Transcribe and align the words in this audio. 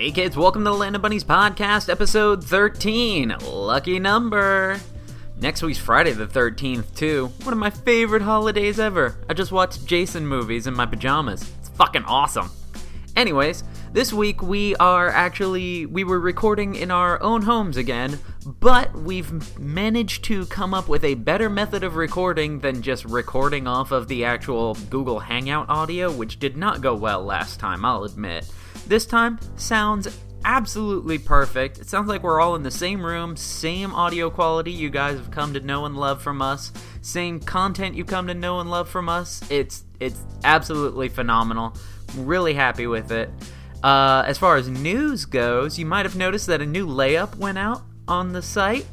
Hey 0.00 0.12
kids, 0.12 0.34
welcome 0.34 0.64
to 0.64 0.70
the 0.70 0.76
Land 0.76 0.96
of 0.96 1.02
Bunnies 1.02 1.24
podcast, 1.24 1.90
episode 1.90 2.42
13. 2.42 3.36
Lucky 3.42 3.98
number. 3.98 4.80
Next 5.38 5.62
week's 5.62 5.78
Friday 5.78 6.12
the 6.12 6.26
13th, 6.26 6.96
too. 6.96 7.26
One 7.42 7.52
of 7.52 7.58
my 7.58 7.68
favorite 7.68 8.22
holidays 8.22 8.80
ever. 8.80 9.18
I 9.28 9.34
just 9.34 9.52
watched 9.52 9.84
Jason 9.84 10.26
movies 10.26 10.66
in 10.66 10.72
my 10.72 10.86
pajamas. 10.86 11.42
It's 11.58 11.68
fucking 11.68 12.04
awesome. 12.04 12.50
Anyways, 13.14 13.62
this 13.92 14.10
week 14.10 14.42
we 14.42 14.74
are 14.76 15.10
actually 15.10 15.84
we 15.84 16.04
were 16.04 16.18
recording 16.18 16.76
in 16.76 16.90
our 16.90 17.22
own 17.22 17.42
homes 17.42 17.76
again, 17.76 18.18
but 18.46 18.94
we've 18.94 19.58
managed 19.58 20.24
to 20.24 20.46
come 20.46 20.72
up 20.72 20.88
with 20.88 21.04
a 21.04 21.12
better 21.12 21.50
method 21.50 21.84
of 21.84 21.96
recording 21.96 22.60
than 22.60 22.80
just 22.80 23.04
recording 23.04 23.66
off 23.66 23.92
of 23.92 24.08
the 24.08 24.24
actual 24.24 24.78
Google 24.88 25.20
Hangout 25.20 25.68
audio, 25.68 26.10
which 26.10 26.38
did 26.38 26.56
not 26.56 26.80
go 26.80 26.94
well 26.94 27.22
last 27.22 27.60
time, 27.60 27.84
I'll 27.84 28.04
admit. 28.04 28.50
This 28.86 29.06
time 29.06 29.38
sounds 29.56 30.08
absolutely 30.44 31.18
perfect. 31.18 31.78
It 31.78 31.88
sounds 31.88 32.08
like 32.08 32.22
we're 32.22 32.40
all 32.40 32.54
in 32.54 32.62
the 32.62 32.70
same 32.70 33.04
room, 33.04 33.36
same 33.36 33.94
audio 33.94 34.30
quality 34.30 34.72
you 34.72 34.90
guys 34.90 35.18
have 35.18 35.30
come 35.30 35.54
to 35.54 35.60
know 35.60 35.84
and 35.84 35.96
love 35.96 36.22
from 36.22 36.42
us, 36.42 36.72
same 37.02 37.40
content 37.40 37.94
you 37.94 38.04
come 38.04 38.26
to 38.26 38.34
know 38.34 38.60
and 38.60 38.70
love 38.70 38.88
from 38.88 39.08
us. 39.08 39.42
It's 39.50 39.84
it's 40.00 40.20
absolutely 40.44 41.08
phenomenal. 41.08 41.74
Really 42.16 42.54
happy 42.54 42.86
with 42.86 43.12
it. 43.12 43.30
Uh, 43.82 44.24
as 44.26 44.38
far 44.38 44.56
as 44.56 44.68
news 44.68 45.24
goes, 45.24 45.78
you 45.78 45.86
might 45.86 46.04
have 46.04 46.16
noticed 46.16 46.46
that 46.48 46.60
a 46.60 46.66
new 46.66 46.86
layup 46.86 47.36
went 47.36 47.58
out 47.58 47.82
on 48.08 48.32
the 48.32 48.42
site. 48.42 48.86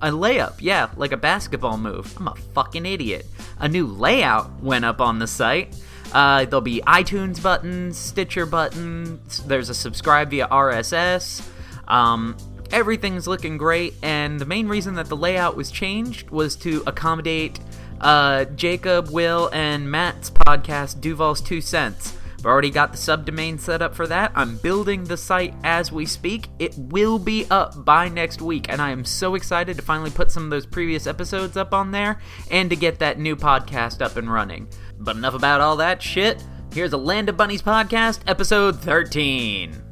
A 0.00 0.10
layup, 0.10 0.56
yeah, 0.60 0.90
like 0.96 1.12
a 1.12 1.16
basketball 1.16 1.78
move. 1.78 2.12
I'm 2.18 2.28
a 2.28 2.34
fucking 2.54 2.84
idiot. 2.84 3.26
A 3.58 3.68
new 3.68 3.86
layout 3.86 4.60
went 4.60 4.84
up 4.84 5.00
on 5.00 5.18
the 5.18 5.26
site. 5.26 5.76
Uh, 6.14 6.44
there'll 6.44 6.60
be 6.60 6.80
iTunes 6.86 7.42
buttons, 7.42 7.98
Stitcher 7.98 8.46
buttons. 8.46 9.42
There's 9.44 9.68
a 9.68 9.74
subscribe 9.74 10.30
via 10.30 10.46
RSS. 10.46 11.44
Um, 11.88 12.36
everything's 12.70 13.26
looking 13.26 13.58
great, 13.58 13.94
and 14.00 14.38
the 14.40 14.46
main 14.46 14.68
reason 14.68 14.94
that 14.94 15.06
the 15.06 15.16
layout 15.16 15.56
was 15.56 15.70
changed 15.70 16.30
was 16.30 16.54
to 16.56 16.82
accommodate 16.86 17.58
uh, 18.00 18.44
Jacob, 18.44 19.10
Will, 19.10 19.50
and 19.52 19.90
Matt's 19.90 20.30
podcast, 20.30 21.00
Duval's 21.00 21.40
Two 21.40 21.60
Cents. 21.60 22.16
I've 22.38 22.46
already 22.46 22.70
got 22.70 22.92
the 22.92 22.98
subdomain 22.98 23.58
set 23.58 23.80
up 23.80 23.94
for 23.94 24.06
that. 24.06 24.30
I'm 24.34 24.58
building 24.58 25.04
the 25.04 25.16
site 25.16 25.54
as 25.64 25.90
we 25.90 26.04
speak. 26.04 26.48
It 26.58 26.74
will 26.76 27.18
be 27.18 27.46
up 27.50 27.86
by 27.86 28.10
next 28.10 28.42
week, 28.42 28.66
and 28.68 28.82
I 28.82 28.90
am 28.90 29.04
so 29.04 29.34
excited 29.34 29.76
to 29.78 29.82
finally 29.82 30.10
put 30.10 30.30
some 30.30 30.44
of 30.44 30.50
those 30.50 30.66
previous 30.66 31.06
episodes 31.06 31.56
up 31.56 31.72
on 31.72 31.90
there 31.90 32.20
and 32.50 32.68
to 32.68 32.76
get 32.76 32.98
that 32.98 33.18
new 33.18 33.34
podcast 33.34 34.02
up 34.02 34.16
and 34.16 34.30
running. 34.30 34.68
But 34.98 35.16
enough 35.16 35.34
about 35.34 35.60
all 35.60 35.76
that 35.76 36.02
shit. 36.02 36.42
Here's 36.72 36.92
a 36.92 36.96
Land 36.98 37.28
of 37.28 37.36
Bunnies 37.36 37.62
podcast, 37.62 38.20
episode 38.26 38.80
13. 38.80 39.82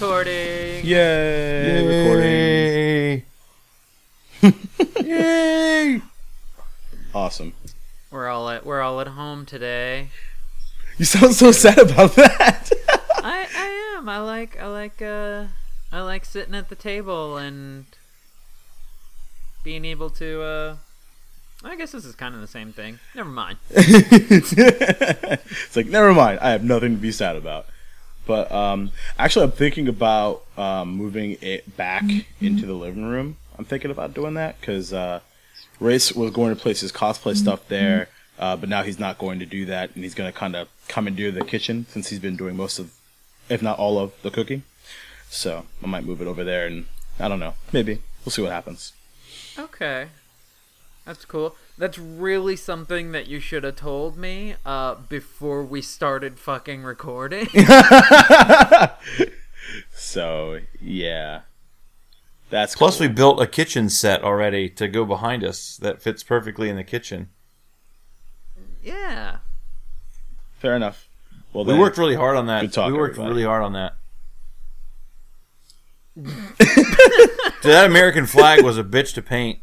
Recording. 0.00 0.86
Yay! 0.86 1.82
Recording. 4.40 4.60
Yay! 5.04 6.00
Awesome. 7.12 7.52
We're 8.12 8.28
all 8.28 8.48
at 8.48 8.64
we're 8.64 8.80
all 8.80 9.00
at 9.00 9.08
home 9.08 9.44
today. 9.44 10.10
You 10.98 11.04
sound 11.04 11.34
so 11.34 11.50
sad 11.50 11.80
about 11.80 12.14
that. 12.14 12.70
I 13.24 13.48
I 13.52 13.96
am. 13.98 14.08
I 14.08 14.20
like 14.20 14.56
I 14.62 14.68
like 14.68 15.02
uh 15.02 15.46
I 15.90 16.02
like 16.02 16.24
sitting 16.24 16.54
at 16.54 16.68
the 16.68 16.76
table 16.76 17.36
and 17.36 17.86
being 19.64 19.84
able 19.84 20.10
to 20.10 20.42
uh 20.42 20.76
I 21.64 21.74
guess 21.74 21.90
this 21.90 22.04
is 22.04 22.14
kind 22.14 22.36
of 22.36 22.40
the 22.40 22.46
same 22.46 22.72
thing. 22.72 23.00
Never 23.16 23.30
mind. 23.30 23.58
it's 23.70 25.74
like 25.74 25.86
never 25.86 26.14
mind. 26.14 26.38
I 26.38 26.50
have 26.50 26.62
nothing 26.62 26.94
to 26.94 27.00
be 27.00 27.10
sad 27.10 27.34
about. 27.34 27.66
But 28.28 28.52
um, 28.52 28.90
actually, 29.18 29.46
I'm 29.46 29.52
thinking 29.52 29.88
about 29.88 30.44
um, 30.58 30.90
moving 30.90 31.38
it 31.40 31.76
back 31.78 32.04
into 32.42 32.66
the 32.66 32.74
living 32.74 33.06
room. 33.06 33.38
I'm 33.58 33.64
thinking 33.64 33.90
about 33.90 34.12
doing 34.12 34.34
that 34.34 34.60
because 34.60 34.92
uh, 34.92 35.20
Race 35.80 36.12
was 36.12 36.30
going 36.30 36.54
to 36.54 36.60
place 36.60 36.82
his 36.82 36.92
cosplay 36.92 37.34
stuff 37.34 37.66
there, 37.68 38.10
uh, 38.38 38.54
but 38.54 38.68
now 38.68 38.82
he's 38.82 38.98
not 38.98 39.16
going 39.16 39.38
to 39.38 39.46
do 39.46 39.64
that, 39.64 39.94
and 39.94 40.04
he's 40.04 40.14
going 40.14 40.30
to 40.30 40.38
kind 40.38 40.54
of 40.54 40.68
come 40.88 41.06
and 41.06 41.16
do 41.16 41.32
the 41.32 41.42
kitchen 41.42 41.86
since 41.88 42.10
he's 42.10 42.18
been 42.18 42.36
doing 42.36 42.54
most 42.54 42.78
of, 42.78 42.92
if 43.48 43.62
not 43.62 43.78
all 43.78 43.98
of, 43.98 44.12
the 44.20 44.30
cooking. 44.30 44.62
So 45.30 45.64
I 45.82 45.86
might 45.86 46.04
move 46.04 46.20
it 46.20 46.28
over 46.28 46.44
there, 46.44 46.66
and 46.66 46.84
I 47.18 47.28
don't 47.28 47.40
know. 47.40 47.54
Maybe 47.72 48.02
we'll 48.26 48.30
see 48.30 48.42
what 48.42 48.52
happens. 48.52 48.92
Okay. 49.58 50.08
That's 51.08 51.24
cool. 51.24 51.56
That's 51.78 51.98
really 51.98 52.54
something 52.54 53.12
that 53.12 53.28
you 53.28 53.40
should 53.40 53.64
have 53.64 53.76
told 53.76 54.18
me 54.18 54.56
uh, 54.66 54.96
before 55.08 55.64
we 55.64 55.80
started 55.80 56.38
fucking 56.38 56.82
recording. 56.82 57.48
So 59.94 60.60
yeah, 60.80 61.42
that's 62.48 62.74
Plus, 62.74 62.96
cool. 62.98 63.06
we 63.08 63.12
built 63.12 63.40
a 63.42 63.46
kitchen 63.46 63.90
set 63.90 64.22
already 64.22 64.70
to 64.70 64.88
go 64.88 65.04
behind 65.04 65.44
us 65.44 65.76
that 65.78 66.00
fits 66.00 66.22
perfectly 66.22 66.70
in 66.70 66.76
the 66.76 66.84
kitchen. 66.84 67.28
yeah. 68.82 69.38
fair 70.58 70.74
enough. 70.74 71.08
Well, 71.52 71.64
We 71.64 71.72
then- 71.72 71.80
worked 71.80 71.98
really 71.98 72.14
hard 72.14 72.36
on 72.36 72.46
that. 72.46 72.62
Good 72.62 72.72
talk, 72.72 72.90
we 72.92 72.96
worked 72.98 73.14
everybody. 73.14 73.34
really 73.34 73.44
hard 73.46 73.62
on 73.62 73.72
that. 73.74 73.94
Dude, 76.22 77.72
that 77.72 77.84
American 77.86 78.24
flag 78.26 78.64
was 78.64 78.78
a 78.78 78.84
bitch 78.84 79.12
to 79.14 79.22
paint. 79.22 79.58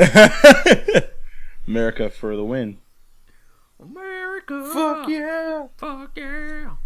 America 1.68 2.10
for 2.10 2.36
the 2.36 2.44
win. 2.44 2.78
America. 3.80 4.68
Fuck 4.72 5.08
yeah! 5.08 5.66
Fuck 5.76 6.10
yeah. 6.16 6.76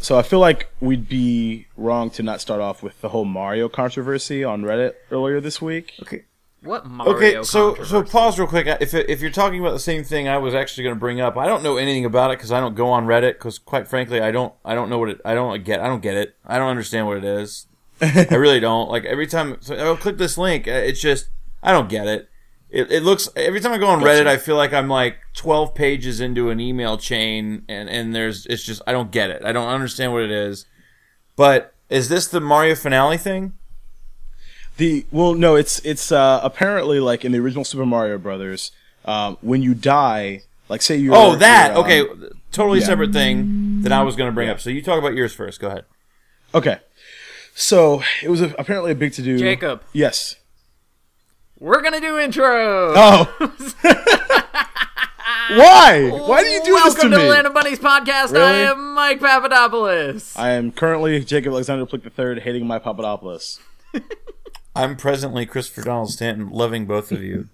So 0.00 0.16
I 0.18 0.22
feel 0.22 0.38
like 0.38 0.70
we'd 0.80 1.08
be 1.08 1.66
wrong 1.76 2.10
to 2.10 2.22
not 2.22 2.40
start 2.40 2.60
off 2.60 2.82
with 2.82 3.00
the 3.00 3.08
whole 3.08 3.24
Mario 3.24 3.68
controversy 3.68 4.44
on 4.44 4.62
Reddit 4.62 4.94
earlier 5.10 5.40
this 5.40 5.60
week. 5.60 5.94
Okay. 6.02 6.24
What 6.62 6.86
Mario 6.86 7.14
Okay, 7.14 7.42
so 7.42 7.82
so 7.84 8.02
pause 8.02 8.38
real 8.38 8.48
quick. 8.48 8.66
If 8.80 8.94
if 8.94 9.20
you're 9.20 9.30
talking 9.30 9.60
about 9.60 9.72
the 9.72 9.78
same 9.78 10.04
thing, 10.04 10.28
I 10.28 10.38
was 10.38 10.54
actually 10.54 10.84
going 10.84 10.96
to 10.96 11.00
bring 11.00 11.20
up. 11.20 11.36
I 11.36 11.46
don't 11.46 11.62
know 11.62 11.76
anything 11.76 12.04
about 12.04 12.30
it 12.30 12.38
because 12.38 12.52
I 12.52 12.60
don't 12.60 12.74
go 12.74 12.88
on 12.90 13.06
Reddit. 13.06 13.34
Because 13.34 13.58
quite 13.58 13.86
frankly, 13.88 14.20
I 14.20 14.30
don't 14.30 14.52
I 14.64 14.74
don't 14.74 14.90
know 14.90 14.98
what 14.98 15.10
it. 15.10 15.20
I 15.24 15.34
don't 15.34 15.64
get. 15.64 15.80
I 15.80 15.86
don't 15.86 16.02
get 16.02 16.16
it. 16.16 16.36
I 16.44 16.58
don't 16.58 16.68
understand 16.68 17.06
what 17.06 17.18
it 17.18 17.24
is. 17.24 17.66
I 18.00 18.34
really 18.34 18.60
don't. 18.60 18.90
Like 18.90 19.04
every 19.04 19.26
time 19.26 19.58
so 19.60 19.76
I'll 19.76 19.96
click 19.96 20.18
this 20.18 20.38
link, 20.38 20.66
uh, 20.66 20.72
it's 20.72 21.00
just 21.00 21.28
I 21.62 21.72
don't 21.72 21.88
get 21.88 22.06
it. 22.06 22.28
It, 22.70 22.92
it 22.92 23.02
looks 23.02 23.28
every 23.34 23.60
time 23.60 23.72
I 23.72 23.78
go 23.78 23.86
on 23.86 24.00
Reddit, 24.00 24.26
I 24.26 24.36
feel 24.36 24.56
like 24.56 24.74
I'm 24.74 24.88
like 24.88 25.16
12 25.34 25.74
pages 25.74 26.20
into 26.20 26.50
an 26.50 26.60
email 26.60 26.98
chain, 26.98 27.64
and 27.68 27.88
and 27.88 28.14
there's 28.14 28.44
it's 28.46 28.62
just 28.62 28.82
I 28.86 28.92
don't 28.92 29.10
get 29.10 29.30
it. 29.30 29.42
I 29.44 29.52
don't 29.52 29.68
understand 29.68 30.12
what 30.12 30.22
it 30.22 30.30
is. 30.30 30.66
But 31.36 31.72
is 31.88 32.08
this 32.10 32.26
the 32.28 32.40
Mario 32.40 32.74
finale 32.74 33.16
thing? 33.16 33.54
The 34.76 35.06
well, 35.10 35.34
no, 35.34 35.56
it's 35.56 35.78
it's 35.80 36.12
uh, 36.12 36.40
apparently 36.42 37.00
like 37.00 37.24
in 37.24 37.32
the 37.32 37.38
original 37.38 37.64
Super 37.64 37.86
Mario 37.86 38.18
Brothers, 38.18 38.70
um, 39.06 39.38
when 39.40 39.62
you 39.62 39.74
die, 39.74 40.42
like 40.68 40.82
say 40.82 40.96
you're 40.96 41.14
Oh, 41.16 41.36
that 41.36 41.70
you're, 41.72 41.78
um, 41.78 41.84
okay. 41.84 42.34
Totally 42.52 42.80
yeah. 42.80 42.86
separate 42.86 43.12
thing 43.12 43.82
that 43.82 43.92
I 43.92 44.02
was 44.02 44.14
going 44.16 44.30
to 44.30 44.34
bring 44.34 44.48
Yeah. 44.48 44.54
up. 44.54 44.60
So 44.60 44.70
you 44.70 44.82
talk 44.82 44.98
about 44.98 45.14
yours 45.14 45.32
first. 45.34 45.58
Go 45.60 45.68
ahead. 45.68 45.84
Okay, 46.54 46.78
so 47.54 48.02
it 48.22 48.28
was 48.30 48.40
a, 48.40 48.54
apparently 48.58 48.92
a 48.92 48.94
big 48.94 49.12
to 49.14 49.22
do. 49.22 49.38
Jacob. 49.38 49.82
yes. 49.92 50.36
We're 51.60 51.82
gonna 51.82 52.00
do 52.00 52.18
intro. 52.18 52.92
Oh, 52.94 53.24
why? 55.50 56.08
Why 56.08 56.42
do 56.42 56.48
you 56.48 56.62
do 56.64 56.74
Welcome 56.74 56.94
this 56.94 57.02
to 57.02 57.08
to 57.10 57.16
me? 57.16 57.22
the 57.24 57.28
Land 57.28 57.46
of 57.48 57.54
Bunnies 57.54 57.80
podcast. 57.80 58.38
I 58.38 58.52
am 58.70 58.94
Mike 58.94 59.18
Papadopoulos. 59.20 60.36
I 60.36 60.50
am 60.50 60.70
currently 60.70 61.24
Jacob 61.24 61.52
Alexander 61.52 61.84
Plick 61.86 62.02
III, 62.16 62.40
hating 62.40 62.66
my 62.66 62.78
Papadopoulos. 62.78 63.58
I'm 64.76 64.96
presently 64.96 65.46
Christopher 65.46 65.82
Donald 65.82 66.10
Stanton, 66.10 66.50
loving 66.50 66.86
both 66.86 67.10
of 67.10 67.22
you. 67.24 67.48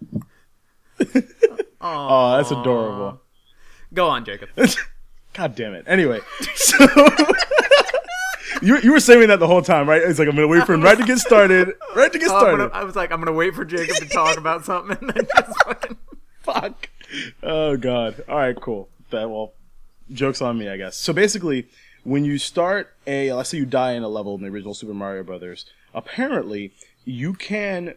Oh, 1.80 2.36
that's 2.36 2.50
adorable. 2.50 3.20
Go 3.94 4.08
on, 4.08 4.24
Jacob. 4.26 4.50
God 5.32 5.54
damn 5.54 5.72
it. 5.74 5.84
Anyway, 5.86 6.20
so 6.54 6.76
you 8.62 8.78
you 8.80 8.92
were 8.92 9.00
saying 9.00 9.28
that 9.28 9.38
the 9.40 9.46
whole 9.46 9.62
time, 9.62 9.88
right? 9.88 10.02
It's 10.02 10.18
like 10.18 10.28
I'm 10.28 10.34
gonna 10.34 10.48
wait 10.48 10.64
for 10.64 10.74
him 10.74 10.82
right 10.82 10.98
to 10.98 11.04
get 11.04 11.18
started, 11.18 11.72
right 11.96 12.12
to 12.12 12.18
get 12.18 12.28
Oh, 12.30 12.38
started. 12.38 12.56
gonna- 12.58 12.70
I 12.74 12.84
was 12.84 12.96
like, 12.96 13.10
I'm 13.12 13.18
gonna 13.20 13.32
wait 13.32 13.54
for 13.54 13.64
Jacob 13.64 13.96
to 13.96 14.06
talk 14.08 14.36
about 14.36 14.64
something 14.64 14.96
and 15.00 15.10
then 15.10 15.26
just 15.36 15.64
fucking. 15.64 15.96
Fuck. 16.42 16.88
Oh 17.42 17.76
god. 17.76 18.22
All 18.28 18.36
right, 18.36 18.58
cool. 18.60 18.88
That 19.10 19.30
well, 19.30 19.52
jokes 20.12 20.42
on 20.42 20.58
me, 20.58 20.68
I 20.68 20.76
guess. 20.76 20.96
So 20.96 21.12
basically, 21.12 21.68
when 22.02 22.24
you 22.24 22.36
start 22.38 22.92
a, 23.06 23.32
let's 23.32 23.48
say 23.50 23.56
you 23.58 23.66
die 23.66 23.92
in 23.92 24.02
a 24.02 24.08
level 24.08 24.34
in 24.34 24.42
the 24.42 24.48
original 24.48 24.74
Super 24.74 24.92
Mario 24.94 25.22
Brothers, 25.22 25.64
apparently 25.94 26.72
you 27.06 27.32
can, 27.34 27.94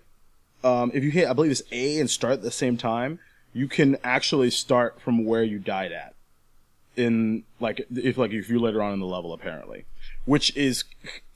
um, 0.64 0.92
if 0.94 1.04
you 1.04 1.12
hit, 1.12 1.28
I 1.28 1.34
believe 1.34 1.52
it's 1.52 1.64
A 1.72 2.00
and 2.00 2.10
start 2.10 2.34
at 2.34 2.42
the 2.42 2.52
same 2.52 2.78
time, 2.78 3.20
you 3.54 3.68
can 3.68 3.98
actually 4.04 4.50
start 4.50 5.02
from 5.02 5.26
where 5.26 5.44
you 5.44 5.60
died 5.60 5.92
at. 5.92 6.14
In 6.96 7.44
like, 7.60 7.86
if 7.94 8.18
like 8.18 8.32
if 8.32 8.50
you 8.50 8.60
later 8.60 8.82
on 8.82 8.94
in 8.94 9.00
the 9.00 9.06
level, 9.06 9.32
apparently, 9.34 9.86
which 10.28 10.56
is 10.56 10.84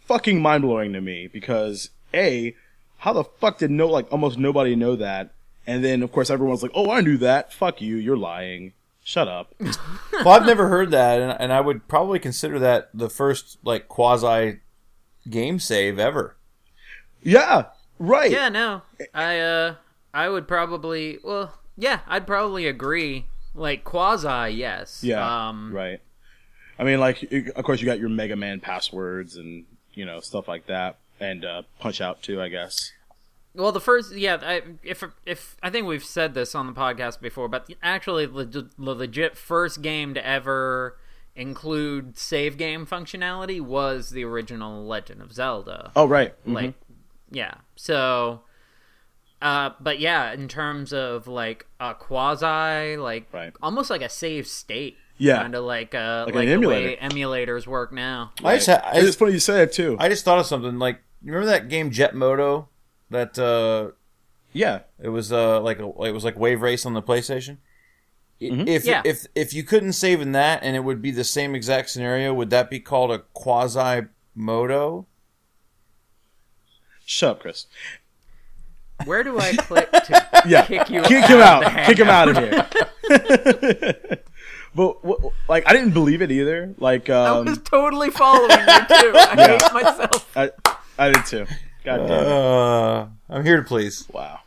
fucking 0.05 0.39
mind 0.39 0.61
blowing 0.61 0.93
to 0.93 1.01
me 1.01 1.25
because 1.27 1.89
a, 2.13 2.55
how 2.99 3.13
the 3.13 3.23
fuck 3.23 3.57
did 3.57 3.71
no 3.71 3.87
like 3.87 4.05
almost 4.11 4.37
nobody 4.37 4.75
know 4.75 4.95
that? 4.95 5.31
And 5.65 5.83
then 5.83 6.03
of 6.03 6.11
course 6.11 6.29
everyone's 6.29 6.61
like, 6.61 6.71
"Oh, 6.75 6.91
I 6.91 7.01
knew 7.01 7.17
that. 7.17 7.51
Fuck 7.53 7.81
you. 7.81 7.95
You're 7.95 8.17
lying. 8.17 8.73
Shut 9.03 9.27
up." 9.27 9.55
Well, 10.23 10.35
I've 10.39 10.45
never 10.45 10.67
heard 10.67 10.91
that, 10.91 11.19
and, 11.19 11.35
and 11.39 11.51
I 11.51 11.61
would 11.61 11.87
probably 11.87 12.19
consider 12.19 12.59
that 12.59 12.89
the 12.93 13.09
first 13.09 13.57
like 13.63 13.87
quasi 13.87 14.59
game 15.27 15.57
save 15.57 15.97
ever. 15.97 16.35
yeah, 17.23 17.65
right. 17.97 18.29
Yeah, 18.29 18.49
no, 18.49 18.83
I 19.15 19.39
uh, 19.39 19.75
I 20.13 20.29
would 20.29 20.47
probably, 20.47 21.17
well, 21.23 21.53
yeah, 21.75 22.01
I'd 22.07 22.27
probably 22.27 22.67
agree. 22.67 23.25
Like 23.55 23.83
quasi, 23.83 24.53
yes. 24.53 25.03
Yeah, 25.03 25.47
Um, 25.49 25.73
right. 25.73 26.01
I 26.79 26.83
mean, 26.83 26.99
like, 26.99 27.31
of 27.55 27.63
course, 27.63 27.79
you 27.81 27.85
got 27.85 27.99
your 27.99 28.09
Mega 28.09 28.35
Man 28.35 28.59
passwords 28.59 29.35
and 29.35 29.65
you 29.93 30.05
know 30.05 30.19
stuff 30.19 30.47
like 30.47 30.65
that, 30.67 30.97
and 31.19 31.43
uh, 31.45 31.61
Punch 31.79 32.01
Out 32.01 32.21
too, 32.21 32.41
I 32.41 32.47
guess. 32.49 32.91
Well, 33.53 33.73
the 33.73 33.81
first, 33.81 34.15
yeah, 34.15 34.37
I, 34.41 34.61
if 34.81 35.03
if 35.25 35.57
I 35.61 35.69
think 35.69 35.85
we've 35.85 36.03
said 36.03 36.33
this 36.33 36.55
on 36.55 36.67
the 36.67 36.73
podcast 36.73 37.19
before, 37.19 37.47
but 37.49 37.69
actually, 37.83 38.25
the, 38.25 38.45
the 38.45 38.69
legit 38.77 39.37
first 39.37 39.81
game 39.81 40.13
to 40.13 40.25
ever 40.25 40.97
include 41.35 42.17
save 42.17 42.57
game 42.57 42.85
functionality 42.85 43.59
was 43.61 44.09
the 44.11 44.23
original 44.23 44.85
Legend 44.85 45.21
of 45.21 45.33
Zelda. 45.33 45.91
Oh, 45.95 46.05
right. 46.05 46.33
Mhm. 46.45 46.53
Like, 46.53 46.73
yeah. 47.29 47.55
So, 47.75 48.41
uh, 49.41 49.71
but 49.79 49.99
yeah, 49.99 50.31
in 50.33 50.47
terms 50.47 50.91
of 50.93 51.27
like 51.27 51.65
a 51.79 51.93
quasi, 51.93 52.97
like 52.97 53.27
Right. 53.33 53.53
almost 53.61 53.89
like 53.89 54.01
a 54.01 54.09
save 54.09 54.47
state. 54.47 54.97
Yeah. 55.21 55.37
Kind 55.37 55.53
of 55.53 55.63
like 55.65 55.93
uh, 55.93 56.23
Like 56.25 56.33
like, 56.35 56.47
an 56.49 56.61
the 56.61 56.67
way 56.67 56.97
emulators 56.99 57.67
work 57.67 57.93
now. 57.93 58.31
I 58.43 58.55
just, 58.55 58.67
ha- 58.67 58.81
I 58.83 58.97
it's 58.97 59.15
funny 59.15 59.33
you 59.33 59.39
say 59.39 59.53
that 59.57 59.71
too. 59.71 59.95
I 59.99 60.09
just 60.09 60.25
thought 60.25 60.39
of 60.39 60.47
something. 60.47 60.79
Like, 60.79 60.99
you 61.21 61.31
remember 61.31 61.51
that 61.51 61.69
game 61.69 61.91
Jet 61.91 62.15
Moto? 62.15 62.69
That 63.11 63.37
uh, 63.37 63.91
yeah, 64.51 64.79
it 64.99 65.09
was 65.09 65.31
uh 65.31 65.61
like 65.61 65.77
a, 65.79 65.85
it 66.05 66.11
was 66.11 66.23
like 66.23 66.39
Wave 66.39 66.61
Race 66.63 66.85
on 66.87 66.93
the 66.95 67.03
PlayStation. 67.03 67.57
Mm-hmm. 68.41 68.67
If 68.67 68.85
Yeah. 68.85 69.03
if 69.05 69.27
if 69.35 69.53
you 69.53 69.63
couldn't 69.63 69.93
save 69.93 70.21
in 70.21 70.31
that, 70.31 70.63
and 70.63 70.75
it 70.75 70.79
would 70.79 71.03
be 71.03 71.11
the 71.11 71.23
same 71.23 71.53
exact 71.53 71.91
scenario, 71.91 72.33
would 72.33 72.49
that 72.49 72.71
be 72.71 72.79
called 72.79 73.11
a 73.11 73.19
quasi 73.33 74.07
moto? 74.33 75.05
shut 77.05 77.29
up, 77.31 77.41
Chris. 77.41 77.67
Where 79.05 79.23
do 79.23 79.37
I 79.39 79.53
click 79.57 79.91
to 79.91 80.41
Yeah, 80.47 80.65
kick 80.65 80.89
you 80.89 81.01
kick 81.03 81.23
out 81.29 81.29
him 81.29 81.41
out. 81.41 81.85
Kick 81.85 81.97
him 81.99 82.07
out 82.09 82.29
of 82.29 82.37
here. 82.37 84.17
but 84.75 85.03
what, 85.03 85.19
like, 85.49 85.67
I 85.67 85.73
didn't 85.73 85.91
believe 85.91 86.21
it 86.21 86.31
either. 86.31 86.73
Like, 86.77 87.09
I 87.09 87.27
um, 87.27 87.45
was 87.45 87.57
totally 87.59 88.09
following 88.09 88.49
you 88.51 88.57
too. 88.57 89.11
I 89.15 89.35
Yeah. 89.37 89.47
hate 89.59 89.73
myself. 89.73 90.37
I, 90.37 90.51
I 90.97 91.11
did 91.11 91.25
too. 91.25 91.45
God 91.83 91.97
damn 92.07 92.23
it. 92.23 92.27
Uh, 92.27 93.07
I'm 93.29 93.43
here 93.45 93.57
to 93.57 93.63
please. 93.63 94.07
Wow. 94.11 94.39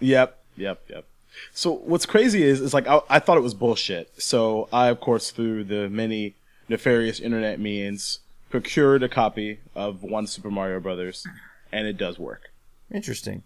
Yep. 0.00 0.38
Yep. 0.56 0.82
Yep. 0.88 1.04
So 1.52 1.72
what's 1.72 2.06
crazy 2.06 2.42
is, 2.42 2.60
is 2.60 2.72
like 2.72 2.86
I, 2.86 3.00
I 3.10 3.18
thought 3.18 3.36
it 3.36 3.42
was 3.42 3.54
bullshit. 3.54 4.10
So 4.22 4.68
I, 4.72 4.88
of 4.88 5.00
course, 5.00 5.30
through 5.30 5.64
the 5.64 5.88
many 5.88 6.34
nefarious 6.68 7.20
internet 7.20 7.60
means, 7.60 8.20
procured 8.50 9.02
a 9.02 9.08
copy 9.08 9.58
of 9.74 10.02
one 10.02 10.26
Super 10.26 10.50
Mario 10.50 10.80
Brothers, 10.80 11.26
and 11.72 11.86
it 11.86 11.98
does 11.98 12.18
work. 12.18 12.50
Interesting. 12.92 13.42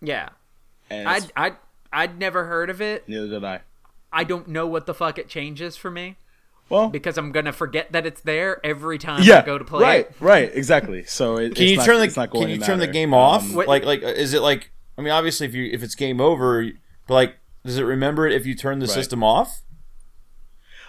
Yeah, 0.00 0.28
And 0.90 1.08
I'd 1.08 1.32
I'd 1.36 1.56
I'd 1.92 2.18
never 2.18 2.44
heard 2.44 2.70
of 2.70 2.80
it. 2.80 3.08
neither 3.08 3.28
did 3.28 3.44
I. 3.44 3.60
I 4.14 4.24
don't 4.24 4.48
know 4.48 4.66
what 4.66 4.86
the 4.86 4.94
fuck 4.94 5.18
it 5.18 5.28
changes 5.28 5.76
for 5.76 5.90
me 5.90 6.16
Well, 6.68 6.88
because 6.88 7.18
I'm 7.18 7.32
gonna 7.32 7.52
forget 7.52 7.92
that 7.92 8.06
it's 8.06 8.20
there 8.22 8.64
every 8.64 8.98
time 8.98 9.22
yeah, 9.24 9.40
I 9.40 9.42
go 9.44 9.58
to 9.58 9.64
play 9.64 9.82
right, 9.82 10.06
it. 10.06 10.14
right, 10.20 10.50
exactly. 10.54 11.04
So 11.04 11.36
it, 11.36 11.54
Can 11.54 11.62
it's 11.64 11.70
you 11.72 11.76
not, 11.76 11.86
turn 11.86 11.98
the 11.98 12.04
it's 12.04 12.16
not 12.16 12.30
going 12.30 12.44
Can 12.44 12.50
you 12.54 12.58
to 12.60 12.64
turn 12.66 12.78
the 12.78 12.86
game 12.86 13.12
off? 13.12 13.42
Um, 13.42 13.54
like 13.56 13.84
like 13.84 14.02
is 14.02 14.32
it 14.34 14.40
like? 14.40 14.70
I 14.96 15.02
mean, 15.02 15.12
obviously, 15.12 15.46
if 15.46 15.54
you 15.54 15.64
if 15.72 15.82
it's 15.82 15.94
game 15.96 16.20
over, 16.20 16.64
but 17.08 17.14
like, 17.14 17.36
does 17.66 17.76
it 17.78 17.82
remember 17.82 18.26
it 18.28 18.32
if 18.32 18.46
you 18.46 18.54
turn 18.54 18.78
the 18.78 18.86
Right. 18.86 18.94
system 18.94 19.24
off? 19.24 19.62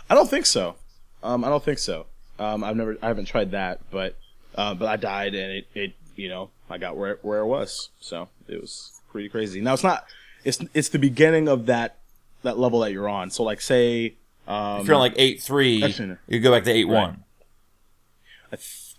I 0.09 0.13
don't 0.13 0.29
think 0.29 0.45
so. 0.45 0.75
Um, 1.23 1.43
I 1.43 1.49
don't 1.49 1.63
think 1.63 1.79
so. 1.79 2.05
Um, 2.37 2.63
I've 2.63 2.75
never, 2.75 2.97
I 3.01 3.07
haven't 3.07 3.25
tried 3.25 3.51
that, 3.51 3.79
but, 3.89 4.15
uh, 4.55 4.75
but 4.75 4.87
I 4.87 4.97
died 4.97 5.33
and 5.33 5.51
it, 5.53 5.67
it, 5.73 5.93
you 6.15 6.29
know, 6.29 6.51
I 6.69 6.77
got 6.77 6.95
where 6.97 7.17
where 7.23 7.39
it 7.39 7.47
was. 7.47 7.89
So 7.99 8.29
it 8.47 8.61
was 8.61 8.91
pretty 9.11 9.29
crazy. 9.29 9.61
Now 9.61 9.73
it's 9.73 9.83
not, 9.83 10.05
it's 10.43 10.59
it's 10.75 10.89
the 10.89 10.99
beginning 10.99 11.47
of 11.47 11.65
that 11.65 11.97
that 12.45 12.57
level 12.57 12.79
that 12.79 12.91
you're 12.91 13.09
on. 13.09 13.29
So 13.29 13.43
like 13.43 13.61
say, 13.61 14.15
um, 14.47 14.81
If 14.81 14.87
you're 14.87 14.95
on 14.95 15.01
like 15.01 15.13
eight 15.17 15.41
three, 15.41 15.83
you 16.27 16.39
go 16.39 16.51
back 16.51 16.63
to 16.63 16.71
eight 16.71 16.85
one. 16.87 17.23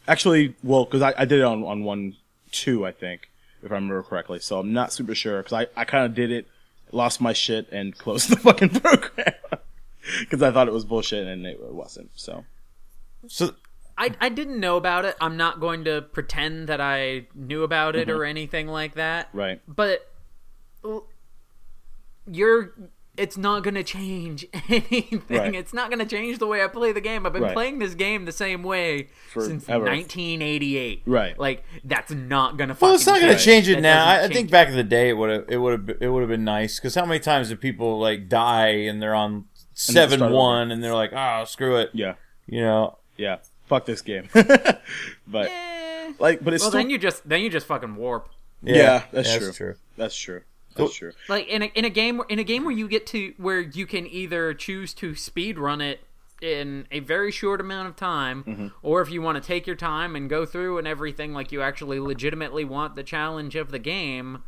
actually, 0.08 0.54
well, 0.62 0.84
because 0.84 1.02
I, 1.02 1.14
I 1.18 1.24
did 1.24 1.40
it 1.40 1.44
on 1.44 1.64
on 1.64 1.82
one 1.84 2.16
two, 2.52 2.86
I 2.86 2.92
think, 2.92 3.30
if 3.62 3.70
I 3.70 3.74
remember 3.74 4.02
correctly. 4.02 4.38
So 4.40 4.58
I'm 4.58 4.72
not 4.72 4.92
super 4.92 5.14
sure 5.14 5.38
because 5.42 5.52
I 5.52 5.80
I 5.80 5.84
kind 5.84 6.04
of 6.04 6.14
did 6.14 6.30
it, 6.30 6.46
lost 6.92 7.20
my 7.20 7.32
shit 7.32 7.68
and 7.72 7.96
closed 7.98 8.28
the 8.30 8.36
fucking 8.36 8.70
program 8.70 9.34
because 10.20 10.42
I 10.42 10.50
thought 10.52 10.68
it 10.68 10.74
was 10.74 10.84
bullshit 10.84 11.26
and 11.26 11.46
it 11.46 11.58
wasn't. 11.72 12.10
So 12.14 12.44
So 13.28 13.54
I 13.98 14.10
I 14.20 14.28
didn't 14.28 14.60
know 14.60 14.76
about 14.76 15.04
it. 15.04 15.16
I'm 15.20 15.36
not 15.36 15.60
going 15.60 15.84
to 15.84 16.02
pretend 16.02 16.68
that 16.68 16.80
I 16.80 17.26
knew 17.34 17.62
about 17.62 17.96
it 17.96 18.10
or 18.10 18.24
anything 18.24 18.68
like 18.68 18.94
that. 18.94 19.28
right, 19.32 19.60
But 19.68 20.10
l- 20.84 21.06
you're 22.30 22.72
it's 23.16 23.36
not 23.36 23.62
going 23.62 23.74
to 23.74 23.82
change 23.82 24.46
anything. 24.68 25.22
Right. 25.28 25.54
It's 25.54 25.72
not 25.72 25.90
going 25.90 25.98
to 26.00 26.06
change 26.06 26.38
the 26.38 26.46
way 26.46 26.62
I 26.62 26.66
play 26.68 26.92
the 26.92 27.00
game. 27.00 27.26
I've 27.26 27.32
been 27.32 27.42
Right. 27.42 27.52
playing 27.54 27.78
this 27.78 27.94
game 27.94 28.24
the 28.24 28.32
same 28.32 28.62
way 28.62 29.08
since 29.34 29.64
Forever. 29.64 29.86
1988. 29.86 31.02
Right. 31.06 31.38
Like 31.38 31.64
that's 31.84 32.12
not 32.12 32.56
going 32.56 32.68
to 32.70 32.76
well, 32.80 32.94
it's 32.94 33.06
not 33.06 33.20
going 33.20 33.36
to 33.36 33.42
change 33.42 33.68
it 33.68 33.76
That 33.76 33.80
now. 33.82 34.04
doesn't 34.04 34.20
I, 34.20 34.24
I 34.24 34.26
think 34.28 34.34
change 34.34 34.50
back 34.50 34.68
in 34.68 34.74
the 34.76 34.84
day, 34.84 35.08
it 35.10 35.14
would 35.14 35.30
have 35.30 35.44
it 35.48 35.56
would 35.58 35.72
have 35.88 36.02
it 36.02 36.08
would 36.08 36.20
have 36.20 36.28
been 36.30 36.44
nice 36.44 36.78
because 36.78 36.94
how 36.94 37.04
many 37.06 37.20
times 37.20 37.48
do 37.48 37.56
people 37.56 37.98
like 37.98 38.28
die 38.28 38.68
and 38.68 39.00
they're 39.02 39.14
on 39.14 39.44
seven 39.74 40.18
start 40.18 40.32
one 40.32 40.70
and 40.70 40.82
they're 40.82 40.94
like, 40.94 41.12
oh, 41.14 41.44
screw 41.46 41.76
it, 41.76 41.90
yeah, 41.92 42.14
you 42.46 42.60
know. 42.62 42.98
yeah, 43.16 43.36
fuck 43.66 43.84
this 43.86 44.00
game. 44.02 44.28
but 44.34 45.50
Eh. 45.50 46.12
like, 46.18 46.42
but 46.44 46.54
it's 46.54 46.62
Well, 46.62 46.70
still 46.70 46.80
then 46.80 46.90
you 46.90 46.98
just 46.98 47.28
then 47.28 47.40
you 47.40 47.50
just 47.50 47.66
fucking 47.66 47.96
warp. 47.96 48.28
Yeah, 48.62 49.04
that's 49.12 49.34
true. 49.36 49.46
That's 49.46 49.56
true. 49.56 49.74
That's 49.96 50.16
true. 50.16 50.42
That's 50.76 50.94
true. 50.94 51.12
like 51.28 51.46
in 51.48 51.62
a, 51.62 51.66
in 51.74 51.84
a 51.84 51.90
game 51.90 52.20
in 52.28 52.38
a 52.38 52.44
game 52.44 52.64
where 52.64 52.74
you 52.74 52.88
get 52.88 53.06
to 53.08 53.34
where 53.38 53.60
you 53.60 53.86
can 53.86 54.06
either 54.06 54.54
choose 54.54 54.92
to 54.94 55.14
speed 55.14 55.58
run 55.58 55.80
it 55.80 56.00
in 56.42 56.86
a 56.90 57.00
very 57.00 57.30
short 57.32 57.60
amount 57.60 57.88
of 57.88 57.96
time 57.96 58.44
Mm-hmm. 58.44 58.66
or 58.82 59.00
if 59.00 59.10
you 59.10 59.22
want 59.22 59.42
to 59.42 59.46
take 59.46 59.66
your 59.66 59.76
time 59.76 60.14
and 60.14 60.28
go 60.28 60.44
through 60.44 60.78
and 60.78 60.86
everything 60.86 61.32
like 61.32 61.50
you 61.52 61.62
actually 61.62 61.98
legitimately 61.98 62.64
want 62.64 62.94
the 62.94 63.02
challenge 63.02 63.56
of 63.56 63.70
the 63.70 63.78
game 63.78 64.42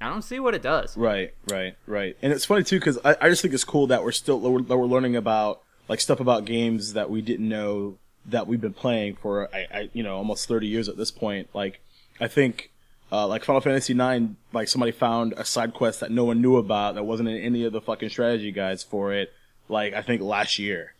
i 0.00 0.08
don't 0.08 0.22
see 0.22 0.40
what 0.40 0.54
it 0.54 0.62
does 0.62 0.96
Right, 0.96 1.34
right, 1.50 1.74
right. 1.86 2.16
And 2.22 2.32
it's 2.32 2.44
funny 2.44 2.64
too 2.64 2.78
because 2.78 2.98
I, 3.04 3.16
I 3.20 3.28
just 3.28 3.42
think 3.42 3.54
it's 3.54 3.64
cool 3.64 3.86
that 3.88 4.02
we're 4.02 4.12
still 4.12 4.40
that 4.40 4.50
we're, 4.50 4.62
that 4.62 4.76
we're 4.76 4.86
learning 4.86 5.16
about 5.16 5.62
like 5.88 6.00
stuff 6.00 6.20
about 6.20 6.44
games 6.44 6.94
that 6.94 7.10
we 7.10 7.20
didn't 7.22 7.48
know 7.48 7.98
that 8.26 8.46
we've 8.46 8.60
been 8.60 8.72
playing 8.74 9.16
for 9.16 9.48
I, 9.54 9.66
I 9.72 9.90
you 9.92 10.02
know 10.02 10.16
almost 10.16 10.48
thirty 10.48 10.66
years 10.66 10.88
at 10.88 10.96
this 10.96 11.10
point. 11.10 11.48
Like 11.54 11.80
I 12.20 12.28
think 12.28 12.72
uh, 13.12 13.26
like 13.26 13.44
Final 13.44 13.60
Fantasy 13.60 13.92
IX, 13.92 14.34
like 14.52 14.68
somebody 14.68 14.92
found 14.92 15.32
a 15.36 15.44
side 15.44 15.72
quest 15.74 16.00
that 16.00 16.10
no 16.10 16.24
one 16.24 16.40
knew 16.42 16.56
about 16.56 16.94
that 16.96 17.04
wasn't 17.04 17.28
in 17.28 17.36
any 17.36 17.64
of 17.64 17.72
the 17.72 17.80
fucking 17.80 18.08
strategy 18.08 18.50
guides 18.52 18.82
for 18.82 19.12
it. 19.12 19.32
Like 19.68 19.94
I 19.94 20.02
think 20.02 20.22
last 20.22 20.58
year, 20.58 20.94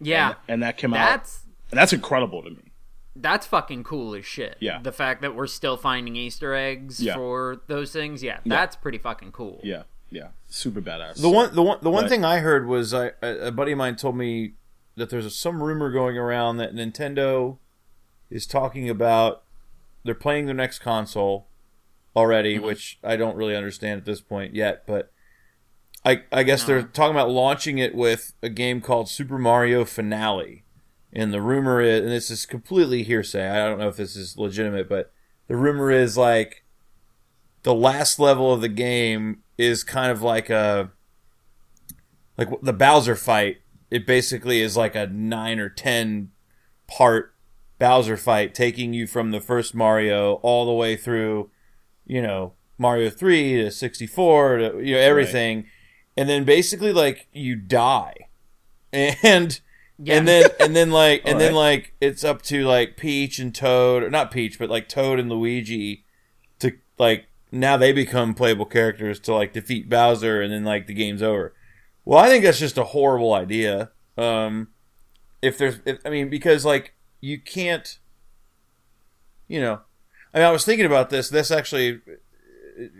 yeah 0.00 0.34
and 0.48 0.62
that 0.62 0.76
came 0.76 0.94
out, 0.94 0.98
that's 1.08 1.40
and 1.70 1.78
that's 1.78 1.92
incredible 1.92 2.42
to 2.42 2.50
me. 2.50 2.70
that's 3.16 3.46
fucking 3.46 3.82
cool 3.84 4.14
as 4.14 4.24
shit 4.24 4.56
Yeah. 4.60 4.80
the 4.80 4.92
fact 4.92 5.22
that 5.22 5.34
we're 5.34 5.46
still 5.48 5.76
finding 5.76 6.14
easter 6.16 6.54
eggs 6.54 7.00
Yeah. 7.00 7.14
for 7.14 7.60
those 7.66 7.92
things 7.92 8.22
yeah 8.22 8.38
that's 8.46 8.76
pretty 8.76 8.98
fucking 8.98 9.32
cool 9.32 9.60
Yeah, 9.64 9.82
yeah, 10.10 10.28
super 10.48 10.80
badass. 10.80 11.20
The 11.20 11.28
one, 11.28 11.54
the 11.54 11.62
one, 11.62 11.78
the 11.82 11.90
one 11.90 12.04
But- 12.04 12.10
thing 12.10 12.24
I 12.24 12.38
heard 12.38 12.66
was 12.68 12.94
I, 12.94 13.12
a 13.22 13.46
a 13.48 13.50
buddy 13.52 13.72
of 13.72 13.78
mine 13.78 13.96
told 13.96 14.16
me 14.16 14.52
that 14.96 15.10
there's 15.10 15.34
some 15.36 15.62
rumor 15.62 15.90
going 15.92 16.16
around 16.16 16.56
that 16.58 16.74
Nintendo 16.74 17.58
is 18.30 18.46
talking 18.46 18.88
about 18.88 19.42
they're 20.08 20.14
playing 20.14 20.46
their 20.46 20.54
next 20.54 20.78
console 20.78 21.46
already, 22.16 22.56
Mm-hmm. 22.56 22.64
which 22.64 22.98
I 23.04 23.16
don't 23.16 23.36
really 23.36 23.54
understand 23.54 23.98
at 24.00 24.06
this 24.06 24.20
point 24.22 24.54
yet, 24.54 24.86
but 24.86 25.12
I 26.04 26.22
I 26.32 26.42
guess 26.42 26.64
they're 26.64 26.82
talking 26.82 27.14
about 27.14 27.30
launching 27.30 27.76
it 27.78 27.94
with 27.94 28.32
a 28.42 28.48
game 28.48 28.80
called 28.80 29.08
Super 29.08 29.38
Mario 29.38 29.84
Finale, 29.84 30.64
and 31.12 31.32
the 31.32 31.42
rumor 31.42 31.80
is, 31.82 32.00
and 32.02 32.10
this 32.10 32.30
is 32.30 32.46
completely 32.46 33.02
hearsay. 33.02 33.48
I 33.48 33.66
don't 33.68 33.78
know 33.78 33.88
if 33.88 33.96
this 33.96 34.16
is 34.16 34.38
legitimate, 34.38 34.88
but 34.88 35.12
the 35.48 35.56
rumor 35.56 35.90
is 35.90 36.16
like 36.16 36.64
the 37.64 37.74
last 37.74 38.18
level 38.18 38.52
of 38.52 38.60
the 38.62 38.68
game 38.68 39.42
is 39.58 39.84
kind 39.84 40.10
of 40.10 40.22
like 40.22 40.48
a 40.48 40.90
like 42.38 42.48
the 42.62 42.72
Bowser 42.72 43.16
fight. 43.16 43.58
It 43.90 44.06
basically 44.06 44.60
is 44.60 44.76
like 44.76 44.94
a 44.94 45.06
nine 45.06 45.58
or 45.58 45.68
ten 45.68 46.30
part 46.86 47.34
Bowser 47.78 48.16
fight, 48.16 48.54
taking 48.54 48.92
you 48.92 49.06
from 49.06 49.30
the 49.30 49.40
first 49.40 49.74
Mario 49.74 50.34
all 50.42 50.66
the 50.66 50.72
way 50.72 50.96
through, 50.96 51.50
you 52.06 52.20
know, 52.22 52.52
Mario 52.76 53.10
three 53.10 53.56
to 53.56 53.70
sixty 53.70 54.06
four 54.06 54.56
to 54.56 54.80
you 54.80 54.94
know 54.94 55.00
everything, 55.00 55.66
and 56.16 56.28
then 56.28 56.44
basically 56.44 56.92
like 56.92 57.28
you 57.32 57.56
die, 57.56 58.14
and 58.92 59.60
Yeah. 60.00 60.14
and 60.16 60.28
then 60.28 60.50
and 60.60 60.76
then 60.76 60.90
like 60.90 61.22
and 61.24 61.40
then 61.40 61.54
Alright. 61.54 61.80
like 61.80 61.94
it's 62.00 62.22
up 62.24 62.42
to 62.42 62.64
like 62.64 62.96
Peach 62.96 63.38
and 63.38 63.54
Toad, 63.54 64.02
or 64.02 64.10
not 64.10 64.30
Peach, 64.30 64.58
but 64.58 64.70
like 64.70 64.88
Toad 64.88 65.18
and 65.18 65.28
Luigi 65.28 66.04
to 66.60 66.72
like 66.98 67.26
now 67.50 67.76
they 67.76 67.92
become 67.92 68.34
playable 68.34 68.66
characters 68.66 69.18
to 69.20 69.34
like 69.34 69.52
defeat 69.52 69.88
Bowser, 69.88 70.40
and 70.40 70.52
then 70.52 70.64
like 70.64 70.86
the 70.86 70.94
game's 70.94 71.22
over. 71.22 71.54
Well, 72.04 72.18
I 72.18 72.28
think 72.28 72.44
that's 72.44 72.58
just 72.60 72.78
a 72.78 72.84
horrible 72.84 73.34
idea. 73.34 73.90
Um, 74.16 74.68
if 75.42 75.58
there's, 75.58 75.80
if, 75.84 75.98
I 76.06 76.10
mean, 76.10 76.28
because 76.28 76.64
like 76.64 76.94
you 77.20 77.40
can't, 77.40 77.98
you 79.46 79.60
know, 79.60 79.80
I 80.32 80.38
mean, 80.38 80.46
I 80.46 80.50
was 80.52 80.64
thinking 80.64 80.86
about 80.86 81.10
this. 81.10 81.28
This 81.28 81.50
actually 81.50 82.00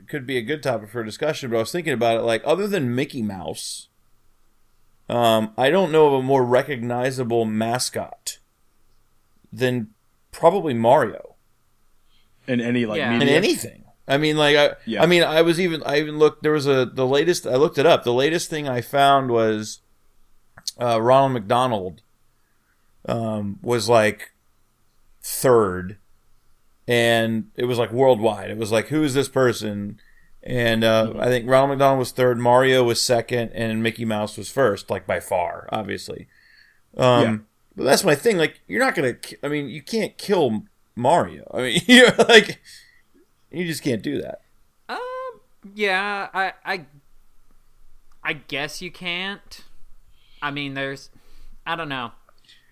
could 0.09 0.27
be 0.27 0.37
a 0.39 0.43
good 0.43 0.63
topic 0.63 0.89
for 0.91 1.05
discussion, 1.05 1.51
but 1.51 1.57
I 1.57 1.61
was 1.61 1.73
thinking 1.73 1.93
about 1.93 2.17
it. 2.19 2.23
Like, 2.23 2.43
other 2.45 2.67
than 2.67 2.95
Mickey 2.95 3.23
Mouse, 3.23 3.89
um, 5.09 5.53
I 5.57 5.71
don't 5.71 5.93
know 5.93 6.07
of 6.09 6.13
a 6.15 6.23
more 6.23 6.45
recognizable 6.45 7.45
mascot 7.45 8.39
than 9.53 9.89
probably 10.33 10.75
Mario 10.75 11.37
in 12.47 12.61
any 12.61 12.87
like 12.87 12.99
Yeah. 12.99 13.15
in 13.15 13.23
anything. 13.23 13.85
I 14.07 14.17
mean, 14.17 14.37
like, 14.39 14.57
I, 14.57 14.75
Yeah. 14.87 15.03
I 15.03 15.07
mean, 15.07 15.23
I 15.23 15.43
was 15.43 15.61
even, 15.61 15.83
I 15.85 15.99
even 15.99 16.19
looked. 16.19 16.43
There 16.43 16.53
was 16.53 16.67
a 16.67 16.87
the 16.87 17.07
latest. 17.07 17.47
I 17.47 17.57
looked 17.57 17.79
it 17.79 17.87
up. 17.87 18.05
The 18.05 18.13
latest 18.13 18.49
thing 18.51 18.67
I 18.69 18.81
found 18.81 19.31
was 19.31 19.81
uh, 20.81 21.01
Ronald 21.01 21.33
McDonald 21.33 22.03
um, 23.09 23.59
was 23.63 23.89
like 23.89 24.33
third, 25.23 25.97
and 26.87 27.51
it 27.57 27.65
was 27.65 27.79
like 27.79 27.91
worldwide. 27.91 28.51
It 28.51 28.59
was 28.59 28.71
like, 28.71 28.89
who 28.89 29.03
is 29.03 29.15
this 29.15 29.29
person? 29.29 30.01
And 30.43 30.85
uh, 30.85 31.15
I 31.19 31.27
think 31.27 31.49
Ronald 31.49 31.71
McDonald 31.71 31.99
was 31.99 32.13
third, 32.13 32.39
Mario 32.39 32.85
was 32.85 33.01
second, 33.01 33.51
and 33.53 33.83
Mickey 33.83 34.05
Mouse 34.05 34.37
was 34.37 34.51
first, 34.51 34.89
like 34.89 35.07
by 35.07 35.21
far, 35.21 35.69
obviously. 35.73 36.29
Um, 36.97 37.23
Yeah. 37.23 37.37
But 37.77 37.85
that's 37.85 38.05
my 38.05 38.17
thing. 38.17 38.39
Like, 38.39 38.61
you're 38.67 38.85
not 38.85 38.97
gonna. 38.97 39.15
I 39.43 39.49
mean, 39.49 39.69
you 39.69 39.83
can't 39.83 40.19
kill 40.19 40.65
Mario. 40.97 41.49
I 41.55 41.61
mean, 41.63 41.81
you're 41.87 42.11
like, 42.29 42.61
you 43.53 43.65
just 43.67 43.83
can't 43.85 44.03
do 44.03 44.21
that. 44.21 44.41
Um, 44.89 45.41
yeah, 45.75 46.29
I, 46.35 46.55
I, 46.65 46.87
I 48.25 48.33
guess 48.33 48.83
you 48.83 48.91
can't. 48.91 49.65
I 50.43 50.51
mean, 50.51 50.75
there's, 50.75 51.11
I 51.65 51.77
don't 51.77 51.89
know. 51.89 52.13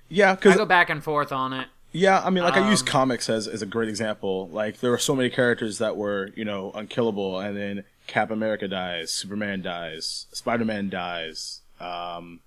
Yeah, 0.08 0.34
because 0.34 0.50
I 0.50 0.54
because 0.54 0.56
go 0.58 0.66
back 0.66 0.90
and 0.90 1.02
forth 1.02 1.32
on 1.32 1.52
it. 1.52 1.68
yeah, 1.92 2.20
I 2.24 2.30
mean, 2.30 2.44
like 2.44 2.54
I 2.54 2.68
use 2.70 2.80
Um, 2.82 2.86
comics 2.86 3.28
as 3.28 3.48
as 3.48 3.62
a 3.62 3.66
great 3.66 3.88
example. 3.88 4.48
Like 4.48 4.80
there 4.80 4.90
were 4.90 4.98
so 4.98 5.14
many 5.16 5.30
characters 5.30 5.78
that 5.78 5.96
were 5.96 6.30
you 6.36 6.44
know 6.44 6.70
unkillable, 6.74 7.38
and 7.40 7.56
then 7.56 7.84
Cap 8.06 8.30
America 8.30 8.68
dies, 8.68 9.10
Superman 9.12 9.62
dies, 9.62 10.26
Spider 10.32 10.64
Man 10.64 10.88
dies. 10.88 11.60
Um, 11.80 12.40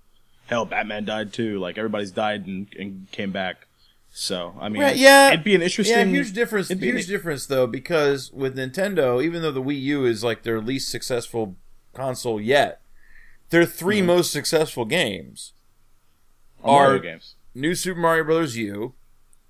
hell, 0.47 0.65
Batman 0.65 1.05
died 1.05 1.33
too. 1.33 1.59
Like 1.59 1.77
everybody's 1.77 2.11
died 2.11 2.47
and, 2.47 2.67
and 2.79 3.07
came 3.11 3.31
back. 3.31 3.65
So 4.11 4.55
I 4.59 4.69
mean, 4.69 4.81
Right, 4.81 4.95
yeah, 4.95 5.27
it'd 5.27 5.43
be 5.43 5.53
an 5.53 5.61
interesting. 5.61 5.95
Yeah, 5.97 6.05
huge 6.05 6.33
difference. 6.33 6.71
it'd 6.71 6.81
be 6.81 6.89
an- 6.89 6.95
Huge 6.95 7.07
difference 7.07 7.45
though, 7.45 7.67
because 7.67 8.31
with 8.31 8.57
Nintendo, 8.57 9.23
even 9.23 9.41
though 9.41 9.51
the 9.51 9.61
Wii 9.61 9.79
U 9.81 10.05
is 10.05 10.23
like 10.23 10.43
their 10.43 10.59
least 10.61 10.89
successful 10.89 11.55
console 11.93 12.39
yet, 12.41 12.81
their 13.51 13.65
3 13.65 13.97
Mm-hmm. 13.97 14.07
most 14.07 14.31
successful 14.31 14.85
games 14.85 15.53
Mario 16.65 16.95
are- 16.95 16.99
games. 16.99 17.35
New 17.59 17.75
Super 17.75 17.99
Mario 17.99 18.23
Bros. 18.23 18.55
U, 18.55 18.93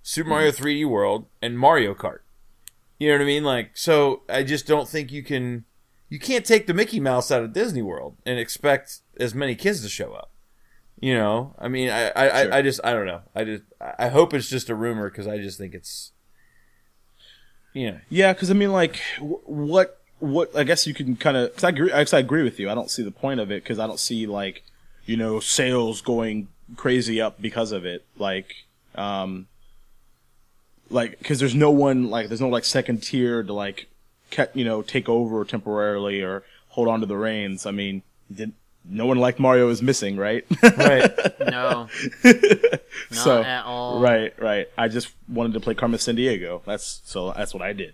Super 0.02 0.26
Mm-hmm. 0.26 0.30
Mario 0.32 0.52
3D 0.52 0.86
World, 0.90 1.28
and 1.42 1.58
Mario 1.60 1.94
Kart. 1.94 2.20
You 2.98 3.10
know 3.10 3.16
what 3.16 3.22
I 3.22 3.26
mean? 3.26 3.44
Like, 3.44 3.78
so 3.78 4.24
I 4.28 4.44
just 4.44 4.68
don't 4.68 4.88
think 4.88 5.12
you 5.12 5.24
can. 5.24 5.66
You 6.10 6.20
can't 6.20 6.46
take 6.46 6.66
the 6.66 6.74
Mickey 6.74 7.00
Mouse 7.00 7.30
out 7.32 7.44
of 7.44 7.54
Disney 7.54 7.84
World 7.84 8.18
and 8.26 8.40
expect 8.40 9.02
as 9.20 9.36
many 9.36 9.54
kids 9.56 9.82
to 9.84 9.90
show 9.90 10.14
up. 10.14 10.32
You 11.00 11.14
know, 11.14 11.56
I 11.58 11.68
mean, 11.70 11.90
I, 11.90 12.08
I, 12.10 12.12
Sure. 12.12 12.54
I, 12.54 12.58
I 12.58 12.62
just, 12.62 12.82
I 12.84 12.92
don't 12.94 13.06
know. 13.06 13.22
I 13.34 13.44
just, 13.46 13.64
I 13.98 14.10
hope 14.10 14.34
it's 14.34 14.50
just 14.50 14.70
a 14.70 14.76
rumor 14.76 15.10
because 15.10 15.28
I 15.28 15.38
just 15.38 15.58
think 15.58 15.74
it's, 15.74 16.12
you 17.74 17.92
know, 17.92 18.00
Yeah, 18.10 18.34
because 18.34 18.50
I 18.52 18.54
mean, 18.54 18.74
like, 18.74 19.00
what, 19.20 20.02
what? 20.18 20.54
I 20.58 20.64
guess 20.64 20.86
you 20.88 20.94
can 20.94 21.16
kind 21.16 21.38
of. 21.38 21.52
Because 21.52 21.64
I 21.64 21.70
agree. 21.70 21.94
I 21.94 22.02
agree 22.20 22.44
with 22.44 22.60
you. 22.60 22.70
I 22.70 22.76
don't 22.76 22.92
see 22.92 23.04
the 23.04 23.12
point 23.12 23.40
of 23.40 23.50
it 23.52 23.64
because 23.64 23.80
I 23.80 23.88
don't 23.88 24.00
see 24.00 24.26
like, 24.28 24.64
you 25.06 25.16
know, 25.16 25.40
sales 25.40 26.02
going 26.02 26.50
crazy 26.76 27.22
up 27.22 27.42
because 27.42 27.72
of 27.72 27.86
it. 27.86 28.06
Like, 28.18 28.56
um, 28.96 29.48
like 30.90 31.20
because 31.20 31.40
there's 31.40 31.56
no 31.56 31.72
one 31.72 32.10
like 32.10 32.28
there's 32.28 32.42
no 32.42 32.50
like 32.50 32.66
second 32.66 33.04
tier 33.04 33.44
to 33.44 33.54
like, 33.54 33.88
ca- 34.32 34.48
you 34.54 34.66
know, 34.66 34.82
take 34.82 35.08
over 35.08 35.44
temporarily 35.46 36.22
or 36.22 36.44
hold 36.70 36.88
on 36.88 37.00
to 37.02 37.06
the 37.06 37.18
reins. 37.18 37.66
I 37.66 37.72
mean, 37.72 38.02
did 38.34 38.54
no 38.86 39.06
one 39.06 39.18
like 39.18 39.40
Mario 39.40 39.70
is 39.70 39.82
missing, 39.82 40.18
right? 40.18 40.46
right. 40.78 41.12
No, 41.50 41.90
not 42.24 42.80
so 43.12 43.42
at 43.42 43.66
all. 43.66 44.00
right, 44.02 44.34
right. 44.40 44.68
I 44.78 44.88
just 44.88 45.10
wanted 45.28 45.54
to 45.54 45.60
play 45.60 45.74
Carmen 45.74 46.00
Sandiego. 46.00 46.62
That's 46.64 47.02
so 47.06 47.32
that's 47.36 47.54
what 47.54 47.64
I 47.64 47.74
did. 47.74 47.94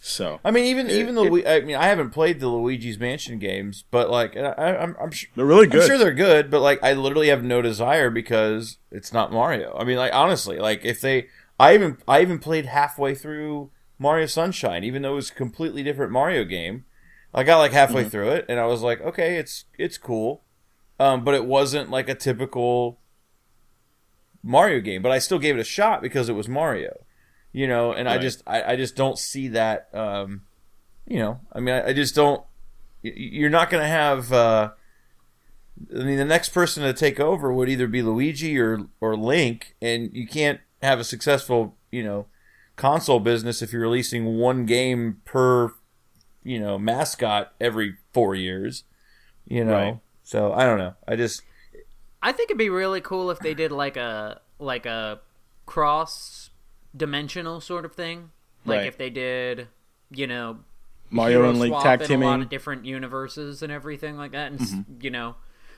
So 0.00 0.38
I 0.44 0.50
mean, 0.52 0.64
even 0.66 0.88
even 0.90 1.10
it- 1.18 1.20
the 1.22 1.22
Lu- 1.22 1.44
I 1.46 1.60
mean, 1.60 1.76
I 1.76 1.86
haven't 1.86 2.10
played 2.10 2.38
the 2.40 2.48
Luigi's 2.48 2.98
Mansion 2.98 3.38
games, 3.38 3.84
but 3.90 4.08
like, 4.10 4.36
I, 4.36 4.76
I'm 4.76 4.96
I'm 5.00 5.10
sure. 5.10 5.28
they're 5.34 5.44
really 5.44 5.66
good. 5.66 5.82
I'm 5.82 5.88
sure 5.88 5.98
they're 5.98 6.12
good, 6.14 6.50
but 6.50 6.60
like 6.60 6.82
I 6.82 6.92
literally 6.92 7.28
have 7.28 7.42
no 7.42 7.60
desire 7.62 8.08
because 8.10 8.78
it's 8.92 9.12
not 9.12 9.32
Mario. 9.32 9.76
I 9.76 9.84
mean, 9.84 9.96
like 9.96 10.14
honestly, 10.14 10.58
like 10.58 10.84
if 10.84 11.00
they, 11.00 11.26
I 11.58 11.74
even 11.74 11.98
I 12.06 12.22
even 12.22 12.38
played 12.38 12.66
halfway 12.66 13.14
through 13.16 13.70
Mario 13.98 14.26
Sunshine, 14.26 14.84
even 14.84 15.02
though 15.02 15.12
it 15.12 15.16
was 15.16 15.30
a 15.30 15.34
completely 15.34 15.82
different 15.82 16.12
Mario 16.12 16.44
game. 16.44 16.84
I 17.34 17.42
got 17.42 17.58
like 17.58 17.72
halfway 17.72 18.02
Mm-hmm. 18.02 18.10
through 18.10 18.30
it, 18.30 18.46
and 18.48 18.58
I 18.60 18.66
was 18.66 18.82
like, 18.82 19.00
okay, 19.00 19.36
it's 19.36 19.64
it's 19.76 19.98
cool, 19.98 20.44
um, 21.00 21.24
but 21.24 21.34
it 21.34 21.44
wasn't 21.44 21.90
like 21.90 22.08
a 22.08 22.14
typical 22.14 23.00
Mario 24.42 24.80
game. 24.80 25.02
But 25.02 25.12
I 25.12 25.18
still 25.18 25.38
gave 25.38 25.56
it 25.56 25.60
a 25.60 25.64
shot 25.64 26.02
because 26.02 26.28
it 26.28 26.34
was 26.34 26.48
Mario, 26.48 27.04
you 27.58 27.66
know. 27.66 27.92
And 27.92 28.08
I 28.08 28.18
just 28.18 28.42
I, 28.46 28.72
I 28.72 28.76
just 28.76 28.94
don't 28.94 29.18
see 29.18 29.48
that. 29.48 29.88
Um, 29.92 30.42
you 31.06 31.18
know, 31.18 31.40
I 31.52 31.58
mean, 31.60 31.74
I, 31.74 31.88
I 31.88 31.92
just 31.92 32.14
don't. 32.14 32.42
You're 33.02 33.50
not 33.50 33.68
going 33.70 33.82
to 33.82 33.88
have. 33.88 34.32
Uh, 34.32 34.70
I 35.94 35.98
mean, 36.04 36.18
the 36.18 36.24
next 36.24 36.50
person 36.50 36.82
to 36.84 36.92
take 36.92 37.18
over 37.20 37.52
would 37.52 37.68
either 37.68 37.86
be 37.88 38.02
Luigi 38.02 38.58
or 38.58 38.86
or 39.00 39.16
Link, 39.16 39.74
and 39.82 40.10
you 40.12 40.26
can't 40.26 40.60
have 40.82 41.00
a 41.00 41.04
successful, 41.04 41.74
you 41.90 42.04
know, 42.04 42.26
console 42.76 43.18
business 43.20 43.62
if 43.62 43.72
you're 43.72 43.82
releasing 43.82 44.36
one 44.38 44.64
game 44.66 45.20
per, 45.24 45.72
you 46.44 46.60
know, 46.60 46.78
mascot 46.78 47.52
every 47.60 47.96
four 48.12 48.34
years. 48.34 48.84
You 49.48 49.64
know, 49.64 49.72
Right. 49.72 49.98
so 50.22 50.52
I 50.52 50.64
don't 50.64 50.78
know. 50.78 50.94
I 51.08 51.16
just 51.16 51.42
I 52.22 52.32
think 52.32 52.50
it'd 52.50 52.58
be 52.58 52.70
really 52.70 53.00
cool 53.00 53.30
if 53.30 53.38
they 53.40 53.54
did 53.54 53.72
like 53.72 53.96
a 53.96 54.40
like 54.58 54.86
a 54.86 55.20
cross 55.66 56.37
dimensional 56.96 57.60
sort 57.60 57.84
of 57.84 57.92
thing. 57.94 58.30
Like 58.64 58.78
Right. 58.78 58.86
if 58.86 58.98
they 58.98 59.10
did, 59.10 59.68
you 60.10 60.26
know, 60.26 60.58
Mario 61.10 61.48
and 61.48 61.58
Link 61.58 61.74
tag 61.82 62.02
in 62.02 62.10
a 62.10 62.14
lot 62.24 62.30
teaming. 62.32 62.42
of 62.42 62.48
different 62.50 62.84
universes 62.84 63.62
and 63.62 63.72
everything 63.72 64.16
like 64.16 64.32
that, 64.32 64.50
and 64.52 64.60
Mm-hmm. 64.60 64.82
you 65.00 65.10
know, 65.10 65.36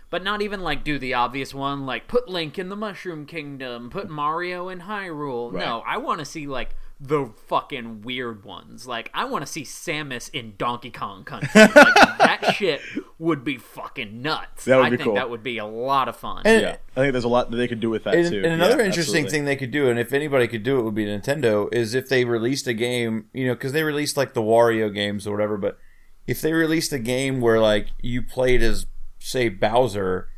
but 0.09 0.25
not 0.25 0.43
even 0.43 0.61
like 0.61 0.83
do 0.83 0.99
the 0.99 1.14
obvious 1.14 1.55
one, 1.55 1.87
like 1.87 2.09
put 2.09 2.29
Link 2.29 2.59
in 2.59 2.69
the 2.69 2.76
Mushroom 2.76 3.26
Kingdom, 3.26 3.90
put 3.90 4.09
Mario 4.11 4.69
in 4.69 4.81
Hyrule. 4.81 5.52
Right. 5.52 5.64
No, 5.64 5.83
I 5.87 5.99
want 5.99 6.19
to 6.19 6.25
see 6.25 6.47
like 6.49 6.75
the 7.02 7.30
fucking 7.47 8.02
weird 8.02 8.45
ones. 8.45 8.87
Like 8.87 9.11
I 9.14 9.25
want 9.25 9.47
to 9.47 9.50
see 9.50 9.62
Samus 9.62 10.28
in 10.35 10.54
Donkey 10.59 10.90
Kong 10.90 11.25
Country. 11.25 11.49
Like, 11.54 11.73
that 11.75 12.54
shit 12.57 12.83
would 13.19 13.42
be 13.42 13.57
fucking 13.57 14.21
nuts. 14.21 14.66
That 14.66 14.76
would 14.76 14.87
I 14.87 14.90
be 14.90 14.97
think 14.99 15.07
cool. 15.07 15.14
that 15.14 15.30
would 15.30 15.42
be 15.42 15.57
a 15.59 15.64
lot 15.64 16.09
of 16.09 16.16
fun. 16.16 16.42
And- 16.45 16.61
Yeah, 16.61 16.76
I 16.97 17.00
think 17.00 17.12
there's 17.12 17.25
a 17.25 17.28
lot 17.28 17.50
that 17.50 17.57
they 17.57 17.69
could 17.69 17.80
do 17.80 17.88
with 17.88 18.04
that 18.04 18.14
and, 18.14 18.28
too. 18.28 18.37
and 18.45 18.52
another 18.52 18.78
Yeah, 18.78 18.85
interesting 18.87 19.25
absolutely. 19.25 19.30
thing 19.30 19.45
they 19.47 19.57
could 19.57 19.71
do, 19.71 19.88
and 19.88 19.99
if 19.99 20.12
anybody 20.12 20.47
could 20.47 20.62
do 20.62 20.78
it, 20.78 20.83
would 20.83 20.95
be 20.95 21.07
Nintendo. 21.07 21.73
Is 21.73 21.95
if 21.95 22.09
they 22.09 22.25
released 22.26 22.66
a 22.66 22.75
game, 22.75 23.26
you 23.33 23.47
know, 23.47 23.54
because 23.54 23.73
they 23.73 23.83
released 23.83 24.16
like 24.19 24.35
the 24.35 24.42
Wario 24.42 24.92
games 24.92 25.26
or 25.26 25.33
whatever. 25.33 25.57
But 25.57 25.78
if 26.26 26.40
they 26.42 26.52
released 26.52 26.92
a 26.92 26.99
game 26.99 27.40
where 27.40 27.59
like 27.61 27.88
you 28.02 28.23
played 28.23 28.62
as 28.62 28.87
say 29.19 29.49
Bowser, 29.49 30.28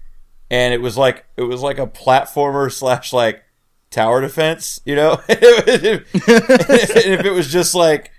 and 0.50 0.73
it 0.73 0.81
was 0.81 0.97
like 0.97 1.25
it 1.37 1.42
was 1.42 1.61
like 1.61 1.78
a 1.78 1.87
platformer 1.88 2.71
slash 2.78 3.12
like 3.12 3.42
tower 3.92 4.20
defense, 4.20 4.80
you 4.84 4.96
know, 4.96 5.20
and 5.28 5.38
if 6.12 7.25
it 7.25 7.32
was 7.32 7.52
just 7.52 7.75
like 7.75 8.11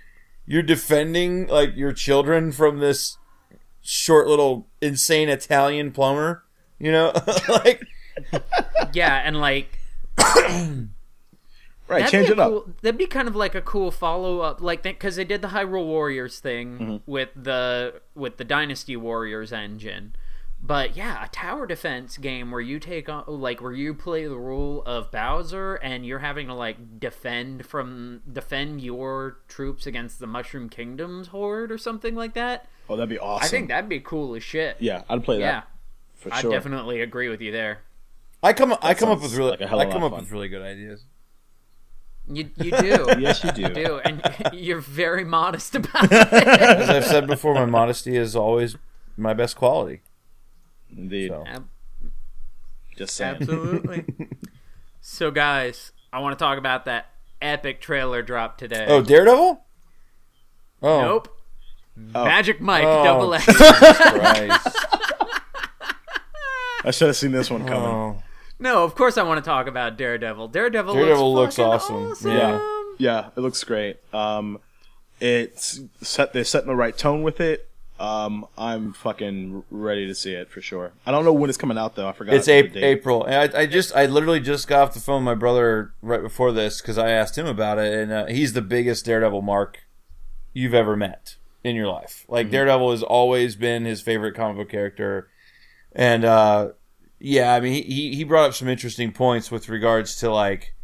you're 0.46 0.62
defending 0.62 1.46
like 1.48 1.76
your 1.76 1.92
children 1.92 2.52
from 2.52 2.78
this 2.78 3.18
short 3.82 4.26
little 4.26 4.66
insane 4.80 5.28
Italian 5.28 5.90
plumber, 5.92 6.44
you 6.78 6.90
know, 6.90 7.12
like 7.48 7.82
yeah, 8.94 9.20
and 9.24 9.38
like 9.38 9.78
Right, 11.86 11.98
That'd 11.98 12.10
change 12.12 12.26
be 12.28 12.32
it 12.32 12.38
a 12.38 12.42
up. 12.42 12.48
cool- 12.50 12.68
That'd 12.80 12.96
be 12.96 13.06
kind 13.06 13.28
of 13.28 13.36
like 13.36 13.54
a 13.54 13.60
cool 13.60 13.90
follow 13.90 14.40
up, 14.40 14.62
like 14.62 14.82
because 14.82 15.16
they 15.16 15.24
did 15.24 15.42
the 15.42 15.48
Hyrule 15.48 15.84
Warriors 15.84 16.38
thing 16.40 16.78
Mm-hmm. 16.78 16.96
with 17.10 17.28
the 17.36 18.00
with 18.14 18.38
the 18.38 18.44
Dynasty 18.44 18.96
Warriors 18.96 19.52
engine. 19.52 20.16
But 20.66 20.96
yeah, 20.96 21.22
a 21.22 21.28
tower 21.28 21.66
defense 21.66 22.16
game 22.16 22.50
where 22.50 22.60
you 22.60 22.78
take 22.78 23.10
on 23.10 23.24
like 23.26 23.60
where 23.60 23.72
you 23.72 23.92
play 23.92 24.24
the 24.24 24.38
role 24.38 24.82
of 24.86 25.10
Bowser 25.10 25.74
and 25.74 26.06
you're 26.06 26.20
having 26.20 26.46
to 26.46 26.54
like 26.54 26.98
defend 26.98 27.66
from 27.66 28.22
defend 28.32 28.80
your 28.80 29.40
troops 29.46 29.86
against 29.86 30.20
the 30.20 30.26
Mushroom 30.26 30.70
Kingdom's 30.70 31.28
horde 31.28 31.70
or 31.70 31.76
something 31.76 32.14
like 32.14 32.32
that. 32.32 32.66
Oh, 32.88 32.96
that'd 32.96 33.10
be 33.10 33.18
awesome. 33.18 33.44
I 33.44 33.48
think 33.48 33.68
that'd 33.68 33.90
be 33.90 34.00
cool 34.00 34.34
as 34.36 34.42
shit. 34.42 34.78
Yeah, 34.80 35.02
I'd 35.06 35.22
play 35.22 35.38
yeah. 35.38 35.52
that 35.52 35.68
for 36.14 36.32
I 36.32 36.40
sure. 36.40 36.50
definitely 36.50 37.02
agree 37.02 37.28
with 37.28 37.42
you 37.42 37.52
there. 37.52 37.80
I 38.42 38.54
come 38.54 38.74
I 38.80 38.94
come 38.94 39.10
up 39.10 39.20
with 39.20 39.34
really 39.36 39.50
like 39.50 39.60
a 39.60 39.66
hell 39.66 39.80
I 39.80 39.84
of 39.84 39.90
a 39.90 39.92
come 39.92 40.00
lot 40.00 40.06
up 40.06 40.12
of 40.12 40.18
fun. 40.18 40.24
with 40.24 40.32
really 40.32 40.48
good 40.48 40.62
ideas. 40.62 41.04
You 42.26 42.48
you 42.56 42.70
do. 42.70 43.06
Yes, 43.18 43.44
you 43.44 43.52
do. 43.52 43.62
You 43.62 43.68
do, 43.68 43.98
and 43.98 44.22
you're 44.54 44.80
very 44.80 45.24
modest 45.24 45.74
about 45.74 46.04
it. 46.10 46.32
As 46.32 46.88
I've 46.88 47.04
said 47.04 47.26
before, 47.26 47.52
my 47.52 47.66
modesty 47.66 48.16
is 48.16 48.34
always 48.34 48.78
my 49.18 49.34
best 49.34 49.56
quality. 49.56 50.00
Indeed. 50.96 51.30
So. 51.30 51.44
Ab- 51.46 51.68
Just 52.96 53.14
saying. 53.16 53.36
Absolutely. 53.40 54.04
so, 55.00 55.30
guys, 55.30 55.92
I 56.12 56.20
want 56.20 56.38
to 56.38 56.42
talk 56.42 56.58
about 56.58 56.84
that 56.86 57.06
epic 57.42 57.80
trailer 57.80 58.22
drop 58.22 58.58
today. 58.58 58.86
Oh, 58.88 59.02
Daredevil? 59.02 59.60
Oh, 60.82 61.00
nope. 61.00 61.28
Oh. 62.14 62.24
Magic 62.24 62.60
Mike, 62.60 62.84
Oh. 62.84 63.04
double 63.04 63.34
X. 63.34 63.44
Christ. 63.46 64.76
I 66.84 66.90
should 66.90 67.06
have 67.08 67.16
seen 67.16 67.32
this 67.32 67.50
one 67.50 67.64
coming. 67.66 67.82
Oh. 67.88 68.22
no, 68.58 68.84
of 68.84 68.94
course 68.94 69.16
I 69.16 69.22
want 69.22 69.42
to 69.42 69.48
talk 69.48 69.66
about 69.66 69.96
Daredevil. 69.96 70.48
Daredevil, 70.48 70.94
Daredevil 70.94 71.32
looks, 71.34 71.56
looks 71.58 71.84
fucking 71.86 72.06
awesome. 72.10 72.30
Yeah. 72.30 72.80
Yeah, 72.98 73.30
it 73.36 73.40
looks 73.40 73.62
great. 73.64 73.96
Um, 74.12 74.58
it's 75.20 75.80
set. 76.02 76.32
They're 76.32 76.44
setting 76.44 76.68
the 76.68 76.76
right 76.76 76.96
tone 76.96 77.22
with 77.22 77.40
it. 77.40 77.68
Um, 77.98 78.46
I'm 78.58 78.92
fucking 78.92 79.62
ready 79.70 80.06
to 80.08 80.14
see 80.16 80.32
it 80.32 80.50
for 80.50 80.60
sure. 80.60 80.92
I 81.06 81.12
don't 81.12 81.24
know 81.24 81.32
when 81.32 81.48
it's 81.48 81.56
coming 81.56 81.78
out 81.78 81.94
though. 81.94 82.08
I 82.08 82.12
forgot. 82.12 82.34
It's 82.34 82.46
the 82.46 82.52
April, 82.84 83.24
and 83.24 83.54
I, 83.54 83.60
I 83.60 83.66
just, 83.66 83.94
I 83.94 84.06
literally 84.06 84.40
just 84.40 84.66
got 84.66 84.82
off 84.88 84.94
the 84.94 85.00
phone 85.00 85.24
with 85.24 85.26
my 85.26 85.34
brother 85.38 85.92
right 86.02 86.20
before 86.22 86.50
this 86.50 86.80
because 86.80 86.98
I 86.98 87.10
asked 87.10 87.38
him 87.38 87.46
about 87.46 87.78
it, 87.78 87.92
and 87.92 88.10
uh, 88.12 88.26
he's 88.26 88.52
the 88.52 88.62
biggest 88.62 89.04
Daredevil 89.04 89.42
mark 89.42 89.84
you've 90.52 90.74
ever 90.74 90.96
met 90.96 91.36
in 91.62 91.76
your 91.76 91.86
life. 91.86 92.24
Like 92.28 92.50
Daredevil 92.50 92.90
has 92.90 93.02
always 93.04 93.54
been 93.54 93.84
his 93.84 94.02
favorite 94.02 94.34
comic 94.34 94.56
book 94.56 94.68
character, 94.70 95.28
and 95.92 96.24
uh, 96.24 96.70
yeah, 97.20 97.54
I 97.54 97.60
mean, 97.60 97.74
he- 97.74 97.82
he 97.82 98.14
he 98.16 98.24
brought 98.24 98.46
up 98.48 98.54
some 98.54 98.66
interesting 98.68 99.12
points 99.12 99.52
with 99.52 99.68
regards 99.68 100.16
to 100.16 100.32
like, 100.32 100.74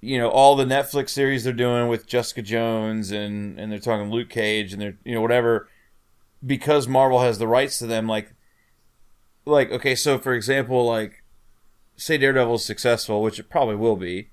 you 0.00 0.18
know, 0.18 0.30
all 0.30 0.56
the 0.56 0.64
Netflix 0.64 1.10
series 1.10 1.44
they're 1.44 1.52
doing 1.52 1.88
with 1.88 2.06
Jessica 2.06 2.40
Jones, 2.40 3.10
and 3.10 3.58
and 3.60 3.70
they're 3.70 3.78
talking 3.78 4.10
Luke 4.10 4.30
Cage, 4.30 4.72
and 4.72 4.80
they're 4.80 4.96
you 5.04 5.14
know 5.14 5.20
whatever, 5.20 5.68
because 6.44 6.88
Marvel 6.88 7.20
has 7.20 7.38
the 7.38 7.46
rights 7.48 7.78
to 7.78 7.86
them, 7.86 8.06
like 8.08 8.34
like 9.44 9.70
okay 9.72 9.94
so 9.96 10.18
for 10.18 10.34
example 10.34 10.86
like 10.86 11.24
say 11.96 12.16
daredevil 12.16 12.54
is 12.54 12.64
successful 12.64 13.20
which 13.20 13.40
it 13.40 13.50
probably 13.50 13.74
will 13.74 13.96
be 13.96 14.30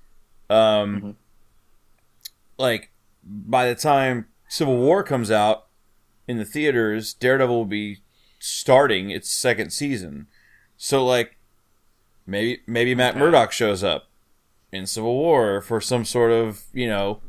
um 0.48 1.00
Mhm. 1.02 1.14
like 2.58 2.92
by 3.24 3.66
the 3.68 3.74
time 3.74 4.26
civil 4.48 4.76
war 4.76 5.02
comes 5.02 5.32
out 5.32 5.66
in 6.28 6.38
the 6.38 6.44
theaters 6.44 7.12
daredevil 7.12 7.56
will 7.56 7.64
be 7.64 8.02
starting 8.38 9.10
its 9.10 9.28
second 9.30 9.72
season 9.72 10.28
so 10.76 11.04
like 11.04 11.36
maybe 12.24 12.60
maybe 12.68 12.94
matt 12.94 13.16
murdock 13.16 13.50
shows 13.50 13.82
up 13.82 14.08
in 14.72 14.86
civil 14.86 15.16
war 15.16 15.60
for 15.60 15.80
some 15.80 16.04
sort 16.04 16.30
of 16.30 16.62
you 16.72 16.86
know 16.86 17.20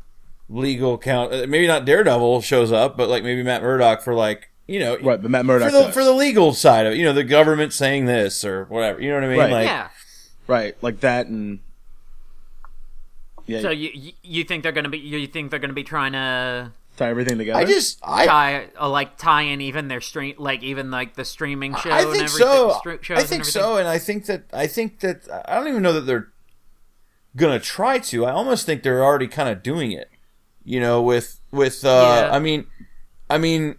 legal 0.48 0.96
count 0.98 1.32
uh, 1.32 1.46
maybe 1.48 1.66
not 1.66 1.84
daredevil 1.84 2.40
shows 2.42 2.70
up 2.70 2.96
but 2.96 3.08
like 3.08 3.24
maybe 3.24 3.42
matt 3.42 3.60
murdock 3.62 4.00
for 4.00 4.14
like 4.14 4.50
you 4.72 4.80
know 4.80 4.96
Right, 4.98 5.20
but 5.20 5.30
Matt 5.30 5.44
Murdock. 5.44 5.70
for 5.70 5.76
the 5.76 5.84
does. 5.84 5.94
for 5.94 6.04
the 6.04 6.12
legal 6.12 6.52
side 6.54 6.86
of 6.86 6.92
it, 6.92 6.96
you 6.98 7.04
know, 7.04 7.12
the 7.12 7.24
government 7.24 7.72
saying 7.72 8.06
this 8.06 8.44
or 8.44 8.64
whatever. 8.64 9.00
You 9.00 9.10
know 9.10 9.16
what 9.16 9.24
I 9.24 9.28
mean? 9.28 9.38
Right. 9.38 9.52
Like, 9.52 9.66
yeah. 9.66 9.88
right, 10.46 10.76
like 10.82 11.00
that, 11.00 11.26
and 11.26 11.60
yeah, 13.46 13.60
So 13.60 13.70
you 13.70 13.90
you- 13.92 14.12
you 14.22 14.44
think 14.44 14.62
they're 14.62 14.72
gonna 14.72 14.88
be 14.88 14.98
you 14.98 15.26
think 15.26 15.50
they're 15.50 15.60
gonna 15.60 15.72
be 15.72 15.82
trying 15.84 16.12
to 16.12 16.72
tie 16.96 17.08
everything 17.08 17.38
together. 17.38 17.58
I 17.58 17.64
just 17.64 17.98
I 18.02 18.26
tie 18.26 18.66
uh, 18.80 18.88
like 18.88 19.16
tie 19.18 19.42
in 19.42 19.60
even 19.60 19.88
their 19.88 20.00
stream 20.00 20.34
like 20.38 20.62
even 20.62 20.90
like 20.90 21.14
the 21.14 21.24
streaming 21.24 21.74
show 21.76 21.90
I 21.90 22.02
and 22.02 22.10
think 22.12 22.24
everything 22.24 22.46
so. 22.46 22.80
stru- 22.84 23.02
shows 23.02 23.18
I 23.18 23.22
think 23.22 23.40
everything? 23.40 23.62
so, 23.62 23.76
and 23.76 23.88
I 23.88 23.98
think 23.98 24.26
that 24.26 24.44
I 24.52 24.66
think 24.66 25.00
that 25.00 25.22
I 25.46 25.56
don't 25.56 25.68
even 25.68 25.82
know 25.82 25.92
that 25.94 26.02
they're 26.02 26.28
gonna 27.36 27.58
try 27.60 27.98
to. 27.98 28.24
I 28.26 28.30
almost 28.32 28.64
think 28.66 28.82
they're 28.82 29.02
already 29.04 29.26
kind 29.28 29.48
of 29.48 29.62
doing 29.62 29.90
it. 29.92 30.08
You 30.64 30.78
know, 30.80 31.02
with 31.02 31.40
with 31.50 31.84
uh, 31.84 31.88
Yeah. 32.28 32.30
I 32.34 32.38
mean, 32.38 32.66
I 33.28 33.38
mean, 33.38 33.76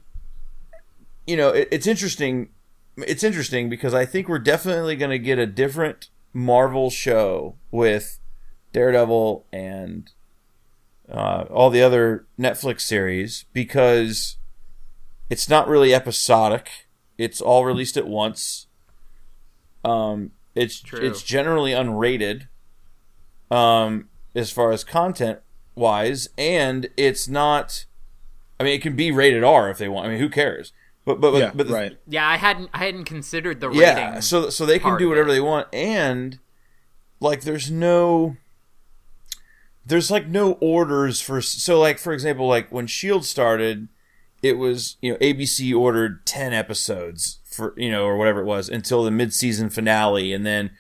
you 1.26 1.38
know, 1.38 1.50
it, 1.50 1.68
it's 1.72 1.88
interesting. 1.88 2.50
It's 2.98 3.24
interesting 3.24 3.70
because 3.70 3.94
I 3.94 4.06
think 4.06 4.28
we're 4.28 4.40
definitely 4.40 4.96
going 4.96 5.12
to 5.12 5.20
get 5.20 5.40
a 5.40 5.48
different 5.48 6.10
Marvel 6.32 6.90
show 6.90 7.56
with 7.72 8.20
Daredevil 8.72 9.46
and 9.52 10.12
uh, 11.10 11.46
all 11.50 11.70
the 11.70 11.82
other 11.82 12.28
Netflix 12.40 12.82
series 12.82 13.46
because 13.54 14.38
it's 15.30 15.50
not 15.50 15.68
really 15.68 15.94
episodic. 15.94 16.70
It's 17.18 17.42
all 17.42 17.66
released 17.66 17.98
at 17.98 18.08
once. 18.08 18.68
Um, 19.84 20.32
it's 20.56 20.80
True. 20.80 21.00
it's 21.00 21.24
generally 21.24 21.72
unrated, 21.72 22.48
um, 23.52 24.10
as 24.36 24.52
far 24.52 24.72
as 24.72 24.84
content 24.84 25.40
wise, 25.76 26.30
and 26.38 26.90
it's 26.96 27.28
not. 27.28 27.86
I 28.60 28.64
mean, 28.64 28.74
it 28.74 28.82
can 28.82 28.96
be 28.96 29.12
rated 29.12 29.44
R 29.44 29.70
if 29.70 29.78
they 29.78 29.90
want. 29.90 30.08
I 30.08 30.10
mean, 30.12 30.20
who 30.20 30.30
cares? 30.30 30.72
But 31.06 31.20
but 31.20 31.34
yeah, 31.36 31.52
but 31.54 31.68
the, 31.68 31.74
right. 31.74 31.98
Yeah, 32.08 32.28
I 32.28 32.38
hadn't 32.38 32.70
I 32.74 32.80
hadn't 32.86 33.06
considered 33.06 33.60
the 33.60 33.70
yeah, 33.72 34.08
rating. 34.08 34.22
so 34.22 34.50
so 34.50 34.66
they 34.66 34.80
can 34.80 34.98
do 34.98 35.10
whatever 35.10 35.32
they 35.32 35.42
want, 35.42 35.68
and 35.74 36.40
like 37.20 37.42
there's 37.42 37.70
no, 37.70 38.38
there's 39.86 40.10
like 40.10 40.28
no 40.28 40.54
orders 40.54 41.20
for. 41.20 41.42
So 41.42 41.80
like 41.80 42.00
for 42.00 42.14
example, 42.14 42.48
like 42.48 42.72
when 42.72 42.88
Shield 42.88 43.26
started, 43.26 43.90
it 44.42 44.58
was 44.58 44.96
you 45.02 45.12
know 45.12 45.18
ABC 45.18 45.78
ordered 45.78 46.26
ten 46.26 46.54
episodes 46.54 47.40
for 47.44 47.74
you 47.76 47.92
know 47.92 48.06
or 48.06 48.16
whatever 48.16 48.40
it 48.40 48.46
was 48.46 48.70
until 48.70 49.04
the 49.04 49.12
mid 49.12 49.34
season 49.34 49.70
finale, 49.70 50.32
and 50.32 50.46
then 50.46 50.72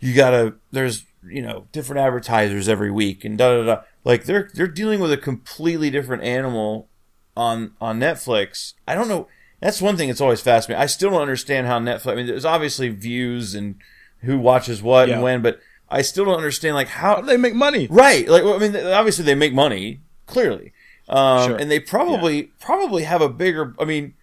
you 0.00 0.14
gotta 0.14 0.54
there's 0.72 1.04
you 1.28 1.42
know 1.42 1.66
different 1.72 2.00
advertisers 2.00 2.68
every 2.68 2.90
week 2.90 3.24
and 3.24 3.36
da 3.36 3.58
da 3.58 3.64
da. 3.64 3.82
Like 4.04 4.24
they're 4.24 4.50
they're 4.54 4.66
dealing 4.68 5.00
with 5.00 5.12
a 5.12 5.16
completely 5.18 5.90
different 5.90 6.22
animal 6.22 6.88
on 7.36 7.74
on 7.80 8.00
Netflix. 8.00 8.74
I 8.86 8.94
don't 8.94 9.08
know. 9.08 9.28
That's 9.60 9.80
one 9.80 9.96
thing 9.96 10.08
that's 10.08 10.20
always 10.20 10.40
fascinating. 10.40 10.82
I 10.82 10.86
still 10.86 11.10
don't 11.10 11.22
understand 11.22 11.66
how 11.66 11.78
Netflix. 11.78 12.12
I 12.12 12.14
mean, 12.14 12.26
there's 12.26 12.44
obviously 12.44 12.88
views 12.90 13.54
and 13.54 13.76
who 14.22 14.38
watches 14.38 14.82
what 14.82 15.08
Yeah. 15.08 15.14
and 15.14 15.22
when, 15.22 15.42
but 15.42 15.60
I 15.88 16.02
still 16.02 16.24
don't 16.24 16.36
understand 16.36 16.74
like 16.74 16.88
How 16.88 17.16
how. 17.16 17.20
do 17.22 17.26
they 17.26 17.36
make 17.36 17.54
money? 17.54 17.86
Right? 17.90 18.28
Like, 18.28 18.42
I 18.44 18.58
mean, 18.58 18.76
obviously 18.76 19.24
they 19.24 19.34
make 19.34 19.54
money 19.54 20.00
clearly, 20.26 20.72
um, 21.08 21.48
Sure. 21.50 21.56
and 21.56 21.70
they 21.70 21.80
probably 21.80 22.44
probably 22.60 23.04
have 23.04 23.22
a 23.22 23.28
bigger. 23.28 23.74
I 23.78 23.84
mean, 23.84 24.14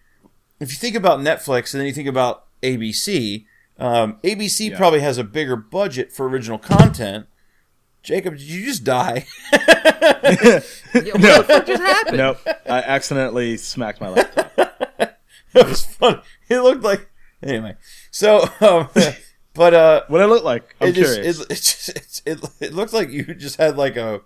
if 0.60 0.70
you 0.70 0.76
think 0.76 0.94
about 0.94 1.20
Netflix 1.20 1.72
and 1.74 1.80
then 1.80 1.86
you 1.86 1.92
think 1.94 2.08
about 2.08 2.44
ABC, 2.62 3.46
um, 3.78 4.18
ABC 4.22 4.70
Yeah. 4.70 4.76
probably 4.76 5.00
has 5.00 5.18
a 5.18 5.24
bigger 5.24 5.56
budget 5.56 6.12
for 6.12 6.28
original 6.28 6.58
content. 6.58 7.26
Jacob, 8.02 8.34
did 8.36 8.42
you 8.42 8.66
just 8.66 8.84
die? 8.84 9.26
Yeah, 9.52 9.58
what 10.92 11.02
the 11.02 11.44
fuck 11.46 11.66
just 11.66 11.82
happened? 11.82 12.18
nope, 12.18 12.38
I 12.66 12.82
accidentally 12.82 13.56
smacked 13.56 14.00
my 14.00 14.10
laptop. 14.10 14.52
it 15.60 15.66
was 15.66 15.84
funny. 15.84 16.20
It 16.48 16.60
looked 16.60 16.82
like 16.82 17.08
anyway. 17.42 17.76
So, 18.10 18.48
um, 18.60 18.88
but 19.54 19.74
uh, 19.74 20.02
What 20.08 20.20
it 20.20 20.26
look 20.26 20.44
like? 20.44 20.74
I'm 20.80 20.88
it 20.88 20.92
just 20.92 21.18
it, 21.18 21.40
it 21.50 21.54
just 21.54 21.88
it, 21.90 22.20
it 22.26 22.50
it 22.60 22.74
looked 22.74 22.92
like 22.92 23.10
you 23.10 23.34
just 23.34 23.56
had 23.56 23.76
like 23.76 23.96
a 23.96 24.22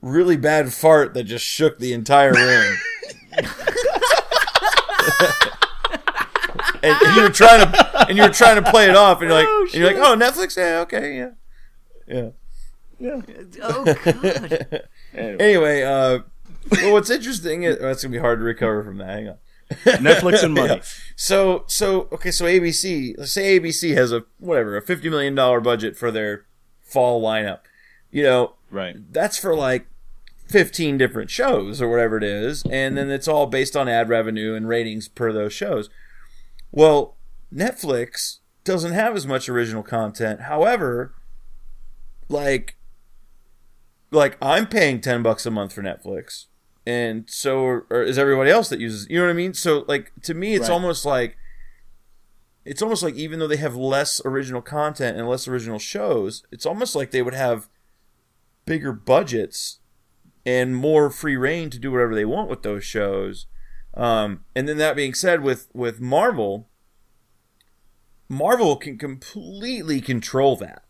really 0.00 0.36
bad 0.36 0.72
fart 0.72 1.14
that 1.14 1.24
just 1.24 1.44
shook 1.44 1.78
the 1.78 1.92
entire 1.92 2.32
room. 2.32 2.76
and, 6.82 6.96
and 7.02 7.16
you're 7.16 7.30
trying 7.30 7.70
to 7.70 8.06
and 8.08 8.16
you're 8.16 8.30
trying 8.30 8.62
to 8.62 8.70
play 8.70 8.88
it 8.88 8.96
off, 8.96 9.20
and 9.20 9.30
you're 9.30 9.38
like, 9.38 9.48
Oh, 9.48 9.62
and 9.64 9.74
you're 9.74 9.92
like, 9.92 9.96
oh, 9.96 10.16
Netflix, 10.16 10.56
yeah, 10.56 10.80
okay, 10.80 11.16
yeah, 11.16 11.30
yeah. 12.06 12.30
yeah. 12.98 13.20
Oh 13.62 13.84
god. 13.84 14.88
Anyway, 15.14 15.36
Anyway, 15.40 15.82
uh, 15.82 16.20
well, 16.70 16.92
what's 16.92 17.10
interesting 17.10 17.64
is 17.64 17.76
oh, 17.80 17.88
it's 17.88 18.02
gonna 18.02 18.12
be 18.12 18.18
hard 18.18 18.38
to 18.38 18.44
recover 18.44 18.82
from 18.82 18.98
that. 18.98 19.08
Hang 19.08 19.28
on. 19.28 19.38
Netflix 19.84 20.42
and 20.42 20.54
money. 20.54 20.76
Yeah. 20.76 20.82
So 21.16 21.64
so 21.66 22.08
okay, 22.12 22.30
so 22.30 22.44
ABC, 22.46 23.14
let's 23.18 23.32
say 23.32 23.58
ABC 23.58 23.94
has 23.96 24.12
a 24.12 24.24
whatever 24.38 24.76
a 24.76 24.82
fifty 24.82 25.08
million 25.10 25.34
dollar 25.34 25.60
budget 25.60 25.96
for 25.96 26.10
their 26.10 26.46
fall 26.80 27.20
lineup. 27.22 27.60
You 28.10 28.22
know, 28.22 28.54
Right. 28.70 28.96
that's 29.12 29.36
for 29.38 29.54
like 29.54 29.86
fifteen 30.46 30.96
different 30.96 31.30
shows 31.30 31.82
or 31.82 31.88
whatever 31.90 32.16
it 32.16 32.24
is, 32.24 32.62
and 32.70 32.96
then 32.96 33.10
it's 33.10 33.28
all 33.28 33.46
based 33.46 33.76
on 33.76 33.88
ad 33.88 34.08
revenue 34.08 34.54
and 34.54 34.66
ratings 34.68 35.06
per 35.08 35.32
those 35.32 35.52
shows. 35.52 35.90
Well, 36.72 37.16
Netflix 37.54 38.38
doesn't 38.64 38.92
have 38.92 39.14
as 39.16 39.26
much 39.26 39.48
original 39.48 39.82
content. 39.82 40.42
However, 40.42 41.14
like 42.28 42.76
like 44.10 44.38
I'm 44.40 44.66
paying 44.66 45.00
10 45.00 45.22
bucks 45.22 45.44
a 45.46 45.50
month 45.50 45.72
for 45.74 45.82
Netflix 45.82 46.46
and 46.88 47.28
so 47.28 47.82
or 47.90 48.02
is 48.02 48.16
everybody 48.18 48.50
else 48.50 48.68
that 48.70 48.80
uses 48.80 49.06
you 49.10 49.18
know 49.18 49.24
what 49.26 49.30
I 49.30 49.34
mean? 49.34 49.52
So 49.54 49.84
like 49.86 50.10
to 50.22 50.32
me 50.34 50.54
it's 50.54 50.68
Right. 50.68 50.74
almost 50.74 51.04
like 51.04 51.36
it's 52.64 52.82
almost 52.82 53.02
like 53.02 53.14
even 53.14 53.38
though 53.38 53.46
they 53.46 53.56
have 53.58 53.76
less 53.76 54.20
original 54.24 54.62
content 54.62 55.16
and 55.18 55.28
less 55.28 55.46
original 55.46 55.78
shows 55.78 56.44
it's 56.50 56.66
almost 56.66 56.94
like 56.96 57.10
they 57.10 57.22
would 57.22 57.34
have 57.34 57.68
bigger 58.64 58.92
budgets 58.92 59.80
and 60.46 60.74
more 60.76 61.10
free 61.10 61.36
reign 61.36 61.68
to 61.70 61.78
do 61.78 61.92
whatever 61.92 62.14
they 62.14 62.24
want 62.24 62.48
with 62.48 62.62
those 62.62 62.84
shows. 62.84 63.46
Um, 63.94 64.44
and 64.54 64.66
then 64.68 64.78
that 64.78 64.96
being 64.96 65.12
said 65.14 65.42
with 65.42 65.68
with 65.74 66.00
Marvel 66.00 66.68
Marvel 68.28 68.76
can 68.76 68.96
completely 68.98 70.00
control 70.00 70.56
that 70.56 70.84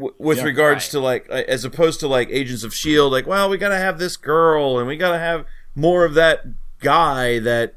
w- 0.00 0.14
with 0.18 0.38
Yeah, 0.38 0.44
regards 0.44 0.84
right. 0.86 0.90
to 0.92 1.00
like 1.00 1.28
as 1.28 1.64
opposed 1.64 2.00
to 2.00 2.08
like 2.08 2.28
Agents 2.30 2.64
of 2.64 2.74
Shield 2.74 3.12
like 3.12 3.26
well 3.26 3.48
we 3.48 3.56
got 3.58 3.68
to 3.68 3.76
have 3.78 3.98
this 3.98 4.16
girl 4.16 4.78
and 4.78 4.88
we 4.88 4.96
got 4.96 5.12
to 5.12 5.18
have 5.18 5.44
more 5.74 6.04
of 6.04 6.14
that 6.14 6.44
guy 6.80 7.38
that 7.38 7.74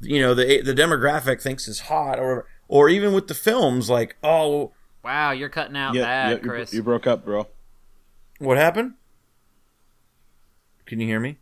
you 0.00 0.20
know 0.20 0.32
the 0.34 0.62
the 0.62 0.72
demographic 0.74 1.42
thinks 1.42 1.66
is 1.68 1.80
hot 1.80 2.18
or 2.20 2.46
or 2.68 2.88
even 2.88 3.12
with 3.12 3.26
the 3.28 3.34
films 3.34 3.90
like 3.90 4.16
oh 4.22 4.72
Wow, 5.04 5.30
you're 5.30 5.48
cutting 5.48 5.76
out 5.76 5.94
Yeah, 5.94 6.02
bad, 6.04 6.28
yeah, 6.30 6.36
you, 6.44 6.48
Chris. 6.50 6.72
you 6.74 6.82
broke 6.82 7.06
up, 7.06 7.24
bro. 7.24 7.46
what 8.38 8.56
happened 8.58 8.94
can 10.86 11.00
you 11.00 11.06
hear 11.06 11.20
me 11.20 11.38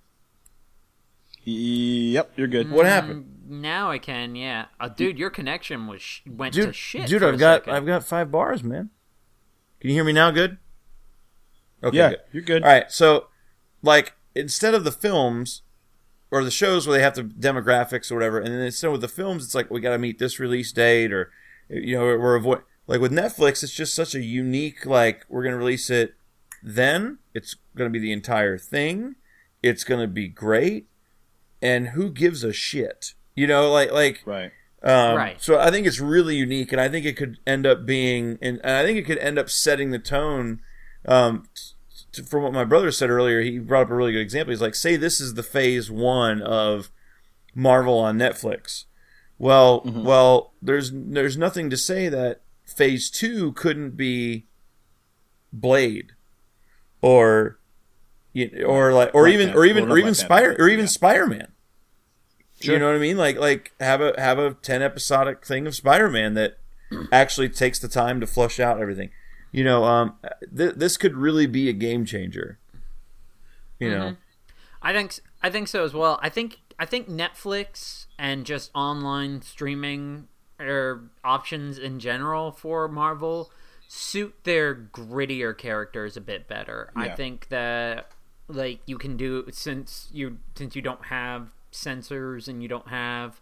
Yep, 1.45 2.33
you're 2.37 2.49
good. 2.49 2.71
what 2.71 2.87
happened 2.87 3.25
Mm, 3.49 3.61
Now 3.61 3.91
I 3.93 3.99
can, 3.99 4.35
yeah. 4.35 4.65
Uh, 4.81 4.89
dude, 4.89 5.17
your 5.19 5.31
connection 5.31 5.87
was 5.87 6.03
sh- 6.03 6.23
went 6.27 6.55
to 6.55 6.63
dude 6.67 6.75
shit. 6.75 7.07
dude 7.07 7.21
for 7.23 7.29
I've 7.29 7.35
a 7.35 7.39
got 7.39 7.61
second. 7.61 7.75
I've 7.75 7.87
got 7.87 8.03
5 8.05 8.33
bars 8.33 8.65
man 8.65 8.91
can 9.81 9.91
you 9.91 9.97
hear 9.97 10.05
me 10.05 10.13
now 10.13 10.31
good 10.31 10.59
okay 11.83 11.97
yeah, 11.97 12.09
good. 12.11 12.21
you're 12.33 12.43
good. 12.43 12.63
All 12.63 12.69
right, 12.69 12.91
so 12.91 13.29
like 13.83 14.15
instead 14.35 14.75
of 14.75 14.85
the 14.85 14.93
films 14.93 15.63
or 16.31 16.43
the 16.43 16.51
shows 16.51 16.87
where 16.87 16.97
they 16.97 17.03
have 17.03 17.15
the 17.15 17.23
demographics 17.23 18.11
or 18.11 18.15
whatever, 18.17 18.39
and 18.39 18.49
then 18.49 18.61
instead 18.61 18.91
with 18.91 19.01
the 19.01 19.09
films, 19.09 19.45
it's 19.45 19.55
like 19.55 19.71
we 19.71 19.81
got 19.81 19.91
to 19.91 19.99
meet 19.99 20.19
this 20.19 20.39
release 20.41 20.73
date 20.73 21.13
or 21.13 21.31
you 21.69 21.97
know 21.97 22.03
we're 22.03 22.37
avoid 22.37 22.63
like 22.87 23.01
with 23.01 23.13
Netflix, 23.13 23.63
it's 23.63 23.73
just 23.73 23.95
such 23.95 24.15
a 24.15 24.23
unique 24.23 24.87
like 24.87 25.25
we're 25.29 25.45
gonna 25.45 25.57
release 25.57 25.91
it 25.91 26.15
then. 26.63 27.19
It's 27.35 27.57
gonna 27.77 27.91
be 27.91 27.99
the 27.99 28.13
entire 28.13 28.59
thing. 28.59 29.17
It's 29.63 29.85
gonna 29.85 30.07
be 30.07 30.29
great, 30.29 30.87
and 31.61 31.89
who 31.89 32.11
gives 32.11 32.45
a 32.45 32.53
shit? 32.53 33.15
You 33.35 33.47
know, 33.47 33.71
like 33.71 33.93
like 33.93 34.23
Right. 34.25 34.53
Um, 34.87 35.17
Right. 35.17 35.43
So 35.43 35.59
I 35.59 35.71
think 35.71 35.87
it's 35.87 36.01
really 36.01 36.37
unique, 36.37 36.71
and 36.73 36.81
I 36.81 36.89
think 36.89 37.05
it 37.07 37.17
could 37.17 37.39
end 37.47 37.67
up 37.67 37.85
being, 37.85 38.39
and, 38.41 38.61
and 38.63 38.73
I 38.77 38.85
think 38.85 38.99
it 38.99 39.03
could 39.05 39.19
end 39.19 39.39
up 39.39 39.51
setting 39.51 39.91
the 39.91 39.99
tone. 39.99 40.61
Um, 41.07 41.49
t- 42.13 42.23
from 42.23 42.43
what 42.45 42.53
my 42.53 42.65
brother 42.65 42.91
said 42.91 43.11
earlier, 43.11 43.41
he 43.43 43.59
brought 43.59 43.83
up 43.83 43.91
a 43.91 43.95
really 43.95 44.13
good 44.13 44.21
example. 44.21 44.53
He's 44.53 44.61
like, 44.63 44.75
say 44.75 44.97
this 44.97 45.21
is 45.21 45.35
the 45.35 45.43
phase 45.43 45.91
one 45.91 46.41
of 46.43 46.91
Marvel 47.55 47.99
on 47.99 48.17
Netflix. 48.19 48.85
Well, 49.39 49.83
well, 49.85 50.55
there's 50.63 50.91
there's 50.95 51.37
nothing 51.37 51.69
to 51.71 51.77
say 51.77 52.09
that 52.09 52.41
phase 52.65 53.11
two 53.11 53.53
couldn't 53.53 53.97
be 53.97 54.47
Blade, 55.53 56.13
or 57.03 57.59
you- 58.33 58.65
or 58.67 58.93
like 58.93 59.11
or 59.15 59.23
Black 59.25 59.35
even 59.35 59.47
Panther. 59.49 59.61
or 59.61 59.65
even 59.67 59.85
Well, 59.85 59.93
or 59.95 59.99
even 59.99 60.15
Spider 60.15 60.57
or 60.59 60.69
even 60.69 60.85
yeah. 60.85 60.91
Spider 60.91 61.27
Man. 61.27 61.49
Sure. 62.61 62.75
You 62.75 62.81
know 62.81 62.87
what 62.87 62.97
I 62.97 62.99
mean? 62.99 63.17
Like 63.17 63.39
like 63.39 63.73
have 63.81 64.01
a 64.01 64.15
have 64.19 64.39
a 64.39 64.55
ten 64.55 64.83
episodic 64.83 65.45
thing 65.45 65.67
of 65.67 65.75
Spider 65.75 66.09
Man 66.09 66.35
that 66.35 66.59
actually 67.13 67.49
takes 67.49 67.79
the 67.79 67.89
time 67.89 68.21
to 68.21 68.27
flush 68.27 68.59
out 68.59 68.81
everything. 68.81 69.11
You 69.53 69.65
know, 69.65 69.85
um, 69.85 70.17
th- 70.57 70.75
this 70.77 70.97
could 70.97 71.17
really 71.17 71.47
be 71.47 71.69
a 71.69 71.73
game 71.73 72.05
changer. 72.05 72.59
You 73.79 73.91
know, 73.91 74.17
I 74.83 74.93
think 74.93 75.19
I 75.43 75.51
think 75.51 75.69
so 75.69 75.85
as 75.85 75.93
well. 75.93 76.19
I 76.23 76.29
think 76.29 76.59
I 76.79 76.87
think 76.87 77.09
Netflix 77.09 78.07
and 78.19 78.47
just 78.47 78.71
online 78.75 79.43
streaming 79.43 80.29
or 80.59 81.11
options 81.23 81.79
in 81.79 82.01
general 82.01 82.53
for 82.53 82.89
Marvel 82.89 83.51
suit 83.89 84.35
their 84.45 84.75
grittier 84.75 85.57
characters 85.57 86.17
a 86.17 86.21
bit 86.21 86.49
better. 86.49 86.91
I 86.97 87.11
think 87.11 87.49
that 87.49 88.13
like 88.49 88.81
you 88.87 88.99
can 88.99 89.17
do 89.17 89.45
since 89.51 90.09
you 90.13 90.39
since 90.55 90.77
you 90.77 90.83
don't 90.83 91.07
have 91.07 91.49
censors 91.77 92.49
and 92.49 92.63
you 92.63 92.69
don't 92.69 92.89
have 92.89 93.41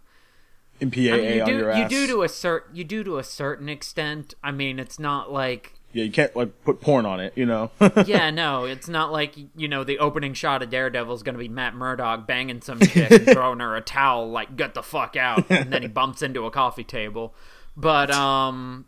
MPAA 0.80 1.12
I 1.12 1.16
mean, 1.16 1.34
you 1.34 1.42
on 1.42 1.48
do 1.48 1.56
your 1.56 1.76
you 1.76 1.82
ass. 1.84 1.90
do 1.90 2.06
to 2.08 2.22
a 2.22 2.28
certain 2.28 2.76
you 2.76 2.84
do 2.84 3.04
to 3.04 3.18
a 3.18 3.24
certain 3.24 3.68
extent. 3.68 4.34
I 4.42 4.50
mean, 4.50 4.78
it's 4.78 4.98
not 4.98 5.32
like 5.32 5.74
yeah, 5.92 6.02
you 6.02 6.10
can't 6.10 6.34
like 6.34 6.64
put 6.64 6.80
porn 6.80 7.06
on 7.06 7.20
it, 7.20 7.32
you 7.36 7.46
know. 7.46 7.70
yeah, 8.06 8.30
no, 8.30 8.64
it's 8.64 8.88
not 8.88 9.12
like 9.12 9.36
you 9.56 9.68
know 9.68 9.84
the 9.84 10.00
opening 10.00 10.34
shot 10.34 10.62
of 10.62 10.70
Daredevil 10.70 11.14
is 11.14 11.22
going 11.22 11.34
to 11.34 11.38
be 11.38 11.48
Matt 11.48 11.76
Murdock 11.76 12.26
banging 12.26 12.60
some 12.60 12.80
chick 12.80 13.10
and 13.12 13.26
throwing 13.26 13.60
her 13.60 13.76
a 13.76 13.80
towel 13.80 14.28
like 14.28 14.56
"get 14.56 14.74
the 14.74 14.82
fuck 14.82 15.14
out," 15.14 15.48
and 15.48 15.72
then 15.72 15.82
he 15.82 15.88
bumps 15.88 16.20
into 16.20 16.46
a 16.46 16.50
coffee 16.50 16.82
table. 16.82 17.34
But 17.76 18.10
um, 18.10 18.86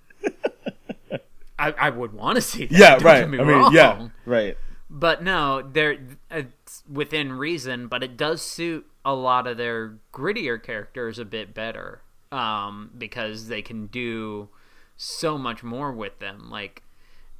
I, 1.58 1.72
I 1.72 1.90
would 1.90 2.12
want 2.12 2.36
to 2.36 2.42
see 2.42 2.66
that. 2.66 2.78
yeah, 2.78 2.98
right. 3.00 3.28
me 3.28 3.38
I 3.38 3.44
mean, 3.44 3.56
wrong. 3.56 3.72
yeah, 3.72 4.08
right. 4.24 4.58
But 4.90 5.22
no, 5.22 5.62
they're 5.62 5.98
it's 6.30 6.82
within 6.90 7.32
reason, 7.32 7.86
but 7.86 8.02
it 8.02 8.16
does 8.16 8.42
suit 8.42 8.86
a 9.06 9.14
lot 9.14 9.46
of 9.46 9.56
their 9.56 9.94
grittier 10.12 10.60
characters 10.60 11.18
a 11.18 11.24
bit 11.24 11.54
better 11.54 12.02
um, 12.32 12.90
because 12.98 13.46
they 13.46 13.62
can 13.62 13.86
do 13.86 14.48
so 14.96 15.38
much 15.38 15.62
more 15.62 15.92
with 15.92 16.18
them. 16.18 16.50
Like, 16.50 16.82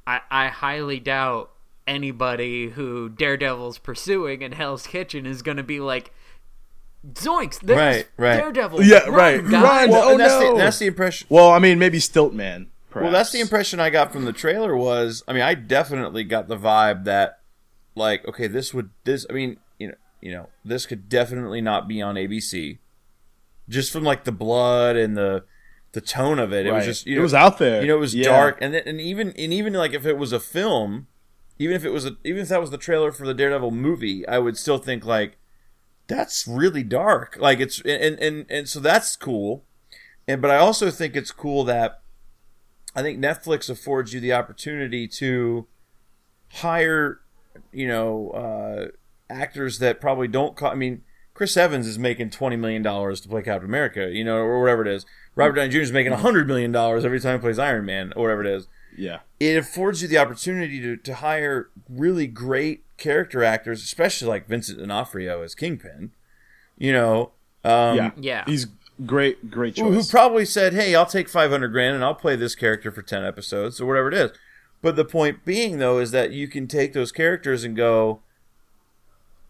I, 0.07 0.21
I 0.31 0.47
highly 0.47 0.99
doubt 1.01 1.51
anybody 1.85 2.69
who 2.69 3.09
Daredevil's 3.09 3.77
pursuing 3.77 4.41
in 4.41 4.53
Hell's 4.53 4.87
Kitchen 4.87 5.25
is 5.25 5.41
going 5.41 5.57
to 5.57 5.63
be 5.63 5.81
like, 5.81 6.13
"Zoinks, 7.13 7.59
Right, 7.67 8.07
right. 8.15 8.37
Daredevil." 8.37 8.83
Yeah, 8.83 8.99
run, 8.99 9.13
right. 9.13 9.41
guys." 9.41 9.51
Run. 9.51 9.89
well, 9.89 10.09
oh, 10.09 10.17
that's 10.17 10.41
no. 10.41 10.53
the 10.53 10.57
that's 10.57 10.79
the 10.79 10.87
impression. 10.87 11.27
Well, 11.29 11.51
I 11.51 11.59
mean, 11.59 11.77
maybe 11.77 11.99
Stiltman. 11.99 12.67
Well, 12.95 13.11
that's 13.11 13.31
the 13.31 13.41
impression 13.41 13.79
I 13.79 13.91
got 13.91 14.11
from 14.11 14.25
the 14.25 14.33
trailer. 14.33 14.75
Was 14.75 15.21
I 15.27 15.33
mean, 15.33 15.43
I 15.43 15.53
definitely 15.53 16.23
got 16.23 16.47
the 16.47 16.57
vibe 16.57 17.03
that, 17.03 17.41
like, 17.93 18.27
okay, 18.27 18.47
this 18.47 18.73
would 18.73 18.89
this. 19.03 19.23
I 19.29 19.33
mean, 19.33 19.57
you 20.21 20.31
know, 20.31 20.49
this 20.65 20.85
could 20.85 21.09
definitely 21.09 21.61
not 21.61 21.87
be 21.87 22.01
on 22.01 22.15
ABC, 22.15 22.79
just 23.69 23.91
from 23.91 24.03
like 24.03 24.23
the 24.23 24.31
blood 24.31 24.95
and 24.95 25.15
the 25.17 25.45
the 25.93 26.01
tone 26.01 26.37
of 26.39 26.53
it. 26.53 26.65
It 26.65 26.71
was 26.73 26.85
just 26.85 27.05
you 27.05 27.19
it 27.19 27.21
was 27.21 27.33
out 27.33 27.57
there. 27.57 27.81
You 27.81 27.87
know, 27.87 27.95
it 27.97 27.99
was 27.99 28.15
Yeah. 28.15 28.25
dark, 28.25 28.57
and 28.61 28.73
then, 28.73 28.83
and 28.85 28.99
even 29.01 29.29
and 29.29 29.53
even 29.53 29.73
like 29.73 29.93
if 29.93 30.05
it 30.05 30.17
was 30.17 30.31
a 30.33 30.39
film, 30.39 31.07
even 31.59 31.75
if 31.75 31.83
it 31.85 31.89
was 31.91 32.05
a 32.05 32.17
even 32.23 32.41
if 32.41 32.49
that 32.49 32.61
was 32.61 32.71
the 32.71 32.77
trailer 32.77 33.11
for 33.11 33.25
the 33.25 33.33
Daredevil 33.33 33.71
movie, 33.71 34.27
I 34.27 34.39
would 34.39 34.57
still 34.57 34.77
think 34.77 35.05
like 35.05 35.37
that's 36.07 36.47
really 36.47 36.83
dark. 36.83 37.37
Like 37.39 37.59
it's 37.59 37.81
and 37.81 38.19
and 38.19 38.45
and 38.49 38.67
so 38.69 38.79
that's 38.79 39.15
cool. 39.15 39.63
And 40.27 40.41
but 40.41 40.51
I 40.51 40.57
also 40.57 40.91
think 40.91 41.15
it's 41.15 41.31
cool 41.31 41.63
that 41.65 42.01
I 42.95 43.01
think 43.01 43.19
Netflix 43.19 43.69
affords 43.69 44.13
you 44.13 44.19
the 44.19 44.33
opportunity 44.33 45.07
to 45.19 45.67
hire, 46.53 47.19
you 47.71 47.87
know, 47.87 48.29
uh, 48.31 48.87
actors 49.29 49.79
that 49.79 50.01
probably 50.01 50.27
don't. 50.27 50.55
Co- 50.55 50.67
I 50.67 50.75
mean, 50.75 51.03
Chris 51.33 51.55
Evans 51.57 51.87
is 51.87 51.99
making 51.99 52.31
twenty 52.31 52.55
million 52.55 52.81
dollars 52.81 53.21
to 53.21 53.29
play 53.29 53.41
Captain 53.41 53.69
America, 53.69 54.09
you 54.11 54.23
know, 54.23 54.37
or 54.37 54.61
whatever 54.61 54.81
it 54.83 54.87
is. 54.87 55.05
Robert 55.35 55.55
Downey 55.55 55.69
Jr. 55.69 55.79
is 55.79 55.91
making 55.91 56.13
hundred 56.13 56.47
million 56.47 56.71
dollars 56.71 57.05
every 57.05 57.19
time 57.19 57.39
he 57.39 57.41
plays 57.41 57.59
Iron 57.59 57.85
Man, 57.85 58.13
or 58.15 58.23
whatever 58.23 58.41
it 58.41 58.47
is. 58.47 58.67
Yeah. 58.97 59.19
It 59.39 59.55
affords 59.57 60.01
you 60.01 60.07
the 60.07 60.17
opportunity 60.17 60.81
to, 60.81 60.97
to 60.97 61.15
hire 61.15 61.69
really 61.87 62.25
great 62.25 62.83
character 62.97 63.43
actors, 63.43 63.83
especially 63.83 64.27
like 64.27 64.47
Vincent 64.47 64.79
D'Onofrio 64.79 65.43
as 65.43 65.53
Kingpin. 65.53 66.11
You 66.77 66.93
know, 66.93 67.31
um, 67.63 67.95
yeah. 67.95 68.11
yeah. 68.17 68.43
He's 68.45 68.67
great. 69.05 69.51
Great 69.51 69.77
who, 69.77 69.91
who 69.91 70.03
probably 70.03 70.45
said, 70.45 70.73
"Hey, 70.73 70.95
I'll 70.95 71.05
take 71.05 71.29
five 71.29 71.51
hundred 71.51 71.69
grand 71.69 71.95
and 71.95 72.03
I'll 72.03 72.15
play 72.15 72.35
this 72.35 72.55
character 72.55 72.91
for 72.91 73.01
ten 73.03 73.23
episodes 73.23 73.79
or 73.79 73.85
whatever 73.85 74.07
it 74.07 74.13
is." 74.15 74.31
But 74.81 74.95
the 74.95 75.05
point 75.05 75.43
being, 75.45 75.79
though, 75.79 75.99
is 75.99 76.11
that 76.11 76.31
you 76.31 76.47
can 76.47 76.67
take 76.67 76.93
those 76.93 77.11
characters 77.11 77.63
and 77.63 77.75
go, 77.75 78.21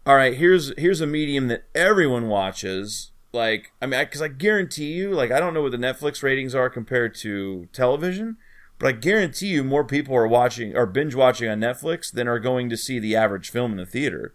"All 0.08 0.16
right, 0.16 0.34
here's 0.34 0.72
here's 0.78 1.00
a 1.00 1.06
medium 1.06 1.48
that 1.48 1.64
everyone 1.74 2.28
watches." 2.28 3.12
Like, 3.32 3.72
I 3.82 3.86
mean, 3.86 4.00
because 4.00 4.22
I, 4.22 4.28
guarantee 4.28 4.92
you, 4.92 5.10
like, 5.12 5.30
I 5.30 5.38
don't 5.38 5.52
know 5.52 5.60
what 5.62 5.72
the 5.72 5.76
Netflix 5.78 6.22
ratings 6.22 6.54
are 6.54 6.70
compared 6.70 7.14
to 7.16 7.68
television, 7.74 8.38
but 8.78 8.88
I 8.88 8.92
guarantee 8.92 9.48
you, 9.48 9.62
more 9.62 9.84
people 9.84 10.16
are 10.16 10.26
watching 10.26 10.74
or 10.74 10.86
binge 10.86 11.14
watching 11.14 11.46
on 11.50 11.60
Netflix 11.60 12.10
than 12.10 12.26
are 12.26 12.38
going 12.38 12.70
to 12.70 12.76
see 12.76 12.98
the 12.98 13.14
average 13.14 13.50
film 13.50 13.72
in 13.72 13.76
the 13.76 13.84
theater. 13.86 14.34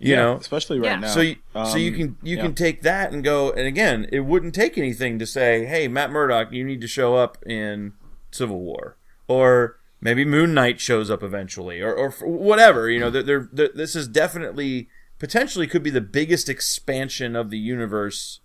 You 0.00 0.10
yeah, 0.10 0.16
know, 0.22 0.36
especially 0.38 0.80
right 0.80 0.90
Yeah. 0.90 0.96
now. 0.96 1.06
so 1.06 1.20
you, 1.20 1.36
so 1.54 1.76
you 1.76 1.90
Um, 1.92 1.96
can 1.96 2.16
you 2.24 2.36
yeah. 2.36 2.42
can 2.42 2.54
take 2.56 2.82
that 2.82 3.12
and 3.12 3.22
go 3.22 3.52
and 3.52 3.66
again 3.68 4.08
it 4.10 4.20
wouldn't 4.20 4.52
take 4.54 4.76
anything 4.76 5.20
to 5.20 5.24
say 5.24 5.66
hey 5.66 5.86
Matt 5.86 6.10
Murdock 6.10 6.50
you 6.52 6.64
need 6.64 6.80
to 6.80 6.88
show 6.88 7.14
up 7.14 7.38
in 7.46 7.92
Civil 8.32 8.58
War 8.60 8.96
or 9.28 9.78
maybe 10.04 10.24
Moon 10.24 10.54
Knight 10.54 10.80
shows 10.80 11.10
up 11.10 11.24
eventually 11.24 11.80
or 11.80 11.92
or 11.92 12.10
whatever 12.10 12.88
you 12.88 13.00
know 13.00 13.10
they're, 13.10 13.48
they're, 13.52 13.70
this 13.74 13.96
is 13.96 14.06
definitely 14.06 14.88
potentially 15.18 15.66
could 15.66 15.82
be 15.82 15.90
the 15.90 16.00
biggest 16.00 16.48
expansion 16.48 17.34
of 17.34 17.50
the 17.50 17.58
universe 17.58 18.38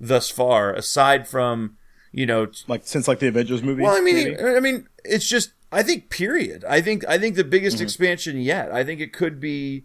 thus 0.00 0.28
far 0.28 0.72
aside 0.72 1.28
from 1.28 1.76
you 2.10 2.26
know 2.26 2.48
like 2.66 2.84
since 2.84 3.06
like 3.06 3.20
the 3.20 3.28
Avengers 3.28 3.62
movie. 3.62 3.82
well 3.82 3.96
I 3.96 4.00
mean 4.00 4.16
maybe? 4.16 4.42
I 4.42 4.58
mean 4.58 4.88
it's 5.04 5.28
just 5.28 5.52
I 5.70 5.84
think 5.84 6.10
period. 6.10 6.64
I 6.68 6.80
think 6.80 7.04
I 7.06 7.18
think 7.18 7.36
the 7.36 7.44
biggest 7.44 7.80
expansion 7.80 8.40
yet. 8.40 8.72
I 8.72 8.84
think 8.84 9.00
it 9.00 9.12
could 9.12 9.38
be 9.38 9.84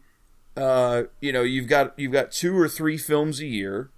uh, 0.59 1.03
you 1.21 1.31
know, 1.31 1.43
you've 1.43 1.67
got 1.67 1.97
you've 1.97 2.11
got 2.11 2.31
two 2.31 2.57
or 2.57 2.67
three 2.67 2.97
films 2.97 3.39
a 3.39 3.45
year. 3.45 3.91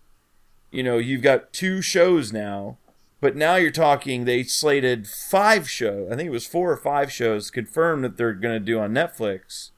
You 0.70 0.84
know, 0.84 0.98
you've 0.98 1.24
got 1.24 1.54
two 1.54 1.82
shows 1.82 2.32
now. 2.32 2.78
But 3.22 3.36
now 3.36 3.56
you're 3.56 3.72
talking 3.72 4.26
they 4.26 4.44
slated 4.44 5.08
five 5.08 5.70
shows. 5.70 6.12
I 6.12 6.16
think 6.16 6.28
it 6.28 6.32
was 6.32 6.48
four 6.48 6.72
or 6.72 6.78
five 6.78 7.12
shows 7.12 7.52
confirmed 7.52 8.04
that 8.04 8.18
they're 8.18 8.34
going 8.34 8.56
to 8.56 8.66
do 8.66 8.80
on 8.80 8.92
Netflix. 8.92 9.70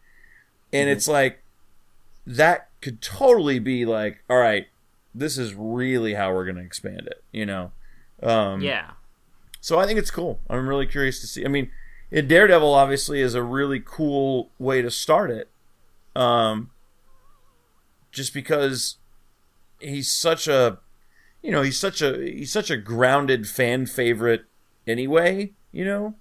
And 0.71 0.89
it's 0.89 1.07
like 1.07 1.43
that 2.25 2.69
could 2.81 3.01
totally 3.01 3.59
be 3.59 3.85
like, 3.85 4.23
all 4.29 4.37
right, 4.37 4.67
this 5.13 5.37
is 5.37 5.53
really 5.53 6.13
how 6.13 6.33
we're 6.33 6.45
going 6.45 6.55
to 6.55 6.63
expand 6.63 7.01
it, 7.05 7.23
you 7.31 7.45
know. 7.45 7.71
Um 8.23 8.61
Yeah. 8.61 8.91
so 9.59 9.77
I 9.77 9.85
think 9.85 9.99
it's 9.99 10.09
cool. 10.11 10.39
I'm 10.49 10.67
really 10.67 10.87
curious 10.87 11.19
to 11.19 11.27
see. 11.27 11.43
I 11.45 11.49
mean, 11.49 11.69
Daredevil 12.11 12.73
obviously 12.73 13.19
is 13.21 13.35
a 13.35 13.43
really 13.43 13.81
cool 13.83 14.51
way 14.57 14.81
to 14.81 14.89
start 14.89 15.29
it. 15.29 15.49
Um, 16.15 16.69
just 18.11 18.33
because 18.33 18.97
he's 19.79 20.11
such 20.11 20.47
a, 20.47 20.79
you 21.43 21.51
know, 21.51 21.61
he's 21.61 21.77
such 21.79 22.01
a 22.01 22.17
he's 22.17 22.51
such 22.51 22.71
a 22.71 22.77
grounded 22.77 23.47
fan 23.47 23.85
favorite 23.85 24.45
anyway. 24.87 25.51
You 25.71 25.85
know, 25.85 26.15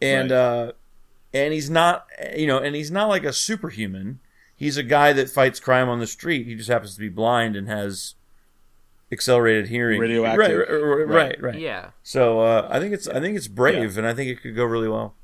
and 0.00 0.30
Right. 0.30 0.36
uh, 0.36 0.72
and 1.34 1.52
he's 1.52 1.68
not, 1.70 2.06
you 2.36 2.46
know, 2.46 2.58
and 2.58 2.74
he's 2.76 2.90
not 2.90 3.08
like 3.08 3.24
a 3.24 3.32
superhuman. 3.32 4.20
He's 4.54 4.76
a 4.76 4.82
guy 4.82 5.12
that 5.12 5.28
fights 5.30 5.60
crime 5.60 5.88
on 5.88 5.98
the 6.00 6.06
street. 6.06 6.46
He 6.46 6.54
just 6.54 6.68
happens 6.70 6.94
to 6.94 7.00
be 7.00 7.08
blind 7.08 7.56
and 7.56 7.68
has 7.68 8.14
accelerated 9.12 9.68
hearing. 9.68 10.00
Radioactive. 10.00 10.38
Right, 10.38 10.68
right, 10.68 10.80
right. 10.80 10.98
Right. 10.98 11.08
right, 11.08 11.42
right. 11.42 11.58
Yeah. 11.60 11.90
So 12.02 12.40
uh, 12.40 12.66
I 12.70 12.80
think 12.80 12.92
it's 12.92 13.06
I 13.08 13.20
think 13.20 13.36
it's 13.36 13.48
brave, 13.48 13.96
and 13.98 14.06
I 14.06 14.14
think 14.14 14.30
it 14.30 14.42
could 14.42 14.56
go 14.56 14.64
really 14.64 14.88
well. 14.88 15.14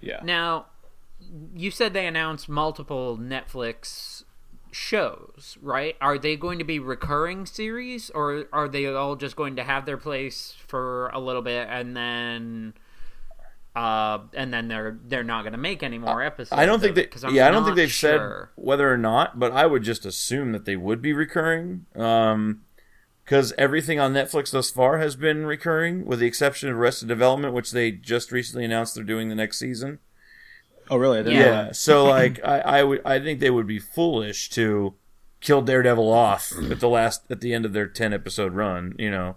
Yeah. 0.00 0.20
Now, 0.22 0.66
you 1.54 1.70
said 1.70 1.92
they 1.92 2.06
announced 2.06 2.48
multiple 2.48 3.18
Netflix 3.18 4.23
shows, 4.74 5.56
right? 5.62 5.96
Are 6.00 6.18
they 6.18 6.36
going 6.36 6.58
to 6.58 6.64
be 6.64 6.78
recurring 6.78 7.46
series, 7.46 8.10
or 8.10 8.46
are 8.52 8.68
they 8.68 8.86
all 8.86 9.16
just 9.16 9.36
going 9.36 9.56
to 9.56 9.64
have 9.64 9.86
their 9.86 9.96
place 9.96 10.54
for 10.66 11.08
a 11.08 11.20
little 11.20 11.42
bit 11.42 11.68
and 11.70 11.96
then, 11.96 12.74
uh, 13.76 14.18
and 14.34 14.52
then 14.52 14.68
they're 14.68 14.98
they're 15.06 15.24
not 15.24 15.42
going 15.42 15.52
to 15.52 15.58
make 15.58 15.82
any 15.82 15.98
more 15.98 16.22
episodes? 16.22 16.58
I 16.58 16.66
don't 16.66 16.80
think 16.80 16.92
of 16.92 16.98
it? 16.98 17.02
that. 17.02 17.10
'Cause 17.12 17.24
I'm 17.24 17.34
Yeah, 17.34 17.48
I 17.48 17.50
don't 17.50 17.64
think 17.64 17.76
they've 17.76 17.90
sure. 17.90 18.50
said 18.56 18.62
whether 18.62 18.92
or 18.92 18.98
not, 18.98 19.38
but 19.38 19.52
I 19.52 19.66
would 19.66 19.82
just 19.82 20.04
assume 20.04 20.52
that 20.52 20.64
they 20.64 20.76
would 20.76 21.00
be 21.00 21.12
recurring. 21.12 21.86
Um, 21.96 22.62
because 23.24 23.54
everything 23.56 23.98
on 23.98 24.12
Netflix 24.12 24.50
thus 24.50 24.70
far 24.70 24.98
has 24.98 25.16
been 25.16 25.46
recurring, 25.46 26.04
with 26.04 26.18
the 26.18 26.26
exception 26.26 26.68
of 26.68 26.76
Arrested 26.76 27.08
Development, 27.08 27.54
which 27.54 27.70
they 27.70 27.90
just 27.90 28.30
recently 28.30 28.66
announced 28.66 28.94
they're 28.94 29.02
doing 29.02 29.30
the 29.30 29.34
next 29.34 29.56
season. 29.58 29.98
Oh, 30.90 30.96
really? 30.96 31.18
I 31.18 31.22
didn't 31.22 31.38
Yeah. 31.38 31.44
know 31.44 31.50
Yeah. 31.52 31.62
that. 31.64 31.76
So 31.76 32.04
like, 32.04 32.40
I, 32.44 32.60
I 32.60 32.82
would 32.82 33.00
I 33.04 33.18
think 33.20 33.40
they 33.40 33.50
would 33.50 33.66
be 33.66 33.78
foolish 33.78 34.50
to 34.50 34.94
kill 35.40 35.62
Daredevil 35.62 36.10
off 36.12 36.52
at 36.70 36.80
the 36.80 36.88
last 36.88 37.22
at 37.30 37.40
the 37.40 37.52
end 37.54 37.64
of 37.64 37.72
their 37.72 37.86
ten 37.86 38.12
episode 38.12 38.52
run. 38.54 38.94
You 38.98 39.10
know. 39.10 39.36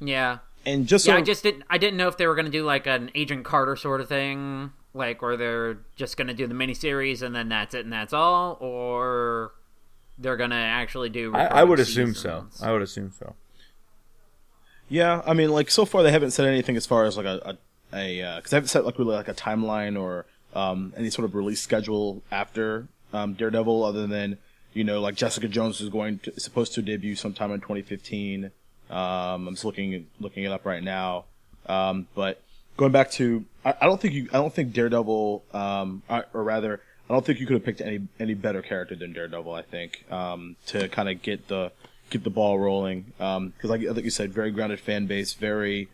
Yeah. 0.00 0.38
And 0.66 0.86
just 0.86 1.06
Yeah, 1.06 1.14
so 1.14 1.18
I 1.18 1.22
just 1.22 1.42
didn't. 1.42 1.64
I 1.70 1.78
didn't 1.78 1.96
know 1.96 2.08
if 2.08 2.16
they 2.16 2.26
were 2.26 2.34
going 2.34 2.44
to 2.46 2.52
do 2.52 2.64
like 2.64 2.86
an 2.86 3.10
Agent 3.14 3.44
Carter 3.44 3.74
sort 3.76 4.00
of 4.00 4.08
thing, 4.08 4.72
like 4.92 5.22
where 5.22 5.36
they're 5.36 5.78
just 5.96 6.16
going 6.16 6.28
to 6.28 6.34
do 6.34 6.46
the 6.46 6.54
miniseries 6.54 7.22
and 7.22 7.34
then 7.34 7.48
that's 7.48 7.74
it 7.74 7.84
and 7.84 7.92
that's 7.92 8.12
all, 8.12 8.58
or 8.60 9.52
they're 10.18 10.36
going 10.36 10.50
to 10.50 10.56
actually 10.56 11.08
do. 11.08 11.32
I, 11.34 11.38
I 11.38 11.42
recurring 11.44 11.68
would 11.70 11.80
assume 11.80 12.14
so. 12.14 12.46
I 12.60 12.72
would 12.72 12.82
assume 12.82 13.12
so. 13.18 13.34
Yeah, 14.88 15.22
I 15.26 15.34
mean, 15.34 15.50
like 15.50 15.70
so 15.70 15.84
far 15.84 16.02
they 16.02 16.10
haven't 16.12 16.30
said 16.32 16.46
anything 16.46 16.76
as 16.76 16.86
far 16.86 17.04
as 17.04 17.16
like 17.16 17.26
a 17.26 17.40
a 17.44 17.58
because 17.90 18.52
I 18.52 18.56
haven't 18.56 18.68
set 18.68 18.84
like 18.84 18.98
really 18.98 19.14
like 19.14 19.28
a 19.28 19.34
timeline 19.34 20.00
or 20.00 20.26
um, 20.54 20.92
any 20.96 21.10
sort 21.10 21.24
of 21.24 21.34
release 21.34 21.60
schedule 21.60 22.22
after 22.30 22.88
um, 23.12 23.34
Daredevil, 23.34 23.84
other 23.84 24.06
than 24.06 24.38
you 24.72 24.84
know 24.84 25.00
like 25.00 25.14
Jessica 25.14 25.48
Jones 25.48 25.80
is 25.80 25.88
going 25.88 26.18
to 26.20 26.34
is 26.34 26.44
supposed 26.44 26.74
to 26.74 26.82
debut 26.82 27.16
sometime 27.16 27.52
in 27.52 27.60
2015. 27.60 28.50
Um, 28.90 29.48
I'm 29.48 29.54
just 29.54 29.64
looking 29.64 30.06
looking 30.20 30.44
it 30.44 30.52
up 30.52 30.64
right 30.64 30.82
now, 30.82 31.24
um, 31.66 32.06
but 32.14 32.42
going 32.76 32.92
back 32.92 33.10
to 33.12 33.44
I, 33.64 33.74
I 33.82 33.86
don't 33.86 34.00
think 34.00 34.14
you 34.14 34.28
I 34.32 34.38
don't 34.38 34.52
think 34.52 34.72
Daredevil 34.72 35.44
um, 35.52 36.02
or, 36.08 36.26
or 36.32 36.44
rather 36.44 36.80
I 37.08 37.12
don't 37.12 37.24
think 37.24 37.40
you 37.40 37.46
could 37.46 37.54
have 37.54 37.64
picked 37.64 37.80
any 37.80 38.06
any 38.18 38.34
better 38.34 38.62
character 38.62 38.94
than 38.94 39.12
Daredevil. 39.12 39.52
I 39.52 39.62
think 39.62 40.04
um, 40.10 40.56
to 40.66 40.88
kind 40.88 41.08
of 41.08 41.22
get 41.22 41.48
the 41.48 41.72
get 42.10 42.24
the 42.24 42.30
ball 42.30 42.58
rolling 42.58 43.12
because 43.18 43.52
like, 43.64 43.82
like 43.82 44.04
you 44.04 44.10
said, 44.10 44.32
very 44.32 44.50
grounded 44.50 44.80
fan 44.80 45.06
base, 45.06 45.34
very 45.34 45.88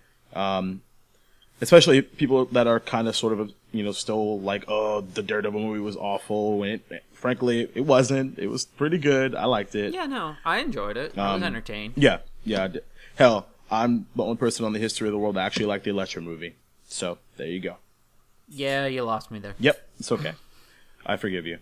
especially 1.60 2.02
people 2.02 2.44
that 2.46 2.66
are 2.66 2.80
kind 2.80 3.08
of 3.08 3.16
sort 3.16 3.32
of 3.38 3.52
you 3.72 3.82
know 3.82 3.92
still 3.92 4.40
like 4.40 4.64
oh 4.68 5.00
the 5.00 5.22
Daredevil 5.22 5.60
movie 5.60 5.80
was 5.80 5.96
awful 5.96 6.58
when 6.58 6.70
it 6.90 7.02
frankly 7.12 7.68
it 7.74 7.82
wasn't. 7.86 8.38
It 8.38 8.48
was 8.48 8.64
pretty 8.64 8.98
good. 8.98 9.34
I 9.34 9.44
liked 9.46 9.74
it. 9.74 9.94
Yeah, 9.94 10.06
no, 10.06 10.36
I 10.44 10.58
enjoyed 10.58 10.96
it. 10.96 11.16
I 11.18 11.34
was 11.34 11.42
Um, 11.42 11.46
entertained. 11.46 11.94
Yeah, 11.96 12.18
yeah. 12.44 12.64
I. 12.64 12.78
Hell, 13.16 13.46
I'm 13.70 14.06
the 14.16 14.22
only 14.24 14.36
person 14.36 14.64
on 14.64 14.72
the 14.72 14.78
history 14.78 15.08
of 15.08 15.12
the 15.12 15.18
world 15.18 15.36
that 15.36 15.44
actually 15.46 15.66
liked 15.66 15.84
the 15.84 15.90
Elektra 15.90 16.20
movie. 16.22 16.54
So 16.88 17.18
there 17.36 17.46
you 17.46 17.60
go. 17.60 17.76
Yeah, 18.48 18.86
you 18.86 19.02
lost 19.04 19.30
me 19.30 19.38
there. 19.38 19.54
Yep, 19.58 19.88
it's 19.98 20.12
okay. 20.12 20.32
I 21.06 21.16
forgive 21.16 21.46
you. 21.46 21.58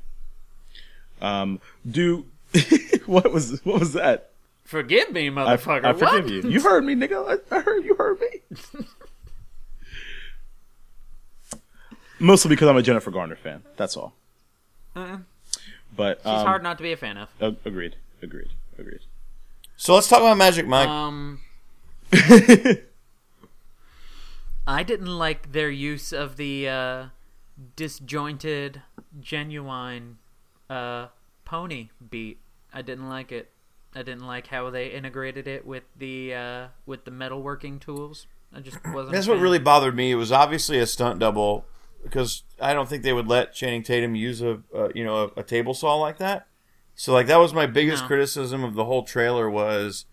Um, 1.20 1.61
do 1.88 2.26
what 3.07 3.33
was 3.33 3.64
what 3.64 3.81
was 3.81 3.92
that? 3.92 4.31
Forgive 4.64 5.12
me, 5.12 5.26
I, 5.26 5.31
motherfucker. 5.31 5.85
I 5.85 5.92
forgive 5.92 6.24
What? 6.24 6.28
you. 6.44 6.50
You 6.50 6.61
heard 6.61 6.85
me, 6.85 6.94
nigga. 6.94 7.38
I, 7.52 7.57
I 7.57 7.61
heard 7.61 7.85
you 7.85 7.94
heard 7.94 8.18
me. 8.20 8.28
Mostly 12.22 12.48
because 12.50 12.68
I'm 12.68 12.76
a 12.76 12.82
Jennifer 12.82 13.11
Garner 13.11 13.37
fan. 13.37 13.62
That's 13.76 13.96
all. 13.96 14.14
Uh, 14.94 15.18
But 15.94 16.18
she's 16.18 16.26
um, 16.26 16.46
hard 16.46 16.62
not 16.62 16.76
to 16.78 16.82
be 16.82 16.92
a 16.92 16.96
fan 16.96 17.16
of. 17.16 17.28
ag- 17.40 17.56
agreed. 17.64 17.96
Agreed. 18.22 18.50
Agreed. 18.78 19.00
So 19.76 19.94
let's 19.94 20.08
talk 20.08 20.20
about 20.20 20.37
Magic 20.37 20.66
Mike. 20.66 20.88
Um, 20.88 21.40
I 24.66 24.82
didn't 24.85 25.18
like 25.18 25.52
their 25.52 25.70
use 25.70 26.12
of 26.12 26.37
the 26.37 26.68
uh, 26.68 27.04
disjointed, 27.74 28.82
Genuwine 29.20 30.14
uh, 30.70 31.08
pony 31.44 31.88
beat. 32.11 32.38
I 32.72 32.82
didn't 32.82 33.08
like 33.08 33.32
it. 33.32 33.50
I 33.94 34.02
didn't 34.02 34.26
like 34.26 34.46
how 34.46 34.70
they 34.70 34.88
integrated 34.88 35.46
it 35.48 35.66
with 35.66 35.82
the 35.98 36.35
uh, 36.35 36.66
with 36.87 37.04
the 37.04 37.11
metalworking 37.11 37.80
tools. 37.80 38.26
I 38.54 38.61
just 38.61 38.78
wasn't. 38.87 39.12
That's 39.12 39.26
what 39.26 39.38
really 39.40 39.58
bothered 39.58 39.96
me. 39.96 40.12
It 40.12 40.14
was 40.16 40.30
obviously 40.32 40.78
a 40.78 40.87
stunt 40.87 41.18
double 41.18 41.64
because 42.03 42.43
I 42.61 42.73
don't 42.75 42.88
think 42.88 43.03
they 43.03 43.12
would 43.12 43.29
let 43.29 43.55
Channing 43.55 43.83
Tatum 43.83 44.15
use 44.15 44.41
a, 44.43 44.61
you 44.95 45.05
know 45.05 45.31
a, 45.37 45.41
a 45.41 45.43
table 45.43 45.75
saw 45.75 45.97
like 45.97 46.19
that. 46.19 46.47
So 46.95 47.12
like 47.12 47.27
that 47.27 47.38
was 47.38 47.55
my 47.55 47.67
biggest 47.67 48.03
No. 48.03 48.07
criticism 48.09 48.62
of 48.65 48.75
the 48.75 48.85
whole 48.85 49.03
trailer 49.05 49.49
was, 49.51 50.05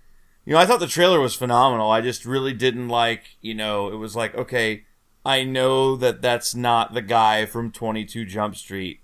you 0.46 0.54
know, 0.54 0.60
I 0.60 0.66
thought 0.66 0.80
the 0.80 0.88
trailer 0.88 1.20
was 1.20 1.36
phenomenal. 1.36 1.92
I 1.92 2.02
just 2.02 2.26
really 2.26 2.54
didn't 2.54 2.88
like, 2.90 3.38
you 3.42 3.54
know, 3.54 3.88
it 3.92 3.96
was 3.98 4.16
like 4.16 4.36
okay, 4.36 4.86
I 5.26 5.44
know 5.44 5.96
that 5.98 6.22
that's 6.22 6.56
not 6.56 6.94
the 6.94 7.02
guy 7.02 7.46
from 7.46 7.72
Twenty 7.72 8.06
Two 8.06 8.26
Jump 8.26 8.56
Street 8.56 9.02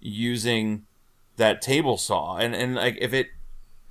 using 0.00 0.86
that 1.36 1.60
table 1.62 1.96
saw, 1.96 2.36
and 2.36 2.54
and 2.54 2.74
like 2.74 2.96
if 3.00 3.12
it 3.12 3.28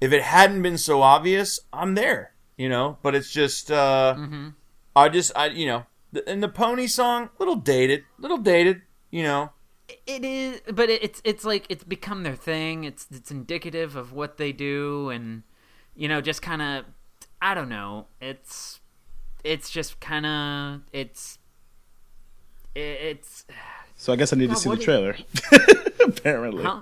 if 0.01 0.11
it 0.11 0.23
hadn't 0.23 0.61
been 0.61 0.77
so 0.77 1.01
obvious, 1.01 1.59
I'm 1.71 1.95
there, 1.95 2.33
you 2.57 2.69
know. 2.69 2.97
But 3.01 3.15
it's 3.15 3.31
just. 3.31 3.71
uh 3.71 4.15
Mm-hmm. 4.17 4.49
I 4.97 5.09
just, 5.09 5.33
I, 5.35 5.47
you 5.47 5.65
know, 5.67 5.83
the, 6.11 6.27
and 6.29 6.41
the 6.43 6.49
pony 6.49 6.87
song, 6.87 7.29
little 7.39 7.55
dated, 7.55 8.03
little 8.17 8.37
dated, 8.37 8.81
you 9.11 9.23
know. 9.23 9.51
It 10.07 10.25
is, 10.25 10.61
but 10.73 10.89
it- 10.89 11.03
it's 11.03 11.21
it's 11.23 11.45
like 11.45 11.65
it's 11.69 11.83
become 11.83 12.23
their 12.23 12.35
thing. 12.35 12.83
It's 12.85 13.07
it's 13.11 13.29
indicative 13.31 13.95
of 13.95 14.13
what 14.13 14.37
they 14.37 14.51
do, 14.51 15.09
and 15.09 15.43
you 15.95 16.07
know, 16.07 16.21
just 16.21 16.41
kind 16.41 16.61
of, 16.61 16.85
I 17.41 17.53
don't 17.53 17.69
know. 17.69 18.07
It's 18.19 18.79
it's 19.43 19.69
just 19.69 19.99
kind 19.99 20.25
of 20.25 20.81
it's 20.91 21.37
it's 22.75 23.45
So 23.95 24.11
I 24.11 24.15
guess 24.15 24.33
I 24.33 24.35
need 24.37 24.49
to 24.49 24.55
see 24.55 24.69
the 24.69 24.77
trailer. 24.77 25.15
Apparently. 26.03 26.63
huh? 26.63 26.81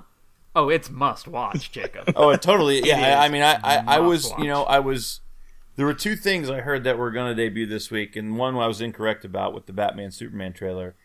Oh, 0.55 0.69
it's 0.69 0.89
must 0.89 1.27
watch, 1.27 1.71
Jacob. 1.71 2.13
Oh, 2.15 2.29
it 2.29 2.41
totally, 2.41 2.81
yeah. 2.85 3.19
I, 3.19 3.25
I 3.25 3.29
mean, 3.29 3.41
I, 3.41 3.59
I, 3.63 3.83
I 3.95 3.99
was, 3.99 4.29
Must 4.29 4.39
you 4.39 4.47
know, 4.47 4.63
I 4.63 4.79
was. 4.79 5.19
There 5.75 5.85
were 5.85 5.93
two 5.93 6.15
things 6.15 6.49
I 6.49 6.61
heard 6.61 6.83
that 6.83 6.97
were 6.97 7.11
going 7.11 7.35
to 7.35 7.43
debut 7.43 7.65
this 7.65 7.89
week, 7.89 8.15
and 8.15 8.37
one 8.37 8.55
I 8.55 8.67
was 8.67 8.81
incorrect 8.81 9.25
about 9.25 9.53
with 9.53 9.65
the 9.65 9.73
Batman 9.73 10.11
Superman 10.11 10.53
trailer, 10.53 10.95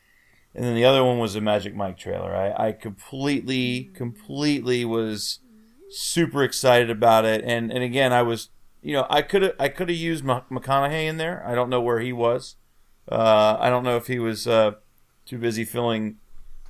and 0.55 0.65
then 0.65 0.75
the 0.75 0.85
other 0.85 1.03
one 1.03 1.19
was 1.19 1.35
the 1.35 1.41
Magic 1.41 1.75
Mike 1.75 1.97
trailer. 1.97 2.35
I, 2.35 2.69
I 2.69 2.73
completely, 2.73 3.91
completely 3.95 4.85
was 4.85 5.41
super 5.89 6.43
excited 6.43 6.91
about 6.91 7.25
it, 7.25 7.43
and 7.45 7.73
and 7.73 7.83
again, 7.83 8.13
I 8.13 8.23
was, 8.23 8.51
you 8.83 8.93
know, 8.93 9.07
I 9.09 9.23
could 9.23 9.43
have, 9.43 9.55
I 9.59 9.69
could 9.69 9.89
have 9.89 9.99
used 9.99 10.25
McConaughey 10.25 11.07
in 11.07 11.17
there. 11.17 11.43
I 11.47 11.55
don't 11.55 11.71
know 11.71 11.81
where 11.81 12.01
he 12.01 12.13
was. 12.13 12.57
Uh, 13.11 13.57
I 13.59 13.71
don't 13.71 13.85
know 13.85 13.97
if 13.97 14.07
he 14.07 14.19
was 14.19 14.47
uh, 14.47 14.73
too 15.25 15.39
busy 15.39 15.65
filling 15.65 16.19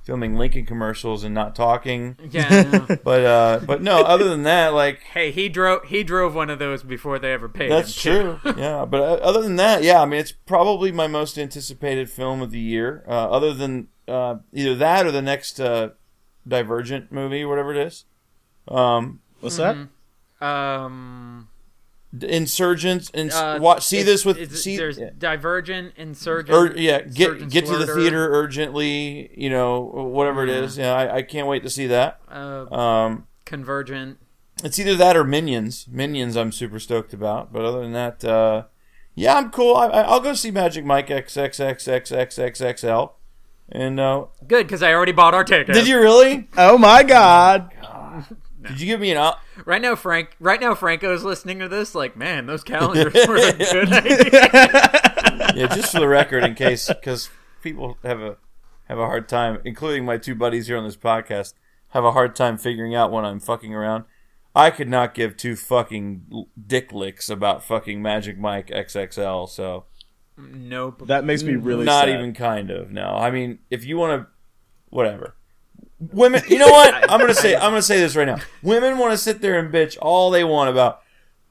filming 0.09 0.35
Lincoln 0.35 0.65
commercials 0.65 1.23
and 1.23 1.35
not 1.35 1.55
talking. 1.55 2.17
Yeah. 2.31 2.63
no. 2.89 2.97
But 3.03 3.25
uh, 3.25 3.59
but 3.63 3.83
no, 3.83 4.01
other 4.01 4.27
than 4.27 4.41
that, 4.41 4.73
like 4.73 5.01
hey, 5.01 5.29
he 5.29 5.49
drove 5.49 5.83
he 5.85 6.01
drove 6.03 6.33
one 6.33 6.49
of 6.49 6.57
those 6.57 6.81
before 6.81 7.19
they 7.19 7.31
ever 7.31 7.47
paid 7.47 7.71
that's 7.71 7.93
him. 8.03 8.39
true. 8.41 8.53
yeah, 8.57 8.85
but 8.85 9.01
uh, 9.01 9.23
other 9.23 9.43
than 9.43 9.57
that, 9.57 9.83
yeah, 9.83 10.01
I 10.01 10.05
mean, 10.05 10.19
it's 10.19 10.31
probably 10.31 10.91
my 10.91 11.05
most 11.05 11.37
anticipated 11.37 12.09
film 12.09 12.41
of 12.41 12.49
the 12.49 12.59
year. 12.59 13.03
Uh, 13.07 13.29
other 13.29 13.53
than 13.53 13.89
uh, 14.07 14.37
either 14.51 14.73
that 14.73 15.05
or 15.05 15.11
the 15.11 15.21
next 15.21 15.59
uh, 15.59 15.89
Divergent 16.47 17.11
movie, 17.11 17.45
whatever 17.45 17.71
it 17.71 17.77
is. 17.77 18.05
Um, 18.67 19.19
What's 19.41 19.57
that? 19.57 19.77
Um. 20.41 21.48
Insurgents 22.21 23.11
and 23.13 23.31
Uh, 23.31 23.59
watch, 23.61 23.85
see 23.85 23.99
it's- 23.99 24.11
this 24.13 24.25
with 24.25 24.37
it's- 24.39 24.59
see 24.61 24.75
there's 24.77 24.97
yeah. 24.97 25.11
Divergent, 25.17 25.93
Insurgent. 25.95 26.57
Ur- 26.57 26.73
yeah, 26.75 27.01
get 27.01 27.27
Surgeon 27.29 27.49
get 27.49 27.65
to 27.67 27.77
the 27.77 27.85
theater 27.87 28.29
urgently. 28.33 29.29
You 29.35 29.49
know, 29.51 29.79
whatever 29.81 30.43
it 30.43 30.49
is. 30.49 30.75
Yeah, 30.77 30.93
I, 30.95 31.17
I 31.17 31.21
can't 31.21 31.47
wait 31.47 31.61
to 31.63 31.69
see 31.69 31.85
that. 31.87 32.19
Uh, 32.31 32.65
Um, 32.73 33.27
Convergent. 33.45 34.17
it's 34.63 34.79
either 34.79 34.95
that 34.95 35.15
or 35.15 35.23
Minions. 35.23 35.85
Minions, 35.89 36.35
I'm 36.35 36.51
super 36.51 36.79
stoked 36.79 37.13
about. 37.13 37.53
But 37.53 37.63
other 37.63 37.81
than 37.81 37.93
that, 37.93 38.25
uh, 38.25 38.63
yeah, 39.13 39.35
I'm 39.35 39.51
cool. 39.51 39.75
I, 39.75 39.85
I- 39.87 40.01
I'll 40.01 40.19
go 40.19 40.33
see 40.33 40.49
Magic 40.51 40.83
Mike 40.85 41.07
XXXXXXXL. 41.09 43.11
And 43.71 43.99
uh, 43.99 44.25
Good, 44.47 44.65
because 44.65 44.81
I 44.81 44.93
already 44.93 45.11
bought 45.11 45.35
our 45.35 45.43
ticket. 45.43 45.75
did 45.75 45.87
you 45.87 45.99
really? 45.99 46.47
Oh 46.57 46.79
my 46.79 47.03
god! 47.03 47.71
Did 48.67 48.79
you 48.81 48.85
give 48.87 48.99
me 48.99 49.11
an? 49.11 49.17
Op- 49.17 49.41
Right 49.65 49.81
now, 49.81 49.95
Frank. 49.95 50.35
Right 50.39 50.59
now, 50.59 50.75
Franco 50.75 51.13
is 51.13 51.23
listening 51.23 51.59
to 51.59 51.67
this. 51.69 51.95
Like, 51.95 52.17
man, 52.17 52.45
those 52.45 52.63
calendars 52.63 53.13
were 53.27 53.37
a 53.37 53.53
good 53.53 53.93
idea. 53.93 55.51
yeah, 55.55 55.67
just 55.75 55.91
for 55.93 55.99
the 55.99 56.07
record, 56.07 56.43
in 56.43 56.55
case 56.55 56.87
because 56.87 57.29
people 57.61 57.97
have 58.03 58.19
a 58.19 58.37
have 58.85 58.97
a 58.99 59.05
hard 59.05 59.29
time, 59.29 59.59
including 59.63 60.03
my 60.05 60.17
two 60.17 60.35
buddies 60.35 60.67
here 60.67 60.77
on 60.77 60.83
this 60.83 60.97
podcast, 60.97 61.53
have 61.89 62.03
a 62.03 62.11
hard 62.11 62.35
time 62.35 62.57
figuring 62.57 62.93
out 62.95 63.11
when 63.11 63.23
I'm 63.25 63.39
fucking 63.39 63.73
around. 63.73 64.03
I 64.55 64.71
could 64.71 64.89
not 64.89 65.13
give 65.13 65.37
two 65.37 65.55
fucking 65.55 66.47
dick 66.67 66.91
licks 66.91 67.29
about 67.29 67.63
fucking 67.63 68.01
Magic 68.01 68.37
Mike 68.37 68.67
XXL. 68.67 69.47
So 69.47 69.85
Nope. 70.37 71.07
That 71.07 71.23
makes 71.23 71.43
me 71.43 71.55
really 71.55 71.85
not 71.85 72.05
sad. 72.05 72.09
even 72.09 72.33
kind 72.33 72.71
of. 72.71 72.91
No, 72.91 73.09
I 73.09 73.29
mean, 73.31 73.59
if 73.69 73.85
you 73.85 73.97
want 73.97 74.21
to, 74.23 74.27
whatever. 74.89 75.35
Women, 76.13 76.41
you 76.47 76.57
know 76.57 76.69
what? 76.69 76.93
I'm 77.11 77.19
gonna 77.19 77.33
say. 77.33 77.55
I'm 77.57 77.71
gonna 77.71 77.81
say 77.81 77.99
this 77.99 78.15
right 78.15 78.25
now. 78.27 78.37
Women 78.63 78.97
want 78.97 79.11
to 79.11 79.17
sit 79.17 79.41
there 79.41 79.59
and 79.59 79.73
bitch 79.73 79.97
all 80.01 80.31
they 80.31 80.43
want 80.43 80.69
about. 80.69 81.01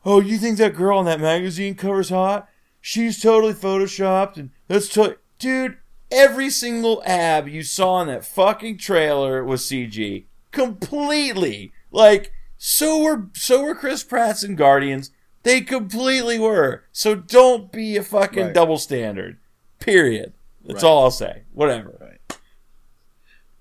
Oh, 0.04 0.20
you 0.20 0.38
think 0.38 0.56
that 0.58 0.74
girl 0.74 0.98
in 1.00 1.06
that 1.06 1.20
magazine 1.20 1.74
cover's 1.74 2.08
hot? 2.08 2.48
She's 2.80 3.20
totally 3.20 3.52
photoshopped, 3.52 4.36
and 4.36 4.50
that's 4.66 4.88
to- 4.90 5.18
dude. 5.38 5.76
Every 6.10 6.48
single 6.48 7.02
ab 7.04 7.46
you 7.48 7.62
saw 7.62 8.00
in 8.00 8.08
that 8.08 8.24
fucking 8.24 8.78
trailer 8.78 9.44
was 9.44 9.62
CG, 9.62 10.24
completely. 10.52 11.70
Like 11.90 12.32
so 12.56 13.02
were 13.02 13.26
so 13.34 13.62
were 13.62 13.74
Chris 13.74 14.02
Pratt's 14.02 14.42
and 14.42 14.56
Guardians. 14.56 15.10
They 15.42 15.60
completely 15.60 16.38
were. 16.38 16.84
So 16.92 17.14
don't 17.14 17.70
be 17.70 17.96
a 17.98 18.02
fucking 18.02 18.42
Right. 18.46 18.54
double 18.54 18.78
standard. 18.78 19.36
Period. 19.80 20.32
That's 20.66 20.82
Right. 20.82 20.88
all 20.88 21.04
I'll 21.04 21.10
say. 21.10 21.42
Whatever. 21.52 22.16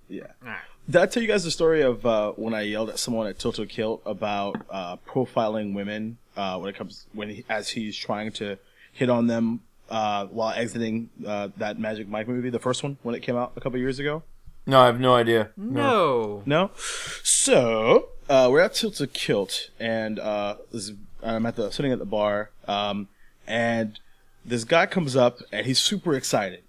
Yeah. 0.07 0.23
Alright. 0.41 0.57
Did 0.89 1.01
I 1.01 1.05
tell 1.05 1.21
you 1.21 1.27
guys 1.27 1.43
the 1.43 1.51
story 1.51 1.81
of 1.81 2.05
uh, 2.05 2.31
when 2.31 2.53
I 2.53 2.61
yelled 2.61 2.89
at 2.89 2.97
someone 2.97 3.27
at 3.27 3.37
Tilted 3.37 3.67
Kilt 3.67 4.01
about 4.05 4.55
uh, 4.69 4.95
profiling 5.05 5.73
women 5.73 6.17
uh, 6.37 6.57
when 6.59 6.69
it 6.69 6.77
comes 6.77 7.07
when 7.13 7.29
he, 7.29 7.45
as 7.49 7.69
he's 7.69 7.97
trying 7.97 8.31
to 8.33 8.57
hit 8.93 9.09
on 9.09 9.27
them 9.27 9.59
uh, 9.89 10.27
while 10.27 10.53
exiting 10.53 11.09
uh, 11.25 11.49
that 11.57 11.77
Magic 11.77 12.07
Mike 12.07 12.27
movie, 12.29 12.49
the 12.49 12.59
first 12.59 12.83
one 12.83 12.97
when 13.03 13.15
it 13.15 13.19
came 13.21 13.35
out 13.35 13.51
a 13.57 13.59
couple 13.61 13.77
years 13.79 13.99
ago? 13.99 14.23
No, 14.65 14.79
I 14.79 14.85
have 14.85 14.99
no 14.99 15.13
idea. 15.13 15.49
no. 15.57 16.41
No. 16.45 16.71
So 17.21 18.09
uh, 18.29 18.47
we're 18.49 18.61
at 18.61 18.73
Tilted 18.73 19.13
Kilt, 19.13 19.69
and 19.79 20.19
uh, 20.19 20.55
this, 20.71 20.91
I'm 21.21 21.45
at 21.45 21.57
the 21.57 21.69
sitting 21.71 21.91
at 21.91 21.99
the 21.99 22.05
bar, 22.05 22.49
um, 22.67 23.09
and 23.45 23.99
this 24.45 24.63
guy 24.63 24.85
comes 24.85 25.15
up 25.17 25.39
and 25.51 25.65
he's 25.65 25.79
super 25.79 26.15
excited, 26.15 26.63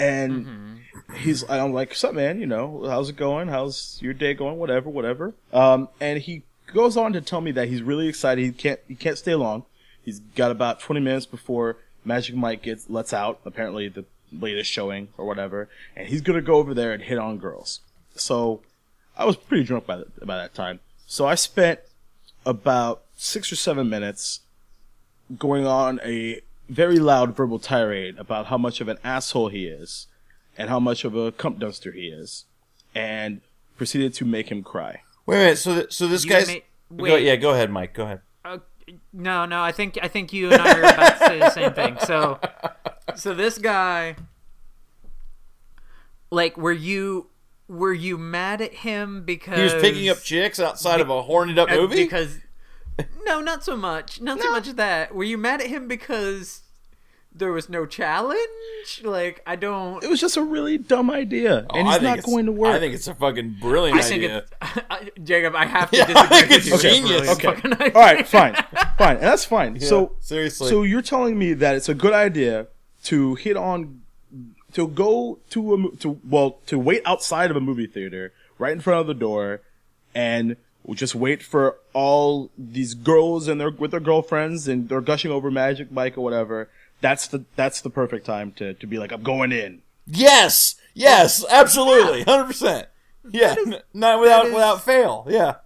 and 0.00 0.80
he's 1.16 1.48
I'm 1.48 1.72
like, 1.72 1.90
"What's 1.90 2.04
up, 2.04 2.14
man? 2.14 2.40
You 2.40 2.46
know, 2.46 2.84
how's 2.88 3.10
it 3.10 3.16
going? 3.16 3.48
How's 3.48 3.98
your 4.00 4.14
day 4.14 4.34
going? 4.34 4.58
Whatever, 4.58 4.88
whatever." 4.88 5.34
Um, 5.52 5.88
and 6.00 6.20
he 6.20 6.42
goes 6.66 6.96
on 6.96 7.12
to 7.12 7.20
tell 7.20 7.40
me 7.40 7.52
that 7.52 7.68
he's 7.68 7.82
really 7.82 8.08
excited. 8.08 8.44
He 8.44 8.52
can't 8.52 8.80
he 8.88 8.94
can't 8.94 9.18
stay 9.18 9.34
long. 9.34 9.64
He's 10.02 10.20
got 10.20 10.50
about 10.50 10.80
20 10.80 11.00
minutes 11.00 11.26
before 11.26 11.76
Magic 12.04 12.34
Mike 12.34 12.62
gets 12.62 12.88
lets 12.88 13.12
out. 13.12 13.40
Apparently, 13.44 13.88
the 13.88 14.04
latest 14.32 14.70
showing 14.70 15.08
or 15.18 15.26
whatever, 15.26 15.68
and 15.94 16.08
he's 16.08 16.22
gonna 16.22 16.40
go 16.40 16.54
over 16.54 16.74
there 16.74 16.92
and 16.92 17.02
hit 17.02 17.18
on 17.18 17.38
girls. 17.38 17.80
So 18.16 18.62
I 19.16 19.24
was 19.24 19.36
pretty 19.36 19.64
drunk 19.64 19.86
by, 19.86 19.96
the, 19.96 20.06
by 20.24 20.36
that 20.36 20.54
time. 20.54 20.80
So 21.06 21.26
I 21.26 21.34
spent 21.34 21.80
about 22.46 23.02
six 23.16 23.52
or 23.52 23.56
seven 23.56 23.88
minutes 23.90 24.40
going 25.38 25.66
on 25.66 26.00
a 26.04 26.40
very 26.70 26.98
loud 26.98 27.36
verbal 27.36 27.58
tirade 27.58 28.16
about 28.18 28.46
how 28.46 28.56
much 28.56 28.80
of 28.80 28.88
an 28.88 28.96
asshole 29.02 29.48
he 29.48 29.66
is 29.66 30.06
and 30.56 30.68
how 30.70 30.78
much 30.80 31.04
of 31.04 31.14
a 31.16 31.32
cump 31.32 31.58
dumpster 31.58 31.92
he 31.94 32.08
is, 32.08 32.44
and 32.94 33.40
proceeded 33.76 34.12
to 34.14 34.24
make 34.24 34.50
him 34.50 34.62
cry. 34.62 35.02
Wait 35.26 35.36
a 35.36 35.38
minute. 35.38 35.58
So, 35.58 35.74
th- 35.74 35.92
so 35.92 36.06
this 36.06 36.24
You 36.24 36.30
guy's. 36.30 36.46
may- 36.48 36.64
go, 36.96 37.16
yeah, 37.16 37.36
go 37.36 37.50
ahead, 37.52 37.70
Mike. 37.70 37.94
Go 37.94 38.04
ahead. 38.04 38.20
Uh, 38.44 38.58
no, 39.12 39.46
no. 39.46 39.62
I 39.62 39.72
think 39.72 39.98
I 40.02 40.08
think 40.08 40.32
you 40.32 40.52
and 40.52 40.60
I 40.60 40.74
are 40.78 40.80
about 40.80 41.18
to 41.18 41.26
say 41.26 41.38
the 41.38 41.50
same 41.50 41.72
thing. 41.72 41.96
So, 42.06 42.38
so 43.16 43.34
this 43.34 43.58
guy, 43.58 44.16
like, 46.30 46.56
were 46.56 46.72
you 46.72 47.28
were 47.68 47.92
you 47.92 48.18
mad 48.18 48.60
at 48.60 48.74
him 48.74 49.22
because 49.24 49.56
He 49.56 49.62
was 49.62 49.74
picking 49.74 50.08
up 50.08 50.18
chicks 50.18 50.58
outside 50.58 51.00
of 51.00 51.08
a 51.08 51.22
horned 51.22 51.58
up 51.58 51.70
movie. 51.70 51.96
Because 52.02 52.38
no, 53.24 53.40
not 53.40 53.64
so 53.64 53.76
much. 53.76 54.20
Not 54.20 54.40
so 54.40 54.50
much 54.52 54.68
that. 54.70 55.14
Were 55.14 55.24
you 55.24 55.38
mad 55.38 55.60
at 55.60 55.68
him 55.68 55.88
because 55.88 56.62
there 57.32 57.52
was 57.52 57.68
no 57.68 57.86
challenge? 57.86 59.02
Like, 59.02 59.40
I 59.46 59.56
don't. 59.56 60.02
It 60.02 60.10
was 60.10 60.20
just 60.20 60.36
a 60.36 60.42
really 60.42 60.78
dumb 60.78 61.10
idea, 61.10 61.66
Oh, 61.70 61.78
and 61.78 61.88
I 61.88 61.92
he's 61.92 62.00
think 62.00 62.02
not 62.08 62.18
it's- 62.18 62.26
going 62.32 62.46
to 62.46 62.52
work. 62.52 62.74
I 62.74 62.78
think 62.80 62.94
it's 62.94 63.06
a 63.08 63.14
fucking 63.14 63.56
brilliant 63.60 63.98
I 63.98 64.02
think 64.02 64.24
idea. 64.24 64.38
it's 64.38 64.52
I, 64.90 65.10
Jacob. 65.22 65.54
I 65.54 65.64
have 65.66 65.90
to 65.90 65.96
Yeah, 65.96 66.06
disagree 66.06 66.36
I 66.38 66.40
think 66.40 66.50
with 66.50 66.72
it's 66.72 66.84
you. 66.84 66.90
genius. 66.90 67.30
It's 67.30 67.44
a 67.44 67.48
Okay. 67.50 67.90
All 67.94 68.00
right, 68.00 68.26
fine, 68.26 68.54
fine, 68.98 69.16
and 69.16 69.24
that's 69.24 69.44
fine. 69.44 69.78
so 69.80 70.16
seriously. 70.20 70.68
so 70.68 70.82
you're 70.82 71.02
telling 71.02 71.38
me 71.38 71.52
that 71.54 71.74
it's 71.76 71.88
a 71.88 71.94
good 71.94 72.12
idea 72.12 72.66
to 73.04 73.34
hit 73.36 73.56
on, 73.56 74.02
to 74.72 74.88
go 74.88 75.38
to 75.50 75.74
a 75.74 75.96
to 75.98 76.20
well 76.28 76.58
to 76.66 76.78
wait 76.78 77.02
outside 77.06 77.50
of 77.50 77.56
a 77.56 77.60
movie 77.60 77.86
theater 77.86 78.32
right 78.58 78.72
in 78.72 78.80
front 78.80 79.00
of 79.00 79.06
the 79.06 79.14
door, 79.14 79.62
and 80.14 80.56
just 80.94 81.14
wait 81.14 81.42
for 81.42 81.76
all 81.92 82.50
these 82.58 82.94
girls 82.94 83.48
and 83.48 83.60
their 83.60 83.70
with 83.70 83.90
their 83.92 84.00
girlfriends 84.00 84.66
and 84.68 84.88
they're 84.88 85.00
gushing 85.00 85.30
over 85.30 85.50
Magic 85.50 85.90
Mike 85.92 86.16
or 86.18 86.22
whatever. 86.24 86.68
That's 87.00 87.26
the 87.28 87.44
that's 87.56 87.80
the 87.80 87.90
perfect 87.90 88.26
time 88.26 88.52
to 88.52 88.74
to 88.74 88.86
be 88.86 88.98
like 88.98 89.12
I'm 89.12 89.22
going 89.22 89.52
in. 89.52 89.82
Yes, 90.06 90.74
yes, 90.94 91.44
absolutely, 91.48 92.22
hundred 92.24 92.46
percent. 92.46 92.88
Yeah, 93.30 93.54
n- 93.58 93.76
not 93.94 94.20
without 94.20 94.46
is- 94.46 94.52
without 94.54 94.82
fail. 94.82 95.26
Yeah, 95.28 95.56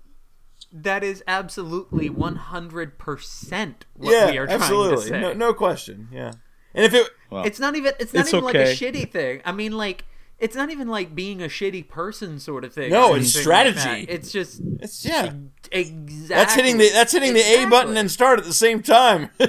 That 0.73 1.03
is 1.05 1.23
absolutely 1.27 2.11
one 2.11 2.37
hundred 2.37 2.99
percent 2.99 3.87
what 3.97 4.13
yeah, 4.13 4.31
we 4.31 4.39
are 4.39 4.47
trying 4.47 4.61
absolutely, 4.61 4.97
to 5.05 5.09
say. 5.11 5.21
no, 5.21 5.33
no 5.33 5.55
question. 5.55 6.09
Yeah, 6.13 6.33
and 6.75 6.85
if 6.85 6.93
it, 6.93 7.09
Well, 7.31 7.45
It's 7.45 7.61
not 7.61 7.77
even. 7.77 7.93
It's 7.99 8.13
not 8.13 8.21
It's 8.23 8.35
even 8.35 8.45
like 8.45 8.55
a 8.57 8.75
shitty 8.75 9.11
thing. 9.11 9.41
I 9.45 9.53
mean, 9.53 9.73
like 9.73 10.05
it's 10.39 10.57
not 10.57 10.71
even 10.71 10.89
like 10.89 11.15
being 11.15 11.43
a 11.43 11.47
shitty 11.47 11.89
person 11.89 12.39
sort 12.41 12.65
of 12.65 12.73
thing. 12.73 12.91
No, 12.91 13.15
it's 13.15 13.35
anything 13.37 13.51
like 13.53 13.77
strategy. 13.79 14.07
it's 14.11 14.33
just 14.33 14.61
it's 14.81 15.05
yeah, 15.05 15.33
exactly. 15.73 16.27
that's 16.27 16.55
hitting 16.55 16.79
the 16.79 16.91
that's 16.91 17.13
hitting 17.13 17.35
the 17.35 17.41
A 17.41 17.67
button 17.69 17.97
and 17.97 18.11
start 18.11 18.39
at 18.39 18.45
the 18.45 18.53
same 18.53 18.83
time. 18.83 19.31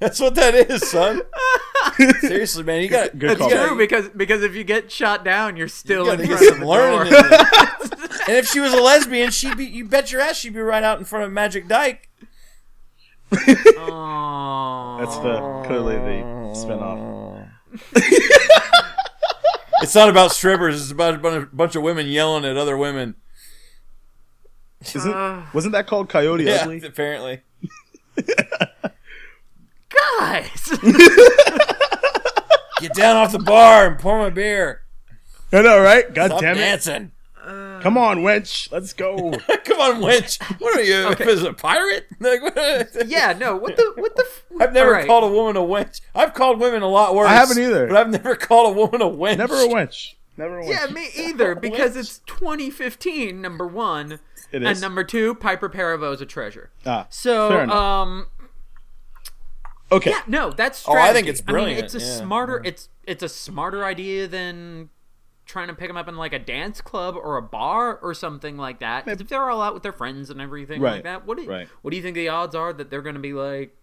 That's 0.00 0.20
what 0.20 0.34
that 0.34 0.54
is, 0.54 0.86
son. 0.90 1.22
Seriously, 2.20 2.62
man, 2.62 2.82
you 2.82 2.88
got 2.88 3.18
Good 3.18 3.32
It's 3.32 3.38
call. 3.40 3.48
true 3.48 3.76
because 3.78 4.08
because 4.10 4.42
if 4.42 4.54
you 4.54 4.62
get 4.64 4.90
shot 4.92 5.24
down, 5.24 5.56
you're 5.56 5.68
still 5.68 6.04
You 6.06 6.10
in 6.12 6.16
gotta 6.18 6.28
get 6.28 6.38
front 6.38 6.42
of 6.42 6.48
some 6.48 6.60
the 6.60 6.66
learning. 6.66 7.12
door. 7.12 7.22
and 8.28 8.36
if 8.36 8.48
she 8.48 8.60
was 8.60 8.72
a 8.74 8.82
lesbian, 8.82 9.30
she'd 9.30 9.56
be. 9.56 9.64
You 9.64 9.86
bet 9.86 10.12
your 10.12 10.20
ass 10.20 10.36
she'd 10.36 10.52
be 10.52 10.60
right 10.60 10.82
out 10.82 10.98
in 10.98 11.04
front 11.04 11.24
of 11.24 11.32
Magic 11.32 11.68
Dyke. 11.68 12.10
Aw. 13.36 14.98
That's 15.00 15.16
the 15.18 15.62
clearly 15.66 15.96
the 15.96 16.22
spinoff. 16.54 17.48
It's 19.82 19.94
not 19.94 20.08
about 20.08 20.32
strippers. 20.32 20.80
It's 20.80 20.90
about 20.92 21.14
a 21.14 21.18
bunch 21.18 21.42
of, 21.42 21.54
bunch 21.54 21.76
of 21.76 21.82
women 21.82 22.06
yelling 22.06 22.46
at 22.46 22.56
other 22.56 22.74
women. 22.78 23.16
Isn't, 24.94 25.12
uh. 25.12 25.44
wasn't 25.52 25.72
that 25.72 25.86
called 25.86 26.08
Coyote 26.08 26.44
Yeah, 26.44 26.60
Ugly? 26.62 26.80
apparently. 26.86 27.42
guys. 30.18 30.70
Get 32.80 32.94
down 32.94 33.16
off 33.16 33.32
the 33.32 33.42
bar 33.44 33.86
and 33.88 33.98
pour 33.98 34.18
my 34.18 34.30
beer. 34.30 34.82
I 35.52 35.60
know, 35.60 35.78
right? 35.82 36.12
God 36.14 36.28
Stop 36.28 36.40
damn 36.40 36.56
it! 36.56 36.60
dancing. 36.60 37.12
Come 37.82 37.98
on, 37.98 38.18
wench, 38.18 38.72
let's 38.72 38.92
go. 38.92 39.16
Come 39.64 39.80
on, 39.80 40.00
wench. 40.00 40.42
What 40.60 40.76
are 40.76 40.82
you? 40.82 41.08
Is 41.30 41.42
it 41.42 41.50
a 41.50 41.52
pirate? 41.54 42.06
Like, 42.20 42.40
Yeah, 43.06 43.34
no. 43.38 43.56
What 43.56 43.76
the 43.76 43.92
what 43.96 44.16
the? 44.16 44.22
f- 44.24 44.44
I've 44.60 44.72
never 44.72 44.90
All 44.90 44.94
right. 44.94 45.06
called 45.06 45.24
a 45.24 45.28
woman 45.34 45.56
a 45.56 45.60
wench. 45.60 46.00
I've 46.14 46.32
called 46.32 46.58
women 46.60 46.82
a 46.82 46.88
lot 46.88 47.14
worse. 47.14 47.28
I 47.28 47.34
haven't 47.34 47.58
either. 47.58 47.86
But 47.88 47.96
I've 47.98 48.10
never 48.10 48.34
called 48.36 48.74
a 48.74 48.78
woman 48.78 49.02
a 49.02 49.06
wench. 49.06 49.36
Never 49.38 49.54
a 49.56 49.66
wench. 49.68 50.14
Never 50.36 50.60
a 50.60 50.64
wench. 50.64 50.70
Yeah, 50.70 50.86
me 50.92 51.08
either. 51.16 51.54
Because 51.54 51.96
it's 51.96 52.20
2015. 52.20 53.40
Number 53.40 53.66
one, 53.66 54.20
It 54.52 54.62
and 54.62 54.80
number 54.80 55.04
two, 55.04 55.34
Piper 55.34 55.68
Perabo 55.68 56.14
is 56.14 56.20
a 56.20 56.26
treasure. 56.26 56.70
Ah, 56.86 57.06
So, 57.10 57.60
um, 57.68 58.26
okay. 59.92 60.10
yeah, 60.10 60.22
no, 60.26 60.50
that's 60.50 60.84
Oh. 60.88 60.94
I 60.96 61.12
think 61.12 61.26
it's 61.28 61.40
I 61.40 61.42
mean, 61.42 61.52
brilliant, 61.54 61.84
it's 61.84 61.94
a 61.94 61.98
yeah. 61.98 62.16
smarter. 62.18 62.62
It's 62.64 62.88
it's 63.06 63.22
a 63.22 63.28
smarter 63.28 63.84
idea 63.84 64.26
than 64.26 64.88
trying 65.46 65.68
to 65.68 65.74
pick 65.74 65.88
them 65.88 65.96
up 65.96 66.08
in 66.08 66.16
like 66.16 66.32
a 66.32 66.38
dance 66.38 66.80
club 66.80 67.16
or 67.16 67.36
a 67.36 67.42
bar 67.42 67.98
or 67.98 68.14
something 68.14 68.56
like 68.56 68.80
that. 68.80 69.06
if 69.06 69.28
they're 69.28 69.50
all 69.50 69.60
out 69.62 69.74
with 69.74 69.82
their 69.82 69.92
friends 69.92 70.30
and 70.30 70.40
everything 70.40 70.80
Right, 70.80 70.94
like 70.94 71.04
that, 71.04 71.26
what 71.26 71.36
do 71.36 71.44
you, 71.44 71.50
right. 71.50 71.68
what 71.82 71.90
do 71.90 71.96
you 71.96 72.02
think 72.02 72.14
the 72.14 72.28
odds 72.28 72.54
are 72.54 72.72
that 72.72 72.90
they're 72.90 73.02
going 73.02 73.16
to 73.16 73.20
be 73.20 73.32
like? 73.32 73.76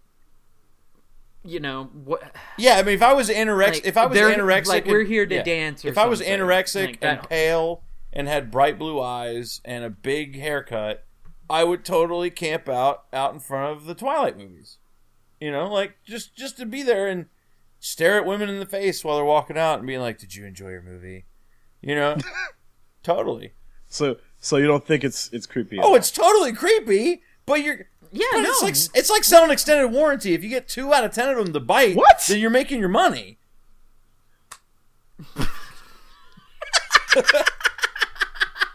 You 1.44 1.58
know 1.58 1.84
what? 2.04 2.22
Yeah, 2.56 2.74
I 2.76 2.82
mean, 2.82 2.94
if 2.94 3.02
I 3.02 3.12
was 3.14 3.28
anorexic, 3.28 3.72
Like, 3.72 3.86
if 3.86 3.96
I 3.96 4.06
was 4.06 4.16
anorexic, 4.18 4.66
like, 4.66 4.86
we're 4.86 5.04
here 5.04 5.26
to 5.26 5.34
yeah. 5.36 5.42
dance 5.42 5.84
or 5.84 5.88
if 5.88 5.98
I 5.98 6.06
was 6.06 6.20
anorexic 6.20 6.86
like 6.86 6.98
and 7.02 7.28
pale 7.28 7.82
and 8.12 8.28
had 8.28 8.50
bright 8.50 8.78
blue 8.78 9.00
eyes 9.00 9.60
and 9.64 9.82
a 9.84 9.90
big 9.90 10.38
haircut, 10.38 11.04
I 11.50 11.64
would 11.64 11.84
totally 11.84 12.30
camp 12.30 12.68
out 12.68 13.04
out 13.12 13.34
in 13.34 13.40
front 13.40 13.76
of 13.76 13.86
the 13.86 13.94
Twilight 13.94 14.38
movies. 14.38 14.78
You 15.40 15.50
know, 15.50 15.66
like 15.68 15.96
just 16.06 16.36
just 16.36 16.56
to 16.58 16.66
be 16.66 16.84
there 16.84 17.08
and 17.08 17.26
stare 17.80 18.16
at 18.16 18.24
women 18.24 18.48
in 18.48 18.60
the 18.60 18.66
face 18.66 19.04
while 19.04 19.16
they're 19.16 19.24
walking 19.24 19.58
out 19.58 19.78
and 19.78 19.86
being 19.86 20.00
like, 20.00 20.18
"Did 20.18 20.36
you 20.36 20.46
enjoy 20.46 20.68
your 20.68 20.82
movie?" 20.82 21.26
You 21.82 21.94
know, 21.96 22.16
totally. 23.02 23.52
So, 23.88 24.16
so 24.38 24.56
you 24.56 24.66
don't 24.66 24.86
think 24.86 25.04
it's 25.04 25.28
it's 25.32 25.46
creepy? 25.46 25.78
Oh, 25.82 25.94
it's 25.94 26.10
totally 26.10 26.52
creepy, 26.52 27.22
but 27.44 27.62
you're. 27.62 27.86
Yeah, 28.14 28.26
But 28.32 28.40
no. 28.42 28.50
it's 28.50 28.62
like 28.62 28.76
it's 28.98 29.10
like 29.10 29.24
selling 29.24 29.50
extended 29.50 29.88
warranty. 29.90 30.34
If 30.34 30.42
you 30.44 30.50
get 30.50 30.68
two 30.68 30.92
out 30.92 31.02
of 31.04 31.12
ten 31.12 31.28
of 31.30 31.36
them 31.42 31.52
to 31.54 31.60
bite, 31.60 31.96
What? 31.96 32.22
Then 32.28 32.38
you're 32.40 32.50
making 32.50 32.78
your 32.80 32.88
money. 32.90 33.38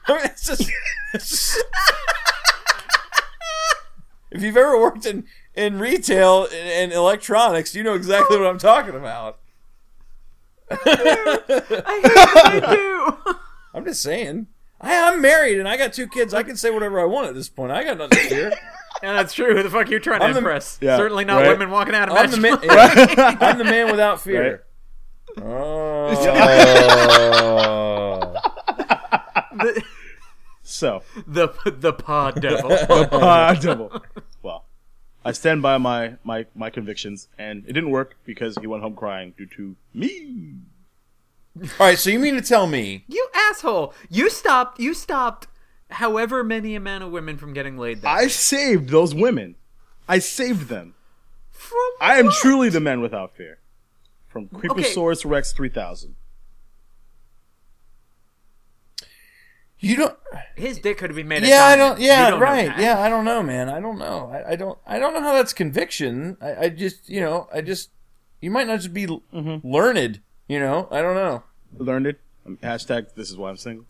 I 0.09 0.13
mean, 0.13 0.19
it's 0.25 0.45
just, 0.45 0.71
it's 1.13 1.29
just- 1.29 1.57
if 4.31 4.41
you've 4.41 4.55
ever 4.57 4.79
worked 4.79 5.05
in, 5.05 5.25
in 5.53 5.79
retail 5.79 6.43
and, 6.45 6.53
and 6.53 6.93
electronics, 6.93 7.75
you 7.75 7.83
know 7.83 7.93
exactly 7.93 8.37
what 8.37 8.47
I'm 8.47 8.57
talking 8.59 8.95
about. 8.95 9.39
I 10.69 12.59
do. 12.71 13.35
I'm 13.73 13.85
just 13.85 14.01
saying. 14.01 14.47
I, 14.79 15.11
I'm 15.11 15.21
married 15.21 15.59
and 15.59 15.67
I 15.67 15.75
got 15.77 15.93
two 15.93 16.07
kids. 16.07 16.33
I 16.33 16.43
can 16.43 16.55
say 16.55 16.69
whatever 16.69 16.99
I 16.99 17.05
want 17.05 17.27
at 17.27 17.35
this 17.35 17.49
point. 17.49 17.71
I 17.71 17.83
got 17.83 17.97
nothing 17.97 18.19
to 18.19 18.29
fear. 18.29 18.51
Yeah, 19.03 19.13
that's 19.13 19.33
true. 19.33 19.55
Who 19.55 19.63
the 19.63 19.69
fuck 19.69 19.87
are 19.87 19.91
you 19.91 19.99
trying 19.99 20.19
to 20.21 20.25
I'm 20.25 20.33
the- 20.33 20.39
impress? 20.39 20.77
Yeah, 20.81 20.97
Certainly 20.97 21.25
not 21.25 21.41
right. 21.41 21.49
women 21.49 21.69
walking 21.69 21.93
out 21.95 22.09
of 22.09 22.17
I'm 22.17 22.31
the 22.31 22.37
man. 22.37 22.57
Yeah, 22.63 23.37
I'm 23.39 23.57
the 23.59 23.63
man 23.63 23.91
without 23.91 24.21
fear. 24.21 24.63
Oh. 25.39 26.09
the, 29.57 29.83
so. 30.63 31.03
the 31.27 31.49
the 31.65 31.93
pod 31.93 32.41
devil. 32.41 32.71
Ah, 33.11 33.53
devil. 33.53 34.01
Well, 35.27 35.31
I 35.31 35.33
stand 35.33 35.61
by 35.61 35.77
my, 35.77 36.13
my 36.23 36.45
my 36.55 36.69
convictions, 36.69 37.27
and 37.37 37.65
it 37.67 37.73
didn't 37.73 37.91
work 37.91 38.15
because 38.23 38.57
he 38.61 38.65
went 38.65 38.81
home 38.81 38.95
crying 38.95 39.33
due 39.37 39.45
to 39.57 39.75
me. 39.93 40.55
All 41.61 41.87
right, 41.87 41.97
so 41.97 42.09
you 42.09 42.17
mean 42.17 42.35
to 42.35 42.41
tell 42.41 42.65
me 42.65 43.03
you 43.09 43.27
asshole! 43.35 43.93
You 44.09 44.29
stopped. 44.29 44.79
You 44.79 44.93
stopped. 44.93 45.47
However 45.89 46.45
many 46.45 46.75
amount 46.75 47.03
of 47.03 47.11
women 47.11 47.37
from 47.37 47.51
getting 47.51 47.77
laid. 47.77 48.03
That 48.03 48.09
I 48.09 48.27
saved 48.27 48.89
those 48.89 49.13
women. 49.13 49.55
I 50.07 50.19
saved 50.19 50.69
them. 50.69 50.95
from 51.51 51.77
I 51.99 52.19
am 52.19 52.27
what? 52.27 52.35
truly 52.35 52.69
the 52.69 52.79
man 52.79 53.01
without 53.01 53.35
fear. 53.35 53.59
From 54.29 54.47
Creeposaurus 54.47 55.29
Rex 55.29 55.51
3000. 55.51 56.15
You 59.79 59.95
don't? 59.95 60.17
His 60.55 60.79
dick 60.79 60.97
could 60.97 61.09
have 61.09 61.15
been 61.17 61.27
made. 61.27 61.43
of 61.43 61.49
Yeah, 61.49 61.63
I 61.63 61.75
don't. 61.75 61.99
Yeah, 61.99 62.29
don't 62.31 62.39
right. 62.39 62.77
Yeah, 62.79 62.99
I 62.99 63.09
don't 63.09 63.25
know, 63.25 63.43
man. 63.43 63.69
I 63.69 63.79
don't 63.79 63.97
know. 63.99 64.29
I, 64.31 64.51
I 64.51 64.55
don't. 64.55 64.77
I 64.87 64.99
don't 64.99 65.13
know 65.13 65.21
how 65.21 65.33
that's 65.33 65.53
conviction. 65.53 66.37
I, 66.41 66.55
I 66.65 66.69
just, 66.69 67.09
you 67.09 67.21
know, 67.21 67.47
I 67.53 67.61
just. 67.61 67.89
You 68.41 68.51
might 68.51 68.67
not 68.67 68.77
just 68.77 68.93
be 68.93 69.05
l 69.05 69.23
learned. 69.63 70.21
You 70.47 70.59
know, 70.59 70.87
I 70.91 71.01
don't 71.01 71.15
know. 71.15 71.43
Learned. 71.77 72.15
Um, 72.45 72.57
hashtag 72.63 73.13
this 73.15 73.29
is 73.29 73.37
why 73.37 73.49
I'm 73.49 73.57
single. 73.57 73.85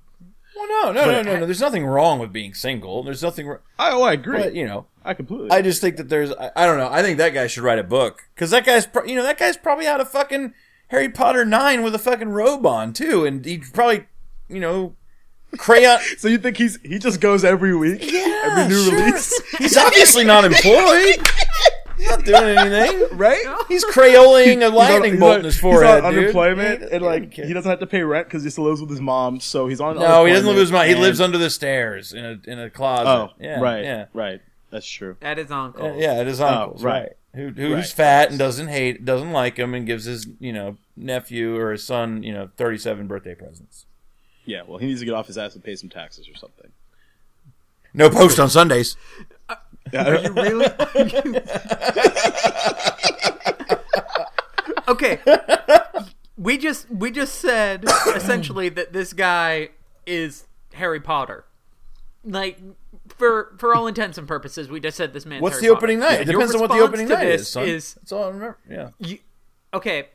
Well, 0.56 0.68
no, 0.68 0.92
no, 0.92 1.06
no, 1.12 1.22
no, 1.22 1.40
no. 1.40 1.46
There's 1.46 1.62
nothing 1.62 1.86
wrong 1.86 2.18
with 2.20 2.34
being 2.34 2.54
single. 2.54 3.04
There's 3.04 3.22
nothing. 3.22 3.46
wr- 3.48 3.58
I, 3.78 3.92
oh, 3.92 4.02
I 4.04 4.14
agree. 4.14 4.38
But 4.40 4.56
you 4.56 4.66
know, 4.66 4.88
I 5.06 5.14
completely. 5.14 5.52
I 5.52 5.62
just 5.62 5.82
think 5.82 5.98
that 5.98 6.10
there's. 6.10 6.32
I, 6.34 6.52
I 6.56 6.66
don't 6.66 6.78
know. 6.78 6.90
I 6.92 7.02
think 7.04 7.18
that 7.20 7.34
guy 7.34 7.48
should 7.48 7.64
write 7.64 7.80
a 7.80 7.84
book 7.84 8.24
because 8.34 8.52
that 8.52 8.66
guy's. 8.66 8.86
Pro- 8.88 9.06
you 9.06 9.16
know, 9.16 9.24
that 9.24 9.38
guy's 9.38 9.56
probably 9.58 9.86
out 9.86 10.02
of 10.02 10.10
fucking 10.10 10.54
Harry 10.88 11.10
Potter 11.10 11.46
nine 11.46 11.84
with 11.84 11.94
a 11.94 12.00
fucking 12.00 12.30
robe 12.30 12.66
on 12.66 12.94
too, 12.94 13.26
and 13.26 13.46
he 13.46 13.60
probably, 13.60 14.08
you 14.50 14.60
know, 14.60 14.96
crayon. 15.58 16.00
so 16.18 16.28
you 16.28 16.38
think 16.38 16.58
he's 16.58 16.80
he 16.84 17.00
just 17.00 17.22
goes 17.22 17.44
every 17.44 17.76
week? 17.76 18.00
Yeah, 18.12 18.42
every 18.46 18.68
new 18.68 18.84
sure. 18.84 18.94
release, 19.06 19.42
He's 19.58 19.78
obviously 19.78 20.24
not 20.26 20.46
employed. 20.46 21.16
He's 21.98 22.10
not 22.10 22.26
doing 22.26 22.58
anything. 22.58 23.18
right? 23.18 23.44
He's 23.68 23.84
crayoling 23.86 24.46
a 24.46 24.50
He's 24.56 24.64
on- 24.66 24.74
lightning 24.76 25.20
bolt 25.20 25.34
on- 25.34 25.40
in 25.40 25.46
his 25.46 25.56
he's 25.56 25.62
forehead. 25.62 26.04
on 26.04 26.14
dude. 26.14 26.24
unemployment, 26.24 26.82
He- 26.84 26.90
and 26.92 27.04
like 27.04 27.30
doesn't 27.32 27.48
he 27.48 27.54
doesn't 27.54 27.70
have 27.70 27.80
to 27.80 27.88
pay 27.88 28.04
rent 28.04 28.28
because 28.28 28.44
he 28.44 28.50
still 28.50 28.66
lives 28.66 28.82
with 28.82 28.90
his 28.92 29.02
mom. 29.02 29.40
So 29.40 29.68
he's 29.68 29.82
on. 29.82 29.98
No, 29.98 30.26
he 30.26 30.32
doesn't 30.34 30.46
live 30.46 30.56
with 30.56 30.62
his 30.64 30.72
mom. 30.72 30.86
He 30.88 30.96
lives 30.96 31.20
under 31.20 31.38
the 31.40 31.50
stairs 31.50 32.14
in 32.14 32.24
a 32.26 32.40
in 32.52 32.60
a 32.60 32.70
closet. 32.70 33.08
Oh, 33.08 33.30
yeah, 33.40 33.60
right, 33.60 33.84
Yeah, 33.84 34.06
right. 34.14 34.42
That's 34.70 34.88
true. 34.88 35.16
At 35.22 35.38
his 35.40 35.50
uncle. 35.50 35.86
Uh, 35.88 35.96
yeah. 35.96 36.14
At 36.14 36.28
his 36.28 36.40
oh, 36.42 36.46
uncle's, 36.48 36.84
right. 36.84 37.00
right? 37.02 37.12
Who 37.34 37.50
who's 37.50 37.72
Right. 37.74 37.86
fat 37.88 38.30
and 38.30 38.38
doesn't 38.38 38.68
hate, 38.68 39.04
doesn't 39.06 39.32
like 39.32 39.58
him, 39.58 39.74
and 39.74 39.88
gives 39.88 40.06
his 40.06 40.28
you 40.40 40.54
know 40.54 40.78
nephew 40.96 41.56
or 41.58 41.72
his 41.72 41.84
son 41.84 42.22
you 42.22 42.32
know 42.34 42.50
thirty 42.58 42.78
seven 42.78 43.08
birthday 43.08 43.34
presents. 43.34 43.87
Yeah. 44.48 44.64
Well, 44.66 44.80
he 44.80 44.88
needs 44.88 45.02
to 45.02 45.06
get 45.06 45.14
off 45.14 45.28
his 45.28 45.38
ass 45.38 45.54
and 45.54 45.64
pay 45.64 45.76
some 45.76 45.90
taxes 45.90 46.28
or 46.28 46.36
something. 46.36 46.72
No 47.94 48.10
post 48.10 48.40
on 48.40 48.50
Sundays. 48.50 48.98
Are 49.94 50.20
you 50.20 50.34
really? 50.34 50.66
okay. 54.88 55.20
We 56.38 56.58
just 56.58 56.90
we 56.90 57.12
just 57.12 57.36
said 57.36 57.86
essentially 58.16 58.70
that 58.70 58.94
this 58.94 59.14
guy 59.14 59.70
is 60.06 60.48
Harry 60.74 61.00
Potter. 61.00 61.46
Like 62.24 62.60
for 63.10 63.56
for 63.58 63.74
all 63.74 63.88
intents 63.88 64.18
and 64.18 64.28
purposes, 64.28 64.70
we 64.70 64.80
just 64.80 64.98
said 64.98 65.14
this 65.14 65.26
man. 65.26 65.42
What's 65.42 65.56
Harry 65.56 65.68
the 65.68 65.76
opening 65.76 66.00
Potter. 66.00 66.12
night? 66.12 66.22
It 66.22 66.32
depends 66.32 66.54
on 66.54 66.62
what 66.62 66.72
the 66.72 66.80
opening 66.80 67.08
night 67.08 67.28
is. 67.28 67.50
Son. 67.50 67.68
is 67.68 67.96
That's 67.96 68.12
all 68.12 68.26
I 68.26 68.28
remember. 68.28 68.58
Yeah. 68.70 68.90
you, 69.00 69.20
okay. 69.74 70.10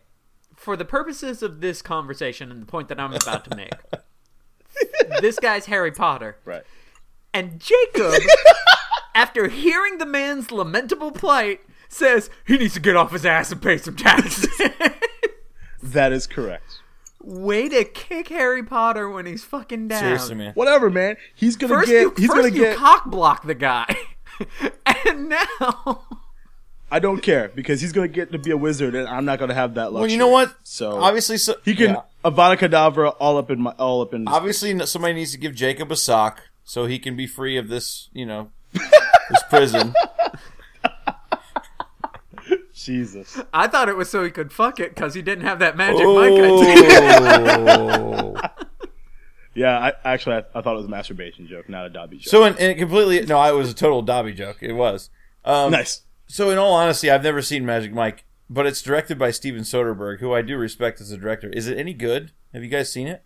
For 0.55 0.77
the 0.77 0.85
purposes 0.85 1.43
of 1.43 1.61
this 1.61 1.83
conversation 1.83 2.53
and 2.53 2.63
the 2.63 2.67
point 2.67 2.89
that 2.89 3.01
I'm 3.01 3.13
about 3.13 3.45
to 3.47 3.57
make, 3.57 3.73
this 5.21 5.39
guy's 5.39 5.67
Harry 5.67 5.93
Potter. 5.93 6.37
Right. 6.45 6.63
And 7.35 7.61
Jacob, 7.61 8.21
after 9.15 9.49
hearing 9.49 9.99
the 9.99 10.07
man's 10.07 10.51
lamentable 10.53 11.13
plight, 11.13 11.61
says 11.89 12.31
he 12.47 12.59
needs 12.59 12.75
to 12.75 12.81
get 12.81 12.97
off 12.97 13.13
his 13.13 13.25
ass 13.27 13.51
and 13.53 13.61
pay 13.63 13.79
some 13.79 13.97
taxes. 13.97 14.49
That 15.83 16.13
is 16.13 16.27
correct. 16.29 16.81
Way 17.21 17.69
to 17.69 17.85
kick 17.85 18.29
Harry 18.29 18.63
Potter 18.63 19.09
when 19.11 19.27
he's 19.27 19.45
fucking 19.45 19.89
down. 19.89 20.01
Seriously, 20.01 20.37
man. 20.37 20.53
Whatever, 20.55 20.91
man. 20.91 21.17
He's 21.35 21.57
gonna 21.57 21.75
First, 21.75 21.89
get. 21.89 22.01
you, 22.01 22.15
he's 22.17 22.27
first 22.29 22.37
gonna 22.43 22.55
you 22.55 22.63
get. 22.63 22.77
cock 22.77 23.11
block 23.11 23.45
the 23.45 23.55
guy, 23.55 23.95
and 25.07 25.29
now 25.29 26.03
I 26.91 26.99
don't 27.01 27.21
care 27.21 27.51
because 27.55 27.81
he's 27.81 27.93
gonna 27.93 28.09
get 28.09 28.33
to 28.33 28.39
be 28.39 28.51
a 28.53 28.57
wizard, 28.57 28.95
and 28.95 29.09
I'm 29.09 29.25
not 29.25 29.39
gonna 29.41 29.55
have 29.55 29.75
that 29.75 29.93
luxury. 29.93 30.01
Well, 30.03 30.11
you 30.11 30.19
know 30.19 30.29
what? 30.29 30.55
So 30.63 31.01
Obviously, 31.01 31.37
so, 31.37 31.57
he 31.65 31.75
can 31.75 31.91
yeah. 31.91 32.03
Avada 32.25 32.57
Kedavra 32.57 33.15
all 33.19 33.37
up 33.39 33.51
in 33.51 33.61
my 33.63 33.73
all 33.73 34.01
up 34.03 34.15
in. 34.15 34.29
Obviously, 34.29 34.79
somebody 34.87 35.15
needs 35.15 35.33
to 35.33 35.39
give 35.39 35.55
Jacob 35.55 35.91
a 35.91 35.97
sock 35.97 36.43
so 36.65 36.87
he 36.87 36.99
can 36.99 37.17
be 37.17 37.27
free 37.27 37.57
of 37.57 37.69
this, 37.69 38.09
you 38.13 38.27
know, 38.27 38.51
this 38.73 39.43
prison. 39.49 39.95
Jesus. 42.75 43.41
I 43.53 43.69
thought 43.69 43.89
it 43.89 43.97
was 43.97 44.11
so 44.11 44.25
he 44.25 44.31
could 44.31 44.53
fuck 44.53 44.81
it 44.81 44.95
because 44.95 45.15
he 45.15 45.23
didn't 45.23 45.45
have 45.45 45.61
that 45.61 45.77
magic 45.77 46.01
mic. 46.07 46.09
I 46.09 47.77
Oh. 47.79 48.35
Yeah, 49.55 49.79
I 49.79 49.93
actually 50.15 50.37
I, 50.37 50.45
I 50.55 50.63
thought 50.63 50.73
it 50.73 50.79
was 50.79 50.87
a 50.87 50.89
masturbation 50.89 51.47
joke, 51.47 51.69
not 51.69 51.85
a 51.85 51.91
Dobby 51.91 52.17
joke. 52.17 52.31
so, 52.31 52.45
in, 52.45 52.57
in 52.57 52.79
completely, 52.79 53.21
no, 53.27 53.43
it 53.45 53.55
was 53.55 53.71
a 53.71 53.75
total 53.75 54.01
Dobby 54.01 54.33
joke. 54.33 54.57
It 54.63 54.73
was. 54.73 55.11
Um, 55.45 55.73
nice. 55.73 56.03
So, 56.27 56.49
in 56.49 56.57
all 56.57 56.73
honesty, 56.73 57.11
I've 57.11 57.23
never 57.23 57.43
seen 57.43 57.67
Magic 57.67 57.93
Mike, 57.93 58.25
but 58.51 58.67
it's 58.67 58.83
directed 58.83 59.19
by 59.19 59.31
Steven 59.31 59.63
Soderbergh, 59.63 60.21
who 60.21 60.33
I 60.33 60.43
do 60.43 60.57
respect 60.57 61.01
as 61.01 61.11
a 61.11 61.17
director. 61.17 61.49
Is 61.51 61.69
it 61.69 61.79
any 61.79 61.95
good? 61.95 62.33
Have 62.53 62.63
you 62.63 62.69
guys 62.69 62.93
seen 62.93 63.09
it? 63.09 63.23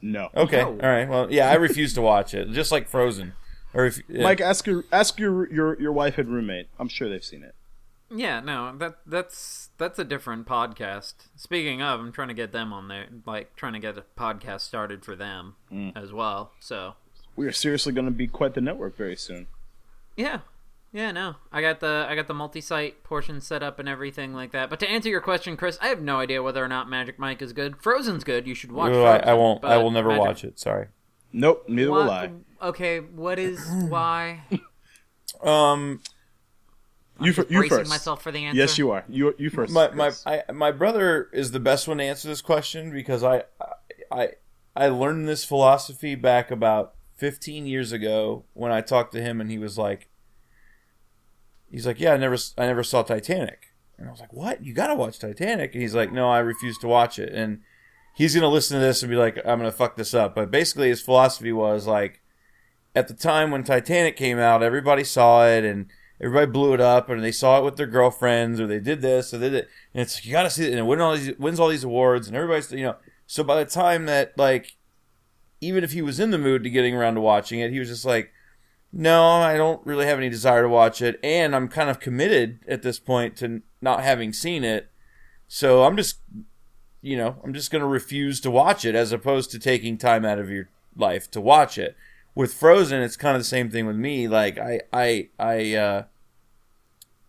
No. 0.00 0.28
Okay, 0.34 0.58
No. 0.62 0.68
all 0.68 0.76
right. 0.76 1.08
Well, 1.08 1.32
yeah, 1.32 1.50
I 1.50 1.54
refuse 1.54 1.94
to 1.94 2.02
watch 2.02 2.34
it, 2.34 2.50
just 2.50 2.70
like 2.70 2.88
Frozen. 2.88 3.32
Or 3.74 3.84
if 3.86 4.00
yeah. 4.08 4.22
Mike, 4.22 4.40
ask 4.40 4.66
your 4.66 4.84
ask 4.90 5.18
your 5.18 5.52
your 5.52 5.80
your 5.80 5.92
wife 5.92 6.16
and 6.18 6.28
roommate. 6.28 6.68
I'm 6.78 6.88
sure 6.88 7.08
they've 7.08 7.24
seen 7.24 7.42
it. 7.42 7.54
Yeah, 8.10 8.40
no, 8.40 8.76
that 8.78 8.98
that's 9.04 9.70
that's 9.78 9.98
a 9.98 10.04
different 10.04 10.46
podcast. 10.46 11.14
Speaking 11.34 11.82
of, 11.82 12.00
I'm 12.00 12.12
trying 12.12 12.28
to 12.28 12.34
get 12.34 12.52
them 12.52 12.72
on 12.72 12.88
there, 12.88 13.06
like 13.26 13.56
trying 13.56 13.72
to 13.72 13.80
get 13.80 13.98
a 13.98 14.04
podcast 14.16 14.60
started 14.60 15.04
for 15.04 15.16
them 15.16 15.56
mm. 15.72 15.92
as 15.96 16.12
well. 16.12 16.52
So 16.60 16.94
We 17.34 17.46
are 17.46 17.52
seriously 17.52 17.92
going 17.92 18.04
to 18.04 18.12
be 18.12 18.28
quite 18.28 18.54
the 18.54 18.60
network 18.60 18.96
very 18.96 19.16
soon. 19.16 19.46
yeah, 20.16 20.40
yeah, 20.92 21.12
no, 21.12 21.36
I 21.52 21.60
got 21.60 21.80
the 21.80 22.06
I 22.08 22.14
got 22.14 22.26
the 22.26 22.34
multi-site 22.34 23.02
portion 23.04 23.40
set 23.40 23.62
up 23.62 23.78
and 23.78 23.88
everything 23.88 24.32
like 24.34 24.52
that. 24.52 24.70
But 24.70 24.80
to 24.80 24.88
answer 24.90 25.08
your 25.08 25.20
question, 25.20 25.56
Chris, 25.56 25.78
I 25.82 25.88
have 25.88 26.00
no 26.00 26.18
idea 26.18 26.42
whether 26.42 26.64
or 26.64 26.68
not 26.68 26.88
Magic 26.88 27.18
Mike 27.18 27.42
is 27.42 27.52
good. 27.52 27.76
Frozen's 27.82 28.24
good. 28.24 28.46
You 28.46 28.54
should 28.54 28.72
watch. 28.72 28.92
Ooh, 28.92 29.02
I, 29.04 29.18
Frozen, 29.18 29.28
I 29.28 29.34
won't. 29.34 29.64
I 29.64 29.76
will 29.78 29.90
never 29.90 30.08
Magic- 30.08 30.20
watch 30.24 30.44
it. 30.44 30.58
Sorry. 30.58 30.86
Nope, 31.32 31.64
neither 31.68 31.90
will 31.92 32.10
I. 32.10 32.30
Okay, 32.62 33.00
what 33.00 33.38
is 33.38 33.60
why? 33.88 34.42
Um, 35.42 36.00
You, 37.20 37.32
fir- 37.32 37.46
you 37.48 37.68
first. 37.68 37.90
myself 37.90 38.22
for 38.22 38.32
the 38.32 38.44
answer. 38.44 38.58
Yes, 38.58 38.78
you 38.78 38.90
are. 38.90 39.04
You 39.08 39.34
you 39.38 39.50
first. 39.50 39.72
my 39.72 39.90
my 39.90 40.12
I, 40.24 40.42
my 40.52 40.70
brother 40.70 41.28
is 41.32 41.50
the 41.50 41.60
best 41.60 41.88
one 41.88 41.98
to 41.98 42.04
answer 42.04 42.28
this 42.28 42.40
question 42.42 42.90
because 42.92 43.22
I 43.24 43.44
I 44.10 44.30
I 44.74 44.88
learned 44.88 45.28
this 45.28 45.44
philosophy 45.44 46.14
back 46.14 46.50
about 46.50 46.94
15 47.16 47.66
years 47.66 47.92
ago 47.92 48.44
when 48.52 48.70
I 48.72 48.80
talked 48.82 49.12
to 49.12 49.22
him 49.22 49.40
and 49.40 49.50
he 49.50 49.58
was 49.58 49.78
like 49.78 50.08
he's 51.70 51.86
like 51.86 52.00
yeah 52.00 52.12
I 52.12 52.16
never 52.16 52.36
I 52.56 52.66
never 52.66 52.82
saw 52.82 53.02
Titanic. 53.02 53.74
And 53.98 54.08
I 54.08 54.10
was 54.10 54.20
like 54.20 54.32
what? 54.32 54.64
You 54.64 54.74
got 54.74 54.88
to 54.88 54.94
watch 54.94 55.18
Titanic? 55.18 55.72
And 55.72 55.82
he's 55.82 55.94
like 55.94 56.12
no 56.12 56.28
I 56.28 56.38
refuse 56.38 56.78
to 56.78 56.88
watch 56.88 57.18
it. 57.18 57.32
And 57.32 57.60
he's 58.14 58.34
to 58.34 58.48
listen 58.48 58.78
to 58.78 58.84
this 58.84 59.02
and 59.02 59.10
be 59.10 59.16
like 59.16 59.38
I'm 59.44 59.60
to 59.60 59.72
fuck 59.72 59.96
this 59.96 60.14
up. 60.14 60.34
But 60.34 60.50
basically 60.50 60.88
his 60.88 61.02
philosophy 61.02 61.52
was 61.52 61.86
like 61.86 62.22
at 62.94 63.08
the 63.08 63.14
time 63.14 63.50
when 63.50 63.64
Titanic 63.64 64.16
came 64.16 64.38
out 64.38 64.62
everybody 64.62 65.04
saw 65.04 65.46
it 65.46 65.64
and 65.64 65.86
everybody 66.20 66.46
blew 66.46 66.72
it 66.72 66.80
up 66.80 67.08
and 67.10 67.22
they 67.22 67.32
saw 67.32 67.58
it 67.58 67.64
with 67.64 67.76
their 67.76 67.86
girlfriends 67.86 68.60
or 68.60 68.66
they 68.66 68.80
did 68.80 69.02
this 69.02 69.32
or 69.32 69.38
they 69.38 69.50
did 69.50 69.64
it 69.64 69.68
and 69.94 70.02
it's 70.02 70.16
like 70.16 70.26
you 70.26 70.32
gotta 70.32 70.50
see 70.50 70.64
it. 70.64 70.70
And 70.70 70.78
it 70.78 70.86
win 70.86 71.00
all 71.00 71.16
these, 71.16 71.36
wins 71.38 71.60
all 71.60 71.68
these 71.68 71.84
awards 71.84 72.26
and 72.26 72.36
everybody's 72.36 72.70
you 72.72 72.84
know 72.84 72.96
so 73.26 73.42
by 73.42 73.62
the 73.62 73.68
time 73.68 74.06
that 74.06 74.36
like 74.36 74.76
even 75.60 75.82
if 75.82 75.92
he 75.92 76.02
was 76.02 76.20
in 76.20 76.30
the 76.30 76.38
mood 76.38 76.62
to 76.64 76.70
getting 76.70 76.94
around 76.94 77.14
to 77.14 77.20
watching 77.20 77.60
it 77.60 77.70
he 77.70 77.78
was 77.78 77.88
just 77.88 78.04
like 78.04 78.32
no 78.96 79.24
i 79.24 79.56
don't 79.56 79.84
really 79.86 80.06
have 80.06 80.18
any 80.18 80.28
desire 80.28 80.62
to 80.62 80.68
watch 80.68 81.02
it 81.02 81.20
and 81.22 81.54
i'm 81.54 81.68
kind 81.68 81.90
of 81.90 82.00
committed 82.00 82.58
at 82.66 82.82
this 82.82 82.98
point 82.98 83.36
to 83.36 83.62
not 83.80 84.02
having 84.02 84.32
seen 84.32 84.64
it 84.64 84.90
so 85.46 85.84
i'm 85.84 85.96
just 85.96 86.18
you 87.02 87.16
know 87.16 87.36
i'm 87.44 87.52
just 87.52 87.70
gonna 87.70 87.86
refuse 87.86 88.40
to 88.40 88.50
watch 88.50 88.84
it 88.84 88.94
as 88.94 89.12
opposed 89.12 89.50
to 89.50 89.58
taking 89.58 89.98
time 89.98 90.24
out 90.24 90.38
of 90.38 90.50
your 90.50 90.68
life 90.96 91.30
to 91.30 91.40
watch 91.40 91.76
it 91.76 91.96
with 92.36 92.52
Frozen, 92.52 93.02
it's 93.02 93.16
kind 93.16 93.34
of 93.34 93.40
the 93.40 93.44
same 93.44 93.70
thing 93.70 93.86
with 93.86 93.96
me. 93.96 94.28
Like 94.28 94.58
I, 94.58 94.82
I, 94.92 95.30
I, 95.40 95.74
uh, 95.74 96.04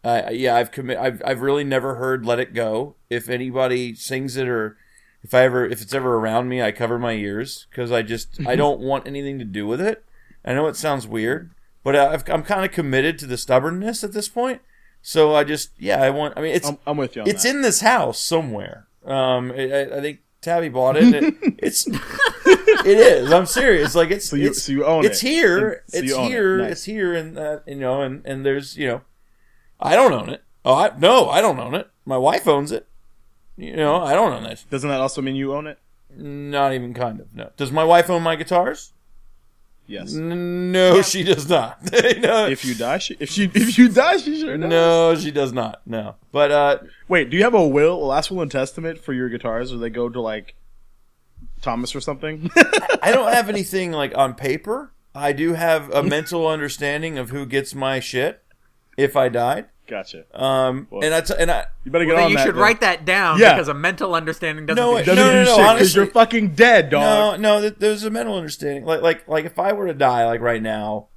I 0.04 0.30
yeah, 0.32 0.56
I've 0.56 0.72
commit. 0.72 0.98
I've, 0.98 1.22
I've 1.26 1.42
really 1.42 1.64
never 1.64 1.96
heard 1.96 2.26
"Let 2.26 2.40
It 2.40 2.54
Go." 2.54 2.96
If 3.10 3.30
anybody 3.30 3.96
sings 3.96 4.38
it, 4.38 4.48
or 4.48 4.78
if 5.24 5.34
I 5.34 5.44
ever, 5.44 5.66
if 5.66 5.82
it's 5.82 5.94
ever 5.94 6.16
around 6.16 6.50
me, 6.50 6.62
I 6.62 6.72
cover 6.72 7.00
my 7.00 7.14
ears 7.14 7.66
because 7.72 7.92
I 7.92 8.04
just, 8.04 8.46
I 8.46 8.56
don't 8.56 8.82
want 8.82 9.08
anything 9.08 9.40
to 9.40 9.46
do 9.46 9.66
with 9.66 9.82
it. 9.82 10.04
I 10.46 10.54
know 10.54 10.68
it 10.68 10.76
sounds 10.76 11.08
weird, 11.08 11.52
but 11.88 11.96
I've, 11.96 12.30
I'm 12.30 12.44
kind 12.44 12.66
of 12.66 12.72
committed 12.74 13.18
to 13.20 13.26
the 13.26 13.38
stubbornness 13.38 14.04
at 14.04 14.12
this 14.12 14.28
point. 14.28 14.62
So 15.02 15.34
I 15.34 15.46
just, 15.46 15.70
yeah, 15.80 16.02
I 16.04 16.10
want. 16.10 16.34
I 16.38 16.42
mean, 16.42 16.54
it's 16.54 16.68
I'm, 16.68 16.78
I'm 16.86 16.98
with 16.98 17.16
you. 17.16 17.22
On 17.22 17.28
it's 17.30 17.44
that. 17.44 17.50
in 17.50 17.62
this 17.62 17.80
house 17.80 18.20
somewhere. 18.20 18.88
Um, 19.06 19.54
I, 19.54 19.72
I 19.72 19.98
I 19.98 20.02
think 20.02 20.20
Tabby 20.42 20.68
bought 20.68 20.98
it. 20.98 21.14
it 21.14 21.34
it's 21.60 21.88
it 21.88 22.98
is. 23.00 23.32
I'm 23.32 23.46
serious. 23.46 23.96
Like 23.96 24.12
it's 24.12 24.28
So 24.28 24.36
you- 24.36 24.48
it's, 24.48 24.64
so 24.64 24.72
you 24.74 24.86
own 24.86 25.06
it's 25.06 25.24
it. 25.24 25.28
here. 25.30 25.84
So 25.88 26.00
it's 26.00 26.12
own 26.14 26.26
it. 26.26 26.30
here. 26.30 26.58
Nice. 26.58 26.72
It's 26.74 26.84
here, 26.84 27.14
and 27.14 27.38
uh, 27.40 27.60
you 27.66 27.76
know, 27.76 28.02
and 28.02 28.22
and 28.26 28.46
there's 28.46 28.76
you 28.76 28.88
know, 28.88 29.02
I 29.80 29.96
don't 29.96 30.12
own 30.12 30.28
it. 30.30 30.44
Oh, 30.66 30.76
I, 30.76 30.92
no, 30.98 31.30
I 31.30 31.40
don't 31.40 31.58
own 31.58 31.74
it. 31.74 31.90
My 32.04 32.18
wife 32.18 32.46
owns 32.50 32.74
it. 32.74 32.86
You 33.56 33.78
know, 33.78 34.02
I 34.04 34.14
don't 34.14 34.34
own 34.34 34.46
it. 34.46 34.66
Doesn't 34.70 34.90
that 34.90 35.00
also 35.00 35.22
mean 35.22 35.38
you 35.38 35.54
own 35.54 35.68
it? 35.68 35.80
Not 36.14 36.74
even 36.74 36.94
kind 36.94 37.22
of. 37.22 37.34
No. 37.34 37.52
Does 37.56 37.72
my 37.72 37.86
wife 37.86 38.10
own 38.10 38.24
my 38.24 38.36
guitars? 38.36 38.92
Yes. 39.88 40.14
N- 40.16 40.72
No, 40.74 41.02
she 41.02 41.24
does 41.24 41.48
not. 41.50 41.82
no, 41.94 42.48
If 42.48 42.66
you 42.66 42.76
die, 42.76 42.98
she, 42.98 43.16
if 43.20 43.30
she 43.30 43.46
if 43.54 43.78
you 43.78 43.88
die, 43.90 44.18
she 44.18 44.42
sure 44.42 44.58
does. 44.58 44.70
no, 44.70 45.16
she 45.16 45.32
does 45.32 45.54
not. 45.54 45.82
No, 45.86 46.16
but 46.32 46.52
uh, 46.52 46.78
Wait, 47.08 47.30
do 47.30 47.38
you 47.38 47.44
have 47.44 47.54
a 47.54 47.66
will, 47.68 47.96
a 48.04 48.06
last 48.06 48.30
will 48.30 48.42
and 48.42 48.52
testament 48.52 49.00
for 49.00 49.14
your 49.14 49.30
guitars, 49.30 49.72
or 49.72 49.78
they 49.78 49.90
go 49.90 50.10
to 50.10 50.20
like 50.20 50.56
Thomas 51.62 51.96
or 51.96 52.02
something? 52.02 52.52
I 53.02 53.12
don't 53.14 53.32
have 53.34 53.48
anything 53.50 53.92
like 53.94 54.16
on 54.18 54.34
paper. 54.36 54.92
I 55.16 55.32
do 55.32 55.54
have 55.54 55.90
a 55.92 56.04
mental 56.04 56.48
understanding 56.48 57.18
of 57.18 57.30
who 57.32 57.46
gets 57.46 57.74
my 57.74 58.00
shit 58.00 58.44
if 58.98 59.16
I 59.16 59.30
died. 59.30 59.68
Gotcha. 59.88 60.24
Um, 60.34 60.88
Well, 60.90 61.04
and 61.04 61.14
I 61.14 61.22
t- 61.22 61.34
and 61.40 61.50
I 61.50 61.66
You 61.84 61.92
better 61.92 62.06
get 62.06 62.10
Well, 62.12 62.18
then 62.18 62.26
on 62.26 62.32
you 62.32 62.38
that. 62.38 62.46
should 62.46 62.56
then. 62.56 62.62
write 62.62 62.82
that 62.82 63.06
down 63.06 63.40
Yeah. 63.40 63.54
because 63.54 63.68
a 63.68 63.74
mental 63.74 64.14
understanding 64.16 64.66
doesn't. 64.66 64.82
No, 64.84 64.92
do 64.94 64.98
it- 64.98 65.06
Doesn't 65.06 65.24
No, 65.24 65.30
do 65.32 65.34
no, 65.36 65.40
no, 65.44 65.46
shit 65.46 65.56
'cause 65.58 65.66
honestly- 65.70 66.02
you're 66.04 66.12
fucking 66.12 66.50
dead, 66.56 66.90
dog. 66.90 67.40
no 67.42 67.62
no 67.62 67.70
there's 67.70 68.04
a 68.04 68.10
mental 68.10 68.36
understanding. 68.38 68.86
Like 68.86 69.02
like 69.02 69.28
like 69.28 69.46
if 69.46 69.58
I 69.60 69.74
were 69.74 69.88
to 69.88 69.94
die 69.94 70.26
like 70.26 70.42
right 70.42 70.62
now, 70.62 71.08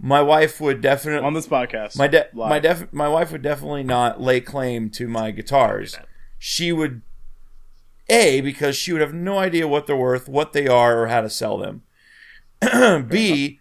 my 0.00 0.22
wife 0.22 0.60
would 0.60 0.80
definitely 0.80 1.26
On 1.26 1.34
this 1.34 1.46
podcast, 1.46 1.98
my 1.98 2.06
de- 2.06 2.26
live. 2.32 2.48
my 2.48 2.58
def- 2.58 2.92
my 2.92 3.08
wife 3.08 3.32
would 3.32 3.42
definitely 3.42 3.82
not 3.82 4.20
lay 4.20 4.40
claim 4.40 4.88
to 4.90 5.06
my 5.08 5.30
guitars. 5.30 5.98
She 6.38 6.72
would 6.72 7.02
a 8.08 8.40
because 8.40 8.74
she 8.76 8.92
would 8.92 9.00
have 9.02 9.12
no 9.14 9.38
idea 9.38 9.68
what 9.68 9.86
they're 9.86 9.94
worth, 9.96 10.28
what 10.28 10.52
they 10.52 10.66
are, 10.66 11.02
or 11.02 11.06
how 11.08 11.20
to 11.20 11.28
sell 11.30 11.58
them. 11.58 11.82
B 13.08 13.59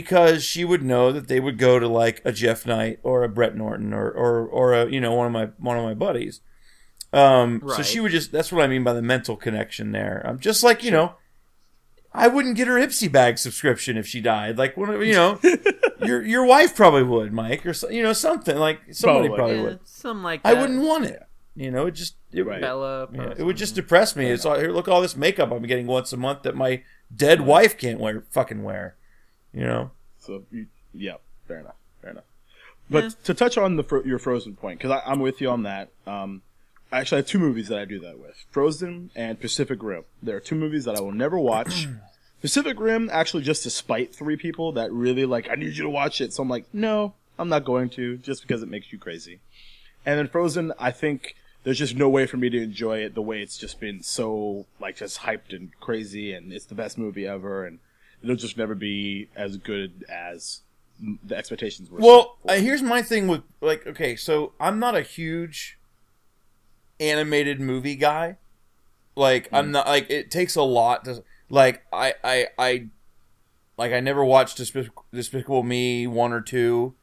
because 0.00 0.42
she 0.42 0.64
would 0.64 0.82
know 0.82 1.12
that 1.12 1.28
they 1.28 1.38
would 1.38 1.56
go 1.56 1.78
to 1.78 1.86
like 1.86 2.20
a 2.24 2.32
Jeff 2.32 2.66
Knight 2.66 2.98
or 3.04 3.22
a 3.22 3.28
Brett 3.28 3.54
Norton 3.54 3.92
or 3.92 4.10
or 4.10 4.44
or 4.44 4.72
a 4.74 4.90
you 4.90 5.00
know 5.00 5.12
one 5.14 5.26
of 5.26 5.32
my 5.32 5.46
one 5.58 5.78
of 5.78 5.84
my 5.84 5.94
buddies. 5.94 6.40
Um, 7.12 7.62
So 7.76 7.82
she 7.82 8.00
would 8.00 8.10
just 8.10 8.32
that's 8.32 8.50
what 8.50 8.64
I 8.64 8.66
mean 8.66 8.82
by 8.82 8.92
the 8.92 9.02
mental 9.02 9.36
connection 9.36 9.92
there. 9.92 10.20
I'm 10.26 10.38
just 10.40 10.62
like 10.64 10.82
you 10.82 10.90
know. 10.90 11.14
I 12.16 12.28
wouldn't 12.28 12.56
get 12.56 12.68
her 12.68 12.74
Ipsy 12.74 13.10
bag 13.10 13.38
subscription 13.38 13.96
if 13.96 14.06
she 14.06 14.20
died. 14.20 14.56
Like, 14.56 14.76
one 14.76 14.88
you 15.04 15.14
know, 15.14 15.40
your 16.00 16.22
your 16.22 16.44
wife 16.46 16.76
probably 16.76 17.02
would, 17.02 17.32
Mike, 17.32 17.66
or 17.66 17.74
so- 17.74 17.88
you 17.90 18.04
know 18.04 18.12
something 18.12 18.56
like 18.56 18.80
somebody 18.92 19.26
Probably. 19.28 19.36
probably 19.36 19.56
Yeah, 19.56 19.62
would. 19.64 19.80
something 19.88 20.22
like 20.22 20.40
I 20.44 20.54
wouldn't 20.54 20.80
want 20.82 21.06
it. 21.06 21.20
You 21.56 21.72
know, 21.72 21.86
it 21.86 21.92
just 21.92 22.14
it, 22.32 22.46
Right. 22.46 22.60
Bella. 22.60 23.08
yeah, 23.12 23.34
it 23.36 23.42
would 23.42 23.56
just 23.56 23.74
depress 23.74 24.14
me. 24.14 24.26
It's 24.30 24.44
all 24.46 24.56
here. 24.58 24.70
Look, 24.70 24.86
all 24.86 25.00
this 25.00 25.16
makeup 25.16 25.50
I'm 25.50 25.62
getting 25.66 25.88
once 25.88 26.12
a 26.12 26.16
month 26.16 26.42
that 26.44 26.54
my 26.54 26.82
dead 27.14 27.40
wife 27.40 27.76
can't 27.76 27.98
wear, 27.98 28.22
fucking 28.30 28.62
wear. 28.62 28.94
You 29.54 29.64
know, 29.64 29.90
So 30.18 30.42
you, 30.50 30.66
yeah, 30.92 31.16
fair 31.46 31.60
enough, 31.60 31.76
fair 32.02 32.10
enough. 32.10 32.24
But 32.90 33.24
to 33.24 33.34
touch 33.34 33.56
on 33.56 33.76
the 33.76 34.02
your 34.04 34.18
Frozen 34.18 34.56
point, 34.56 34.78
because 34.80 35.00
I'm 35.06 35.20
with 35.20 35.40
you 35.40 35.50
on 35.50 35.62
that. 35.62 35.90
Um, 36.06 36.42
I 36.92 37.00
actually 37.00 37.18
have 37.20 37.26
two 37.26 37.38
movies 37.38 37.68
that 37.68 37.78
I 37.78 37.84
do 37.84 37.98
that 38.00 38.18
with: 38.18 38.44
Frozen 38.50 39.10
and 39.14 39.40
Pacific 39.40 39.82
Rim. 39.82 40.04
There 40.22 40.36
are 40.36 40.40
two 40.40 40.54
movies 40.54 40.84
that 40.84 40.96
I 40.96 41.00
will 41.00 41.12
never 41.12 41.38
watch. 41.38 41.88
Pacific 42.44 42.78
Rim, 42.78 43.08
actually, 43.10 43.42
just 43.42 43.62
to 43.62 43.70
spite 43.70 44.14
three 44.14 44.36
people 44.36 44.72
that 44.72 44.92
really 44.92 45.24
like, 45.24 45.48
I 45.48 45.54
need 45.54 45.74
you 45.74 45.84
to 45.84 45.88
watch 45.88 46.20
it. 46.20 46.30
So 46.34 46.42
I'm 46.42 46.48
like, 46.50 46.66
no, 46.74 47.14
I'm 47.38 47.48
not 47.48 47.64
going 47.64 47.88
to, 47.90 48.18
just 48.18 48.42
because 48.42 48.62
it 48.62 48.68
makes 48.68 48.92
you 48.92 48.98
crazy. 48.98 49.40
And 50.04 50.18
then 50.18 50.28
Frozen, 50.28 50.74
I 50.78 50.90
think 50.90 51.36
there's 51.62 51.78
just 51.78 51.96
no 51.96 52.10
way 52.10 52.26
for 52.26 52.36
me 52.36 52.50
to 52.50 52.62
enjoy 52.62 52.98
it 52.98 53.14
the 53.14 53.22
way 53.22 53.40
it's 53.40 53.56
just 53.56 53.80
been 53.80 54.02
so 54.02 54.66
like 54.78 54.96
just 54.96 55.20
hyped 55.20 55.54
and 55.54 55.70
crazy, 55.80 56.34
and 56.34 56.52
it's 56.52 56.66
the 56.66 56.74
best 56.74 56.98
movie 56.98 57.26
ever, 57.26 57.64
and 57.64 57.78
it'll 58.24 58.36
just 58.36 58.56
never 58.56 58.74
be 58.74 59.28
as 59.36 59.56
good 59.56 60.04
as 60.08 60.60
the 61.24 61.36
expectations 61.36 61.90
were. 61.90 62.00
Well, 62.00 62.38
uh, 62.48 62.54
here's 62.54 62.82
my 62.82 63.02
thing 63.02 63.28
with 63.28 63.42
like, 63.60 63.86
okay, 63.86 64.16
so 64.16 64.52
I'm 64.58 64.78
not 64.78 64.96
a 64.96 65.02
huge 65.02 65.78
animated 67.00 67.60
movie 67.60 67.96
guy. 67.96 68.38
Like, 69.16 69.48
I'm 69.52 69.70
not 69.70 69.86
like 69.86 70.10
it 70.10 70.30
takes 70.30 70.56
a 70.56 70.62
lot 70.62 71.04
to 71.04 71.22
like 71.48 71.82
I 71.92 72.14
I 72.24 72.46
I 72.58 72.86
like 73.76 73.92
I 73.92 74.00
never 74.00 74.24
watched 74.24 74.58
Despic- 74.58 74.90
Despicable 75.12 75.62
Me 75.62 76.06
one 76.06 76.32
or 76.32 76.40
two 76.40 76.94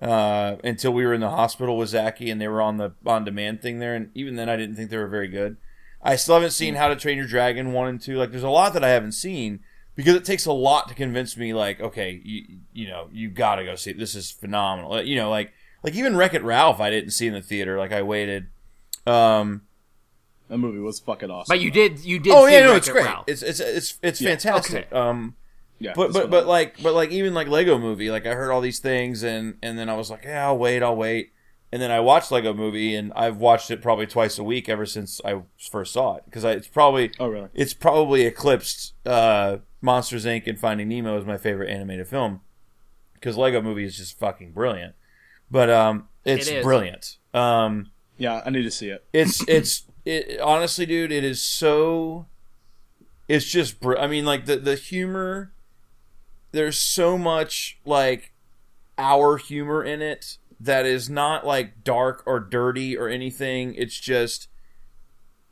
uh, 0.00 0.56
until 0.62 0.92
we 0.92 1.06
were 1.06 1.14
in 1.14 1.20
the 1.20 1.30
hospital 1.30 1.78
with 1.78 1.90
Zachy 1.90 2.30
and 2.30 2.40
they 2.40 2.48
were 2.48 2.60
on 2.60 2.76
the 2.76 2.92
on 3.06 3.24
demand 3.24 3.62
thing 3.62 3.78
there, 3.78 3.94
and 3.94 4.10
even 4.14 4.36
then 4.36 4.48
I 4.48 4.56
didn't 4.56 4.76
think 4.76 4.90
they 4.90 4.98
were 4.98 5.08
very 5.08 5.28
good. 5.28 5.56
I 6.02 6.16
still 6.16 6.34
haven't 6.34 6.50
seen 6.50 6.74
How 6.74 6.88
to 6.88 6.96
Train 6.96 7.16
Your 7.16 7.26
Dragon 7.26 7.72
one 7.72 7.88
and 7.88 8.00
two. 8.00 8.18
Like, 8.18 8.30
there's 8.30 8.42
a 8.42 8.50
lot 8.50 8.74
that 8.74 8.84
I 8.84 8.90
haven't 8.90 9.12
seen 9.12 9.60
because 9.96 10.14
it 10.14 10.24
takes 10.24 10.46
a 10.46 10.52
lot 10.52 10.88
to 10.88 10.94
convince 10.94 11.36
me. 11.36 11.54
Like, 11.54 11.80
okay, 11.80 12.20
you 12.24 12.58
you 12.72 12.88
know, 12.88 13.08
you 13.12 13.30
got 13.30 13.56
to 13.56 13.64
go 13.64 13.76
see 13.76 13.90
it. 13.90 13.98
This 13.98 14.14
is 14.14 14.30
phenomenal. 14.30 15.02
You 15.02 15.16
know, 15.16 15.30
like 15.30 15.52
like 15.82 15.94
even 15.94 16.16
Wreck 16.16 16.34
It 16.34 16.42
Ralph, 16.42 16.80
I 16.80 16.90
didn't 16.90 17.10
see 17.10 17.26
in 17.26 17.34
the 17.34 17.42
theater. 17.42 17.78
Like, 17.78 17.92
I 17.92 18.02
waited. 18.02 18.46
Um, 19.06 19.62
that 20.48 20.58
movie 20.58 20.78
was 20.78 20.98
fucking 21.00 21.30
awesome. 21.30 21.52
But 21.52 21.60
you 21.60 21.70
did. 21.70 22.04
You 22.04 22.18
did. 22.18 22.32
oh 22.32 22.46
see 22.46 22.54
yeah, 22.54 22.60
no, 22.60 22.66
Wreck-It 22.68 22.76
it's 22.78 22.88
great. 22.88 23.04
Ralph. 23.04 23.24
It's 23.26 23.42
it's 23.42 23.60
it's 23.60 23.98
it's 24.02 24.20
Yeah, 24.20 24.30
fantastic. 24.30 24.92
Um, 24.92 25.36
yeah, 25.78 25.92
but 25.94 26.06
it's 26.06 26.18
but 26.18 26.30
but 26.30 26.46
like 26.46 26.82
but 26.82 26.94
like 26.94 27.10
even 27.10 27.34
like 27.34 27.48
Lego 27.48 27.78
Movie, 27.78 28.10
like 28.10 28.26
I 28.26 28.34
heard 28.34 28.50
all 28.50 28.60
these 28.60 28.78
things 28.78 29.22
and 29.22 29.56
and 29.62 29.78
then 29.78 29.88
I 29.88 29.94
was 29.94 30.10
like, 30.10 30.24
yeah, 30.24 30.46
I'll 30.46 30.58
wait, 30.58 30.82
I'll 30.82 30.96
wait. 30.96 31.32
And 31.72 31.82
then 31.82 31.90
I 31.90 31.98
watched 31.98 32.30
Lego 32.30 32.54
Movie, 32.54 32.94
and 32.94 33.12
I've 33.16 33.38
watched 33.38 33.68
it 33.68 33.82
probably 33.82 34.06
twice 34.06 34.38
a 34.38 34.44
week 34.44 34.68
ever 34.68 34.86
since 34.86 35.20
I 35.24 35.42
first 35.58 35.92
saw 35.92 36.14
it 36.14 36.22
because 36.24 36.44
I, 36.44 36.52
it's 36.52 36.68
probably 36.68 37.10
oh 37.18 37.26
really? 37.26 37.48
it's 37.52 37.74
probably 37.74 38.22
eclipsed 38.22 38.94
uh, 39.04 39.56
Monsters 39.84 40.24
Inc. 40.24 40.46
and 40.46 40.58
Finding 40.58 40.88
Nemo 40.88 41.18
is 41.18 41.24
my 41.26 41.36
favorite 41.36 41.68
animated 41.70 42.08
film 42.08 42.40
because 43.14 43.36
Lego 43.36 43.60
Movie 43.60 43.84
is 43.84 43.96
just 43.96 44.18
fucking 44.18 44.52
brilliant. 44.52 44.94
But 45.50 45.68
um, 45.70 46.08
it's 46.24 46.48
It 46.48 46.56
is. 46.58 46.64
brilliant. 46.64 47.18
Um, 47.34 47.90
Yeah, 48.16 48.40
I 48.46 48.50
need 48.50 48.62
to 48.62 48.70
see 48.70 48.88
it. 48.88 49.04
it's 49.12 49.46
it's 49.48 49.84
it, 50.06 50.40
honestly, 50.40 50.86
dude, 50.86 51.12
it 51.12 51.22
is 51.24 51.42
so. 51.42 52.26
It's 53.28 53.46
just, 53.46 53.80
br- 53.80 53.96
I 53.96 54.06
mean, 54.06 54.24
like 54.24 54.46
the 54.46 54.56
the 54.56 54.74
humor. 54.74 55.52
There's 56.52 56.78
so 56.78 57.18
much 57.18 57.78
like 57.84 58.32
our 58.96 59.36
humor 59.38 59.82
in 59.84 60.00
it 60.00 60.38
that 60.60 60.86
is 60.86 61.10
not 61.10 61.44
like 61.46 61.82
dark 61.84 62.22
or 62.26 62.38
dirty 62.40 62.96
or 62.96 63.08
anything. 63.08 63.74
It's 63.74 63.98
just 63.98 64.48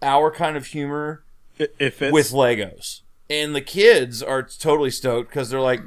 our 0.00 0.30
kind 0.30 0.56
of 0.56 0.66
humor 0.66 1.24
I- 1.60 1.68
If 1.78 2.00
it's 2.02 2.12
with 2.12 2.30
Legos. 2.30 3.01
And 3.32 3.54
the 3.56 3.62
kids 3.62 4.22
are 4.22 4.42
totally 4.42 4.90
stoked 4.90 5.30
because 5.30 5.48
they're 5.48 5.58
like, 5.58 5.80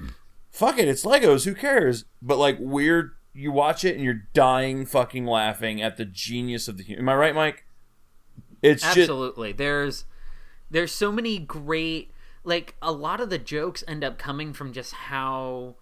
fuck 0.49 0.79
it, 0.79 0.87
it's 0.87 1.05
Legos, 1.05 1.45
who 1.45 1.53
cares? 1.53 2.05
But 2.19 2.39
like, 2.39 2.57
weird, 2.59 3.11
you 3.33 3.51
watch 3.51 3.85
it 3.85 3.93
and 3.93 4.03
you're 4.03 4.23
dying 4.33 4.87
fucking 4.87 5.27
laughing 5.27 5.79
at 5.79 5.97
the 5.97 6.05
genius 6.05 6.67
of 6.67 6.79
the. 6.79 6.97
Am 6.97 7.07
I 7.07 7.13
right, 7.13 7.35
Mike? 7.35 7.65
It's 8.63 8.81
just, 8.81 8.97
Absolutely. 8.97 9.51
There's 9.51 10.05
there's 10.71 10.91
so 10.91 11.11
many 11.11 11.37
great 11.37 12.09
like 12.43 12.75
a 12.81 12.91
lot 12.91 13.21
of 13.21 13.29
the 13.29 13.37
jokes 13.37 13.83
end 13.87 14.03
up 14.03 14.17
coming 14.17 14.51
from 14.51 14.73
just 14.73 14.93
how 14.93 15.75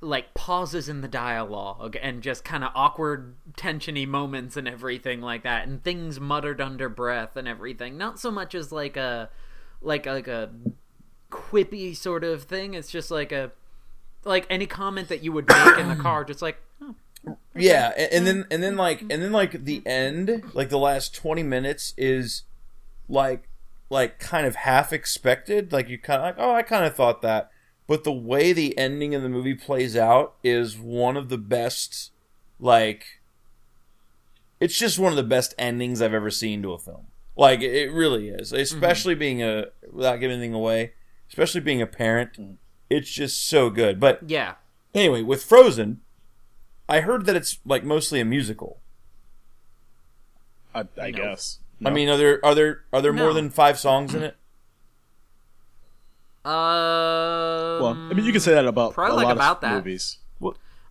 like 0.00 0.32
pauses 0.32 0.88
in 0.88 1.00
the 1.00 1.08
dialogue 1.08 1.96
and 2.00 2.22
just 2.22 2.44
kind 2.44 2.62
of 2.62 2.70
awkward 2.76 3.34
tensiony 3.56 4.06
moments 4.06 4.56
and 4.56 4.68
everything 4.68 5.20
like 5.20 5.42
that 5.42 5.66
and 5.66 5.82
things 5.82 6.20
muttered 6.20 6.60
under 6.60 6.88
breath 6.88 7.36
and 7.36 7.48
everything 7.48 7.98
not 7.98 8.20
so 8.20 8.30
much 8.30 8.54
as 8.54 8.70
like 8.70 8.96
a 8.96 9.28
like 9.80 10.06
like 10.06 10.28
a 10.28 10.50
quippy 11.30 11.96
sort 11.96 12.24
of 12.24 12.44
thing 12.44 12.74
it's 12.74 12.90
just 12.90 13.10
like 13.10 13.32
a 13.32 13.50
like 14.24 14.46
any 14.48 14.66
comment 14.66 15.08
that 15.08 15.22
you 15.22 15.32
would 15.32 15.46
make 15.48 15.78
in 15.78 15.88
the 15.88 15.96
car 16.02 16.24
just 16.24 16.42
like 16.42 16.58
oh, 16.82 16.94
yeah, 17.54 17.92
and, 17.96 18.12
and 18.12 18.26
then 18.26 18.46
and 18.50 18.62
then 18.62 18.72
mm-hmm. 18.72 18.80
like 18.80 19.00
and 19.02 19.22
then 19.22 19.32
like 19.32 19.64
the 19.64 19.82
end, 19.86 20.44
like 20.54 20.68
the 20.68 20.78
last 20.78 21.14
twenty 21.14 21.42
minutes 21.42 21.94
is 21.96 22.42
like 23.08 23.48
like 23.90 24.18
kind 24.18 24.46
of 24.46 24.56
half 24.56 24.92
expected. 24.92 25.72
Like 25.72 25.88
you 25.88 25.98
kind 25.98 26.20
of 26.20 26.24
like, 26.24 26.36
oh, 26.38 26.54
I 26.54 26.62
kind 26.62 26.84
of 26.84 26.94
thought 26.94 27.22
that, 27.22 27.50
but 27.86 28.04
the 28.04 28.12
way 28.12 28.52
the 28.52 28.76
ending 28.78 29.14
of 29.14 29.22
the 29.22 29.28
movie 29.28 29.54
plays 29.54 29.96
out 29.96 30.34
is 30.42 30.78
one 30.78 31.16
of 31.16 31.28
the 31.28 31.38
best. 31.38 32.12
Like, 32.58 33.20
it's 34.60 34.78
just 34.78 34.98
one 34.98 35.12
of 35.12 35.16
the 35.16 35.22
best 35.22 35.54
endings 35.58 36.00
I've 36.00 36.14
ever 36.14 36.30
seen 36.30 36.62
to 36.62 36.72
a 36.72 36.78
film. 36.78 37.06
Like 37.36 37.60
it 37.60 37.90
really 37.92 38.28
is, 38.30 38.52
especially 38.52 39.14
being 39.14 39.42
a 39.42 39.66
without 39.92 40.16
giving 40.20 40.38
anything 40.38 40.54
away, 40.54 40.94
especially 41.28 41.60
being 41.60 41.82
a 41.82 41.86
parent. 41.86 42.58
It's 42.88 43.10
just 43.10 43.46
so 43.48 43.68
good. 43.70 44.00
But 44.00 44.28
yeah 44.28 44.54
Anyway, 44.94 45.20
with 45.22 45.44
Frozen, 45.44 46.00
I 46.88 47.00
heard 47.00 47.26
that 47.26 47.36
it's 47.36 47.58
like 47.66 47.84
mostly 47.84 48.20
a 48.20 48.24
musical. 48.24 48.80
I, 50.74 50.86
I 51.00 51.10
No. 51.10 51.18
guess. 51.18 51.58
I 51.84 51.90
mean, 51.90 52.08
are 52.08 52.16
there 52.16 52.42
are 52.44 52.54
there 52.54 52.84
are 52.92 53.02
there 53.02 53.12
more 53.12 53.34
than 53.34 53.50
five 53.50 53.78
songs 53.78 54.14
in 54.14 54.22
it? 54.22 54.36
um 56.44 56.52
well, 57.82 57.98
I 58.10 58.14
mean, 58.14 58.24
you 58.24 58.32
can 58.32 58.40
say 58.40 58.54
that 58.54 58.66
about 58.66 58.94
probably 58.94 59.12
a 59.12 59.16
like 59.16 59.24
lot 59.26 59.36
about 59.36 59.56
of 59.56 59.60
that. 59.62 59.74
movies. 59.76 60.18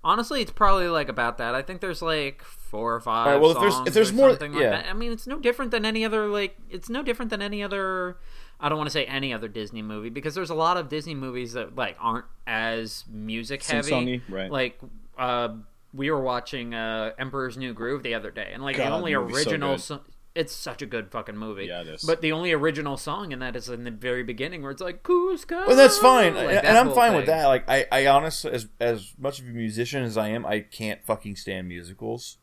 Honestly, 0.04 0.40
it's 0.44 0.52
probably 0.52 0.88
like 0.88 1.10
about 1.10 1.40
that. 1.40 1.56
I 1.56 1.64
think 1.64 1.82
there's 1.82 2.04
like 2.04 2.44
four 2.76 2.94
or 2.96 3.00
five. 3.00 3.28
All 3.28 3.34
right, 3.34 3.42
well, 3.42 3.52
if 3.52 3.60
there's- 3.60 3.88
if 3.88 3.94
there's 3.94 4.14
more- 4.14 4.30
something 4.32 4.54
like 4.54 4.62
yeah. 4.62 4.70
that. 4.72 4.86
I 4.90 4.94
mean, 4.94 5.12
it's 5.12 5.28
no 5.28 5.40
different 5.40 5.72
than 5.72 5.86
any 5.86 6.04
other. 6.04 6.28
Like, 6.28 6.58
it's 6.70 6.90
no 6.90 7.04
different 7.04 7.30
than 7.32 7.42
any 7.42 7.64
other. 7.64 8.18
I 8.60 8.70
don't 8.70 8.78
want 8.78 8.88
to 8.88 8.94
say 8.94 9.06
any 9.06 9.34
other 9.34 9.48
Disney 9.48 9.82
movie 9.82 10.10
because 10.10 10.36
there's 10.36 10.50
a 10.50 10.56
lot 10.56 10.78
of 10.78 10.90
Disney 10.90 11.16
movies 11.16 11.54
that 11.54 11.76
like 11.76 11.98
aren't 12.00 12.26
as 12.48 13.04
music 13.10 13.64
heavy. 13.64 14.22
Right. 14.30 14.50
Like, 14.52 14.80
uh, 15.18 15.50
we 15.94 16.12
were 16.12 16.22
watching 16.22 16.74
uh, 16.74 17.12
Emperor's 17.18 17.58
New 17.58 17.74
Groove 17.74 18.04
the 18.04 18.14
other 18.14 18.32
day, 18.32 18.52
and 18.54 18.64
like 18.64 18.78
the 18.78 18.84
God, 18.84 18.92
only 18.92 19.14
the 19.14 19.22
movie's 19.22 19.48
original. 19.48 19.78
so- 19.78 20.02
it's 20.36 20.54
such 20.54 20.82
a 20.82 20.86
good 20.86 21.10
fucking 21.12 21.38
movie. 21.38 21.66
Yeah, 21.68 21.82
it 21.82 21.88
is. 21.88 22.04
But 22.04 22.22
the 22.22 22.34
only 22.34 22.52
original 22.52 22.98
song 22.98 23.32
in 23.32 23.40
that 23.40 23.56
is 23.56 23.70
in 23.70 23.86
the 23.86 23.92
very 23.92 24.22
beginning, 24.22 24.62
where 24.62 24.72
it's 24.72 24.82
like 24.82 25.02
Kuzco. 25.02 25.66
Well, 25.66 25.78
that's 25.78 25.98
fine, 25.98 26.36
like 26.36 26.48
and, 26.48 26.58
that 26.58 26.66
and 26.66 26.78
I'm 26.78 26.92
fine 26.94 27.16
with 27.16 27.28
that. 27.28 27.46
Like, 27.46 27.70
I, 27.70 27.86
I 27.90 28.08
honestly, 28.08 28.52
as 28.52 28.68
as 28.82 29.14
much 29.18 29.40
of 29.40 29.46
a 29.46 29.52
musician 29.52 30.04
as 30.04 30.18
I 30.18 30.28
am, 30.28 30.46
I 30.46 30.60
can't 30.60 31.04
fucking 31.06 31.38
stand 31.38 31.70
musicals. 31.70 32.38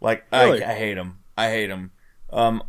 Like, 0.00 0.24
Really? 0.32 0.62
I, 0.62 0.72
I 0.72 0.74
hate 0.74 0.94
them. 0.94 1.18
I 1.36 1.50
hate 1.50 1.66
them. 1.68 1.90
Um, 2.30 2.62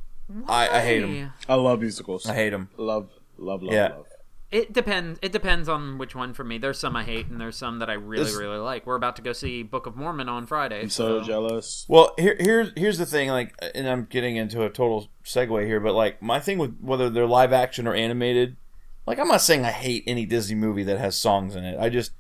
I, 0.48 0.70
I 0.70 0.80
hate 0.82 1.02
them. 1.02 1.34
I 1.48 1.56
love 1.56 1.80
musicals. 1.82 2.26
I 2.28 2.36
hate 2.36 2.50
them. 2.52 2.70
love, 2.78 3.10
love, 3.38 3.64
love, 3.64 3.74
Yeah. 3.74 3.88
love. 3.90 4.06
It 4.52 4.74
depends. 4.74 5.20
It 5.22 5.32
depends 5.32 5.70
on 5.70 6.00
which 6.00 6.16
one 6.16 6.34
for 6.34 6.44
me. 6.44 6.58
There's 6.58 6.80
some 6.80 6.96
I 6.96 7.04
hate, 7.04 7.28
and 7.28 7.40
there's 7.40 7.56
some 7.56 7.78
that 7.80 7.90
I 7.90 7.94
really, 7.94 8.24
This- 8.24 8.36
really 8.36 8.58
like. 8.58 8.88
We're 8.88 8.96
about 8.96 9.16
to 9.18 9.22
go 9.22 9.32
see 9.32 9.62
Book 9.62 9.86
of 9.86 9.96
Mormon 9.96 10.28
on 10.28 10.48
Friday. 10.48 10.82
I'm 10.82 10.90
so 10.90 11.22
jealous. 11.22 11.86
Well, 11.88 12.16
here, 12.18 12.36
here's 12.40 12.72
here's 12.76 12.98
the 12.98 13.06
thing. 13.06 13.30
Like, 13.30 13.54
and 13.76 13.88
I'm 13.88 14.06
getting 14.06 14.38
into 14.38 14.64
a 14.64 14.70
total 14.72 15.10
segue 15.24 15.66
here, 15.68 15.80
but 15.80 15.94
like, 15.94 16.20
my 16.24 16.40
thing 16.40 16.58
with 16.58 16.80
whether 16.82 17.12
they're 17.12 17.28
live 17.28 17.54
action 17.54 17.86
or 17.86 17.94
animated, 17.94 18.58
like, 19.06 19.20
I'm 19.20 19.28
not 19.28 19.42
saying 19.42 19.66
I 19.66 19.72
hate 19.72 20.04
any 20.08 20.26
Disney 20.26 20.56
movie 20.56 20.84
that 20.84 20.98
has 20.98 21.16
songs 21.16 21.56
in 21.56 21.64
it. 21.64 21.80
I 21.80 21.90
just, 21.90 22.14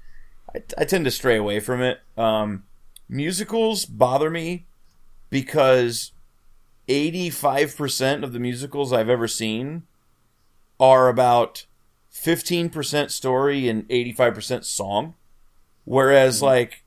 I, 0.55 0.61
I 0.77 0.85
tend 0.85 1.05
to 1.05 1.11
stray 1.11 1.35
away 1.35 1.59
from 1.59 1.81
it. 1.81 1.99
Um, 2.15 2.65
musicals 3.07 3.85
bother 3.85 4.29
me 4.29 4.67
because 5.29 6.11
85% 6.87 8.23
of 8.23 8.33
the 8.33 8.39
musicals 8.39 8.91
I've 8.91 9.09
ever 9.09 9.27
seen 9.27 9.83
are 10.79 11.07
about 11.07 11.65
15% 12.11 13.11
story 13.11 13.69
and 13.69 13.87
85% 13.89 14.65
song. 14.65 15.15
Whereas, 15.85 16.37
mm-hmm. 16.37 16.45
like, 16.45 16.83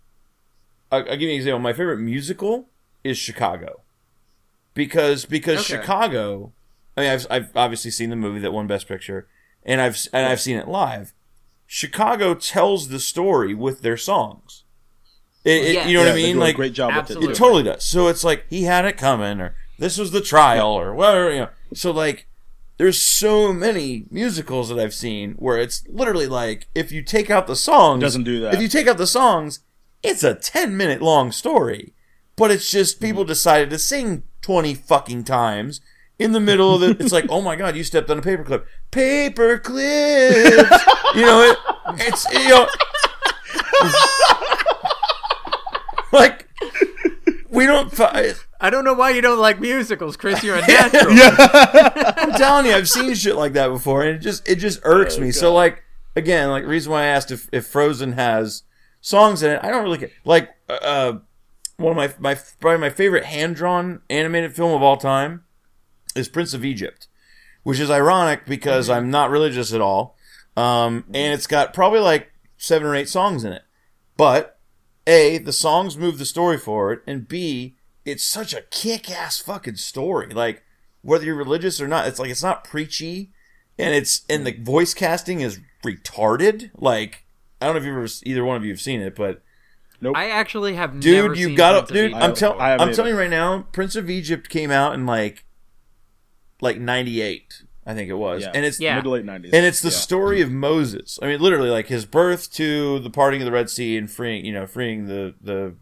I'll, 0.91 1.01
I'll 1.01 1.17
give 1.17 1.23
you 1.23 1.31
an 1.31 1.37
example. 1.37 1.61
My 1.61 1.73
favorite 1.73 1.99
musical 1.99 2.69
is 3.05 3.19
Chicago, 3.19 3.81
because 4.75 5.25
because 5.25 5.61
Okay. 5.61 5.81
Chicago. 5.81 6.53
I 6.97 7.01
mean, 7.01 7.11
I've 7.11 7.27
I've 7.31 7.57
obviously 7.57 7.91
seen 7.91 8.11
the 8.11 8.17
movie 8.17 8.41
that 8.41 8.53
won 8.53 8.67
Best 8.67 8.87
Picture, 8.87 9.27
and 9.65 9.81
I've 9.81 9.97
and 10.13 10.27
I've 10.27 10.41
seen 10.41 10.57
it 10.57 10.69
live. 10.69 11.15
Chicago 11.67 12.35
tells 12.35 12.89
the 12.89 13.01
story 13.01 13.55
with 13.55 13.81
their 13.81 13.97
songs. 13.97 14.62
It, 15.45 15.51
it- 15.65 15.75
Yes. 15.75 15.89
you 15.89 15.95
know 15.95 16.05
what 16.05 16.13
I 16.13 16.15
mean? 16.15 16.35
do 16.37 16.41
a 16.41 16.45
Like 16.45 16.57
great 16.57 16.73
job 16.73 16.89
with 16.91 16.99
Absolutely. 16.99 17.29
it. 17.29 17.33
it 17.33 17.37
totally 17.37 17.63
does. 17.65 17.85
So 17.85 18.09
it's 18.09 18.25
like 18.25 18.45
he 18.49 18.63
had 18.65 18.85
it 18.85 18.97
coming, 18.97 19.41
or 19.41 19.55
this 19.79 19.99
was 19.99 20.11
the 20.13 20.21
trial, 20.21 20.69
or 20.69 20.95
whatever. 20.95 21.31
You 21.33 21.39
know. 21.41 21.49
So 21.75 21.91
like, 21.91 22.27
there's 22.79 23.01
so 23.03 23.53
many 23.53 24.05
musicals 24.11 24.69
that 24.69 24.79
I've 24.79 24.95
seen 24.95 25.33
where 25.35 25.59
it's 25.59 25.85
literally 25.89 26.27
like, 26.27 26.69
if 26.75 26.91
you 26.93 27.03
take 27.03 27.31
out 27.31 27.47
the 27.47 27.57
songs, 27.57 28.01
Doesn't 28.03 28.25
do 28.25 28.41
that. 28.41 28.55
If 28.55 28.61
you 28.63 28.69
take 28.69 28.87
out 28.87 28.99
the 28.99 29.07
songs, 29.07 29.61
it's 30.03 30.23
a 30.25 30.35
ten 30.35 30.77
minute 30.77 31.03
long 31.03 31.33
story, 31.33 31.93
but 32.37 32.51
it's 32.51 32.71
just 32.71 32.97
Mm-hmm. 32.97 33.05
people 33.07 33.25
decided 33.25 33.71
to 33.71 33.79
sing 33.79 34.23
twenty 34.43 34.75
fucking 34.75 35.25
times. 35.25 35.81
In 36.19 36.31
the 36.33 36.41
middle 36.41 36.73
of 36.75 36.83
it. 36.85 37.01
it's 37.01 37.11
like, 37.13 37.27
oh 37.31 37.41
my 37.41 37.57
god, 37.57 37.75
you 37.75 37.83
stepped 37.83 38.09
on 38.09 38.19
a 38.19 38.23
paperclip. 38.23 38.65
Paperclips. 38.93 40.81
you 41.17 41.23
know, 41.23 41.43
it, 41.51 41.59
it's 42.07 42.31
you 42.33 42.49
know, 42.49 42.69
like 46.13 46.49
we 47.49 47.67
don't. 47.67 47.91
fi- 47.93 48.35
I 48.61 48.71
don't 48.71 48.85
know 48.85 48.95
why 48.95 49.11
you 49.11 49.21
don't 49.21 49.39
like 49.41 49.61
musicals, 49.61 50.17
Chris. 50.17 50.43
You're 50.45 50.57
a 50.57 50.61
natural. 50.67 51.07
I'm 52.17 52.33
telling 52.33 52.67
you, 52.67 52.73
I've 52.73 52.89
seen 52.89 53.15
shit 53.15 53.35
like 53.37 53.55
that 53.55 53.69
before, 53.69 54.03
and 54.03 54.17
it 54.17 54.19
just 54.21 54.49
it 54.49 54.57
just 54.57 54.81
irks 54.85 55.17
Oh, 55.19 55.21
me. 55.21 55.33
So 55.33 55.53
like 55.53 55.83
again, 56.15 56.51
like 56.51 56.65
reason 56.65 56.93
why 56.93 57.03
I 57.03 57.07
asked 57.07 57.31
if, 57.31 57.49
if 57.53 57.67
Frozen 57.67 58.13
has 58.13 58.63
songs 59.01 59.43
in 59.43 59.51
it, 59.53 59.61
I 59.63 59.71
don't 59.71 59.83
really 59.83 59.99
care. 59.99 60.11
Like 60.25 60.51
uh, 60.69 61.15
one 61.77 61.91
of 61.91 61.97
my 61.97 62.15
my 62.35 62.41
probably 62.61 62.79
my 62.79 62.91
favorite 62.91 63.25
hand 63.25 63.57
drawn 63.57 64.03
animated 64.09 64.55
film 64.55 64.73
of 64.73 64.83
all 64.83 64.97
time 64.97 65.45
is 66.15 66.29
Prince 66.29 66.55
of 66.55 66.65
Egypt, 66.65 67.09
which 67.63 67.81
is 67.81 67.91
ironic 67.91 68.47
because 68.47 68.89
I'm 68.89 69.11
not 69.11 69.31
religious 69.31 69.73
at 69.73 69.81
all, 69.81 70.17
um, 70.57 71.05
and 71.13 71.35
it's 71.35 71.47
got 71.47 71.73
probably 71.75 72.01
like 72.01 72.31
seven 72.59 72.87
or 72.87 72.95
eight 72.95 73.09
songs 73.09 73.45
in 73.45 73.53
it, 73.53 73.63
but 74.17 74.59
a 75.07 75.39
the 75.39 75.53
songs 75.53 75.97
move 75.97 76.19
the 76.19 76.27
story 76.27 76.59
forward, 76.59 77.03
and 77.07 77.29
b 77.29 77.77
it's 78.05 78.25
such 78.25 78.53
a 78.53 78.63
kick 78.63 79.11
ass 79.11 79.39
fucking 79.39 79.77
story. 79.77 80.29
Like 80.29 80.63
whether 81.03 81.25
you're 81.25 81.35
religious 81.35 81.81
or 81.81 81.89
not, 81.89 82.07
it's 82.07 82.19
like 82.19 82.31
it's 82.31 82.43
not 82.43 82.65
preachy, 82.65 83.33
and 83.79 83.95
it's 83.95 84.23
and 84.29 84.47
the 84.47 84.53
voice 84.53 84.95
casting 84.95 85.41
is 85.41 85.61
retarded. 85.85 86.71
Like 86.75 87.25
I 87.61 87.67
don't 87.67 87.75
know 87.75 87.81
if 87.81 87.87
you 87.87 87.93
ever 87.93 88.09
either 88.25 88.45
one 88.45 88.57
of 88.57 88.65
you 88.65 88.71
have 88.71 88.81
seen 88.81 89.01
it, 89.01 89.15
but 89.15 89.43
I 90.15 90.31
actually 90.31 90.75
have 90.75 90.99
dude, 90.99 91.15
never 91.15 91.35
you 91.35 91.49
seen 91.49 91.57
got 91.57 91.73
Prince 91.73 91.89
to, 91.89 91.95
dude. 91.95 92.15
I'm 92.15 92.35
telling, 92.35 92.61
I 92.61 92.71
haven't 92.71 92.89
I'm 92.89 92.95
telling 92.95 93.13
you 93.13 93.19
right 93.19 93.31
now, 93.31 93.67
Prince 93.73 93.95
of 93.95 94.11
Egypt 94.11 94.49
came 94.49 94.71
out 94.71 94.95
in 94.95 95.07
like, 95.07 95.45
like 96.61 96.81
'98, 96.81 97.63
I 97.85 97.95
think 97.95 98.09
it 98.11 98.15
was, 98.15 98.43
Yeah. 98.43 98.53
and 98.55 98.65
it's 98.65 98.79
Yeah. 98.79 98.95
Mid 98.97 99.05
to 99.05 99.11
late 99.11 99.25
nineties. 99.25 99.53
and 99.53 99.67
it's 99.67 99.81
the 99.81 99.89
yeah. 99.91 99.97
story 99.97 100.41
of 100.41 100.51
Moses. 100.53 101.19
I 101.23 101.27
mean, 101.27 101.41
literally, 101.41 101.71
like 101.71 101.89
his 101.89 102.05
birth 102.07 102.53
to 102.55 102.99
the 103.01 103.11
parting 103.11 103.41
of 103.43 103.47
the 103.47 103.53
Red 103.53 103.71
Sea 103.71 103.97
and 103.97 104.11
freeing, 104.11 104.45
you 104.45 104.53
know, 104.53 104.67
freeing 104.67 105.07
the 105.07 105.35
the 105.41 105.75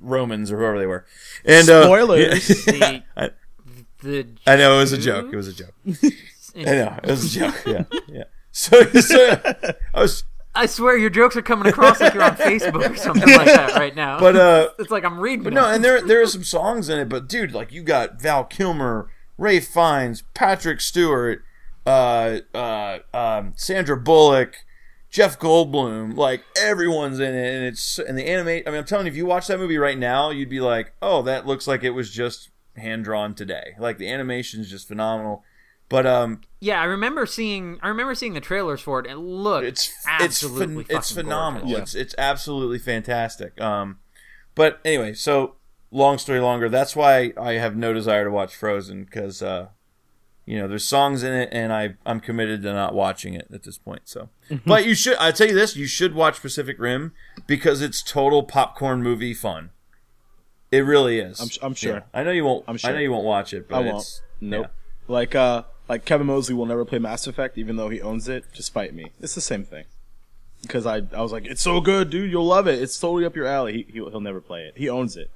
Romans 0.00 0.50
or 0.50 0.58
whoever 0.58 0.78
they 0.78 0.86
were. 0.86 1.04
And 1.44 1.68
uh, 1.70 1.84
Spoilers. 1.84 2.46
The- 2.64 3.02
I, 3.16 3.30
the 4.02 4.26
I 4.46 4.56
know 4.56 4.74
it 4.76 4.78
was 4.78 4.92
a 4.92 4.98
joke. 4.98 5.32
It 5.32 5.36
was 5.36 5.46
a 5.48 5.52
joke. 5.52 5.74
I 6.56 6.64
know 6.64 6.98
it 7.04 7.10
was 7.10 7.36
a 7.36 7.38
joke. 7.40 7.54
Yeah, 7.66 7.84
yeah. 8.08 8.24
So, 8.50 8.82
so 8.84 9.40
I 9.94 10.00
was 10.00 10.24
I 10.54 10.66
swear 10.66 10.96
your 10.98 11.08
jokes 11.08 11.36
are 11.36 11.42
coming 11.42 11.66
across 11.68 12.00
like 12.00 12.12
you're 12.12 12.22
on 12.24 12.36
Facebook 12.36 12.90
or 12.90 12.96
something 12.96 13.26
like 13.32 13.46
that 13.46 13.74
right 13.76 13.94
now. 13.96 14.18
But 14.20 14.36
uh, 14.36 14.68
it's 14.78 14.90
like 14.90 15.04
I'm 15.04 15.18
reading. 15.20 15.44
but 15.44 15.52
no, 15.54 15.66
and 15.70 15.82
there 15.84 16.02
there 16.02 16.20
are 16.20 16.26
some 16.26 16.42
songs 16.44 16.88
in 16.88 16.98
it. 16.98 17.08
But 17.08 17.28
dude, 17.28 17.52
like 17.54 17.72
you 17.72 17.82
got 17.82 18.20
Val 18.20 18.44
Kilmer, 18.44 19.08
Ralph 19.38 19.64
Fiennes, 19.64 20.22
Patrick 20.34 20.80
Stewart, 20.80 21.42
uh, 21.86 22.38
uh, 22.54 22.98
um, 23.12 23.52
Sandra 23.56 23.96
Bullock, 23.96 24.56
Jeff 25.10 25.38
Goldblum. 25.38 26.16
Like 26.16 26.42
everyone's 26.56 27.18
in 27.20 27.34
it, 27.34 27.54
and 27.54 27.64
it's 27.64 27.98
and 27.98 28.16
the 28.18 28.26
animate. 28.26 28.64
I 28.66 28.70
mean, 28.70 28.78
I'm 28.80 28.84
telling 28.86 29.06
you, 29.06 29.12
if 29.12 29.16
you 29.16 29.26
watch 29.26 29.46
that 29.48 29.58
movie 29.58 29.78
right 29.78 29.98
now, 29.98 30.30
you'd 30.30 30.48
be 30.50 30.60
like, 30.60 30.92
oh, 31.02 31.22
that 31.22 31.46
looks 31.46 31.66
like 31.66 31.82
it 31.82 31.90
was 31.90 32.10
just 32.10 32.50
hand 32.76 33.04
drawn 33.04 33.34
today. 33.34 33.74
Like 33.78 33.98
the 33.98 34.08
animation 34.10 34.60
is 34.60 34.70
just 34.70 34.88
phenomenal. 34.88 35.44
But 35.88 36.06
um, 36.06 36.40
yeah, 36.60 36.80
I 36.80 36.84
remember 36.84 37.26
seeing. 37.26 37.78
I 37.82 37.88
remember 37.88 38.14
seeing 38.14 38.32
the 38.32 38.40
trailers 38.40 38.80
for 38.80 39.00
it. 39.00 39.06
and 39.06 39.18
It 39.18 39.22
looked 39.22 39.66
it's 39.66 39.92
absolutely 40.08 40.82
it's 40.84 40.90
phen- 40.92 40.96
it's 40.98 41.12
phenomenal. 41.12 41.68
gorgeous. 41.68 41.94
It's 41.94 41.94
it's 41.94 42.14
absolutely 42.16 42.78
fantastic. 42.78 43.60
Um, 43.60 43.98
but 44.54 44.80
anyway, 44.86 45.12
so 45.12 45.56
long 45.92 46.18
story 46.18 46.40
longer. 46.40 46.68
That's 46.68 46.96
why 46.96 47.32
I 47.40 47.52
have 47.52 47.76
no 47.76 47.92
desire 47.92 48.24
to 48.24 48.30
watch 48.30 48.56
Frozen 48.56 49.04
because 49.04 49.42
uh, 49.42 49.68
you 50.46 50.58
know 50.58 50.66
there's 50.66 50.84
songs 50.84 51.22
in 51.22 51.32
it, 51.32 51.48
and 51.52 51.72
I 51.72 51.94
I'm 52.04 52.18
committed 52.18 52.62
to 52.62 52.72
not 52.72 52.94
watching 52.94 53.34
it 53.34 53.46
at 53.52 53.62
this 53.62 53.78
point. 53.78 54.02
So, 54.06 54.28
but 54.66 54.84
you 54.86 54.94
should. 54.94 55.16
I 55.18 55.30
tell 55.30 55.46
you 55.48 55.54
this: 55.54 55.76
you 55.76 55.86
should 55.86 56.14
watch 56.14 56.40
Pacific 56.40 56.76
Rim 56.78 57.12
because 57.46 57.80
it's 57.82 58.02
total 58.02 58.42
popcorn 58.42 59.02
movie 59.02 59.34
fun. 59.34 59.70
It 60.70 60.80
really 60.86 61.18
is. 61.18 61.38
I'm- 61.38 61.50
I'm 61.62 61.74
sure. 61.74 61.94
Yeah. 61.96 62.00
I 62.14 62.22
know 62.24 62.30
you 62.30 62.44
won't. 62.44 62.64
I'm 62.66 62.78
I 62.82 62.88
know 62.88 62.94
sure. 62.94 63.00
you 63.00 63.12
won't 63.12 63.24
watch 63.26 63.52
it, 63.52 63.68
but 63.68 63.76
I 63.76 63.80
won't. 63.80 63.96
it's 63.98 64.22
Nope. 64.40 64.66
yeah. 64.66 65.12
Like 65.12 65.34
uh, 65.34 65.64
like 65.88 66.04
Kevin 66.06 66.26
Mosley 66.26 66.54
will 66.54 66.66
never 66.66 66.84
play 66.86 66.98
Mass 66.98 67.26
Effect, 67.26 67.58
even 67.58 67.76
though 67.76 67.90
he 67.90 68.00
owns 68.00 68.26
it, 68.28 68.44
to 68.54 68.62
spite 68.62 68.94
me. 68.94 69.12
It's 69.20 69.34
the 69.34 69.40
same 69.42 69.64
thing. 69.64 69.84
Because 70.62 70.86
I, 70.86 71.02
I 71.12 71.20
was 71.20 71.32
like, 71.32 71.44
it's 71.44 71.60
so 71.60 71.80
good, 71.80 72.08
dude. 72.08 72.30
You'll 72.30 72.46
love 72.46 72.68
it. 72.68 72.80
It's 72.80 72.98
totally 72.98 73.24
up 73.24 73.34
your 73.34 73.46
alley. 73.46 73.72
He, 73.88 73.92
he'll, 73.94 74.10
he'll 74.10 74.20
never 74.20 74.40
play 74.40 74.62
it. 74.62 74.74
He 74.76 74.88
owns 74.88 75.16
it. 75.16 75.28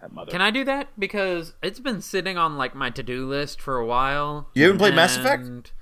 That 0.00 0.12
mother. 0.12 0.30
Can 0.30 0.40
I 0.40 0.50
do 0.50 0.64
that? 0.64 0.88
Because 0.98 1.54
it's 1.62 1.80
been 1.80 2.00
sitting 2.00 2.38
on 2.38 2.56
like 2.56 2.74
my 2.74 2.90
to 2.90 3.02
do 3.02 3.26
list 3.26 3.60
for 3.60 3.78
a 3.78 3.86
while. 3.86 4.48
You 4.54 4.64
haven't 4.64 4.78
played 4.78 4.94
Mass 4.94 5.16
Effect? 5.16 5.72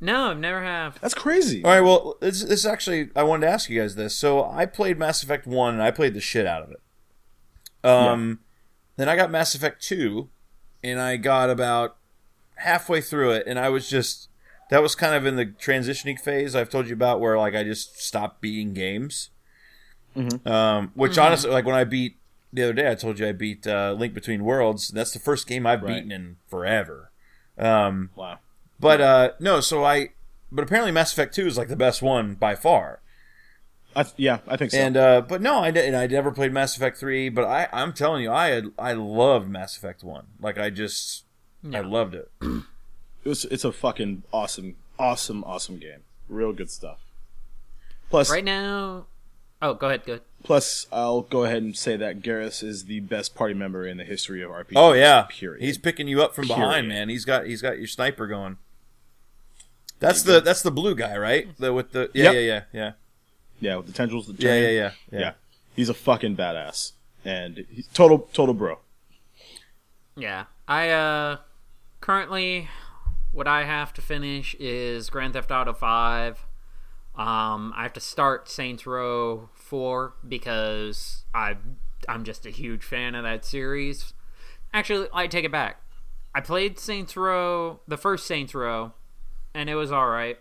No, 0.00 0.30
I've 0.30 0.38
never 0.38 0.62
have. 0.62 1.00
That's 1.00 1.14
crazy. 1.14 1.64
All 1.64 1.72
right, 1.72 1.80
well, 1.80 2.16
this, 2.20 2.42
this 2.42 2.60
is 2.60 2.66
actually 2.66 3.10
I 3.16 3.24
wanted 3.24 3.46
to 3.46 3.52
ask 3.52 3.68
you 3.68 3.80
guys 3.80 3.96
this. 3.96 4.14
So 4.14 4.44
I 4.44 4.66
played 4.66 4.98
Mass 4.98 5.22
Effect 5.22 5.46
One, 5.46 5.74
and 5.74 5.82
I 5.82 5.90
played 5.90 6.14
the 6.14 6.20
shit 6.20 6.46
out 6.46 6.62
of 6.62 6.70
it. 6.70 6.80
Um, 7.82 8.40
then 8.96 9.08
I 9.08 9.16
got 9.16 9.30
Mass 9.30 9.54
Effect 9.56 9.82
Two, 9.82 10.28
and 10.84 11.00
I 11.00 11.16
got 11.16 11.50
about 11.50 11.96
halfway 12.56 13.00
through 13.00 13.32
it, 13.32 13.44
and 13.48 13.58
I 13.58 13.68
was 13.70 13.90
just 13.90 14.28
that 14.70 14.82
was 14.82 14.94
kind 14.94 15.14
of 15.16 15.26
in 15.26 15.34
the 15.34 15.46
transitioning 15.46 16.20
phase 16.20 16.54
I've 16.54 16.70
told 16.70 16.86
you 16.86 16.92
about, 16.92 17.20
where 17.20 17.36
like 17.36 17.56
I 17.56 17.64
just 17.64 18.00
stopped 18.00 18.40
beating 18.40 18.74
games. 18.74 19.30
Um, 20.44 20.90
which 20.94 21.16
honestly, 21.16 21.50
like 21.50 21.64
when 21.64 21.76
I 21.76 21.84
beat 21.84 22.17
the 22.52 22.62
other 22.64 22.72
day, 22.72 22.90
I 22.90 22.94
told 22.94 23.18
you 23.18 23.28
I 23.28 23.32
beat 23.32 23.66
uh, 23.66 23.94
Link 23.98 24.14
Between 24.14 24.44
Worlds. 24.44 24.88
That's 24.88 25.12
the 25.12 25.18
first 25.18 25.46
game 25.46 25.66
I've 25.66 25.82
Right. 25.82 25.96
beaten 25.96 26.12
in 26.12 26.36
forever. 26.48 27.10
Um, 27.58 28.10
Wow. 28.16 28.38
but 28.80 29.00
uh, 29.00 29.30
no, 29.40 29.60
so 29.60 29.84
I. 29.84 30.10
But 30.50 30.62
apparently, 30.64 30.92
Mass 30.92 31.12
Effect 31.12 31.34
Two 31.34 31.46
is 31.46 31.58
like 31.58 31.68
the 31.68 31.76
best 31.76 32.00
one 32.00 32.34
by 32.34 32.54
far. 32.54 33.00
I 33.96 34.02
th- 34.04 34.14
yeah, 34.16 34.38
I 34.46 34.56
think 34.56 34.70
so. 34.70 34.78
And 34.78 34.96
uh, 34.96 35.20
but 35.22 35.42
no, 35.42 35.58
I 35.58 35.70
didn't. 35.70 35.94
I 35.94 36.06
never 36.06 36.30
played 36.30 36.52
Mass 36.52 36.76
Effect 36.76 36.96
Three. 36.98 37.28
But 37.28 37.44
I, 37.44 37.68
I'm 37.72 37.92
telling 37.92 38.22
you, 38.22 38.30
I 38.32 38.48
had, 38.48 38.66
I 38.78 38.92
loved 38.92 39.48
Mass 39.48 39.76
Effect 39.76 40.02
One. 40.04 40.26
Like 40.40 40.56
I 40.58 40.70
just, 40.70 41.24
I 41.74 41.80
loved 41.80 42.14
it. 42.14 42.30
it 42.40 42.62
was, 43.28 43.44
it's 43.46 43.64
a 43.64 43.72
fucking 43.72 44.22
awesome, 44.32 44.76
awesome, 44.98 45.42
awesome 45.44 45.78
game. 45.78 46.00
Real 46.28 46.52
good 46.52 46.70
stuff. 46.70 46.98
Plus, 48.08 48.30
Right 48.30 48.44
now. 48.44 49.06
Oh, 49.60 49.74
go 49.74 49.88
ahead. 49.88 50.04
Good. 50.04 50.20
plus, 50.44 50.86
I'll 50.92 51.22
go 51.22 51.42
ahead 51.44 51.62
and 51.62 51.76
say 51.76 51.96
that 51.96 52.20
Garrus 52.20 52.62
is 52.62 52.84
the 52.84 53.00
best 53.00 53.34
party 53.34 53.54
member 53.54 53.84
in 53.86 53.96
the 53.96 54.04
history 54.04 54.40
of 54.42 54.50
RPGs. 54.50 54.72
Oh 54.76 54.92
yeah, 54.92 55.26
Period. 55.28 55.62
he's 55.62 55.78
picking 55.78 56.06
you 56.08 56.22
up 56.22 56.34
from 56.34 56.46
behind, 56.46 56.88
man. 56.88 57.08
He's 57.08 57.24
got, 57.24 57.46
he's 57.46 57.60
got 57.62 57.78
your 57.78 57.88
sniper 57.88 58.26
going. 58.28 58.58
That's 60.00 60.22
the, 60.22 60.40
that's 60.40 60.62
the 60.62 60.70
blue 60.70 60.94
guy, 60.94 61.16
right? 61.16 61.48
The 61.58 61.72
with 61.72 61.90
the, 61.90 62.08
yeah, 62.14 62.24
Yep. 62.30 62.34
yeah, 62.34 62.40
yeah, 62.40 62.62
yeah, 62.72 62.92
yeah, 63.60 63.76
with 63.76 63.86
the 63.86 63.92
tendrils. 63.92 64.26
The 64.28 64.34
yeah, 64.38 64.54
yeah, 64.54 64.68
yeah, 64.68 64.90
yeah. 65.10 65.18
yeah. 65.20 65.32
He's 65.74 65.88
a 65.88 65.94
fucking 65.94 66.36
badass, 66.36 66.92
and 67.24 67.64
he's 67.68 67.88
total, 67.88 68.28
total 68.32 68.54
bro. 68.54 68.78
Yeah. 70.16 70.44
I 70.68 70.90
uh 70.90 71.36
currently 72.00 72.68
what 73.32 73.48
I 73.48 73.64
have 73.64 73.92
to 73.94 74.02
finish 74.02 74.54
is 74.60 75.08
Grand 75.10 75.32
Theft 75.32 75.50
Auto 75.50 75.72
5. 75.72 76.44
Um 77.18 77.72
I 77.76 77.82
have 77.82 77.92
to 77.94 78.00
start 78.00 78.48
Saints 78.48 78.86
Row 78.86 79.50
4 79.54 80.14
because 80.26 81.24
I 81.34 81.56
I'm 82.08 82.24
just 82.24 82.46
a 82.46 82.50
huge 82.50 82.84
fan 82.84 83.14
of 83.14 83.24
that 83.24 83.44
series. 83.44 84.14
Actually, 84.72 85.08
I 85.12 85.26
take 85.26 85.44
it 85.44 85.52
back. 85.52 85.82
I 86.34 86.40
played 86.40 86.78
Saints 86.78 87.16
Row, 87.16 87.80
the 87.88 87.96
first 87.96 88.26
Saints 88.26 88.54
Row, 88.54 88.92
and 89.54 89.68
it 89.68 89.74
was 89.74 89.90
all 89.90 90.08
right. 90.08 90.38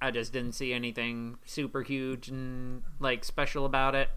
I 0.00 0.10
just 0.10 0.32
didn't 0.32 0.52
see 0.52 0.72
anything 0.72 1.38
super 1.44 1.82
huge 1.82 2.28
and 2.28 2.82
like 2.98 3.24
special 3.24 3.64
about 3.64 3.94
it. 3.94 4.10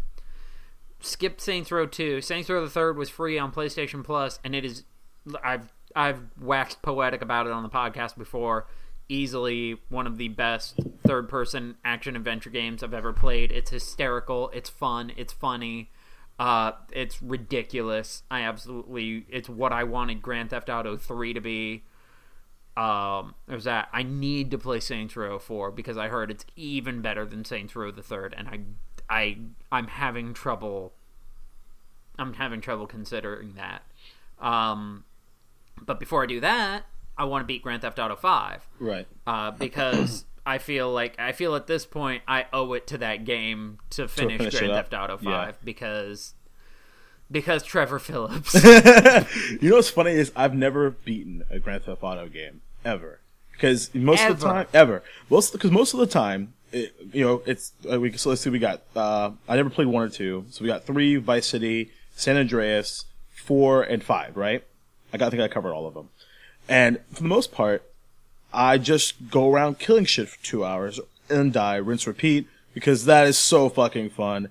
Skipped 1.01 1.39
Saints 1.39 1.71
Row 1.71 1.85
2. 1.85 2.21
Saints 2.21 2.49
Row 2.49 2.65
the 2.65 2.79
3rd 2.79 2.95
was 2.95 3.09
free 3.09 3.37
on 3.37 3.51
PlayStation 3.51 4.03
Plus 4.03 4.39
and 4.43 4.55
it 4.55 4.65
is 4.65 4.83
I've 5.43 5.71
I've 5.95 6.21
waxed 6.39 6.81
poetic 6.81 7.21
about 7.21 7.47
it 7.47 7.53
on 7.53 7.63
the 7.63 7.69
podcast 7.69 8.17
before. 8.17 8.67
Easily 9.09 9.77
one 9.89 10.07
of 10.07 10.17
the 10.17 10.27
best 10.29 10.79
third-person 11.05 11.75
action 11.83 12.15
adventure 12.15 12.49
games 12.49 12.83
I've 12.83 12.93
ever 12.93 13.11
played. 13.11 13.51
It's 13.51 13.71
hysterical, 13.71 14.49
it's 14.53 14.69
fun, 14.69 15.11
it's 15.17 15.33
funny. 15.33 15.89
Uh, 16.39 16.71
it's 16.93 17.21
ridiculous. 17.21 18.23
I 18.31 18.41
absolutely, 18.43 19.25
it's 19.29 19.49
what 19.49 19.73
I 19.73 19.83
wanted 19.83 20.21
Grand 20.21 20.51
Theft 20.51 20.69
Auto 20.69 20.95
3 20.95 21.33
to 21.33 21.41
be. 21.41 21.83
Um, 22.77 23.35
there's 23.45 23.65
that. 23.65 23.89
I 23.91 24.03
need 24.03 24.51
to 24.51 24.57
play 24.57 24.79
Saints 24.79 25.17
Row 25.17 25.37
4 25.37 25.71
because 25.71 25.97
I 25.97 26.07
heard 26.07 26.31
it's 26.31 26.45
even 26.55 27.01
better 27.01 27.25
than 27.25 27.43
Saints 27.43 27.75
Row 27.75 27.91
the 27.91 28.01
third, 28.01 28.33
and 28.37 28.47
I, 28.47 28.59
I, 29.09 29.37
I'm 29.69 29.87
having 29.87 30.33
trouble. 30.33 30.93
I'm 32.17 32.35
having 32.35 32.61
trouble 32.61 32.87
considering 32.87 33.55
that. 33.55 33.83
Um, 34.39 35.03
but 35.81 35.99
before 35.99 36.23
I 36.23 36.25
do 36.25 36.39
that, 36.39 36.85
I 37.19 37.25
want 37.25 37.43
to 37.43 37.45
beat 37.45 37.61
Grand 37.61 37.81
Theft 37.83 37.99
Auto 37.99 38.15
5 38.15 38.67
Right. 38.79 39.05
uh, 39.27 39.51
because 39.51 40.25
I 40.45 40.57
feel 40.57 40.91
like 40.91 41.19
I 41.19 41.33
feel 41.33 41.53
at 41.55 41.67
this 41.67 41.85
point 41.85 42.23
I 42.27 42.45
owe 42.53 42.73
it 42.73 42.87
to 42.87 42.97
that 42.99 43.25
game 43.25 43.77
to 43.91 44.07
finish, 44.07 44.37
finish 44.37 44.57
Grand. 44.57 44.71
Theft 44.73 44.93
Auto 44.93 45.17
Five 45.17 45.55
Yeah. 45.55 45.65
because 45.65 46.33
because 47.31 47.61
Trevor 47.63 47.99
Phillips. 47.99 48.53
You 49.61 49.69
know 49.69 49.75
what's 49.75 49.89
funny 49.89 50.11
is 50.11 50.31
I've 50.35 50.53
never 50.55 50.89
beaten 50.91 51.43
a 51.51 51.59
Grand 51.59 51.83
Theft 51.83 52.01
Auto 52.01 52.27
game 52.27 52.61
ever 52.85 53.19
because 53.51 53.93
most 53.93 54.23
of 54.23 54.39
the 54.39 54.45
time 54.47 54.67
ever 54.73 55.03
most 55.29 55.51
because 55.51 55.69
most 55.71 55.93
of 55.93 55.99
the 55.99 56.07
time 56.07 56.53
it, 56.71 56.95
you 57.11 57.25
know 57.25 57.41
it's 57.45 57.73
uh, 57.91 57.99
we 57.99 58.11
so 58.15 58.29
let's 58.29 58.41
see 58.41 58.49
we 58.49 58.59
got 58.59 58.81
uh, 58.95 59.31
I 59.47 59.55
never 59.57 59.69
played 59.69 59.87
one 59.87 60.03
or 60.03 60.09
two 60.09 60.45
so 60.49 60.61
we 60.63 60.67
got 60.67 60.85
three 60.85 61.17
Vice 61.17 61.47
City 61.47 61.91
San 62.15 62.37
Andreas 62.37 63.05
four 63.29 63.83
and 63.83 64.01
five 64.03 64.37
right 64.37 64.63
I 65.13 65.17
got 65.17 65.27
I 65.27 65.29
think 65.31 65.41
I 65.41 65.47
covered 65.49 65.73
all 65.73 65.87
of 65.87 65.93
them 65.93 66.09
and 66.69 66.99
for 67.11 67.23
the 67.23 67.27
most 67.27 67.51
part 67.51 67.83
I 68.53 68.77
just 68.77 69.29
go 69.29 69.51
around 69.51 69.79
killing 69.79 70.05
shit 70.05 70.29
for 70.29 70.41
two 70.43 70.63
hours 70.63 70.99
and 71.29 71.51
die 71.51 71.75
rinse 71.75 72.07
repeat 72.07 72.47
because 72.73 73.03
that 73.05 73.27
is 73.27 73.37
so 73.37 73.67
fucking 73.67 74.11
fun 74.11 74.49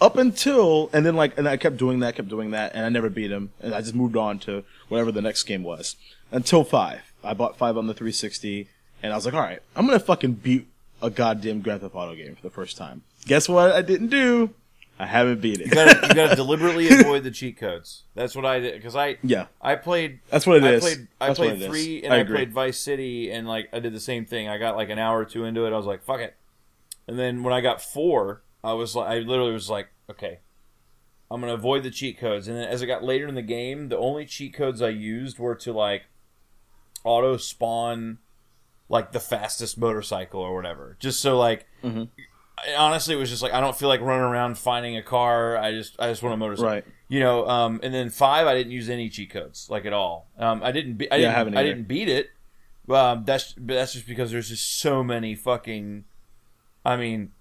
up 0.00 0.16
until 0.16 0.90
and 0.92 1.06
then 1.06 1.16
like 1.16 1.36
and 1.38 1.48
I 1.48 1.56
kept 1.56 1.76
doing 1.76 2.00
that, 2.00 2.16
kept 2.16 2.28
doing 2.28 2.50
that, 2.50 2.74
and 2.74 2.84
I 2.84 2.88
never 2.88 3.08
beat 3.08 3.30
him, 3.30 3.52
and 3.60 3.74
I 3.74 3.80
just 3.80 3.94
moved 3.94 4.16
on 4.16 4.38
to 4.40 4.64
whatever 4.88 5.10
the 5.10 5.22
next 5.22 5.44
game 5.44 5.62
was 5.62 5.96
until 6.30 6.64
five. 6.64 7.00
I 7.22 7.32
bought 7.32 7.56
five 7.56 7.78
on 7.78 7.86
the 7.86 7.94
360, 7.94 8.68
and 9.02 9.12
I 9.12 9.16
was 9.16 9.24
like, 9.24 9.34
all 9.34 9.40
right, 9.40 9.60
I'm 9.74 9.86
gonna 9.86 9.98
fucking 10.00 10.34
beat 10.34 10.66
a 11.00 11.10
goddamn 11.10 11.60
Grand 11.60 11.80
Theft 11.80 11.94
Auto 11.94 12.14
game 12.14 12.34
for 12.34 12.42
the 12.42 12.50
first 12.50 12.76
time. 12.76 13.02
Guess 13.26 13.48
what? 13.48 13.72
I 13.72 13.82
didn't 13.82 14.08
do. 14.08 14.50
I 14.98 15.06
haven't 15.06 15.40
beat 15.40 15.60
it. 15.60 15.66
You 15.66 15.72
gotta, 15.72 16.06
you 16.08 16.14
gotta 16.14 16.36
deliberately 16.44 16.88
avoid 16.88 17.24
the 17.24 17.30
cheat 17.30 17.56
codes. 17.56 18.04
That's 18.14 18.36
what 18.36 18.46
I 18.46 18.60
did 18.60 18.74
because 18.74 18.94
I 18.94 19.18
yeah, 19.22 19.46
I 19.60 19.74
played 19.74 20.20
that's 20.30 20.46
what 20.46 20.58
it 20.58 20.64
I 20.64 20.74
is. 20.74 20.82
played 20.82 21.08
I 21.20 21.26
That's 21.28 21.38
what 21.38 21.48
played 21.48 21.62
it 21.62 21.64
is. 21.64 21.68
three 21.68 22.02
and 22.04 22.12
I 22.14 22.20
I, 22.20 22.24
played 22.24 22.52
Vice 22.52 22.78
City 22.78 23.30
and 23.30 23.48
like 23.48 23.68
I 23.72 23.80
did 23.80 23.92
the 23.92 24.00
same 24.00 24.24
thing. 24.24 24.48
I 24.48 24.56
got 24.58 24.76
like 24.76 24.90
an 24.90 24.98
hour 24.98 25.18
or 25.18 25.24
two 25.24 25.44
into 25.44 25.66
it. 25.66 25.72
I 25.72 25.76
was 25.76 25.86
like, 25.86 26.04
fuck 26.04 26.20
it. 26.20 26.36
And 27.08 27.18
then 27.18 27.42
when 27.42 27.52
I 27.52 27.60
got 27.60 27.82
four, 27.82 28.42
I 28.62 28.72
was 28.74 28.94
like 28.94 29.08
I 29.08 29.18
literally 29.18 29.52
was 29.52 29.68
like, 29.68 29.88
okay. 30.10 30.38
I'm 31.30 31.40
gonna 31.40 31.54
avoid 31.54 31.82
the 31.82 31.90
cheat 31.90 32.18
codes. 32.18 32.46
And 32.46 32.56
then 32.56 32.68
as 32.68 32.80
it 32.80 32.86
got 32.86 33.02
later 33.02 33.26
in 33.26 33.34
the 33.34 33.42
game, 33.42 33.88
the 33.88 33.98
only 33.98 34.26
cheat 34.26 34.54
codes 34.54 34.80
I 34.80 34.90
used 34.90 35.38
were 35.40 35.56
to 35.56 35.72
like 35.72 36.04
auto 37.02 37.36
spawn 37.36 38.18
like 38.88 39.10
the 39.12 39.18
fastest 39.20 39.76
motorcycle 39.76 40.40
or 40.40 40.54
whatever. 40.54 40.96
Just 41.00 41.18
so 41.20 41.36
like 41.36 41.66
Mm-hmm. 41.82 42.04
Honestly 42.78 43.14
it 43.14 43.18
was 43.18 43.30
just 43.30 43.42
like 43.42 43.52
I 43.52 43.60
don't 43.60 43.76
feel 43.76 43.88
like 43.88 44.00
running 44.00 44.24
around 44.24 44.58
finding 44.58 44.96
a 44.96 45.02
car. 45.02 45.56
I 45.56 45.72
just 45.72 46.00
I 46.00 46.08
just 46.08 46.22
want 46.22 46.34
a 46.34 46.36
motorcycle. 46.36 46.70
Right. 46.70 46.84
You 47.08 47.20
know, 47.20 47.46
um, 47.48 47.80
and 47.82 47.92
then 47.92 48.10
five, 48.10 48.46
I 48.46 48.54
didn't 48.54 48.72
use 48.72 48.88
any 48.88 49.08
cheat 49.08 49.30
codes 49.30 49.68
like 49.70 49.84
at 49.84 49.92
all. 49.92 50.28
Um, 50.38 50.62
I 50.62 50.72
didn't. 50.72 50.94
Be- 50.94 51.10
I 51.10 51.16
Yeah, 51.16 51.16
I 51.16 51.18
didn't. 51.28 51.34
haven't 51.36 51.56
I 51.58 51.62
didn't 51.62 51.88
beat 51.88 52.08
it. 52.08 52.30
Um, 52.88 53.24
that's 53.24 53.54
that's 53.58 53.92
just 53.94 54.06
because 54.06 54.30
there's 54.30 54.48
just 54.48 54.78
so 54.80 55.02
many 55.04 55.34
fucking 55.34 56.04
I 56.84 56.96
mean, 56.96 57.32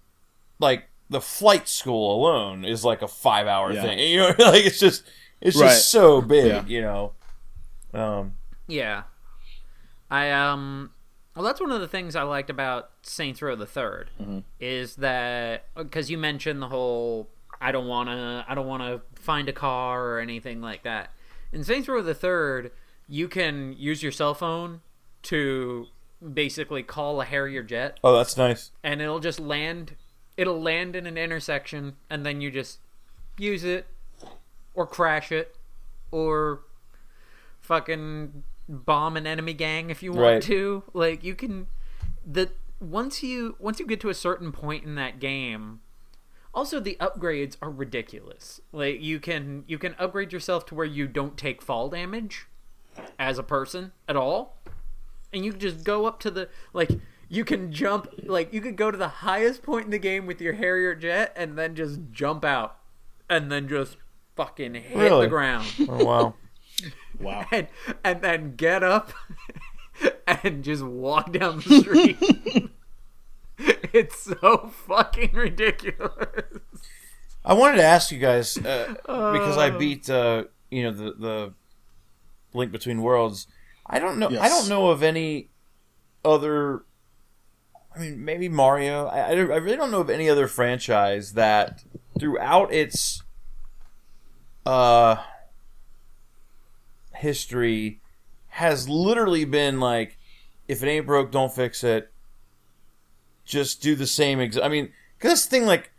like 0.60 0.86
the 1.10 1.22
flight 1.22 1.68
school 1.68 2.16
alone 2.16 2.66
is 2.66 2.84
like 2.86 3.02
a 3.02 3.08
five 3.08 3.48
hour 3.48 3.72
Yeah. 3.72 3.82
thing. 3.84 4.00
You 4.10 4.18
know, 4.20 4.28
like 4.40 4.66
it's 4.66 4.80
just 4.80 5.04
it's 5.42 5.58
Right. 5.58 5.70
just 5.70 5.90
so 5.90 6.22
big. 6.22 6.48
Yeah. 6.48 6.66
You 6.66 6.82
know. 6.82 7.12
Um. 7.94 8.34
Yeah. 8.68 9.04
I 10.10 10.32
um 10.32 10.92
well 11.36 11.44
that's 11.44 11.60
one 11.62 11.72
of 11.72 11.82
the 11.82 11.88
things 11.88 12.16
I 12.16 12.24
liked 12.24 12.50
about 12.50 12.92
Saints 13.02 13.42
Row 13.42 13.56
the 13.56 13.66
3rd 13.66 14.06
Mm-hmm. 14.22 14.40
is 14.60 14.96
that 14.98 15.66
cuz 15.92 16.10
you 16.12 16.18
mentioned 16.18 16.62
the 16.62 16.68
whole 16.70 17.30
I 17.62 17.72
don't 17.72 17.88
want 17.88 18.10
to 18.10 18.46
I 18.48 18.56
don't 18.56 18.68
want 18.68 18.84
to 18.84 19.02
find 19.22 19.48
a 19.50 19.54
car 19.54 20.06
or 20.08 20.20
anything 20.20 20.62
like 20.62 20.84
that. 20.84 21.12
In 21.52 21.64
Saints 21.64 21.88
Row 21.88 22.02
the 22.02 22.16
3rd, 22.16 22.72
you 23.08 23.28
can 23.28 23.74
use 23.78 24.02
your 24.04 24.12
cell 24.12 24.34
phone 24.34 24.82
to 25.24 25.88
basically 26.34 26.84
call 26.84 27.22
a 27.22 27.26
Harrier 27.26 27.64
jet 27.64 28.00
Oh, 28.04 28.16
that's 28.18 28.36
nice. 28.38 28.72
and 28.84 29.02
it'll 29.02 29.20
just 29.20 29.40
land 29.40 29.96
it'll 30.36 30.62
land 30.62 30.96
in 30.96 31.06
an 31.06 31.18
intersection 31.18 31.96
and 32.10 32.26
then 32.26 32.42
you 32.42 32.50
just 32.52 32.80
use 33.38 33.64
it 33.64 33.86
or 34.74 34.86
crash 34.88 35.32
it 35.32 35.56
or 36.12 36.62
fucking 37.62 38.44
bomb 38.70 39.18
an 39.18 39.28
enemy 39.28 39.54
gang 39.54 39.90
if 39.90 40.02
you 40.02 40.12
want 40.12 40.22
Right. 40.24 40.42
to 40.44 40.84
like 40.94 41.24
you 41.24 41.36
can 41.36 41.68
the 42.26 42.50
once 42.80 43.22
you 43.24 43.56
once 43.60 43.80
you 43.80 43.86
get 43.88 44.00
to 44.02 44.10
a 44.10 44.14
certain 44.14 44.52
point 44.52 44.84
in 44.84 44.96
that 44.96 45.20
game 45.20 45.82
also 46.54 46.80
the 46.80 46.96
upgrades 47.00 47.58
are 47.62 47.70
ridiculous 47.72 48.62
like 48.72 49.02
you 49.02 49.20
can 49.20 49.64
you 49.68 49.78
can 49.78 49.96
upgrade 50.00 50.32
yourself 50.32 50.66
to 50.68 50.76
where 50.76 50.86
you 50.86 51.08
don't 51.08 51.38
take 51.38 51.62
fall 51.62 51.90
damage 51.90 52.48
as 53.20 53.38
a 53.38 53.44
person 53.44 53.92
at 54.08 54.16
all 54.16 54.58
and 55.34 55.44
you 55.44 55.52
can 55.52 55.60
just 55.60 55.84
go 55.84 56.06
up 56.06 56.20
to 56.20 56.30
the 56.32 56.48
like 56.74 56.90
you 57.30 57.44
can 57.44 57.72
jump 57.72 58.08
like 58.26 58.54
you 58.54 58.62
could 58.62 58.76
go 58.76 58.92
to 58.92 58.98
the 58.98 59.08
highest 59.08 59.64
point 59.64 59.86
in 59.86 59.92
the 59.92 59.98
game 60.00 60.26
with 60.26 60.40
your 60.40 60.54
Harrier 60.54 60.94
jet 60.94 61.34
and 61.36 61.58
then 61.58 61.76
just 61.76 62.00
jump 62.12 62.46
out 62.46 62.78
and 63.30 63.52
then 63.52 63.68
just 63.68 63.98
fucking 64.36 64.76
hit 64.76 64.96
Really? 64.96 65.26
the 65.26 65.30
ground 65.30 65.66
Oh 65.90 66.04
wow. 66.06 66.34
Wow. 67.20 67.46
and 67.52 67.68
and 68.04 68.22
then 68.22 68.56
get 68.56 68.84
up 68.84 69.12
and 70.44 70.64
just 70.64 70.84
walk 70.84 71.32
down 71.32 71.58
the 71.58 71.80
street. 71.82 72.70
it's 73.94 74.24
so 74.24 74.72
fucking 74.88 75.34
ridiculous. 75.34 76.60
I 77.46 77.54
wanted 77.54 77.78
to 77.78 77.84
ask 77.84 78.12
you 78.12 78.20
guys 78.20 78.58
uh, 78.58 78.96
because 79.06 79.58
I 79.58 79.70
beat 79.70 80.10
uh, 80.10 80.46
you 80.72 80.84
know 80.84 80.92
the 80.92 81.14
the 81.14 81.54
link 82.54 82.72
between 82.72 83.02
worlds. 83.02 83.48
I 83.86 84.00
don't 84.00 84.18
know. 84.18 84.28
I 84.28 84.48
don't 84.48 84.70
know 84.70 84.90
of 84.90 85.04
any 85.04 85.50
other. 86.24 86.84
I 87.96 88.00
mean, 88.00 88.26
maybe 88.26 88.50
Mario. 88.50 89.08
I, 89.08 89.20
I 89.20 89.30
I 89.32 89.34
really 89.34 89.76
don't 89.76 89.92
know 89.92 90.02
of 90.02 90.10
any 90.10 90.30
other 90.30 90.48
franchise 90.48 91.34
that 91.34 91.84
throughout 92.18 92.74
its 92.74 93.22
uh 94.66 95.18
history 97.24 98.02
has 98.50 98.88
literally 98.88 99.46
been 99.46 99.80
like, 99.80 100.20
if 100.68 100.84
it 100.84 100.88
ain't 100.88 101.08
broke, 101.08 101.32
don't 101.32 101.52
fix 101.52 101.84
it. 101.84 102.12
Just 103.46 103.82
do 103.82 103.96
the 103.96 104.06
same. 104.06 104.40
Ex- 104.40 104.60
I 104.62 104.68
mean, 104.68 104.94
because 105.18 105.32
this 105.32 105.46
thing 105.48 105.66
like 105.66 105.92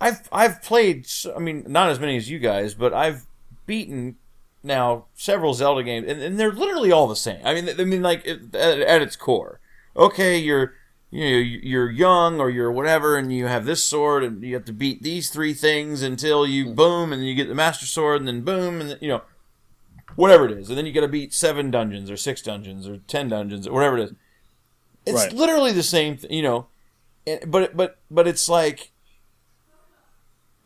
I've 0.00 0.26
I've 0.32 0.62
played. 0.62 1.06
I 1.36 1.38
mean, 1.38 1.64
not 1.68 1.90
as 1.90 2.00
many 2.00 2.16
as 2.16 2.30
you 2.30 2.38
guys, 2.38 2.74
but 2.74 2.94
I've 2.94 3.26
beaten 3.66 4.16
now 4.62 5.06
several 5.14 5.54
Zelda 5.54 5.82
games, 5.82 6.08
and, 6.08 6.20
and 6.20 6.40
they're 6.40 6.52
literally 6.52 6.90
all 6.90 7.06
the 7.06 7.14
same. 7.14 7.40
I 7.44 7.54
mean, 7.54 7.68
I 7.78 7.84
mean, 7.84 8.02
like 8.02 8.24
it, 8.24 8.54
at, 8.54 8.80
at 8.80 9.02
its 9.02 9.14
core, 9.14 9.60
okay, 9.96 10.38
you're 10.38 10.74
you 11.10 11.24
know 11.24 11.36
you're 11.36 11.90
young 11.90 12.40
or 12.40 12.50
you're 12.50 12.72
whatever, 12.72 13.16
and 13.16 13.32
you 13.32 13.46
have 13.46 13.66
this 13.66 13.84
sword, 13.84 14.24
and 14.24 14.42
you 14.42 14.54
have 14.54 14.64
to 14.64 14.72
beat 14.72 15.02
these 15.02 15.30
three 15.30 15.54
things 15.54 16.02
until 16.02 16.46
you 16.46 16.66
hmm. 16.66 16.74
boom, 16.74 17.12
and 17.12 17.24
you 17.26 17.34
get 17.34 17.48
the 17.48 17.54
Master 17.54 17.86
Sword, 17.86 18.20
and 18.20 18.26
then 18.26 18.40
boom, 18.40 18.80
and 18.80 18.90
then, 18.90 18.98
you 19.00 19.08
know 19.08 19.22
whatever 20.20 20.44
it 20.46 20.52
is, 20.52 20.68
and 20.68 20.76
then 20.78 20.86
you 20.86 20.92
got 20.92 21.00
to 21.00 21.08
beat 21.08 21.32
seven 21.34 21.70
dungeons 21.70 22.10
or 22.10 22.16
six 22.16 22.42
dungeons 22.42 22.86
or 22.86 22.98
ten 23.08 23.28
dungeons 23.28 23.66
or 23.66 23.72
whatever 23.72 23.98
it 23.98 24.04
is. 24.04 24.12
It's 25.06 25.16
Right. 25.24 25.32
literally 25.32 25.72
the 25.72 25.82
same, 25.82 26.16
th- 26.16 26.32
you 26.32 26.42
know. 26.42 26.66
And, 27.26 27.50
but 27.50 27.76
but 27.76 27.98
but 28.10 28.26
it's 28.28 28.48
like 28.48 28.92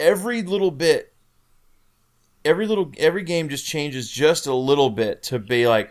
every 0.00 0.42
little 0.42 0.70
bit 0.70 1.12
every 2.44 2.66
little 2.66 2.92
every 2.98 3.22
game 3.22 3.48
just 3.48 3.64
changes 3.66 4.11
just 4.11 4.46
a 4.46 4.55
little 4.55 4.90
bit 4.90 5.22
to 5.22 5.38
be 5.38 5.66
like 5.68 5.90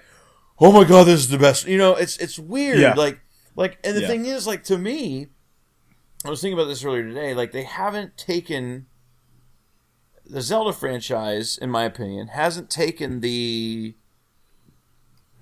oh 0.59 0.71
my 0.71 0.83
god 0.83 1.05
this 1.05 1.19
is 1.21 1.29
the 1.29 1.37
best 1.37 1.65
you 1.67 1.77
know 1.77 1.95
it's 1.95 2.17
it's 2.17 2.37
weird 2.37 2.79
Yeah. 2.79 2.93
like 2.93 3.19
like 3.55 3.77
and 3.83 3.95
the 3.95 4.01
Yeah. 4.01 4.07
thing 4.07 4.25
is 4.25 4.45
like 4.45 4.63
to 4.65 4.77
me 4.77 5.27
i 6.25 6.29
was 6.29 6.41
thinking 6.41 6.57
about 6.59 6.67
this 6.67 6.83
earlier 6.83 7.03
today 7.03 7.33
like 7.33 7.51
they 7.53 7.63
haven't 7.63 8.17
taken 8.17 8.85
the 10.25 10.41
zelda 10.41 10.71
franchise 10.73 11.57
in 11.57 11.69
my 11.69 11.83
opinion 11.83 12.27
hasn't 12.27 12.69
taken 12.69 13.19
the 13.19 13.93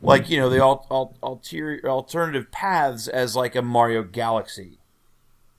like 0.01 0.29
you 0.29 0.37
know 0.37 0.49
the 0.49 0.57
al- 0.59 0.87
al- 0.89 1.15
alter- 1.21 1.81
alternative 1.85 2.51
paths 2.51 3.07
as 3.07 3.35
like 3.35 3.55
a 3.55 3.61
mario 3.61 4.03
galaxy 4.03 4.79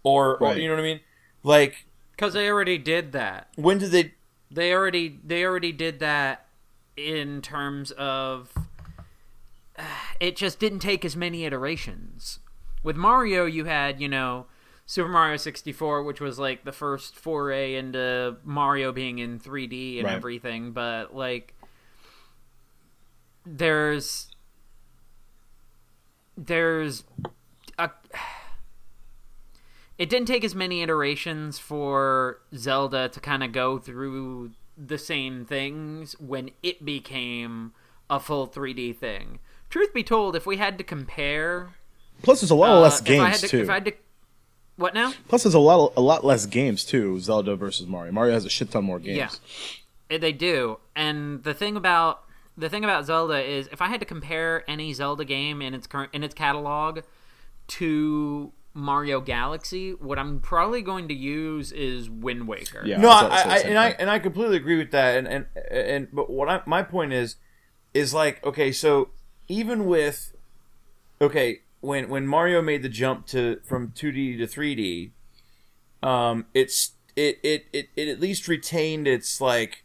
or, 0.02 0.36
or 0.42 0.54
you 0.56 0.66
know 0.68 0.74
what 0.74 0.80
i 0.80 0.84
mean 0.84 1.00
like 1.44 1.86
Because 2.12 2.34
they 2.34 2.48
already 2.48 2.78
did 2.78 3.12
that. 3.12 3.48
when 3.56 3.78
did 3.78 3.90
they 3.92 4.14
They 4.50 4.72
already 4.74 5.18
they 5.24 5.44
already 5.44 5.72
did 5.72 5.98
that 6.00 6.46
in 6.96 7.40
terms 7.42 7.90
of 7.92 8.52
it 10.20 10.36
just 10.36 10.58
didn't 10.58 10.80
take 10.80 11.04
as 11.04 11.16
many 11.16 11.44
iterations. 11.44 12.38
With 12.82 12.96
Mario 12.96 13.46
you 13.46 13.64
had, 13.64 14.00
you 14.00 14.08
know, 14.08 14.46
Super 14.86 15.08
Mario 15.08 15.36
64 15.36 16.02
which 16.02 16.20
was 16.20 16.38
like 16.38 16.64
the 16.64 16.72
first 16.72 17.16
foray 17.16 17.74
into 17.76 18.36
Mario 18.44 18.92
being 18.92 19.18
in 19.18 19.38
3D 19.38 19.98
and 19.98 20.06
Right. 20.06 20.14
everything, 20.14 20.72
but 20.72 21.14
like 21.14 21.54
there's 23.44 24.28
there's 26.36 27.04
a 27.78 27.90
it 29.98 30.08
didn't 30.08 30.26
take 30.26 30.44
as 30.44 30.54
many 30.54 30.82
iterations 30.82 31.58
for 31.58 32.40
Zelda 32.56 33.08
to 33.10 33.20
kind 33.20 33.42
of 33.44 33.52
go 33.52 33.78
through 33.78 34.52
the 34.76 34.98
same 34.98 35.44
things 35.44 36.18
when 36.18 36.50
it 36.62 36.84
became 36.84 37.72
a 38.10 38.18
full 38.18 38.48
3D 38.48 38.96
thing. 38.96 39.38
Truth 39.70 39.92
be 39.94 40.02
told, 40.02 40.34
if 40.34 40.44
we 40.46 40.56
had 40.56 40.76
to 40.78 40.84
compare, 40.84 41.74
Plus, 42.22 42.40
there's 42.40 42.50
a 42.50 42.54
lot 42.54 42.70
uh, 42.70 42.80
less 42.80 43.00
if 43.00 43.08
I 43.20 43.28
had 43.28 43.30
games 43.30 43.40
to, 43.42 43.48
too. 43.48 43.60
If 43.62 43.70
I 43.70 43.74
had 43.74 43.84
to, 43.86 43.92
what 44.76 44.94
now? 44.94 45.12
Plus, 45.28 45.42
there's 45.42 45.54
a 45.54 45.58
lot, 45.58 45.92
a 45.96 46.00
lot 46.00 46.24
less 46.24 46.46
games 46.46 46.84
too. 46.84 47.20
Zelda 47.20 47.56
versus 47.56 47.86
Mario. 47.86 48.12
Mario 48.12 48.34
has 48.34 48.44
a 48.44 48.50
shit 48.50 48.70
ton 48.70 48.84
more 48.84 48.98
games. 48.98 49.16
Yeah. 50.10 50.16
Eh, 50.16 50.18
They 50.18 50.32
do. 50.32 50.78
And 50.96 51.42
the 51.42 51.54
thing 51.54 51.76
about 51.76 52.24
the 52.56 52.68
thing 52.68 52.84
about 52.84 53.06
Zelda 53.06 53.42
is 53.42 53.68
if 53.72 53.80
I 53.80 53.88
had 53.88 54.00
to 54.00 54.06
compare 54.06 54.62
any 54.68 54.92
Zelda 54.92 55.24
game 55.24 55.62
in 55.62 55.74
its 55.74 55.86
current 55.86 56.10
in 56.12 56.22
its 56.22 56.34
catalog 56.34 57.00
to 57.68 58.52
Mario 58.74 59.20
Galaxy, 59.20 59.92
what 59.92 60.18
I'm 60.18 60.40
probably 60.40 60.82
going 60.82 61.08
to 61.08 61.14
use 61.14 61.72
is 61.72 62.08
Wind 62.08 62.48
Waker. 62.48 62.82
Yeah. 62.84 62.98
No, 62.98 63.08
I 63.08 63.22
was 63.22 63.22
about 63.22 63.42
to 63.42 63.48
I, 63.48 63.52
I, 63.52 63.54
the 63.54 63.60
same 63.62 63.70
and 63.70 63.78
I 63.78 63.88
and 63.98 64.10
I 64.10 64.18
completely 64.18 64.56
agree 64.56 64.78
with 64.78 64.90
that. 64.92 65.16
And 65.16 65.28
and 65.28 65.46
and 65.70 66.08
but 66.12 66.30
what 66.30 66.48
I, 66.48 66.62
my 66.66 66.82
point 66.82 67.12
is, 67.12 67.36
is 67.94 68.12
like 68.14 68.44
okay, 68.44 68.72
so 68.72 69.10
even 69.48 69.86
with 69.86 70.34
okay, 71.20 71.61
when 71.82 72.08
when 72.08 72.26
Mario 72.26 72.62
made 72.62 72.82
the 72.82 72.88
jump 72.88 73.26
to 73.26 73.60
from 73.64 73.88
2D 73.88 74.38
to 74.38 74.46
3D, 74.46 75.10
um, 76.02 76.46
it's 76.54 76.92
it 77.14 77.38
it 77.42 77.66
it, 77.72 77.88
it 77.94 78.08
at 78.08 78.20
least 78.20 78.48
retained 78.48 79.06
its 79.06 79.40
like 79.40 79.84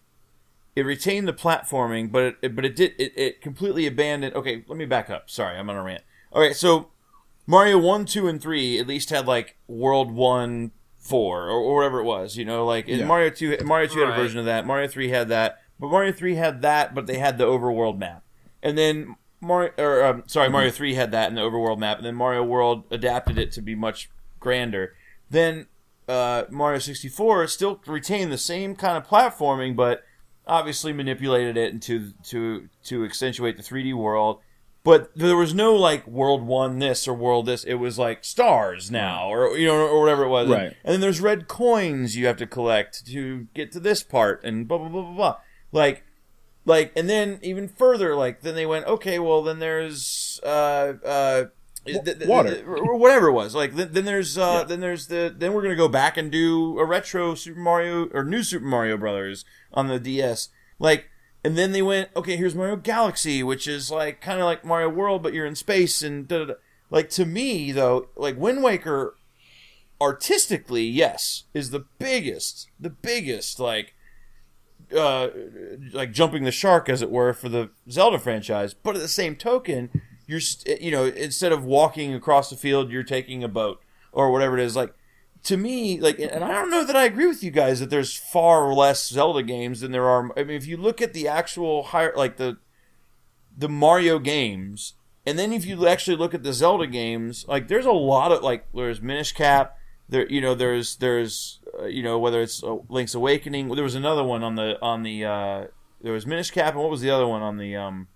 it 0.75 0.85
retained 0.85 1.27
the 1.27 1.33
platforming, 1.33 2.11
but 2.11 2.37
it 2.41 2.55
but 2.55 2.63
it 2.63 2.75
did 2.75 2.93
it, 2.97 3.11
it 3.17 3.41
completely 3.41 3.87
abandoned. 3.87 4.35
Okay, 4.35 4.63
let 4.67 4.77
me 4.77 4.85
back 4.85 5.09
up. 5.09 5.29
Sorry, 5.29 5.57
I'm 5.57 5.69
on 5.69 5.75
a 5.75 5.83
rant. 5.83 6.03
All 6.31 6.41
right, 6.41 6.55
so 6.55 6.89
Mario 7.47 7.79
one, 7.79 8.05
two, 8.05 8.27
and 8.27 8.39
three 8.39 8.79
at 8.79 8.85
least 8.87 9.09
had 9.09 9.25
like 9.25 9.57
World 9.67 10.11
One, 10.11 10.71
Four, 10.99 11.45
or, 11.45 11.51
or 11.59 11.75
whatever 11.77 11.99
it 11.99 12.03
was. 12.03 12.37
You 12.37 12.45
know, 12.45 12.63
like 12.63 12.87
Yeah. 12.87 13.05
Mario 13.05 13.31
two, 13.31 13.57
Mario 13.65 13.87
two 13.87 14.01
had 14.01 14.09
a 14.09 14.15
version 14.15 14.39
of 14.39 14.45
that. 14.45 14.67
Mario 14.67 14.87
three 14.87 15.09
had 15.09 15.29
that, 15.29 15.61
but 15.79 15.87
Mario 15.87 16.11
three 16.11 16.35
had 16.35 16.61
that, 16.61 16.93
but 16.93 17.07
they 17.07 17.17
had 17.17 17.39
the 17.39 17.45
overworld 17.45 17.97
map, 17.97 18.23
and 18.61 18.77
then 18.77 19.15
Mario, 19.39 19.71
or 19.77 20.03
um, 20.03 20.23
sorry, 20.27 20.49
Mario 20.49 20.71
three 20.71 20.95
had 20.95 21.11
that 21.11 21.29
in 21.29 21.35
the 21.35 21.41
overworld 21.41 21.77
map, 21.77 21.97
and 21.97 22.05
then 22.05 22.15
Mario 22.15 22.43
World 22.43 22.83
adapted 22.91 23.38
it 23.38 23.51
to 23.53 23.61
be 23.61 23.75
much 23.75 24.09
grander. 24.39 24.95
Then 25.29 25.67
uh, 26.07 26.43
Mario 26.49 26.79
sixty 26.79 27.09
four 27.09 27.45
still 27.47 27.79
retained 27.85 28.31
the 28.31 28.38
same 28.38 28.75
kind 28.75 28.97
of 28.97 29.07
platforming, 29.07 29.75
but 29.75 30.03
obviously 30.47 30.93
manipulated 30.93 31.57
it 31.57 31.73
into 31.73 32.13
to 32.23 32.69
to 32.85 33.03
accentuate 33.03 33.57
the 33.57 33.63
3D 33.63 33.93
world. 33.93 34.39
But 34.83 35.11
there 35.17 35.35
was 35.35 35.53
no 35.53 35.75
like 35.75 36.07
world 36.07 36.43
one 36.43 36.79
this 36.79 37.07
or 37.07 37.13
world 37.13 37.45
this. 37.45 37.65
It 37.65 37.73
was 37.73 37.99
like 37.99 38.23
stars 38.23 38.89
now, 38.89 39.27
or 39.27 39.57
you 39.57 39.67
know, 39.67 39.75
or 39.75 39.99
whatever 39.99 40.23
it 40.23 40.29
was. 40.29 40.47
Right. 40.47 40.73
And 40.83 40.93
then 40.93 41.01
there's 41.01 41.19
red 41.19 41.49
coins 41.49 42.15
you 42.15 42.25
have 42.25 42.38
to 42.38 42.47
collect 42.47 43.05
to 43.07 43.47
get 43.53 43.73
to 43.73 43.81
this 43.81 44.01
part, 44.01 44.41
and 44.45 44.65
blah 44.65 44.77
blah 44.77 44.88
blah 44.88 45.01
blah 45.01 45.15
blah. 45.15 45.35
Like, 45.73 46.05
like, 46.68 46.91
and 46.95 47.09
then 47.09 47.39
even 47.41 47.68
further, 47.68 48.13
like 48.15 48.41
then 48.41 48.53
they 48.53 48.65
went, 48.68 48.86
okay, 48.86 49.18
well 49.18 49.41
then 49.41 49.57
there's 49.57 50.39
uh 50.43 50.93
uh 51.03 51.45
th- 51.86 52.03
th- 52.03 52.28
water. 52.28 52.53
th- 52.53 52.65
or 52.68 52.95
whatever 52.97 53.28
it 53.30 53.34
was. 53.34 53.55
Like 53.55 53.76
th- 53.76 53.89
then 53.91 54.05
there's 54.05 54.38
uh, 54.38 54.59
Yeah. 54.59 54.63
then 54.65 54.80
there's 54.82 55.07
the 55.07 55.34
then 55.36 55.53
we're 55.53 55.63
gonna 55.63 55.76
go 55.76 55.88
back 55.88 56.18
and 56.18 56.30
do 56.32 56.78
a 56.78 56.86
retro 56.86 57.34
Super 57.36 57.59
Mario 57.59 58.09
or 58.13 58.24
new 58.24 58.43
Super 58.43 58.65
Mario 58.65 58.97
Brothers 58.97 59.45
on 59.74 59.88
the 59.88 59.99
DS. 59.99 60.49
Like 60.78 61.09
and 61.43 61.57
then 61.57 61.72
they 61.72 61.82
went 61.82 62.09
okay, 62.15 62.36
here's 62.36 62.53
Mario 62.55 62.76
Galaxy, 62.76 63.41
which 63.41 63.68
is 63.68 63.89
like 63.89 64.20
kind 64.22 64.39
of 64.39 64.45
like 64.45 64.65
Mario 64.65 64.89
World, 64.89 65.24
but 65.24 65.34
you're 65.34 65.45
in 65.45 65.55
space 65.55 66.03
and 66.03 66.28
da, 66.28 66.39
da, 66.39 66.45
da. 66.45 66.53
like 66.89 67.09
to 67.11 67.26
me 67.26 67.72
though, 67.72 68.09
like 68.18 68.38
Wind 68.38 68.61
Waker, 68.63 69.15
artistically 70.01 70.84
yes 70.84 71.43
is 71.53 71.70
the 71.72 71.86
biggest, 71.99 72.68
the 72.80 72.89
biggest 72.89 73.59
like 73.59 73.93
uh, 74.95 75.29
like 75.93 76.11
jumping 76.11 76.43
the 76.43 76.51
shark, 76.51 76.89
as 76.89 77.01
it 77.01 77.11
were, 77.11 77.33
for 77.33 77.49
the 77.49 77.69
Zelda 77.89 78.19
franchise. 78.19 78.73
But 78.73 78.95
at 78.95 79.01
the 79.01 79.07
same 79.07 79.35
token, 79.35 80.01
you're 80.25 80.39
st- 80.39 80.81
you 80.81 80.91
know 80.91 81.05
instead 81.05 81.51
of 81.51 81.63
walking 81.63 82.13
across 82.13 82.49
the 82.49 82.55
field, 82.55 82.91
you're 82.91 83.03
taking 83.03 83.43
a 83.43 83.47
boat 83.47 83.81
or 84.11 84.31
whatever 84.31 84.57
it 84.57 84.63
is. 84.63 84.75
Like 84.75 84.93
to 85.43 85.57
me, 85.57 85.99
like, 85.99 86.19
and 86.19 86.43
I 86.43 86.51
don't 86.51 86.69
know 86.69 86.83
that 86.83 86.95
I 86.95 87.05
agree 87.05 87.27
with 87.27 87.43
you 87.43 87.51
guys 87.51 87.79
that 87.79 87.89
there's 87.89 88.15
far 88.15 88.73
less 88.73 89.07
Zelda 89.07 89.43
games 89.43 89.79
than 89.79 89.91
there 89.91 90.07
are. 90.07 90.31
I 90.38 90.43
mean, 90.43 90.57
if 90.57 90.67
you 90.67 90.77
look 90.77 91.01
at 91.01 91.13
the 91.13 91.27
actual 91.27 91.83
higher, 91.83 92.13
like 92.15 92.38
the 92.38 92.57
the 93.57 93.69
Mario 93.69 94.19
games, 94.19 94.93
and 95.25 95.39
then 95.39 95.53
if 95.53 95.65
you 95.65 95.88
actually 95.88 96.17
look 96.17 96.33
at 96.33 96.43
the 96.43 96.53
Zelda 96.53 96.88
games, 96.88 97.45
like 97.47 97.67
there's 97.67 97.85
a 97.85 97.91
lot 97.91 98.31
of 98.31 98.43
like 98.43 98.67
there's 98.73 99.01
Minish 99.01 99.31
Cap. 99.31 99.77
There, 100.09 100.27
you 100.29 100.41
know, 100.41 100.55
there's 100.55 100.97
there's 100.97 101.59
you 101.86 102.03
know 102.03 102.17
whether 102.19 102.41
it's 102.41 102.63
uh, 102.63 102.78
Link's 102.89 103.13
Awakening. 103.13 103.69
There 103.69 103.84
was 103.84 103.95
another 103.95 104.23
one 104.23 104.43
on 104.43 104.55
the 104.55 104.82
on 104.82 105.03
the 105.03 105.25
uh, 105.25 105.65
there 106.01 106.13
was 106.13 106.25
Minish 106.25 106.51
Cap, 106.51 106.73
and 106.73 106.82
what 106.82 106.89
was 106.91 107.01
the 107.01 107.09
other 107.09 107.28
one 107.28 107.41
on 107.41 107.57
the 107.57 107.75
um 107.75 108.07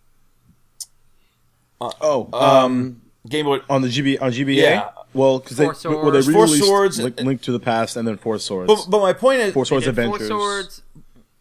Oh, 1.79 2.29
um, 2.33 2.43
um 2.43 3.01
Game 3.27 3.45
Boy? 3.45 3.59
on 3.69 3.81
the 3.81 3.87
GB 3.87 4.21
on 4.21 4.31
GBA. 4.31 4.55
Yeah. 4.55 4.89
Well, 5.13 5.39
because 5.39 5.57
they 5.57 5.65
Four 5.65 6.03
well, 6.03 6.11
they 6.11 6.21
Swords. 6.21 6.57
Four 6.59 6.67
Swords. 6.67 6.99
Link, 6.99 7.19
Link 7.19 7.41
to 7.41 7.51
the 7.51 7.59
Past 7.59 7.97
and 7.97 8.07
then 8.07 8.17
Four 8.17 8.39
Swords. 8.39 8.67
But, 8.67 8.89
but 8.89 9.01
my 9.01 9.13
point 9.13 9.41
is, 9.41 9.53
Four 9.53 9.65
Swords 9.65 9.87
Adventures. 9.87 10.29
Four 10.29 10.39
swords. 10.39 10.81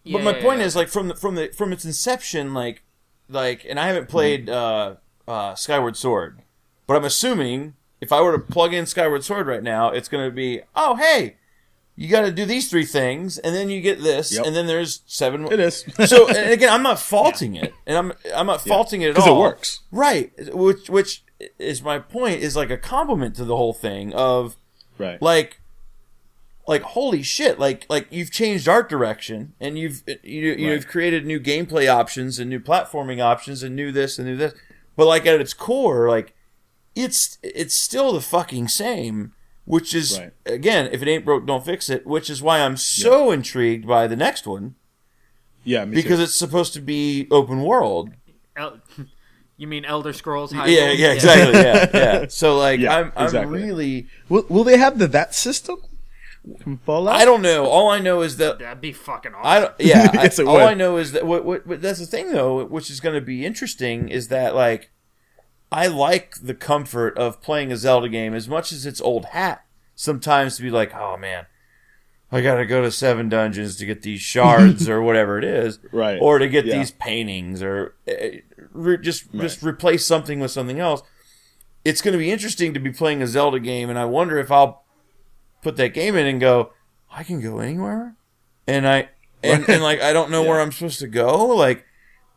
But 0.05 0.23
my 0.23 0.35
Yeah. 0.35 0.43
point 0.43 0.62
is, 0.62 0.75
like 0.75 0.89
from 0.89 1.09
the 1.09 1.14
from 1.14 1.35
the 1.35 1.49
from 1.49 1.73
its 1.73 1.85
inception, 1.85 2.53
like 2.55 2.83
like, 3.29 3.64
and 3.68 3.79
I 3.79 3.87
haven't 3.87 4.09
played 4.09 4.49
uh, 4.51 4.97
uh, 5.29 5.55
Skyward 5.55 5.97
Sword, 5.97 6.41
but 6.87 6.97
I'm 6.97 7.05
assuming 7.05 7.75
if 8.01 8.12
I 8.12 8.21
were 8.23 8.33
to 8.33 8.39
plug 8.39 8.75
in 8.75 8.87
Skyward 8.87 9.23
Sword 9.25 9.47
right 9.47 9.62
now, 9.62 9.91
it's 9.91 10.09
going 10.09 10.25
to 10.29 10.35
be, 10.35 10.62
oh 10.75 10.97
hey, 10.97 11.37
you 12.01 12.09
got 12.09 12.23
to 12.23 12.33
do 12.33 12.47
these 12.47 12.71
three 12.71 12.87
things, 12.87 13.37
and 13.37 13.55
then 13.55 13.69
you 13.69 13.83
get 13.83 14.03
this, 14.03 14.33
Yep. 14.33 14.47
and 14.47 14.57
then 14.57 14.67
there's 14.67 15.03
seven. 15.05 15.45
It 15.53 15.61
is. 15.61 15.85
so, 16.07 16.29
and 16.35 16.51
again, 16.51 16.73
I'm 16.73 16.83
not 16.83 16.99
faulting 16.99 17.57
it, 17.57 17.75
and 17.87 17.99
I'm 17.99 18.13
I'm 18.35 18.47
not 18.47 18.63
faulting 18.63 19.03
it 19.03 19.11
at 19.11 19.19
all. 19.19 19.37
it 19.37 19.39
works. 19.39 19.81
right? 19.93 20.33
Which 20.55 20.89
which 20.89 21.23
is 21.59 21.83
my 21.83 21.99
point 21.99 22.41
is 22.41 22.57
like 22.57 22.71
a 22.71 22.79
compliment 22.79 23.37
to 23.37 23.45
the 23.45 23.55
whole 23.55 23.75
thing 23.75 24.15
of 24.15 24.57
right. 24.97 25.21
like 25.21 25.61
like 26.67 26.81
holy 26.83 27.23
shit 27.23 27.59
like 27.59 27.85
like 27.91 28.07
you've 28.11 28.31
changed 28.31 28.67
art 28.67 28.89
direction 28.89 29.53
and 29.61 29.79
you've 29.79 30.03
you, 30.23 30.53
you've 30.53 30.87
created 30.87 31.27
new 31.27 31.39
gameplay 31.41 31.87
options 31.87 32.39
and 32.39 32.49
new 32.49 32.61
platforming 32.61 33.23
options 33.23 33.63
and 33.63 33.75
new 33.77 33.91
this 33.93 34.19
and 34.19 34.27
new 34.29 34.37
this 34.37 34.55
but 34.97 35.07
like 35.07 35.27
at 35.27 35.41
its 35.41 35.55
core 35.55 36.09
like 36.09 36.35
it's 36.95 37.39
it's 37.43 37.75
still 37.75 38.13
the 38.13 38.21
fucking 38.21 38.69
same 38.69 39.33
which 39.71 39.95
is 39.95 40.18
Right. 40.18 40.33
again 40.47 40.89
if 40.93 41.01
it 41.03 41.09
ain't 41.09 41.25
broke 41.25 41.47
don't 41.47 41.64
fix 41.64 41.89
it 41.89 42.07
which 42.07 42.29
is 42.29 42.43
why 42.43 42.61
i'm 42.61 42.77
so 42.77 43.31
intrigued 43.31 43.87
by 43.87 44.07
the 44.07 44.16
next 44.16 44.47
one 44.47 44.75
yeah, 45.64 45.85
me 45.85 45.95
because 45.95 46.18
too. 46.18 46.25
it's 46.25 46.35
supposed 46.35 46.73
to 46.75 46.81
be 46.81 47.27
open 47.31 47.62
world 47.62 48.11
El- 48.57 48.81
you 49.57 49.66
mean 49.66 49.85
Elder 49.85 50.12
Scrolls? 50.12 50.53
yeah 50.53 50.64
Hyrule? 50.66 50.99
yeah 50.99 51.12
exactly 51.12 51.61
yeah 51.61 51.91
yeah 52.23 52.27
so 52.29 52.57
like 52.59 52.81
Yeah, 52.81 52.97
i'm 52.97 53.12
i'm 53.16 53.25
exactly. 53.27 53.62
really 53.62 54.07
will, 54.29 54.45
will 54.49 54.64
they 54.64 54.79
have 54.79 54.99
the 54.99 55.07
that 55.09 55.35
system 55.35 55.79
Fallout? 56.87 57.16
i 57.16 57.25
don't 57.27 57.43
know 57.43 57.66
all 57.66 57.91
i 57.91 57.99
know 57.99 58.23
is 58.23 58.39
that 58.39 58.59
That'd 58.59 58.81
be 58.81 58.93
fucking 58.93 59.35
awesome. 59.35 59.47
I 59.47 59.61
don't, 59.61 59.75
yeah. 59.79 60.11
Yes, 60.14 60.39
it 60.39 60.47
all 60.47 60.55
would. 60.55 60.62
I 60.62 60.75
know 60.75 60.97
is 60.97 61.12
that 61.12 61.27
what, 61.27 61.45
what, 61.45 61.66
what 61.66 61.83
that's 61.83 61.99
the 61.99 62.07
thing 62.07 62.33
though, 62.33 62.64
which 62.64 62.89
is 62.91 62.99
going 63.01 63.14
to 63.14 63.21
be 63.21 63.45
interesting, 63.45 64.09
is 64.09 64.29
that 64.29 64.55
like 64.55 64.91
I 65.73 65.87
like 65.87 66.35
the 66.43 66.55
comfort 66.55 67.16
of 67.16 67.41
playing 67.41 67.71
a 67.73 67.77
Zelda 67.77 68.09
game 68.09 68.35
as 68.35 68.49
much 68.49 68.73
as 68.73 68.87
it's 68.87 69.01
old 69.01 69.27
hat. 69.27 69.64
Sometimes 69.95 70.57
to 70.57 70.62
be 70.62 70.71
like, 70.71 70.95
oh 70.95 71.16
man, 71.16 71.47
I 72.33 72.41
got 72.41 72.57
to 72.57 72.66
go 72.66 72.81
to 72.83 72.91
seven 72.91 73.29
dungeons 73.29 73.77
to 73.77 73.87
get 73.87 74.03
these 74.03 74.21
shards 74.21 74.89
or 74.89 75.01
whatever 75.03 75.39
it 75.39 75.45
is, 75.45 75.79
Right. 75.93 76.18
Or 76.21 76.39
to 76.39 76.49
get 76.49 76.64
Yeah. 76.64 76.79
these 76.79 76.91
paintings 76.91 77.62
or 77.62 77.95
uh, 78.09 78.97
just 79.01 79.31
just 79.33 79.62
replace 79.62 80.05
something 80.07 80.41
with 80.41 80.51
something 80.51 80.81
else. 80.81 81.03
It's 81.85 82.03
going 82.03 82.12
to 82.12 82.18
be 82.18 82.31
interesting 82.31 82.75
to 82.75 82.81
be 82.81 82.91
playing 82.93 83.23
a 83.23 83.27
Zelda 83.27 83.59
game, 83.61 83.89
and 83.89 83.99
I 83.99 84.05
wonder 84.05 84.39
if 84.39 84.51
I'll 84.51 84.85
put 85.62 85.77
that 85.77 85.95
game 85.95 86.14
in 86.16 86.27
and 86.27 86.41
go, 86.41 86.73
I 87.11 87.23
can 87.25 87.41
go 87.41 87.59
anywhere, 87.61 88.16
and 88.66 88.87
I 88.87 89.09
and, 89.43 89.66
and 89.68 89.83
like 89.83 90.01
I 90.03 90.12
don't 90.12 90.31
know 90.31 90.43
where 90.49 90.61
I'm 90.61 90.73
supposed 90.73 90.99
to 91.01 91.07
go. 91.09 91.47
Like 91.47 91.85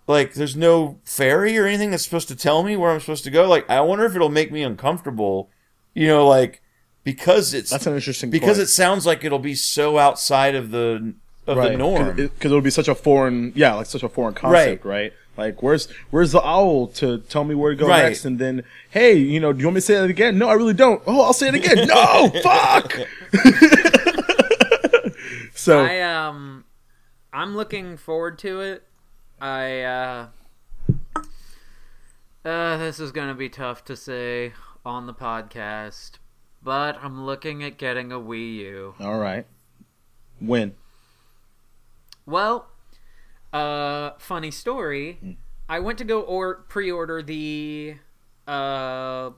like 0.07 0.33
there's 0.33 0.55
no 0.55 0.99
ferry 1.03 1.57
or 1.57 1.65
anything 1.65 1.91
that's 1.91 2.03
supposed 2.03 2.27
to 2.29 2.35
tell 2.35 2.63
me 2.63 2.75
where 2.75 2.91
I'm 2.91 2.99
supposed 2.99 3.23
to 3.25 3.31
go. 3.31 3.47
Like 3.47 3.69
I 3.69 3.81
wonder 3.81 4.05
if 4.05 4.15
it'll 4.15 4.29
make 4.29 4.51
me 4.51 4.63
uncomfortable. 4.63 5.49
You 5.93 6.07
know, 6.07 6.27
like 6.27 6.61
because 7.03 7.53
it's 7.53 7.69
That's 7.69 7.87
an 7.87 7.95
interesting 7.95 8.29
because 8.29 8.57
point. 8.57 8.67
it 8.67 8.71
sounds 8.71 9.05
like 9.05 9.23
it'll 9.23 9.39
be 9.39 9.55
so 9.55 9.97
outside 9.97 10.55
of 10.55 10.71
the 10.71 11.13
of 11.45 11.57
the 11.57 11.75
norm. 11.77 12.15
because 12.15 12.51
it, 12.51 12.55
would 12.55 12.63
be 12.63 12.69
such 12.69 12.87
a 12.87 12.95
foreign, 12.95 13.51
yeah, 13.55 13.73
like 13.73 13.85
such 13.85 14.03
a 14.03 14.09
foreign 14.09 14.33
concept, 14.33 14.85
right? 14.85 15.11
Like, 15.35 15.61
where's 15.61 15.89
where's 16.11 16.31
the 16.31 16.41
owl 16.41 16.87
to 16.87 17.17
tell 17.17 17.43
me 17.43 17.55
where 17.55 17.71
to 17.71 17.75
go 17.75 17.87
Right. 17.87 18.03
next? 18.03 18.23
And 18.23 18.39
then, 18.39 18.63
hey, 18.91 19.13
you 19.15 19.39
know, 19.39 19.51
do 19.51 19.59
you 19.59 19.65
want 19.65 19.75
me 19.75 19.81
to 19.81 19.85
say 19.85 19.95
it 19.95 20.09
again? 20.09 20.37
No, 20.37 20.47
I 20.47 20.53
really 20.53 20.75
don't. 20.75 21.01
Oh, 21.05 21.21
I'll 21.21 21.33
say 21.33 21.49
it 21.49 21.55
again. 21.55 21.87
no, 21.87 22.29
fuck. 22.43 22.93
so 25.55 25.83
I 25.83 26.01
um, 26.01 26.65
I'm 27.31 27.55
looking 27.55 27.97
forward 27.97 28.39
to 28.39 28.61
it. 28.61 28.83
I 29.43 29.81
uh, 29.81 30.27
uh, 32.45 32.77
this 32.77 32.97
is 33.01 33.11
gonna 33.11 33.35
be 33.35 33.49
tough 33.49 33.83
to 33.83 33.97
say 33.97 34.53
on 34.85 35.05
the 35.05 35.13
podcast, 35.13 36.11
but 36.63 36.97
I'm 37.03 37.25
looking 37.25 37.61
at 37.61 37.77
getting 37.77 38.13
a 38.13 38.19
Wii 38.21 38.55
U. 38.59 38.95
all 39.01 39.19
right, 39.19 39.45
when? 40.39 40.75
Well, 42.25 42.67
uh, 43.51 44.11
funny 44.17 44.49
story. 44.49 45.37
I 45.67 45.79
went 45.79 45.97
to 45.97 46.05
go 46.05 46.21
or 46.21 46.63
pre-order 46.69 47.21
the 47.21 47.95
uh, 48.47 49.31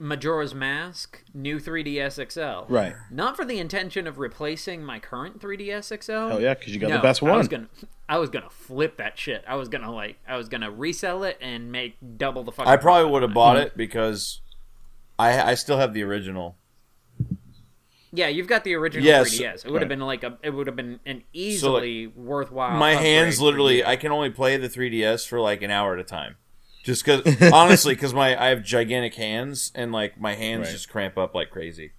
Majora's 0.00 0.54
Mask 0.54 1.22
new 1.34 1.60
3DS 1.60 2.32
XL. 2.32 2.72
Right. 2.72 2.94
Not 3.10 3.36
for 3.36 3.44
the 3.44 3.58
intention 3.58 4.06
of 4.06 4.18
replacing 4.18 4.82
my 4.82 4.98
current 4.98 5.40
3DS 5.40 6.02
XL. 6.02 6.12
Hell 6.12 6.40
yeah, 6.40 6.54
because 6.54 6.72
you 6.72 6.80
got 6.80 6.88
No, 6.88 6.96
the 6.96 7.02
best 7.02 7.20
one. 7.20 7.30
I 7.30 7.36
was 7.36 7.48
one. 7.50 7.68
gonna, 7.80 7.88
I 8.08 8.18
was 8.18 8.30
gonna 8.30 8.48
flip 8.50 8.96
that 8.96 9.18
shit. 9.18 9.44
I 9.46 9.56
was 9.56 9.68
gonna 9.68 9.92
like, 9.92 10.16
I 10.26 10.36
was 10.38 10.48
gonna 10.48 10.70
resell 10.70 11.22
it 11.22 11.36
and 11.40 11.70
make 11.70 11.96
double 12.16 12.42
the 12.42 12.50
fucking. 12.50 12.72
I 12.72 12.76
probably 12.78 13.10
would 13.12 13.22
have 13.22 13.34
bought 13.34 13.58
it 13.58 13.76
because 13.76 14.40
I 15.18 15.50
I 15.50 15.54
still 15.54 15.76
have 15.76 15.92
the 15.92 16.02
original. 16.02 16.56
Yeah, 18.12 18.26
you've 18.28 18.48
got 18.48 18.64
the 18.64 18.74
original 18.74 19.06
Yes, 19.06 19.38
3DS. 19.38 19.64
It 19.66 19.70
would 19.70 19.82
have 19.82 19.88
right. 19.88 19.88
been 19.88 20.00
like 20.00 20.24
a, 20.24 20.36
it 20.42 20.50
would 20.50 20.66
have 20.66 20.74
been 20.74 20.98
an 21.06 21.22
easily 21.32 22.08
worthwhile. 22.08 22.76
My 22.76 22.94
hands 22.94 23.36
for 23.38 23.44
literally 23.44 23.78
you. 23.78 23.84
I 23.84 23.94
can 23.96 24.10
only 24.10 24.30
play 24.30 24.56
the 24.56 24.68
3DS 24.68 25.28
for 25.28 25.38
like 25.40 25.62
an 25.62 25.70
hour 25.70 25.94
at 25.94 26.00
a 26.00 26.04
time. 26.04 26.34
Just 26.82 27.04
cuz 27.04 27.20
honestly 27.52 27.94
cuz 27.96 28.14
my 28.14 28.40
I 28.42 28.48
have 28.48 28.62
gigantic 28.62 29.14
hands 29.14 29.70
and 29.74 29.92
like 29.92 30.20
my 30.20 30.34
hands 30.34 30.66
Right. 30.66 30.72
just 30.72 30.88
cramp 30.88 31.18
up 31.18 31.34
like 31.34 31.50
crazy. 31.50 31.92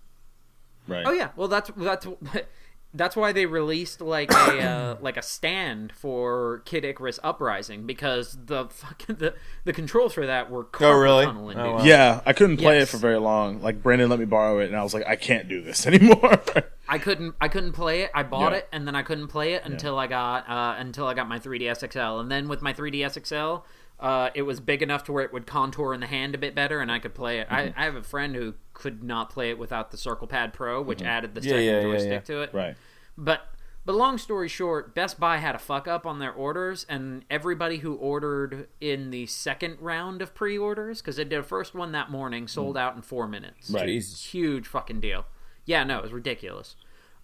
Right. 0.88 1.06
Oh 1.06 1.12
yeah, 1.12 1.30
well 1.36 1.48
that's 1.48 1.70
that's 1.78 2.08
that's 2.94 3.16
why 3.16 3.32
they 3.32 3.46
released 3.46 4.02
like 4.02 4.30
a 4.32 4.62
uh, 4.62 4.98
like 5.02 5.16
a 5.16 5.22
stand 5.22 5.94
for 5.94 6.62
Kid 6.66 6.84
Icarus 6.84 7.20
Uprising 7.24 7.86
because 7.86 8.38
the 8.46 8.66
fucking 8.70 9.16
the, 9.18 9.34
the 9.64 9.72
controls 9.72 10.14
for 10.14 10.26
that 10.26 10.50
were 10.52 10.68
Oh, 10.82 10.92
really? 11.00 11.26
Oh, 11.26 11.42
wow. 11.76 11.84
Yeah, 11.86 12.20
I 12.26 12.34
couldn't 12.34 12.58
play 12.58 12.80
Yes. 12.80 12.90
it 12.90 12.92
for 12.92 12.98
very 12.98 13.18
long. 13.20 13.62
Like 13.62 13.82
Brandon 13.82 14.10
let 14.10 14.20
me 14.20 14.26
borrow 14.26 14.60
it, 14.60 14.66
and 14.66 14.76
I 14.76 14.84
was 14.84 14.94
like, 14.94 15.06
I 15.08 15.16
can't 15.16 15.48
do 15.48 15.62
this 15.62 15.86
anymore. 15.92 16.42
I 16.90 16.98
couldn't 16.98 17.36
I 17.40 17.48
couldn't 17.48 17.72
play 17.74 18.02
it. 18.02 18.12
I 18.14 18.24
bought 18.24 18.52
Yeah. 18.52 18.58
it 18.58 18.70
and 18.74 18.86
then 18.86 18.96
I 18.96 19.04
couldn't 19.04 19.28
play 19.28 19.54
it 19.54 19.64
until 19.64 19.98
I 19.98 20.08
got 20.08 20.50
uh, 20.50 20.76
until 20.78 21.08
I 21.08 21.14
got 21.14 21.30
my 21.30 21.40
3DS 21.40 21.90
XL. 21.90 22.20
And 22.20 22.30
then 22.30 22.50
with 22.50 22.62
my 22.62 22.74
3DS 22.74 23.26
XL, 23.26 23.64
uh, 24.02 24.32
it 24.34 24.42
was 24.42 24.60
big 24.60 24.82
enough 24.82 25.04
to 25.06 25.12
where 25.12 25.24
it 25.24 25.32
would 25.32 25.46
contour 25.46 25.94
in 25.94 26.00
the 26.00 26.08
hand 26.08 26.34
a 26.36 26.38
bit 26.38 26.56
better, 26.56 26.80
and 26.82 26.92
I 26.92 27.00
could 27.00 27.14
play 27.14 27.40
it. 27.40 27.48
Mm-hmm. 27.48 27.78
I, 27.78 27.82
I 27.82 27.86
have 27.86 27.96
a 27.96 28.04
friend 28.04 28.36
who 28.36 28.56
could 28.74 29.04
not 29.04 29.30
play 29.30 29.52
it 29.52 29.60
without 29.60 29.92
the 29.92 29.98
Circle 29.98 30.28
Pad 30.28 30.54
Pro, 30.54 30.82
which 30.82 31.02
added 31.02 31.36
the 31.36 31.42
Mm-hmm. 31.42 31.50
Yeah, 31.50 31.56
second 31.56 31.66
yeah, 31.66 31.76
yeah, 31.78 31.82
joystick 31.84 32.12
yeah. 32.12 32.20
to 32.36 32.42
it. 32.42 32.50
right. 32.54 32.76
But 33.18 33.42
but 33.84 33.96
long 33.96 34.18
story 34.20 34.48
short, 34.48 34.94
Best 34.94 35.20
Buy 35.20 35.38
had 35.38 35.56
a 35.56 35.60
fuck 35.60 35.88
up 35.88 36.06
on 36.06 36.20
their 36.20 36.32
orders, 36.32 36.86
and 36.88 37.26
everybody 37.32 37.78
who 37.78 37.96
ordered 37.96 38.68
in 38.80 39.10
the 39.10 39.26
second 39.26 39.78
round 39.80 40.22
of 40.22 40.36
pre-orders, 40.36 41.02
because 41.02 41.16
they 41.16 41.24
did 41.24 41.40
a 41.40 41.44
first 41.44 41.74
one 41.74 41.92
that 41.94 42.12
morning, 42.12 42.48
sold 42.48 42.78
out 42.78 42.96
in 42.96 43.02
four 43.02 43.28
minutes. 43.28 43.72
Right. 43.72 43.88
Jesus. 43.88 44.26
Huge 44.26 44.68
fucking 44.68 45.00
deal. 45.02 45.26
Yeah, 45.66 45.84
no, 45.84 45.98
it 45.98 46.04
was 46.04 46.14
ridiculous. 46.14 46.76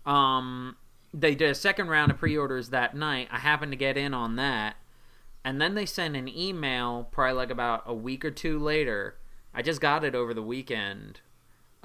Um, 0.05 0.77
they 1.13 1.35
did 1.35 1.49
a 1.51 1.55
second 1.55 1.89
round 1.89 2.11
of 2.11 2.17
pre-orders 2.17 2.69
that 2.69 2.95
night. 2.95 3.27
I 3.31 3.37
happened 3.39 3.71
to 3.71 3.77
get 3.77 3.95
in 3.95 4.13
on 4.15 4.35
that, 4.37 4.77
and 5.47 5.61
then 5.61 5.75
they 5.75 5.85
sent 5.85 6.17
an 6.17 6.27
email, 6.27 7.07
probably 7.09 7.37
like 7.37 7.51
about 7.51 7.83
a 7.85 7.93
week 7.93 8.25
or 8.25 8.31
two 8.31 8.59
later, 8.59 9.15
I 9.53 9.61
just 9.61 9.79
got 9.79 10.03
it 10.03 10.13
over 10.13 10.33
the 10.33 10.43
weekend, 10.43 11.21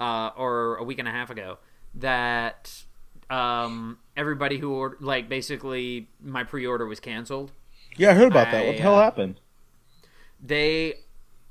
uh, 0.01 0.31
or 0.35 0.75
a 0.75 0.83
week 0.83 0.99
and 0.99 1.07
a 1.07 1.11
half 1.11 1.29
ago. 1.29 1.59
That 1.95 2.83
um, 3.29 3.99
everybody 4.17 4.57
who 4.57 4.73
ordered, 4.73 5.01
like, 5.01 5.29
basically, 5.29 6.09
my 6.21 6.43
pre-order 6.43 6.85
was 6.85 6.99
canceled. 6.99 7.53
Yeah, 7.95 8.11
I 8.11 8.15
heard 8.15 8.33
about 8.33 8.51
that. 8.51 8.65
What 8.65 8.73
I, 8.73 8.75
the 8.75 8.81
hell 8.81 8.95
uh, 8.95 9.03
happened? 9.03 9.39
They 10.43 10.95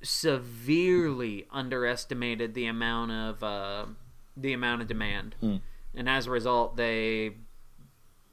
severely 0.03 1.47
underestimated 1.51 2.53
the 2.53 2.67
amount 2.67 3.13
of 3.13 3.43
uh, 3.43 3.87
the 4.37 4.53
amount 4.53 4.83
of 4.83 4.89
demand, 4.89 5.35
Hmm. 5.41 5.57
and 5.95 6.11
as 6.11 6.27
a 6.27 6.31
result, 6.31 6.77
they 6.77 7.37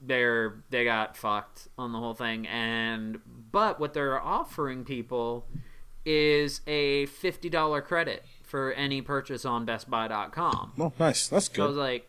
they're 0.02 0.62
they 0.70 0.84
got 0.84 1.16
fucked 1.16 1.68
on 1.78 1.92
the 1.92 1.98
whole 1.98 2.14
thing. 2.14 2.46
And 2.46 3.20
but 3.52 3.78
what 3.80 3.94
they're 3.94 4.20
offering 4.20 4.84
people 4.84 5.46
is 6.04 6.60
a 6.66 7.06
fifty 7.06 7.48
dollar 7.50 7.82
credit 7.82 8.24
for 8.42 8.72
any 8.72 9.00
purchase 9.02 9.44
on 9.44 9.66
BestBuy.com. 9.66 10.72
Oh, 10.78 10.92
nice. 10.98 11.28
That's 11.28 11.48
good. 11.48 11.56
So 11.56 11.64
I 11.64 11.66
was 11.68 11.76
like, 11.76 12.08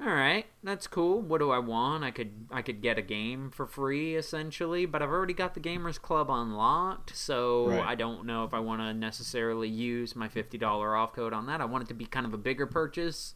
all 0.00 0.06
right, 0.12 0.44
that's 0.62 0.86
cool. 0.86 1.20
What 1.20 1.38
do 1.38 1.50
I 1.50 1.58
want? 1.58 2.04
I 2.04 2.10
could 2.10 2.46
I 2.50 2.62
could 2.62 2.82
get 2.82 2.98
a 2.98 3.02
game 3.02 3.50
for 3.50 3.66
free 3.66 4.16
essentially, 4.16 4.86
but 4.86 5.02
I've 5.02 5.08
already 5.10 5.32
got 5.34 5.54
the 5.54 5.60
Gamers 5.60 6.00
Club 6.00 6.28
unlocked, 6.30 7.16
so 7.16 7.68
Right. 7.68 7.80
I 7.84 7.94
don't 7.94 8.26
know 8.26 8.44
if 8.44 8.52
I 8.52 8.58
want 8.60 8.80
to 8.82 8.92
necessarily 8.92 9.68
use 9.68 10.14
my 10.14 10.28
fifty 10.28 10.58
dollar 10.58 10.94
off 10.96 11.12
code 11.14 11.32
on 11.32 11.46
that. 11.46 11.60
I 11.60 11.64
want 11.64 11.84
it 11.84 11.88
to 11.88 11.94
be 11.94 12.06
kind 12.06 12.26
of 12.26 12.34
a 12.34 12.38
bigger 12.38 12.66
purchase. 12.66 13.34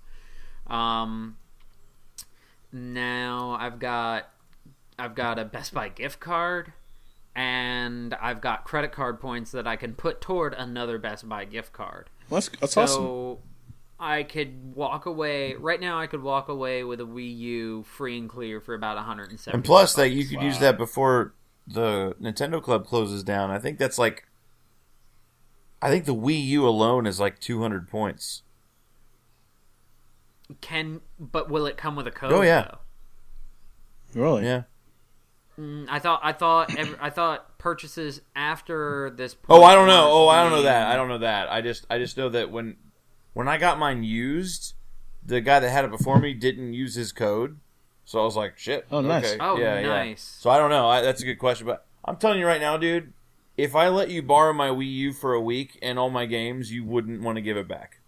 Um, 0.67 1.37
now 2.73 3.57
I've 3.59 3.79
got 3.79 4.29
I've 4.99 5.15
got 5.15 5.39
a 5.39 5.45
Best 5.45 5.73
Buy 5.73 5.89
gift 5.89 6.21
card. 6.21 6.73
And 7.39 8.15
I've 8.15 8.41
got 8.41 8.65
credit 8.65 8.91
card 8.91 9.21
points 9.21 9.53
that 9.53 9.65
I 9.65 9.77
can 9.77 9.95
put 9.95 10.21
toward 10.21 10.55
another 10.55 10.99
Best 10.99 11.29
Buy 11.29 11.45
gift 11.45 11.73
card. 11.73 12.11
That's, 12.29 12.49
that's 12.49 12.73
So 12.73 12.83
awesome. 12.83 13.39
I 14.01 14.25
could 14.25 14.75
walk 14.75 15.07
away 15.07 15.55
right 15.55 15.81
now. 15.81 16.01
I 16.01 16.09
could 16.09 16.21
walk 16.21 16.49
away 16.49 16.83
with 16.83 17.01
a 17.01 17.05
Wii 17.05 17.39
U 17.39 17.85
free 17.85 18.19
and 18.19 18.29
clear 18.29 18.61
for 18.61 18.75
about 18.75 18.97
170. 18.97 19.55
And 19.55 19.65
plus, 19.65 19.95
that 19.95 20.09
you 20.09 20.25
could 20.25 20.39
Wow. 20.39 20.47
use 20.47 20.59
that 20.59 20.77
before 20.77 21.33
the 21.65 22.17
Nintendo 22.21 22.61
Club 22.61 22.85
closes 22.85 23.23
down. 23.23 23.53
I 23.53 23.61
think 23.61 23.79
that's 23.79 23.99
like, 23.99 24.27
I 25.81 25.91
think 25.91 26.07
the 26.07 26.17
Wii 26.17 26.45
U 26.45 26.67
alone 26.67 27.07
is 27.07 27.21
like 27.21 27.39
200 27.39 27.89
points. 27.89 28.43
can 30.61 31.03
but 31.21 31.49
will 31.49 31.67
it 31.67 31.77
come 31.77 31.95
with 31.95 32.09
a 32.09 32.11
code? 32.11 32.33
Oh, 32.33 32.43
yeah. 32.43 32.63
though? 34.15 34.21
Really? 34.21 34.45
Yeah. 34.45 34.63
Mm, 35.59 35.87
I 35.89 35.99
thought 35.99 36.21
I 36.23 36.33
thought 36.33 36.77
every, 36.79 36.97
I 37.01 37.11
thought 37.11 37.59
purchases 37.59 38.21
after 38.37 39.11
this. 39.11 39.35
Oh, 39.49 39.65
I 39.65 39.75
don't 39.75 39.89
know. 39.89 40.03
weren't 40.05 40.13
Oh, 40.13 40.29
I 40.29 40.43
don't 40.43 40.53
know 40.53 40.63
that. 40.63 40.87
I 40.87 40.97
don't 40.97 41.09
know 41.09 41.19
that. 41.19 41.51
I 41.51 41.61
just, 41.61 41.85
I 41.91 41.99
just 41.99 42.17
know 42.17 42.29
that 42.29 42.51
when, 42.51 42.77
when 43.35 43.49
I 43.49 43.59
got 43.59 43.79
mine 43.79 44.05
used, 44.05 44.75
the 45.25 45.41
guy 45.41 45.59
that 45.59 45.69
had 45.69 45.85
it 45.85 45.91
before 45.91 46.21
me 46.21 46.33
didn't 46.33 46.75
use 46.75 46.95
his 46.95 47.11
code, 47.11 47.59
so 48.05 48.21
I 48.21 48.25
was 48.25 48.37
like, 48.37 48.57
shit. 48.57 48.87
Oh, 48.93 49.01
nice. 49.01 49.25
Okay. 49.25 49.37
Oh, 49.41 49.59
yeah, 49.59 49.81
yeah. 49.81 49.89
nice. 49.89 50.23
So 50.23 50.49
I 50.49 50.59
don't 50.59 50.71
know. 50.71 50.89
I, 50.89 51.01
that's 51.01 51.23
a 51.23 51.25
good 51.25 51.39
question, 51.39 51.67
but 51.67 51.87
I'm 52.05 52.17
telling 52.17 52.39
you 52.39 52.47
right 52.47 52.61
now, 52.61 52.77
dude. 52.77 53.13
If 53.57 53.75
I 53.75 53.89
let 53.89 54.09
you 54.09 54.23
borrow 54.23 54.53
my 54.53 54.69
Wii 54.69 54.93
U 54.93 55.13
for 55.13 55.35
a 55.35 55.41
week 55.41 55.77
and 55.83 55.99
all 55.99 56.11
my 56.11 56.27
games, 56.27 56.71
you 56.71 56.85
wouldn't 56.85 57.21
want 57.21 57.35
to 57.37 57.43
give 57.43 57.57
it 57.57 57.67
back. 57.67 57.99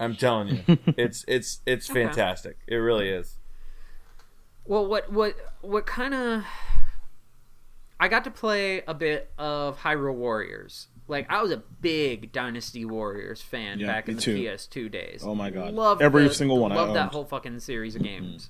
I'm 0.00 0.16
telling 0.16 0.48
you, 0.48 0.78
it's 0.96 1.24
it's 1.28 1.60
it's 1.66 1.90
Okay. 1.90 2.04
fantastic. 2.04 2.56
It 2.66 2.76
really 2.76 3.10
is. 3.10 3.36
Well, 4.72 4.86
what 4.86 5.12
what 5.12 5.36
what 5.60 5.84
kind 5.84 6.14
of? 6.14 6.44
I 8.00 8.08
got 8.08 8.24
to 8.24 8.30
play 8.30 8.80
a 8.86 8.94
bit 8.94 9.30
of 9.36 9.80
Hyrule 9.80 10.14
Warriors. 10.14 10.88
Like 11.08 11.30
I 11.30 11.42
was 11.42 11.50
a 11.50 11.58
big 11.58 12.32
Dynasty 12.32 12.86
Warriors 12.86 13.42
fan 13.42 13.80
Yeah, 13.80 13.88
back 13.88 14.08
in 14.08 14.16
the 14.16 14.22
too. 14.22 14.34
PS2 14.34 14.90
days. 14.90 15.24
Oh 15.26 15.34
my 15.34 15.50
God. 15.50 15.74
Loved 15.74 16.00
Every 16.00 16.26
the- 16.26 16.32
single 16.32 16.58
one 16.58 16.72
I 16.72 16.76
Loved 16.76 16.96
that 16.96 17.12
whole 17.12 17.26
fucking 17.26 17.60
series 17.60 17.96
of 17.96 18.02
games. 18.02 18.48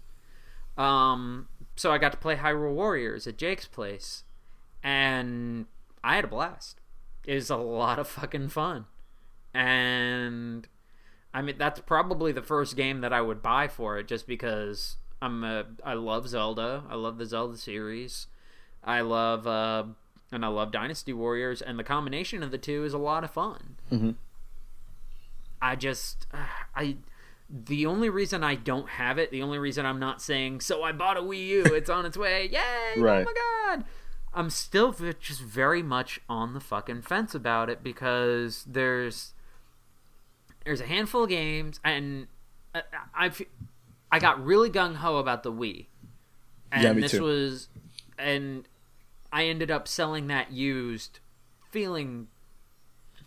Um, 0.78 1.48
so 1.74 1.90
I 1.90 1.98
got 1.98 2.12
to 2.12 2.18
play 2.18 2.36
Hyrule 2.36 2.72
Warriors 2.74 3.26
at 3.26 3.36
Jake's 3.36 3.66
place, 3.66 4.22
and 4.80 5.66
I 6.04 6.14
had 6.14 6.26
a 6.26 6.28
blast. 6.28 6.78
It 7.26 7.34
was 7.34 7.50
a 7.50 7.56
lot 7.56 7.98
of 7.98 8.06
fucking 8.06 8.50
fun, 8.50 8.84
and 9.52 10.68
I 11.34 11.42
mean 11.42 11.56
that's 11.58 11.80
probably 11.80 12.30
the 12.30 12.42
first 12.42 12.76
game 12.76 13.00
that 13.00 13.12
I 13.12 13.20
would 13.22 13.42
buy 13.42 13.66
for 13.66 13.98
it, 13.98 14.06
just 14.06 14.28
because 14.28 14.98
I'm 15.22 15.44
a 15.44 15.64
I 15.84 15.94
love 15.94 16.28
Zelda. 16.28 16.82
I 16.90 16.96
love 16.96 17.16
the 17.16 17.24
Zelda 17.26 17.56
series. 17.56 18.26
I 18.84 19.00
love 19.02 19.46
uh, 19.46 19.84
and 20.32 20.44
I 20.44 20.48
love 20.48 20.72
Dynasty 20.72 21.12
Warriors, 21.12 21.62
and 21.62 21.78
the 21.78 21.84
combination 21.84 22.42
of 22.42 22.50
the 22.50 22.58
two 22.58 22.84
is 22.84 22.92
a 22.92 22.98
lot 22.98 23.22
of 23.24 23.30
fun. 23.30 23.76
Mhm. 23.90 24.16
I 25.62 25.76
just 25.76 26.26
I 26.74 26.96
the 27.48 27.86
only 27.86 28.08
reason 28.08 28.42
I 28.42 28.54
don't 28.56 28.88
have 28.88 29.18
it, 29.18 29.30
the 29.30 29.42
only 29.42 29.58
reason 29.58 29.86
I'm 29.86 30.00
not 30.00 30.20
saying 30.20 30.60
so 30.60 30.82
I 30.82 30.90
bought 30.92 31.16
a 31.16 31.20
Wii 31.20 31.46
U, 31.46 31.62
it's 31.66 31.90
on 31.90 32.04
its 32.06 32.16
way, 32.16 32.48
yay! 32.52 33.00
Right. 33.00 33.24
Oh 33.26 33.32
my 33.32 33.76
god! 33.76 33.84
I'm 34.34 34.50
still 34.50 34.92
just 35.20 35.40
very 35.42 35.82
much 35.82 36.20
on 36.28 36.54
the 36.54 36.60
fucking 36.60 37.02
fence 37.02 37.34
about 37.34 37.68
it 37.70 37.82
because 37.84 38.64
there's 38.66 39.34
there's 40.64 40.80
a 40.80 40.86
handful 40.86 41.24
of 41.24 41.28
games 41.28 41.78
and 41.84 42.26
I 42.74 42.82
I, 43.14 43.26
f- 43.26 43.42
I 44.12 44.18
got 44.20 44.44
really 44.44 44.70
gung 44.70 44.96
ho 44.96 45.16
about 45.16 45.42
the 45.42 45.50
Wii, 45.52 45.86
and 46.70 46.84
Yeah, 46.84 46.92
me 46.92 47.00
this 47.02 47.12
too. 47.12 47.22
was 47.22 47.68
and 48.18 48.68
I 49.32 49.44
ended 49.46 49.70
up 49.70 49.88
selling 49.88 50.26
that 50.28 50.52
used, 50.52 51.18
feeling 51.70 52.28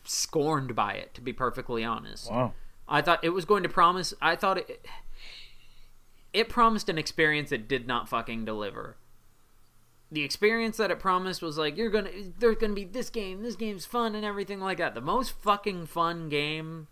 scorned 0.04 0.76
by 0.76 0.94
it. 0.94 1.14
To 1.16 1.22
be 1.22 1.34
perfectly 1.34 1.84
honest, 1.84 2.30
Wow. 2.32 2.54
I 2.88 3.02
thought 3.02 3.24
it 3.24 3.30
was 3.30 3.46
going 3.46 3.64
to 3.64 3.70
promise. 3.70 4.14
I 4.22 4.36
thought 4.36 4.58
it. 4.60 4.86
It 6.34 6.50
promised 6.50 6.90
an 6.90 6.98
experience 6.98 7.52
it 7.52 7.68
did 7.68 7.88
not 7.88 8.08
fucking 8.10 8.46
deliver. 8.46 8.98
The 10.12 10.22
experience 10.24 10.78
that 10.78 10.92
it 10.92 11.00
promised 11.00 11.42
was 11.42 11.58
like 11.58 11.78
you're 11.78 11.90
gonna, 11.90 12.10
there's 12.38 12.58
gonna 12.58 12.74
be 12.74 12.84
this 12.84 13.10
game, 13.10 13.42
this 13.42 13.56
game's 13.56 13.86
fun 13.86 14.14
and 14.16 14.24
everything 14.24 14.60
like 14.60 14.78
that. 14.78 14.94
The 14.94 15.02
most 15.02 15.32
fucking 15.42 15.88
fun 15.88 16.30
game 16.30 16.88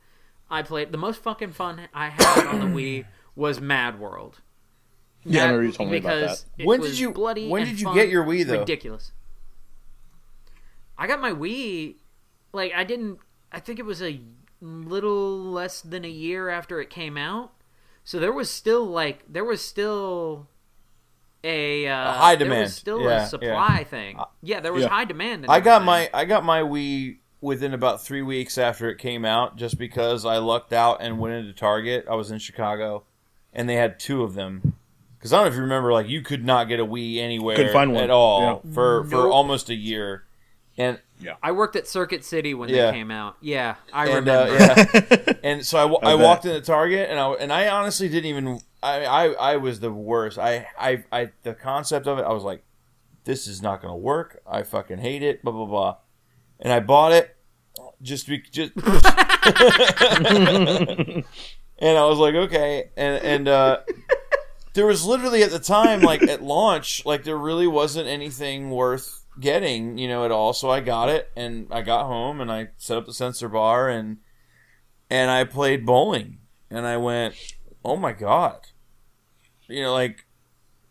I 0.49 0.61
played, 0.63 0.91
the 0.91 0.97
most 0.97 1.21
fucking 1.21 1.51
fun 1.51 1.81
I 1.93 2.09
had 2.09 2.47
on 2.47 2.59
the 2.59 2.65
Wii 2.77 3.05
was 3.35 3.59
Mad 3.61 3.99
World. 3.99 4.41
Yeah, 5.25 5.43
I 5.43 5.45
remember 5.45 5.65
you 5.65 5.71
told 5.71 5.89
me 5.89 5.97
about 5.97 6.09
because 6.09 6.43
that. 6.43 6.63
it 6.63 6.67
When 6.67 6.81
was 6.81 6.91
did 6.91 6.99
you- 6.99 7.11
bloody 7.11 7.47
when 7.47 7.65
did 7.65 7.79
you 7.79 7.85
fun, 7.87 7.95
get 7.95 8.09
your 8.09 8.25
Wii, 8.25 8.45
though? 8.45 8.59
Ridiculous. 8.59 9.11
I 10.97 11.07
got 11.07 11.21
my 11.21 11.31
Wii. 11.31 11.95
Like 12.51 12.71
I 12.75 12.83
didn't. 12.83 13.19
I 13.51 13.59
think 13.59 13.79
it 13.79 13.85
was 13.85 14.01
a 14.01 14.19
little 14.61 15.39
less 15.43 15.81
than 15.81 16.05
a 16.05 16.09
year 16.09 16.49
after 16.49 16.79
it 16.81 16.89
came 16.89 17.17
out. 17.17 17.51
So 18.03 18.19
there 18.19 18.33
was 18.33 18.49
still 18.49 18.85
like 18.85 19.23
there 19.31 19.45
was 19.45 19.61
still 19.63 20.47
a, 21.43 21.87
uh, 21.87 22.09
A 22.09 22.13
high 22.13 22.35
There 22.35 22.45
demand. 22.47 22.63
was 22.63 22.75
still 22.75 23.01
Yeah, 23.01 23.23
a 23.23 23.27
supply 23.27 23.83
thing. 23.83 24.17
Yeah, 24.41 24.59
there 24.59 24.71
was 24.73 24.83
Yeah. 24.83 24.89
high 24.89 25.05
demand. 25.05 25.45
I 25.49 25.59
got 25.61 25.83
my 25.83 26.09
I 26.13 26.25
got 26.25 26.43
my 26.43 26.61
Wii 26.61 27.17
within 27.41 27.73
about 27.73 28.01
three 28.03 28.21
weeks 28.21 28.57
after 28.57 28.89
it 28.89 28.97
came 28.97 29.25
out, 29.25 29.57
just 29.57 29.77
because 29.77 30.25
I 30.25 30.37
lucked 30.37 30.71
out 30.73 30.97
and 31.01 31.19
went 31.19 31.33
into 31.35 31.53
Target. 31.53 32.05
I 32.09 32.15
was 32.15 32.31
in 32.31 32.39
Chicago, 32.39 33.03
and 33.53 33.69
they 33.69 33.75
had 33.75 33.99
two 33.99 34.23
of 34.23 34.33
them. 34.33 34.73
Because 35.17 35.31
I 35.31 35.37
don't 35.37 35.45
know 35.45 35.49
if 35.51 35.55
you 35.55 35.61
remember, 35.61 35.93
like 35.93 36.09
you 36.09 36.21
could 36.21 36.43
not 36.43 36.67
get 36.67 36.81
a 36.81 36.85
Wii 36.85 37.19
anywhere 37.19 37.55
Couldn't 37.55 37.71
find 37.71 37.93
one. 37.93 38.03
at 38.03 38.09
all 38.09 38.61
for 38.73 39.05
for 39.05 39.15
Nope. 39.23 39.33
almost 39.33 39.69
a 39.69 39.75
year. 39.75 40.25
And 40.77 40.99
I 41.41 41.53
worked 41.53 41.77
at 41.77 41.87
Circuit 41.87 42.25
City 42.25 42.53
when 42.53 42.67
Yeah. 42.67 42.87
they 42.87 42.91
came 42.97 43.09
out. 43.11 43.37
Yeah, 43.39 43.75
I 43.93 44.07
and 44.07 44.15
remember. 44.27 44.53
uh, 44.53 44.85
yeah, 44.93 45.33
and 45.43 45.65
so 45.65 45.79
I, 45.79 45.85
wa- 45.85 45.99
I 46.03 46.13
I 46.13 46.17
bet. 46.17 46.25
walked 46.25 46.45
into 46.45 46.59
Target 46.61 47.09
and 47.09 47.17
I 47.19 47.31
and 47.33 47.53
I 47.53 47.69
honestly 47.69 48.09
didn't 48.09 48.25
even 48.25 48.59
I, 48.81 49.05
I 49.05 49.25
I 49.53 49.57
was 49.57 49.79
the 49.79 49.91
worst. 49.93 50.37
I 50.37 50.67
I 50.77 51.03
I 51.11 51.29
the 51.43 51.53
concept 51.53 52.07
of 52.07 52.19
it 52.19 52.23
I 52.23 52.33
was 52.33 52.43
like, 52.43 52.63
this 53.23 53.47
is 53.47 53.61
not 53.61 53.81
gonna 53.81 53.95
work. 53.95 54.41
I 54.45 54.63
fucking 54.63 54.97
hate 54.97 55.23
it. 55.23 55.41
Blah 55.43 55.53
blah 55.53 55.65
blah. 55.67 55.95
And 56.59 56.73
I 56.73 56.81
bought 56.81 57.13
it 57.13 57.37
just 58.01 58.27
be 58.27 58.39
just. 58.51 58.73
and 61.79 61.97
I 61.97 62.05
was 62.05 62.19
like, 62.19 62.35
okay, 62.35 62.89
and 62.95 63.23
and 63.23 63.47
uh, 63.47 63.79
there 64.73 64.85
was 64.85 65.05
literally 65.05 65.43
at 65.43 65.51
the 65.51 65.59
time, 65.59 66.01
like 66.01 66.23
at 66.23 66.43
launch, 66.43 67.05
like 67.05 67.23
there 67.23 67.37
really 67.37 67.67
wasn't 67.67 68.07
anything 68.07 68.69
worth 68.69 69.25
getting, 69.39 69.97
you 69.97 70.07
know, 70.07 70.25
at 70.25 70.31
all. 70.31 70.53
So 70.53 70.69
I 70.69 70.79
got 70.79 71.09
it, 71.09 71.31
and 71.35 71.67
I 71.71 71.81
got 71.81 72.05
home, 72.05 72.41
and 72.41 72.51
I 72.51 72.69
set 72.77 72.97
up 72.97 73.05
the 73.05 73.13
sensor 73.13 73.49
bar, 73.49 73.89
and 73.89 74.17
and 75.09 75.29
I 75.31 75.43
played 75.43 75.85
bowling, 75.85 76.39
and 76.69 76.85
I 76.85 76.97
went, 76.97 77.35
oh 77.83 77.95
my 77.95 78.13
god, 78.13 78.67
you 79.67 79.81
know, 79.81 79.93
like 79.93 80.25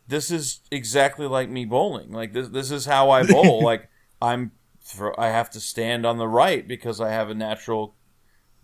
this 0.08 0.30
is 0.30 0.60
exactly 0.70 1.26
like 1.26 1.48
me 1.48 1.64
bowling. 1.64 2.12
Like 2.12 2.32
this, 2.32 2.48
this 2.48 2.70
is 2.70 2.84
how 2.84 3.10
I 3.10 3.24
bowl. 3.24 3.62
like 3.64 3.88
I'm, 4.20 4.52
I 5.16 5.28
have 5.28 5.50
to 5.50 5.60
stand 5.60 6.04
on 6.04 6.18
the 6.18 6.28
right 6.28 6.66
because 6.66 7.00
I 7.00 7.10
have 7.10 7.30
a 7.30 7.34
natural, 7.34 7.94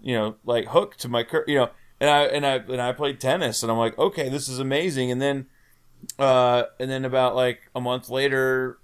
you 0.01 0.15
know, 0.15 0.37
like 0.45 0.67
hook 0.67 0.97
to 0.99 1.09
my 1.09 1.25
cur, 1.25 1.45
you 1.47 1.57
know, 1.57 1.71
and 2.01 2.11
I 2.11 2.23
and 2.25 2.47
I 2.47 2.55
and 2.57 2.81
I 2.81 2.93
played 2.93 3.21
tennis, 3.21 3.63
and 3.63 3.73
I'm 3.73 3.79
like, 3.79 3.99
okay, 3.99 4.29
this 4.29 4.49
is 4.49 4.59
amazing. 4.59 5.11
And 5.11 5.21
then, 5.21 5.47
uh, 6.19 6.65
and 6.79 6.91
then 6.91 7.05
about 7.05 7.35
like 7.35 7.71
a 7.75 7.81
month 7.81 8.09
later, 8.09 8.79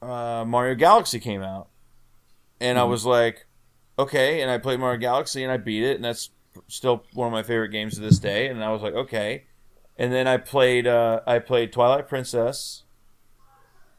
uh, 0.00 0.44
Mario 0.46 0.74
Galaxy 0.74 1.20
came 1.20 1.42
out, 1.42 1.68
and 2.60 2.78
I 2.78 2.84
was 2.84 3.04
like, 3.04 3.46
okay, 3.98 4.40
and 4.40 4.50
I 4.50 4.58
played 4.58 4.80
Mario 4.80 4.98
Galaxy 4.98 5.42
and 5.42 5.52
I 5.52 5.56
beat 5.56 5.82
it, 5.82 5.96
and 5.96 6.04
that's 6.04 6.30
still 6.68 7.04
one 7.12 7.26
of 7.26 7.32
my 7.32 7.42
favorite 7.42 7.68
games 7.68 7.94
to 7.94 8.00
this 8.00 8.18
day. 8.18 8.48
And 8.48 8.62
I 8.64 8.70
was 8.70 8.82
like, 8.82 8.94
okay. 8.94 9.44
And 9.98 10.12
then 10.12 10.26
I 10.26 10.36
played 10.36 10.86
uh, 10.86 11.20
I 11.26 11.38
played 11.38 11.72
Twilight 11.72 12.08
Princess, 12.08 12.84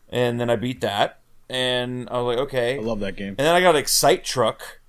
and 0.10 0.40
then 0.40 0.50
I 0.50 0.56
beat 0.56 0.82
that, 0.82 1.22
and 1.50 2.08
I 2.10 2.22
was 2.22 2.36
like, 2.36 2.48
okay. 2.48 2.78
I 2.78 2.82
love 2.82 3.00
that 3.02 3.16
game. 3.16 3.30
And 3.30 3.40
then 3.40 3.56
I 3.56 3.62
got 3.62 3.76
Excite 3.76 4.24
Truck, 4.24 4.82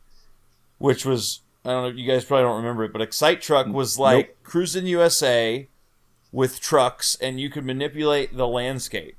which 0.79 1.05
was 1.05 1.41
I 1.69 1.73
don't 1.73 1.83
know. 1.83 1.89
If 1.91 1.97
you 1.97 2.07
guys 2.07 2.25
probably 2.25 2.45
don't 2.45 2.57
remember 2.57 2.85
it, 2.85 2.95
but 2.95 3.03
Excite 3.03 3.43
Truck 3.43 3.67
was 3.67 3.99
like 3.99 4.29
Nope. 4.29 4.37
Cruis'n 4.43 4.87
USA 4.87 5.69
with 6.33 6.61
trucks, 6.61 7.15
and 7.21 7.39
you 7.39 7.51
could 7.51 7.65
manipulate 7.65 8.35
the 8.35 8.49
landscape. 8.49 9.17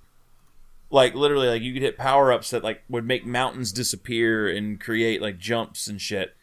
Like 0.90 1.14
literally, 1.14 1.48
like 1.48 1.62
you 1.62 1.74
could 1.74 1.84
hit 1.84 1.96
power 1.96 2.34
ups 2.34 2.50
that 2.50 2.64
like 2.64 2.82
would 2.90 3.06
make 3.06 3.24
mountains 3.24 3.72
disappear 3.72 4.50
and 4.50 4.80
create 4.80 5.22
like 5.22 5.38
jumps 5.38 5.88
and 5.88 6.02
shit. 6.02 6.36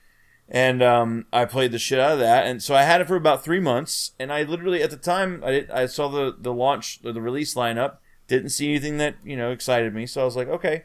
And 0.48 0.80
um, 0.80 1.26
I 1.32 1.44
played 1.44 1.72
the 1.72 1.78
shit 1.80 1.98
out 1.98 2.12
of 2.12 2.18
that, 2.20 2.46
and 2.46 2.62
so 2.62 2.76
I 2.76 2.82
had 2.84 3.00
it 3.00 3.08
for 3.08 3.16
about 3.16 3.42
three 3.42 3.58
months. 3.58 4.12
And 4.16 4.32
I 4.32 4.44
literally, 4.44 4.84
at 4.84 4.90
the 4.90 4.96
time, 4.96 5.42
I 5.44 5.50
did, 5.50 5.70
I 5.72 5.86
saw 5.86 6.06
the 6.06 6.36
the 6.38 6.54
launch, 6.54 7.00
the 7.02 7.20
release 7.20 7.54
lineup, 7.56 7.96
didn't 8.28 8.50
see 8.50 8.68
anything 8.68 8.98
that 8.98 9.16
you 9.24 9.36
know 9.36 9.50
excited 9.50 9.92
me. 9.92 10.06
So 10.06 10.22
I 10.22 10.24
was 10.24 10.36
like, 10.36 10.46
okay, 10.46 10.84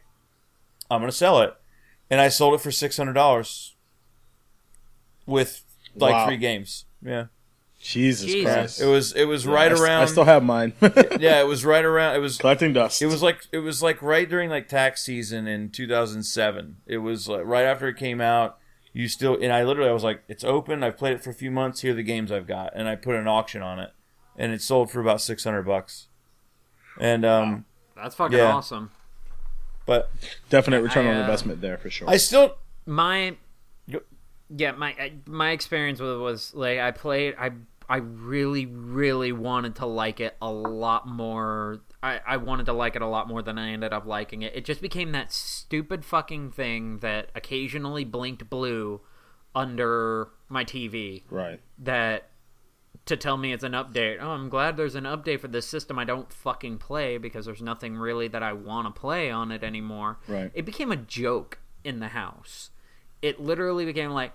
I'm 0.90 1.00
gonna 1.00 1.12
sell 1.12 1.42
it, 1.42 1.54
and 2.10 2.20
I 2.20 2.30
sold 2.30 2.56
it 2.56 2.62
for 2.62 2.72
six 2.72 2.98
hundred 2.98 3.14
dollars 3.14 3.76
with 5.26 5.64
like 5.96 6.14
Wow. 6.14 6.28
three 6.28 6.38
games. 6.38 6.86
Yeah, 7.02 7.26
Jesus, 7.82 8.26
Jesus. 8.28 8.54
Christ. 8.54 8.82
it 8.82 8.86
was 8.86 9.14
it 9.14 9.26
was 9.26 9.46
right 9.48 9.72
I, 9.72 9.76
s- 9.76 9.82
around. 9.82 10.02
I 10.04 10.06
still 10.06 10.26
have 10.26 10.44
mine. 10.44 10.74
yeah, 11.20 11.40
it 11.42 11.48
was 11.48 11.66
right 11.66 11.84
around. 11.84 12.16
It 12.16 12.20
was 12.20 12.38
Collecting 12.38 12.74
dust. 12.74 13.02
it 13.02 13.08
was 13.08 13.22
like 13.24 13.46
it 13.52 13.60
was 13.60 13.82
like 13.82 14.02
right 14.02 14.30
during 14.30 14.50
like 14.50 14.68
tax 14.68 15.02
season 15.04 15.48
in 15.48 15.70
2007. 15.70 16.78
It 16.86 16.98
was 17.00 17.28
like 17.28 17.46
right 17.46 17.64
after 17.66 17.88
it 17.88 17.98
came 17.98 18.22
out. 18.22 18.58
You 18.94 19.08
still 19.08 19.38
and 19.42 19.52
I 19.54 19.64
literally 19.64 19.90
I 19.90 19.94
was 19.94 20.04
like, 20.04 20.24
it's 20.28 20.44
open. 20.44 20.84
I've 20.84 20.98
played 20.98 21.14
it 21.14 21.24
for 21.24 21.30
a 21.30 21.34
few 21.34 21.50
months. 21.50 21.82
Here 21.82 21.92
are 21.92 21.96
the 21.96 22.04
games 22.04 22.32
I've 22.32 22.46
got, 22.48 22.74
and 22.76 22.88
I 22.90 22.96
put 22.96 23.16
an 23.16 23.28
auction 23.28 23.62
on 23.62 23.80
it, 23.80 23.92
and 24.38 24.52
it 24.52 24.62
sold 24.62 24.92
for 24.92 25.00
about 25.00 25.22
600 25.22 25.64
bucks. 25.64 26.08
And 27.00 27.24
um, 27.26 27.66
That's 27.96 28.16
fucking 28.16 28.38
Yeah. 28.38 28.52
awesome. 28.54 28.92
but 29.86 30.12
definite 30.50 30.82
return 30.84 31.08
I, 31.08 31.12
on 31.12 31.18
uh, 31.18 31.22
investment 31.22 31.62
there 31.62 31.78
for 31.78 31.90
sure. 31.90 32.10
I 32.10 32.18
still 32.18 32.58
My 32.86 33.30
Go- 33.30 33.36
yeah, 34.56 34.72
my 34.72 35.14
my 35.26 35.52
experience 35.52 36.00
with 36.00 36.12
it 36.12 36.18
was 36.18 36.54
like 36.54 36.80
I 36.80 36.92
played 36.92 37.36
I 37.38 37.52
I 37.88 37.98
really 37.98 38.66
really 38.66 39.32
wanted 39.32 39.76
to 39.76 39.86
like 39.86 40.20
it 40.20 40.36
a 40.42 40.52
lot 40.52 41.08
more. 41.08 41.82
I, 42.04 42.20
I 42.26 42.38
wanted 42.38 42.66
to 42.68 42.74
like 42.74 42.96
it 42.96 43.02
a 43.02 43.08
lot 43.08 43.28
more 43.28 43.42
than 43.42 43.58
I 43.58 43.72
ended 43.72 43.94
up 43.94 44.06
liking 44.06 44.42
it. 44.42 44.56
It 44.56 44.66
just 44.66 44.82
became 44.82 45.12
that 45.12 45.32
stupid 45.32 46.04
fucking 46.04 46.52
thing 46.52 47.00
that 47.00 47.30
occasionally 47.36 48.06
blinked 48.06 48.50
blue 48.50 49.02
under 49.54 50.30
my 50.50 50.64
TV 50.64 51.24
right. 51.30 51.60
that 51.80 52.30
to 53.06 53.18
tell 53.18 53.38
me 53.38 53.52
it's 53.52 53.64
an 53.64 53.74
update. 53.74 54.18
Oh, 54.22 54.30
I'm 54.30 54.50
glad 54.50 54.78
there's 54.78 54.96
an 54.96 55.04
update 55.04 55.40
for 55.40 55.48
this 55.48 55.68
system 55.68 56.00
I 56.00 56.06
don't 56.06 56.32
fucking 56.32 56.78
play 56.78 57.18
because 57.18 57.46
there's 57.46 57.62
nothing 57.62 57.98
really 57.98 58.28
that 58.30 58.44
I 58.44 58.54
want 58.54 58.94
to 58.94 59.00
play 59.00 59.30
on 59.30 59.52
it 59.52 59.64
anymore. 59.64 60.20
Right. 60.28 60.52
It 60.54 60.66
became 60.66 60.92
a 60.92 60.98
joke 60.98 61.60
in 61.84 62.00
the 62.00 62.10
house. 62.10 62.70
It 63.22 63.40
literally 63.40 63.86
became 63.86 64.12
like, 64.12 64.34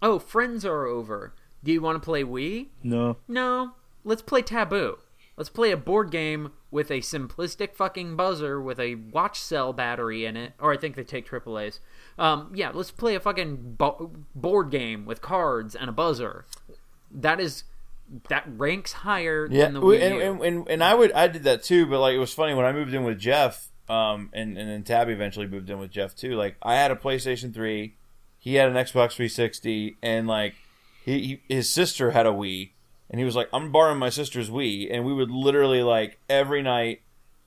"Oh, 0.00 0.18
friends 0.18 0.64
are 0.64 0.86
over. 0.86 1.34
Do 1.64 1.72
you 1.72 1.80
want 1.80 1.96
to 1.96 2.04
play 2.04 2.24
Wii? 2.24 2.68
No. 2.82 3.18
No. 3.28 3.72
Let's 4.04 4.22
play 4.22 4.42
Taboo. 4.42 4.98
Let's 5.36 5.48
play 5.48 5.70
a 5.70 5.76
board 5.76 6.10
game 6.10 6.52
with 6.70 6.90
a 6.90 7.00
simplistic 7.00 7.74
fucking 7.74 8.16
buzzer 8.16 8.60
with 8.60 8.78
a 8.78 8.96
watch 8.96 9.40
cell 9.40 9.72
battery 9.72 10.24
in 10.26 10.36
it, 10.36 10.52
or 10.58 10.72
I 10.72 10.76
think 10.76 10.94
they 10.94 11.04
take 11.04 11.28
AAA's. 11.28 11.80
Um, 12.18 12.52
yeah, 12.54 12.70
let's 12.72 12.90
play 12.90 13.14
a 13.14 13.20
fucking 13.20 13.76
bo- 13.78 14.12
board 14.34 14.70
game 14.70 15.06
with 15.06 15.22
cards 15.22 15.74
and 15.74 15.88
a 15.88 15.92
buzzer. 15.92 16.44
That 17.10 17.40
is 17.40 17.64
that 18.28 18.44
ranks 18.46 18.92
higher 18.92 19.48
yeah, 19.50 19.64
than 19.64 19.74
the 19.74 19.80
Wii 19.80 20.02
and, 20.02 20.20
and, 20.20 20.42
and 20.42 20.68
and 20.68 20.84
I 20.84 20.94
would 20.94 21.12
I 21.12 21.28
did 21.28 21.44
that 21.44 21.62
too. 21.62 21.86
But 21.86 22.00
like 22.00 22.14
it 22.14 22.18
was 22.18 22.34
funny 22.34 22.54
when 22.54 22.66
I 22.66 22.72
moved 22.72 22.92
in 22.92 23.04
with 23.04 23.18
Jeff, 23.18 23.70
um, 23.88 24.28
and 24.34 24.58
and 24.58 24.68
then 24.68 24.82
Tabby 24.82 25.12
eventually 25.12 25.46
moved 25.46 25.70
in 25.70 25.78
with 25.78 25.90
Jeff 25.90 26.14
too. 26.14 26.34
Like 26.34 26.56
I 26.62 26.74
had 26.74 26.90
a 26.90 26.96
PlayStation 26.96 27.54
Three, 27.54 27.96
he 28.42 28.54
had 28.54 28.68
an 28.68 28.74
Xbox 28.74 29.12
360, 29.12 29.98
and 30.02 30.26
like 30.26 30.56
he, 31.04 31.40
he 31.48 31.54
his 31.54 31.70
sister 31.70 32.10
had 32.10 32.26
a 32.26 32.30
Wii, 32.30 32.72
and 33.08 33.20
he 33.20 33.24
was 33.24 33.36
like, 33.36 33.48
"I'm 33.52 33.70
borrowing 33.70 34.00
my 34.00 34.08
sister's 34.08 34.50
Wii," 34.50 34.88
and 34.90 35.04
we 35.04 35.14
would 35.14 35.30
literally 35.30 35.80
like 35.80 36.18
every 36.28 36.60
night, 36.60 37.02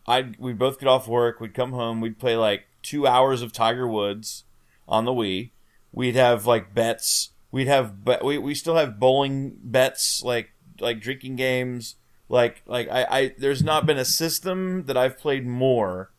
I 0.07 0.31
we'd 0.39 0.57
both 0.57 0.79
get 0.79 0.87
off 0.87 1.05
work, 1.05 1.41
we'd 1.41 1.53
come 1.53 1.73
home, 1.73 1.99
we'd 1.99 2.17
play 2.17 2.37
like 2.37 2.67
two 2.81 3.05
hours 3.05 3.41
of 3.41 3.51
Tiger 3.51 3.85
Woods 3.85 4.45
on 4.87 5.03
the 5.03 5.11
Wii. 5.11 5.51
We'd 5.91 6.15
have 6.15 6.45
like 6.45 6.73
bets. 6.73 7.31
We'd 7.51 7.67
have 7.67 8.05
but 8.05 8.23
We, 8.23 8.37
we 8.37 8.55
still 8.55 8.77
have 8.77 8.97
bowling 8.97 9.57
bets, 9.61 10.23
like 10.23 10.51
like 10.79 11.01
drinking 11.01 11.35
games. 11.35 11.95
Like 12.29 12.61
like 12.65 12.87
I, 12.89 13.03
I 13.03 13.35
there's 13.37 13.61
not 13.61 13.85
been 13.85 13.97
a 13.97 14.05
system 14.05 14.85
that 14.85 14.95
I've 14.95 15.19
played 15.19 15.45
more 15.45 16.11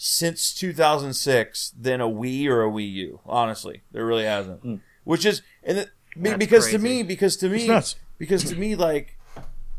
since 0.00 0.54
2006 0.54 1.72
than 1.76 2.00
a 2.00 2.08
Wii 2.08 2.46
or 2.46 2.62
a 2.62 2.70
Wii 2.70 2.92
U. 2.92 3.20
Honestly, 3.26 3.82
there 3.90 4.06
really 4.06 4.24
hasn't. 4.24 4.62
Hmm. 4.62 4.76
Which 5.02 5.26
is 5.26 5.42
and 5.64 5.78
it, 5.78 5.90
be- 6.14 6.30
That's 6.30 6.38
because 6.38 6.70
to 6.70 6.78
me 6.78 7.02
because 7.02 7.36
to 7.38 7.48
me 7.48 7.68
because 8.16 8.44
to 8.44 8.56
me 8.56 8.76
like 8.76 9.18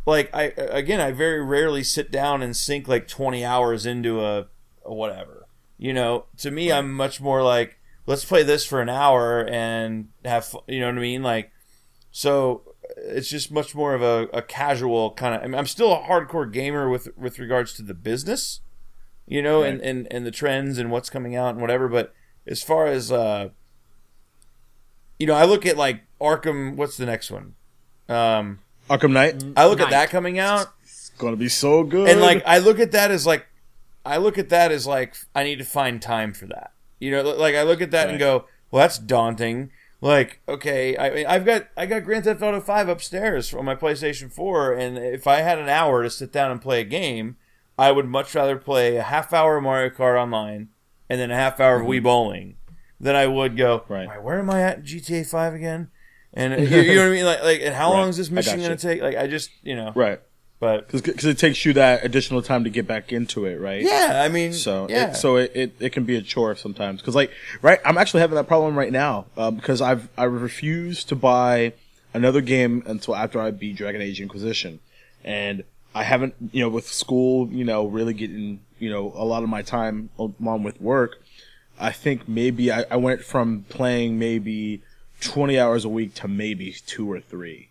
like 0.05 0.29
I 0.35 0.53
again 0.57 0.99
I 0.99 1.11
very 1.11 1.41
rarely 1.41 1.83
sit 1.83 2.11
down 2.11 2.43
and 2.43 2.55
sink 2.55 2.87
like 2.87 3.07
20 3.07 3.45
hours 3.45 3.85
into 3.85 4.19
a, 4.19 4.47
a 4.83 4.93
whatever. 4.93 5.47
You 5.77 5.93
know, 5.93 6.25
to 6.37 6.51
me 6.51 6.71
I'm 6.71 6.93
much 6.93 7.21
more 7.21 7.41
like 7.41 7.79
let's 8.05 8.25
play 8.25 8.43
this 8.43 8.65
for 8.65 8.81
an 8.81 8.89
hour 8.89 9.47
and 9.47 10.09
have 10.25 10.45
fu- 10.45 10.63
you 10.67 10.81
know 10.81 10.87
what 10.87 10.97
I 10.97 11.01
mean 11.01 11.23
like 11.23 11.51
so 12.11 12.63
it's 12.97 13.29
just 13.29 13.51
much 13.51 13.73
more 13.73 13.93
of 13.93 14.01
a, 14.01 14.27
a 14.33 14.41
casual 14.41 15.11
kind 15.11 15.35
of 15.35 15.43
I 15.43 15.45
mean, 15.45 15.55
I'm 15.55 15.67
still 15.67 15.93
a 15.93 16.01
hardcore 16.01 16.51
gamer 16.51 16.89
with 16.89 17.07
with 17.17 17.39
regards 17.39 17.73
to 17.75 17.83
the 17.83 17.93
business 17.93 18.59
you 19.29 19.41
know 19.41 19.63
and, 19.63 19.79
Right. 19.79 19.87
and 19.89 20.07
and 20.11 20.25
the 20.25 20.31
trends 20.31 20.77
and 20.77 20.91
what's 20.91 21.09
coming 21.09 21.35
out 21.35 21.51
and 21.51 21.61
whatever 21.61 21.87
but 21.87 22.13
as 22.45 22.61
far 22.61 22.87
as 22.87 23.11
uh 23.11 23.49
you 25.17 25.27
know 25.27 25.35
I 25.35 25.45
look 25.45 25.65
at 25.65 25.77
like 25.77 26.01
Arkham 26.19 26.75
what's 26.75 26.97
the 26.97 27.05
next 27.05 27.31
one 27.31 27.55
um 28.09 28.59
Arkham 28.89 29.11
Knight. 29.11 29.43
I 29.55 29.67
look 29.67 29.79
at 29.79 29.91
that 29.91 30.09
coming 30.09 30.39
out 30.39 30.67
It's 30.83 31.11
gonna 31.17 31.35
be 31.35 31.49
so 31.49 31.83
good. 31.83 32.09
and 32.09 32.19
like 32.21 32.41
I 32.45 32.57
look 32.57 32.79
at 32.79 32.91
that 32.91 33.11
as 33.11 33.25
like 33.25 33.45
I 34.05 34.17
look 34.17 34.37
at 34.37 34.49
that 34.49 34.71
as 34.71 34.87
like 34.87 35.15
I 35.35 35.43
need 35.43 35.59
to 35.59 35.65
find 35.65 36.01
time 36.01 36.33
for 36.33 36.47
that. 36.47 36.71
You 36.99 37.11
know, 37.11 37.21
like 37.21 37.53
I 37.55 37.63
look 37.63 37.81
at 37.81 37.91
that 37.91 38.09
and 38.09 38.17
go, 38.17 38.45
well, 38.71 38.81
that's 38.81 38.97
daunting. 38.97 39.71
Like, 40.01 40.39
okay, 40.47 40.97
I 40.97 41.09
mean, 41.11 41.25
I've 41.27 41.45
got 41.45 41.67
I 41.77 41.85
got 41.85 42.03
Grand 42.05 42.23
Theft 42.23 42.41
Auto 42.41 42.61
Five 42.61 42.87
upstairs 42.89 43.53
on 43.53 43.65
my 43.65 43.75
PlayStation 43.75 44.31
Four, 44.31 44.73
and 44.73 44.97
if 44.97 45.27
I 45.27 45.41
had 45.41 45.59
an 45.59 45.69
hour 45.69 46.01
to 46.03 46.09
sit 46.09 46.31
down 46.31 46.51
and 46.51 46.61
play 46.61 46.79
a 46.81 46.85
game, 46.85 47.35
I 47.79 47.91
would 47.91 48.07
much 48.07 48.35
rather 48.35 48.57
play 48.57 48.97
a 48.97 49.03
half 49.03 49.31
hour 49.33 49.57
of 49.57 49.63
Mario 49.63 49.89
Kart 49.89 50.21
online 50.21 50.69
and 51.09 51.19
then 51.19 51.31
a 51.31 51.35
half 51.35 51.59
hour 51.59 51.79
of 51.79 51.87
Wii 51.87 52.03
Bowling 52.03 52.57
than 52.99 53.15
I 53.15 53.25
would 53.27 53.55
go. 53.55 53.83
Right. 53.87 54.07
"Wait, 54.09 54.21
Where 54.21 54.39
am 54.39 54.49
I 54.49 54.61
at 54.61 54.79
in 54.79 54.83
GTA 54.83 55.25
Five 55.25 55.53
again? 55.53 55.89
And 56.33 56.53
you, 56.69 56.81
you 56.81 56.95
know 56.95 57.01
what 57.03 57.07
I 57.07 57.11
mean? 57.15 57.25
Like, 57.25 57.41
like, 57.43 57.61
and 57.63 57.73
how 57.73 57.91
Right. 57.91 57.99
long 57.99 58.09
is 58.09 58.17
this 58.17 58.29
mission 58.29 58.59
going 58.59 58.75
to 58.77 58.87
take? 58.87 59.01
Like, 59.01 59.15
I 59.15 59.27
just, 59.27 59.49
you 59.63 59.75
know, 59.75 59.91
right, 59.95 60.19
but 60.59 60.91
because 60.91 61.25
it 61.25 61.37
takes 61.39 61.63
you 61.65 61.73
that 61.73 62.03
additional 62.05 62.41
time 62.41 62.65
to 62.65 62.69
get 62.69 62.85
back 62.85 63.11
into 63.13 63.45
it, 63.45 63.59
right? 63.61 63.81
yeah, 63.81 64.21
I 64.23 64.27
mean, 64.29 64.51
So 64.53 64.87
yeah, 64.89 65.11
it, 65.11 65.15
so 65.15 65.37
it, 65.37 65.51
it, 65.55 65.75
it 65.79 65.89
can 65.91 66.03
be 66.03 66.17
a 66.17 66.21
chore 66.21 66.55
sometimes 66.55 66.99
because 67.01 67.15
like 67.15 67.31
right 67.61 67.79
I'm 67.85 67.97
actually 67.97 68.19
having 68.19 68.35
that 68.35 68.47
problem 68.47 68.77
right 68.77 68.91
now 68.91 69.25
uh, 69.37 69.51
because 69.51 69.81
I've 69.81 70.09
I 70.17 70.25
refuse 70.25 71.03
to 71.05 71.15
buy 71.15 71.73
another 72.13 72.41
game 72.41 72.83
until 72.85 73.15
after 73.15 73.39
I 73.39 73.51
beat 73.51 73.77
Dragon 73.77 74.01
Age 74.01 74.19
Inquisition 74.19 74.81
and 75.23 75.63
I 75.95 76.03
haven't 76.03 76.35
you 76.51 76.61
know 76.61 76.69
with 76.69 76.87
school 76.87 77.47
you 77.49 77.65
know 77.65 77.85
really 77.87 78.13
getting 78.13 78.59
you 78.79 78.89
know 78.89 79.11
a 79.15 79.25
lot 79.25 79.43
of 79.43 79.49
my 79.49 79.61
time 79.61 80.09
along 80.17 80.63
with 80.63 80.79
work 80.81 81.21
I 81.79 81.91
think 81.91 82.27
maybe 82.27 82.71
I, 82.71 82.83
I 82.91 82.97
went 82.97 83.23
from 83.23 83.65
playing 83.69 84.19
maybe 84.19 84.81
20 85.21 85.57
hours 85.57 85.85
a 85.85 85.89
week 85.89 86.13
to 86.15 86.27
maybe 86.27 86.73
two 86.85 87.09
or 87.09 87.21
three 87.21 87.69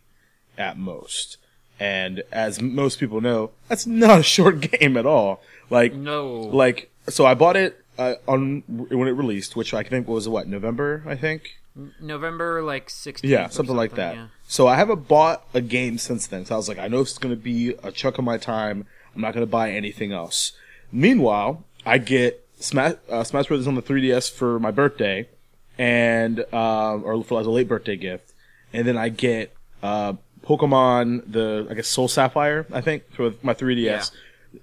at 0.56 0.78
most. 0.78 1.36
And 1.78 2.22
as 2.32 2.60
most 2.60 2.98
people 2.98 3.20
know, 3.20 3.50
that's 3.68 3.86
not 3.86 4.20
a 4.20 4.22
short 4.22 4.60
game 4.72 4.96
at 4.96 5.04
all. 5.04 5.42
Like, 5.68 5.92
No. 5.92 6.26
like, 6.40 6.90
so 7.08 7.26
I 7.26 7.34
bought 7.34 7.56
it 7.56 7.84
uh, 7.98 8.14
on 8.26 8.62
when 8.66 9.08
it 9.08 9.12
released, 9.12 9.56
which 9.56 9.74
I 9.74 9.82
think 9.82 10.08
was 10.08 10.26
what 10.26 10.48
November, 10.48 11.02
I 11.06 11.14
think. 11.14 11.58
November 12.00 12.62
like 12.62 12.88
16th. 12.88 13.20
Yeah, 13.24 13.46
or 13.46 13.50
something 13.50 13.76
like 13.76 13.94
that. 13.96 14.14
yeah. 14.16 14.26
So 14.50 14.66
I 14.66 14.76
haven't 14.76 15.06
bought 15.06 15.44
a 15.52 15.60
game 15.60 15.98
since 15.98 16.26
then. 16.26 16.46
So 16.46 16.54
I 16.54 16.56
was 16.56 16.68
like, 16.68 16.78
I 16.78 16.88
know 16.88 17.02
it's 17.02 17.18
going 17.18 17.34
to 17.34 17.40
be 17.40 17.74
a 17.82 17.92
chunk 17.92 18.16
of 18.16 18.24
my 18.24 18.38
time. 18.38 18.86
I'm 19.14 19.20
not 19.20 19.34
going 19.34 19.46
to 19.46 19.50
buy 19.50 19.70
anything 19.70 20.10
else. 20.10 20.52
Meanwhile, 20.90 21.62
I 21.84 21.98
get 21.98 22.46
Smash, 22.58 22.94
uh, 23.10 23.22
Smash 23.24 23.46
Brothers 23.46 23.66
on 23.66 23.74
the 23.74 23.82
3DS 23.82 24.32
for 24.32 24.58
my 24.58 24.70
birthday, 24.70 25.28
and 25.76 26.40
um, 26.52 27.04
or 27.04 27.22
for 27.22 27.40
as 27.40 27.46
a 27.46 27.50
late 27.50 27.68
birthday 27.68 27.96
gift, 27.96 28.32
and 28.72 28.88
then 28.88 28.96
I 28.96 29.10
get 29.10 29.54
uh, 29.82 30.14
Pokemon 30.44 31.30
the 31.30 31.66
I 31.70 31.74
guess 31.74 31.88
Soul 31.88 32.08
Sapphire 32.08 32.66
I 32.72 32.80
think 32.80 33.04
for 33.12 33.34
my 33.42 33.54
3DS. 33.54 34.10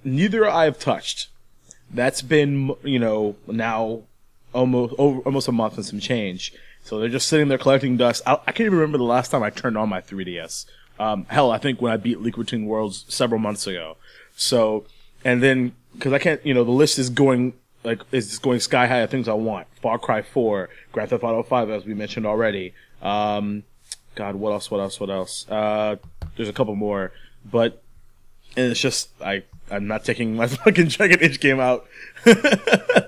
Neither 0.03 0.49
I 0.49 0.66
have 0.66 0.80
touched. 0.80 1.30
That's 1.94 2.24
been 2.24 2.74
you 2.84 2.99
know 2.99 3.36
now 3.48 4.02
almost 4.52 4.95
over, 4.98 5.20
almost 5.20 5.48
a 5.48 5.52
month 5.52 5.76
and 5.76 5.86
some 5.86 5.99
change, 5.99 6.53
So 6.86 6.99
they're 6.99 7.10
just 7.10 7.28
sitting 7.28 7.48
there 7.48 7.57
collecting 7.57 7.98
dust. 7.98 8.22
I, 8.28 8.34
I 8.45 8.52
can't 8.52 8.62
even 8.68 8.78
remember 8.78 8.99
the 8.99 9.03
last 9.03 9.32
time 9.32 9.41
I 9.41 9.49
turned 9.49 9.76
on 9.76 9.90
my 9.90 10.02
3DS. 10.02 10.66
Um, 10.99 11.26
hell, 11.30 11.49
I 11.52 11.57
think 11.57 11.82
when 11.82 11.91
I 11.91 11.98
beat 11.98 12.22
Link 12.22 12.38
Between 12.38 12.68
Worlds 12.68 13.06
several 13.10 13.40
months 13.40 13.66
ago. 13.68 13.98
So, 14.36 14.86
and 15.24 15.41
then 15.41 15.74
because 15.94 16.14
I 16.14 16.20
can't, 16.20 16.45
you 16.45 16.53
know, 16.53 16.64
the 16.64 16.72
list 16.72 16.99
is 16.99 17.10
going 17.10 17.53
like 17.84 18.02
is 18.12 18.38
going 18.40 18.60
sky 18.60 18.86
high 18.88 18.99
of 18.99 19.10
things 19.10 19.28
I 19.28 19.34
want. 19.34 19.68
Far 19.82 19.98
Cry 19.98 20.22
4, 20.22 20.70
Grand 20.91 21.10
Theft 21.10 21.24
Auto 21.24 21.41
5, 21.44 21.70
as 21.72 21.86
we 21.86 21.94
mentioned 21.95 22.26
already. 22.28 22.74
Um, 23.02 23.64
God, 24.14 24.36
what 24.36 24.52
else? 24.52 24.70
What 24.72 24.80
else? 24.80 24.99
What 24.99 25.10
else? 25.10 25.49
Uh, 25.49 25.95
there's 26.38 26.49
a 26.49 26.53
couple 26.53 26.76
more, 26.76 27.12
but 27.44 27.82
and 28.56 28.72
it's 28.72 28.80
just 28.80 29.10
I 29.22 29.44
I'm 29.72 29.88
not 29.88 30.06
taking 30.06 30.36
my 30.36 30.48
fucking 30.48 30.90
Dragon 30.90 31.18
Age 31.24 31.40
game 31.40 31.60
out 31.60 31.88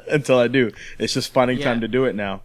until 0.10 0.40
I 0.40 0.48
do. 0.48 0.72
It's 1.00 1.14
just 1.14 1.32
finding 1.32 1.60
Yeah. 1.60 1.66
time 1.66 1.82
to 1.82 1.88
do 1.88 2.06
it 2.06 2.16
now. 2.16 2.42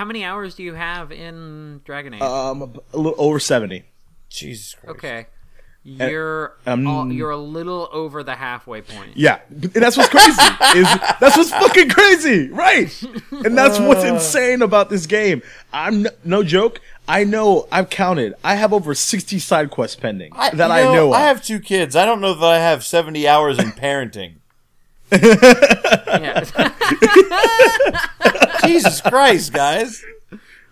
How 0.00 0.06
many 0.06 0.24
hours 0.24 0.54
do 0.54 0.62
you 0.62 0.72
have 0.72 1.12
in 1.12 1.82
Dragon 1.84 2.14
Age? 2.14 2.22
Um, 2.22 2.62
a 2.94 2.96
little 2.96 3.14
over 3.18 3.38
seventy. 3.38 3.84
Jesus 4.30 4.72
Christ. 4.72 4.96
okay. 4.96 5.26
You're 5.82 6.56
um, 6.64 6.86
all, 6.86 7.12
you're 7.12 7.28
a 7.28 7.36
little 7.36 7.86
over 7.92 8.22
the 8.22 8.34
halfway 8.34 8.80
point. 8.80 9.10
Yeah, 9.14 9.40
and 9.50 9.70
that's 9.74 9.98
what's 9.98 10.08
crazy. 10.08 10.30
is 10.78 10.88
that's 11.20 11.36
what's 11.36 11.50
fucking 11.50 11.90
crazy, 11.90 12.48
right? 12.48 12.90
And 13.30 13.58
that's 13.58 13.78
what's 13.78 14.02
insane 14.02 14.62
about 14.62 14.88
this 14.88 15.04
game. 15.04 15.42
I'm 15.70 16.06
n- 16.06 16.12
no 16.24 16.42
joke. 16.42 16.80
I 17.06 17.24
know 17.24 17.68
I've 17.70 17.90
counted. 17.90 18.32
I 18.42 18.54
have 18.54 18.72
over 18.72 18.94
sixty 18.94 19.38
side 19.38 19.70
quests 19.70 19.96
pending 19.96 20.32
that 20.32 20.54
you 20.56 20.62
I 20.62 20.82
know. 20.84 21.08
Of. 21.08 21.12
I 21.12 21.24
have 21.24 21.44
two 21.44 21.60
kids. 21.60 21.94
I 21.94 22.06
don't 22.06 22.22
know 22.22 22.32
that 22.32 22.46
I 22.46 22.58
have 22.58 22.84
70 22.84 23.28
hours 23.28 23.58
in 23.58 23.72
parenting. 23.72 24.36
Yeah. 25.12 26.44
Jesus 28.64 29.00
Christ, 29.00 29.52
guys. 29.52 30.04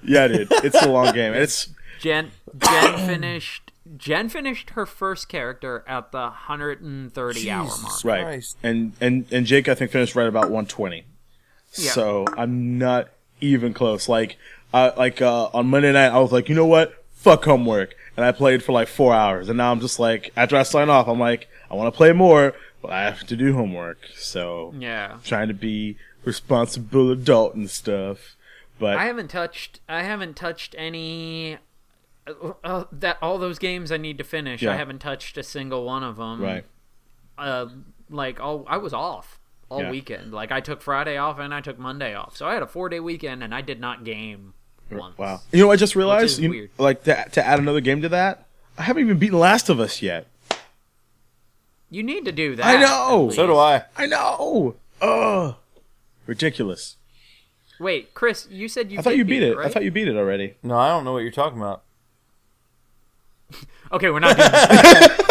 yeah, 0.03 0.29
dude, 0.29 0.49
it's 0.65 0.81
a 0.83 0.89
long 0.89 1.13
game. 1.15 1.35
It's 1.35 1.69
Jen 2.01 2.31
Jen 2.59 3.07
finished 3.07 3.73
Jen 3.97 4.29
finished 4.29 4.71
her 4.71 4.87
first 4.87 5.29
character 5.29 5.85
at 5.87 6.13
the 6.13 6.19
130 6.19 7.51
hour 7.51 7.65
mark. 7.65 8.05
right, 8.05 8.25
Christ. 8.25 8.57
and 8.63 8.93
and 9.01 9.27
and 9.33 9.47
Jake 9.47 9.69
I 9.69 9.75
think 9.75 9.91
finished 9.91 10.15
right 10.15 10.29
about 10.29 10.51
one 10.51 10.67
twenty. 10.67 11.05
Yeah. 11.75 11.91
So 11.93 12.25
I'm 12.37 12.79
not 12.79 13.09
even 13.41 13.75
close. 13.75 14.09
Like, 14.09 14.37
uh, 14.73 14.93
like 14.97 15.21
uh, 15.23 15.49
on 15.53 15.69
Monday 15.69 15.93
night, 15.93 16.09
I 16.09 16.19
was 16.19 16.33
like, 16.33 16.49
you 16.49 16.55
know 16.55 16.67
what? 16.67 17.05
Fuck 17.13 17.45
homework, 17.45 17.95
and 18.17 18.25
I 18.25 18.33
played 18.33 18.63
for 18.63 18.73
like 18.73 18.89
four 18.89 19.15
hours. 19.15 19.49
And 19.49 19.59
now 19.59 19.73
I'm 19.73 19.81
just 19.81 19.99
like, 19.99 20.33
after 20.37 20.57
I 20.57 20.63
sign 20.63 20.89
off, 20.89 21.09
I'm 21.09 21.19
like, 21.19 21.49
I 21.71 21.75
want 21.75 21.93
to 21.93 21.97
play 21.97 22.13
more, 22.13 22.51
but 22.51 22.59
I 22.89 23.03
have 23.03 23.25
to 23.27 23.37
do 23.37 23.53
homework. 23.55 23.99
So 24.17 24.75
Yeah. 24.79 25.19
trying 25.25 25.49
to 25.49 25.55
be 25.55 25.97
responsible 26.25 27.11
adult 27.11 27.55
and 27.55 27.69
stuff. 27.71 28.37
But 28.79 28.97
I 28.97 29.05
haven't 29.07 29.29
touched 29.29 29.81
I 29.89 30.03
haven't 30.03 30.37
touched 30.37 30.75
any 30.79 31.59
uh, 32.27 32.53
uh, 32.65 32.85
that 32.93 33.19
all 33.23 33.39
those 33.39 33.59
games 33.59 33.91
I 33.91 33.97
need 33.97 34.19
to 34.19 34.25
finish. 34.25 34.63
Yeah. 34.63 34.73
I 34.73 34.77
haven't 34.77 35.01
touched 35.01 35.37
a 35.39 35.43
single 35.43 35.85
one 35.85 36.03
of 36.05 36.17
them. 36.17 36.41
right, 36.41 36.65
Uh 37.37 37.67
like 38.11 38.41
all 38.41 38.65
I 38.69 38.77
was 38.79 38.93
off 38.93 39.39
all 39.71 39.83
Yeah. 39.83 39.91
weekend. 39.91 40.33
Like 40.33 40.51
I 40.53 40.61
took 40.61 40.81
Friday 40.81 41.17
off 41.17 41.39
and 41.39 41.53
I 41.53 41.61
took 41.61 41.79
Monday 41.79 42.15
off. 42.15 42.37
So 42.37 42.47
I 42.47 42.55
had 42.55 42.63
a 42.63 42.67
4-day 42.67 43.01
weekend 43.01 43.43
and 43.43 43.55
I 43.55 43.61
did 43.61 43.81
not 43.81 44.05
game 44.05 44.55
once. 44.91 45.19
wow. 45.19 45.41
You 45.53 45.65
know, 45.65 45.71
I 45.71 45.77
just 45.77 45.95
realized, 45.95 46.39
you, 46.41 46.69
like 46.79 47.05
to 47.05 47.27
to 47.33 47.47
add 47.47 47.59
another 47.59 47.81
game 47.81 48.01
to 48.03 48.09
that. 48.11 48.47
I 48.79 48.83
haven't 48.83 49.03
even 49.03 49.19
beaten 49.19 49.39
Last 49.39 49.69
of 49.69 49.81
Us 49.81 50.01
yet. 50.03 50.27
You 51.91 52.03
need 52.03 52.25
to 52.27 52.33
do 52.33 52.57
that. 52.57 52.67
I 52.67 52.81
know. 52.81 53.31
So 53.31 53.47
do. 53.47 53.57
I. 53.57 53.85
I 53.97 54.07
know. 54.07 54.77
Ugh. 55.01 55.55
Ridiculous. 56.27 56.97
Wait, 57.81 58.13
Chris, 58.13 58.47
you 58.51 58.69
said 58.69 58.91
you 58.91 58.99
I 58.99 59.03
thought 59.03 59.17
you 59.17 59.25
beat 59.25 59.43
it. 59.43 59.57
I 59.57 59.61
right? 59.61 59.73
thought 59.73 59.85
you 59.85 59.91
beat 59.91 60.09
it 60.09 60.17
already. 60.17 60.57
No, 60.63 60.77
I 60.77 60.89
don't 60.89 61.05
know 61.05 61.13
what 61.13 61.21
you're 61.21 61.31
talking 61.31 61.59
about. 61.59 61.83
Okay, 63.91 64.11
we're 64.11 64.21
not 64.21 64.37
doing 64.37 64.51
this. 64.51 65.19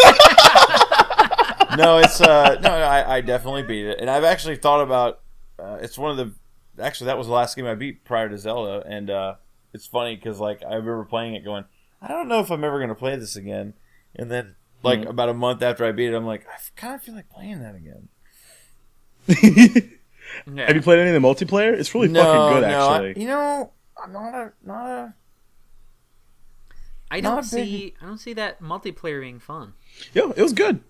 No, 1.78 1.98
it's 1.98 2.20
uh 2.20 2.58
no, 2.60 2.70
I, 2.70 3.18
I 3.18 3.20
definitely 3.20 3.62
beat 3.62 3.86
it, 3.86 4.00
and 4.00 4.10
I've 4.10 4.24
actually 4.24 4.56
thought 4.56 4.82
about. 4.82 5.20
Uh, 5.60 5.78
it's 5.80 5.96
one 5.96 6.10
of 6.10 6.16
the 6.16 6.32
actually 6.82 7.06
that 7.06 7.16
was 7.16 7.28
the 7.28 7.32
last 7.32 7.54
game 7.54 7.66
I 7.66 7.76
beat 7.76 8.04
prior 8.04 8.28
to 8.28 8.36
Zelda, 8.36 8.84
and 8.84 9.08
uh, 9.08 9.34
it's 9.72 9.86
funny 9.86 10.16
because 10.16 10.40
like 10.40 10.64
I 10.64 10.74
remember 10.74 11.04
playing 11.04 11.34
it, 11.34 11.44
going, 11.44 11.66
I 12.02 12.08
don't 12.08 12.26
know 12.26 12.40
if 12.40 12.50
I'm 12.50 12.64
ever 12.64 12.80
gonna 12.80 12.96
play 12.96 13.14
this 13.14 13.36
again, 13.36 13.74
and 14.16 14.28
then 14.28 14.56
like 14.82 15.00
Mm-hmm. 15.00 15.08
about 15.10 15.28
a 15.28 15.34
month 15.34 15.62
after 15.62 15.84
I 15.84 15.92
beat 15.92 16.08
it, 16.12 16.14
I'm 16.14 16.26
like, 16.26 16.46
I 16.46 16.56
kind 16.76 16.94
of 16.94 17.02
feel 17.02 17.14
like 17.14 17.28
playing 17.30 17.60
that 17.60 17.74
again. 17.74 18.08
Yeah. 20.52 20.66
Have 20.66 20.76
you 20.76 20.82
played 20.82 20.98
any 21.00 21.14
of 21.14 21.20
the 21.20 21.26
multiplayer? 21.26 21.72
It's 21.72 21.94
really 21.94 22.08
fucking 22.08 22.54
good, 22.54 22.68
no, 22.68 22.88
I- 22.88 22.94
actually. 23.08 23.22
you 23.22 23.28
know, 23.28 23.72
I'm 24.02 24.12
not 24.12 24.34
a 24.34 24.52
not 24.64 24.86
a. 24.86 25.14
I 27.10 27.20
don't 27.20 27.38
a 27.38 27.42
big- 27.42 27.44
see 27.48 27.94
I 28.02 28.06
don't 28.06 28.18
see 28.18 28.34
that 28.34 28.60
multiplayer 28.60 29.20
being 29.20 29.38
fun. 29.40 29.72
yeah, 30.12 30.30
it 30.36 30.42
was 30.42 30.52
good. 30.52 30.80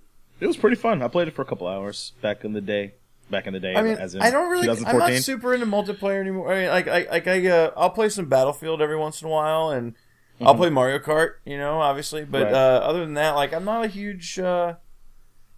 It 0.40 0.46
was 0.46 0.56
pretty 0.56 0.76
fun. 0.76 1.02
I 1.02 1.08
played 1.08 1.28
it 1.28 1.34
for 1.34 1.42
a 1.42 1.44
couple 1.44 1.66
hours 1.66 2.12
back 2.20 2.44
in 2.44 2.52
the 2.52 2.60
day. 2.60 2.94
Back 3.30 3.46
in 3.46 3.52
the 3.52 3.60
day, 3.60 3.74
I 3.76 3.82
mean, 3.82 3.96
as 3.98 4.14
in 4.14 4.22
I 4.22 4.30
don't 4.30 4.50
really. 4.50 4.68
I'm 4.70 4.98
not 4.98 5.12
super 5.14 5.52
into 5.52 5.66
multiplayer 5.66 6.18
anymore. 6.18 6.50
I 6.50 6.60
mean, 6.60 6.68
like, 6.70 6.88
I, 6.88 7.06
like 7.10 7.26
I, 7.28 7.46
uh, 7.46 7.70
I'll 7.76 7.90
play 7.90 8.08
some 8.08 8.24
Battlefield 8.24 8.80
every 8.80 8.96
once 8.96 9.20
in 9.20 9.28
a 9.28 9.30
while, 9.30 9.68
and 9.68 9.94
I'll 10.40 10.54
play 10.54 10.70
Mario 10.70 10.98
Kart. 10.98 11.34
You 11.44 11.58
know, 11.58 11.80
obviously, 11.80 12.24
but 12.24 12.38
Mm-hmm. 12.46 12.52
Right. 12.54 12.76
uh, 12.76 12.78
other 12.80 13.00
than 13.00 13.14
that, 13.14 13.30
like, 13.32 13.52
I'm 13.52 13.64
not 13.64 13.84
a 13.84 13.88
huge. 13.88 14.38
Uh, 14.38 14.74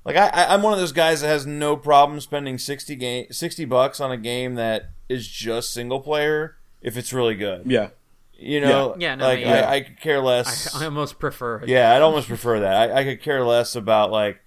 like, 0.05 0.17
I, 0.17 0.29
I, 0.29 0.55
I'm 0.55 0.63
one 0.63 0.73
of 0.73 0.79
those 0.79 0.93
guys 0.93 1.21
that 1.21 1.29
has 1.29 1.47
no 1.47 1.77
problem 1.77 2.21
spending 2.21 2.57
sixty 2.59 2.97
game, 2.97 3.27
sixty 3.31 3.65
bucks 3.65 4.01
on 4.01 4.11
a 4.11 4.17
game 4.17 4.55
that 4.55 4.91
is 5.09 5.27
just 5.29 5.73
single 5.73 6.01
player 6.01 6.57
if 6.81 6.97
it's 6.97 7.13
really 7.13 7.35
good. 7.35 7.71
yeah, 7.71 7.89
You 8.35 8.61
know, 8.63 8.95
Yeah. 8.99 9.09
Yeah, 9.11 9.15
no, 9.17 9.25
like 9.27 9.41
yeah. 9.41 9.69
I, 9.69 9.75
I 9.75 9.81
could 9.83 10.01
care 10.01 10.21
less. 10.21 10.75
I, 10.75 10.83
I 10.83 10.85
almost 10.87 11.19
prefer 11.19 11.57
it. 11.61 11.69
Yeah, 11.69 11.95
I'd 11.95 12.01
almost 12.03 12.29
prefer 12.29 12.61
that. 12.61 12.91
I, 12.91 13.01
I 13.01 13.05
could 13.05 13.21
care 13.21 13.45
less 13.45 13.77
about 13.77 14.11
like 14.11 14.41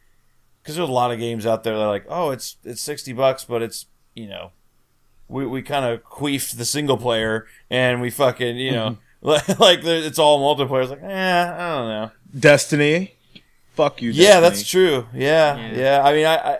because 0.63 0.75
there's 0.77 0.89
a 0.89 0.91
lot 0.91 1.11
of 1.11 1.19
games 1.19 1.45
out 1.45 1.63
there 1.63 1.75
that 1.75 1.81
are 1.83 1.89
like, 1.89 2.05
oh, 2.09 2.31
it's 2.31 2.55
it's 2.63 2.81
sixty 2.81 3.13
bucks, 3.13 3.43
but 3.45 3.61
it's 3.61 3.85
you 4.15 4.27
know, 4.27 4.51
we 5.27 5.45
we 5.45 5.61
kind 5.61 5.85
of 5.85 6.03
queefed 6.03 6.57
the 6.57 6.65
single 6.65 6.97
player 6.97 7.45
and 7.69 8.01
we 8.01 8.09
fucking 8.09 8.57
you 8.57 8.71
know 8.71 8.97
like 9.59 9.59
like 9.59 9.83
it's 9.83 10.19
all 10.19 10.39
multiplayer. 10.39 10.81
It's 10.83 10.91
like, 10.91 11.03
eh, 11.03 11.53
I 11.53 11.69
don't 11.77 11.87
know. 11.87 12.11
Destiny. 12.37 13.15
Fuck 13.73 14.01
you. 14.01 14.11
Yeah, 14.11 14.39
Destiny. 14.39 14.41
that's 14.49 14.69
true. 14.69 15.07
Yeah, 15.13 15.55
Yeah. 15.57 15.73
yeah. 15.75 16.01
I 16.03 16.13
mean, 16.13 16.25
I, 16.25 16.35
I 16.35 16.57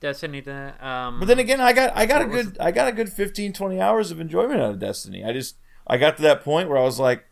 Destiny 0.00 0.40
that 0.40 0.82
um 0.82 1.18
but 1.18 1.26
then 1.26 1.38
again, 1.38 1.60
I 1.60 1.72
got 1.72 1.96
I 1.96 2.06
got 2.06 2.22
a 2.22 2.26
What 2.26 2.34
was 2.36 2.46
good 2.46 2.58
I 2.60 2.70
got 2.70 2.88
a 2.88 2.92
good 2.92 3.08
15, 3.10 3.52
20 3.52 3.80
hours 3.80 4.10
of 4.10 4.20
enjoyment 4.20 4.60
out 4.60 4.70
of 4.70 4.78
Destiny. 4.78 5.24
I 5.24 5.32
just 5.32 5.56
I 5.86 5.96
got 5.98 6.16
to 6.16 6.22
that 6.22 6.44
point 6.44 6.68
where 6.68 6.78
I 6.78 6.82
was 6.82 6.98
like, 7.00 7.24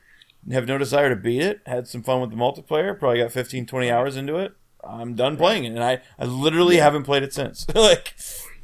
have 0.50 0.66
no 0.66 0.76
desire 0.78 1.08
to 1.08 1.16
beat 1.16 1.42
it. 1.42 1.60
Had 1.66 1.86
some 1.86 2.02
fun 2.02 2.20
with 2.20 2.30
the 2.30 2.36
multiplayer. 2.36 2.98
Probably 2.98 3.18
got 3.18 3.30
15, 3.32 3.66
20 3.66 3.90
hours 3.90 4.16
into 4.16 4.36
it. 4.36 4.52
I'm 4.84 5.14
done 5.14 5.36
playing 5.36 5.64
it, 5.64 5.68
and 5.68 5.84
I 5.84 6.00
I 6.18 6.24
literally 6.24 6.78
haven't 6.78 7.04
played 7.04 7.22
it 7.22 7.32
since. 7.32 7.66
like, 7.74 8.14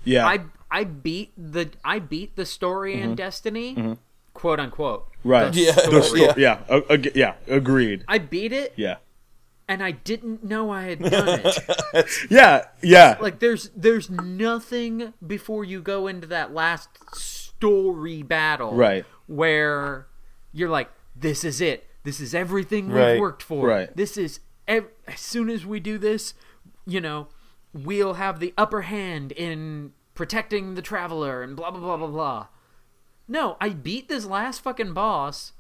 Yeah, 0.04 0.26
I 0.26 0.40
I 0.70 0.84
beat 0.84 1.32
the 1.36 1.70
I 1.84 1.98
beat 2.00 2.34
the 2.34 2.44
story 2.44 3.00
in 3.00 3.14
Destiny, 3.14 3.96
quote 4.34 4.58
unquote. 4.58 5.06
Right. 5.24 5.52
The 5.52 5.60
Yeah, 5.60 5.72
The 5.72 6.02
story. 6.02 6.20
sto- 6.22 6.34
yeah, 6.36 6.60
uh, 6.68 6.80
ag- 6.90 7.12
yeah, 7.14 7.34
agreed. 7.46 8.04
I 8.08 8.18
beat 8.18 8.52
it 8.52 8.72
Yeah, 8.76 8.96
and 9.68 9.82
I 9.82 9.90
didn't 9.92 10.44
know 10.44 10.70
I 10.70 10.82
had 10.84 10.98
done 11.10 11.40
it. 11.44 12.06
yeah, 12.30 12.64
yeah. 12.82 13.16
like 13.20 13.38
there's 13.40 13.70
there's 13.76 14.08
nothing 14.10 15.12
before 15.26 15.64
you 15.64 15.80
go 15.82 16.06
into 16.06 16.26
that 16.28 16.52
last 16.54 16.88
story 17.16 18.22
battle 18.22 18.74
Right. 18.74 19.04
where 19.26 20.06
you're 20.52 20.68
like 20.70 20.90
this 21.16 21.44
is 21.44 21.60
it 21.60 21.86
this 22.04 22.20
is 22.20 22.34
everything 22.34 22.88
Right. 22.90 23.12
we've 23.12 23.20
worked 23.20 23.42
for 23.42 23.66
Right. 23.66 23.96
this 23.96 24.16
is 24.16 24.40
ev- 24.66 24.88
as 25.06 25.20
soon 25.20 25.50
as 25.50 25.66
we 25.66 25.80
do 25.80 25.98
this 25.98 26.34
you 26.86 27.00
know 27.00 27.28
we'll 27.74 28.14
have 28.14 28.38
the 28.40 28.54
upper 28.56 28.82
hand 28.82 29.32
in 29.32 29.92
protecting 30.14 30.74
the 30.74 30.82
traveler 30.82 31.42
and 31.42 31.56
blah 31.56 31.70
blah 31.70 31.80
blah 31.80 31.96
blah 31.96 32.06
blah 32.06 32.46
no 33.28 33.56
i 33.60 33.68
beat 33.68 34.08
this 34.08 34.24
last 34.24 34.62
fucking 34.62 34.92
boss 34.94 35.52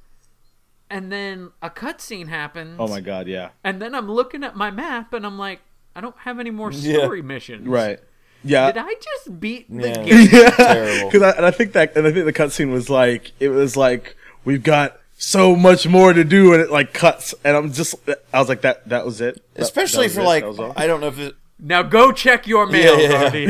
and 0.90 1.12
then 1.12 1.50
a 1.60 1.68
cutscene 1.68 2.28
happens 2.28 2.76
Oh 2.78 2.88
my 2.88 3.00
god, 3.00 3.28
yeah. 3.28 3.50
and 3.62 3.80
then 3.80 3.94
I'm 3.94 4.10
looking 4.10 4.42
at 4.42 4.56
my 4.56 4.70
map 4.70 5.12
and 5.12 5.26
I'm 5.26 5.38
like, 5.38 5.60
I 5.94 6.00
don't 6.00 6.16
have 6.20 6.38
any 6.40 6.50
more 6.50 6.72
Yeah. 6.72 7.00
story 7.02 7.20
missions. 7.20 7.68
Right. 7.68 8.00
Yeah. 8.42 8.72
Did 8.72 8.82
I 8.86 8.94
just 8.94 9.38
beat 9.38 9.66
the 9.70 9.86
Yeah. 9.86 10.02
game? 10.04 10.28
yeah. 10.32 11.04
Because 11.04 11.20
I, 11.28 11.30
and 11.32 11.44
I 11.44 11.50
think 11.50 11.72
that, 11.74 11.94
and 11.94 12.06
I 12.06 12.10
think 12.12 12.24
the 12.24 12.32
cutscene 12.32 12.72
was 12.72 12.88
like, 12.88 13.32
it 13.38 13.50
was 13.50 13.76
like, 13.76 14.16
we've 14.46 14.62
got 14.62 14.98
so 15.18 15.54
much 15.54 15.86
more 15.86 16.14
to 16.14 16.24
do, 16.24 16.54
and 16.54 16.62
it 16.62 16.70
like 16.70 16.94
cuts, 16.94 17.34
and 17.44 17.54
I'm 17.54 17.70
just, 17.70 17.94
I 18.32 18.38
was 18.40 18.48
like, 18.48 18.62
that, 18.62 18.88
that 18.88 19.04
was 19.04 19.20
it. 19.20 19.44
Especially 19.56 20.06
that 20.08 20.08
was 20.08 20.14
for 20.14 20.20
it? 20.22 20.24
like 20.24 20.42
That 20.44 20.48
was 20.48 20.58
all? 20.60 20.72
I 20.74 20.86
don't 20.86 21.02
know 21.02 21.08
if 21.08 21.18
it. 21.18 21.34
Now 21.58 21.82
go 21.82 22.12
check 22.12 22.46
your 22.46 22.66
mail, 22.66 22.98
yeah, 22.98 23.28
Gordy. 23.30 23.46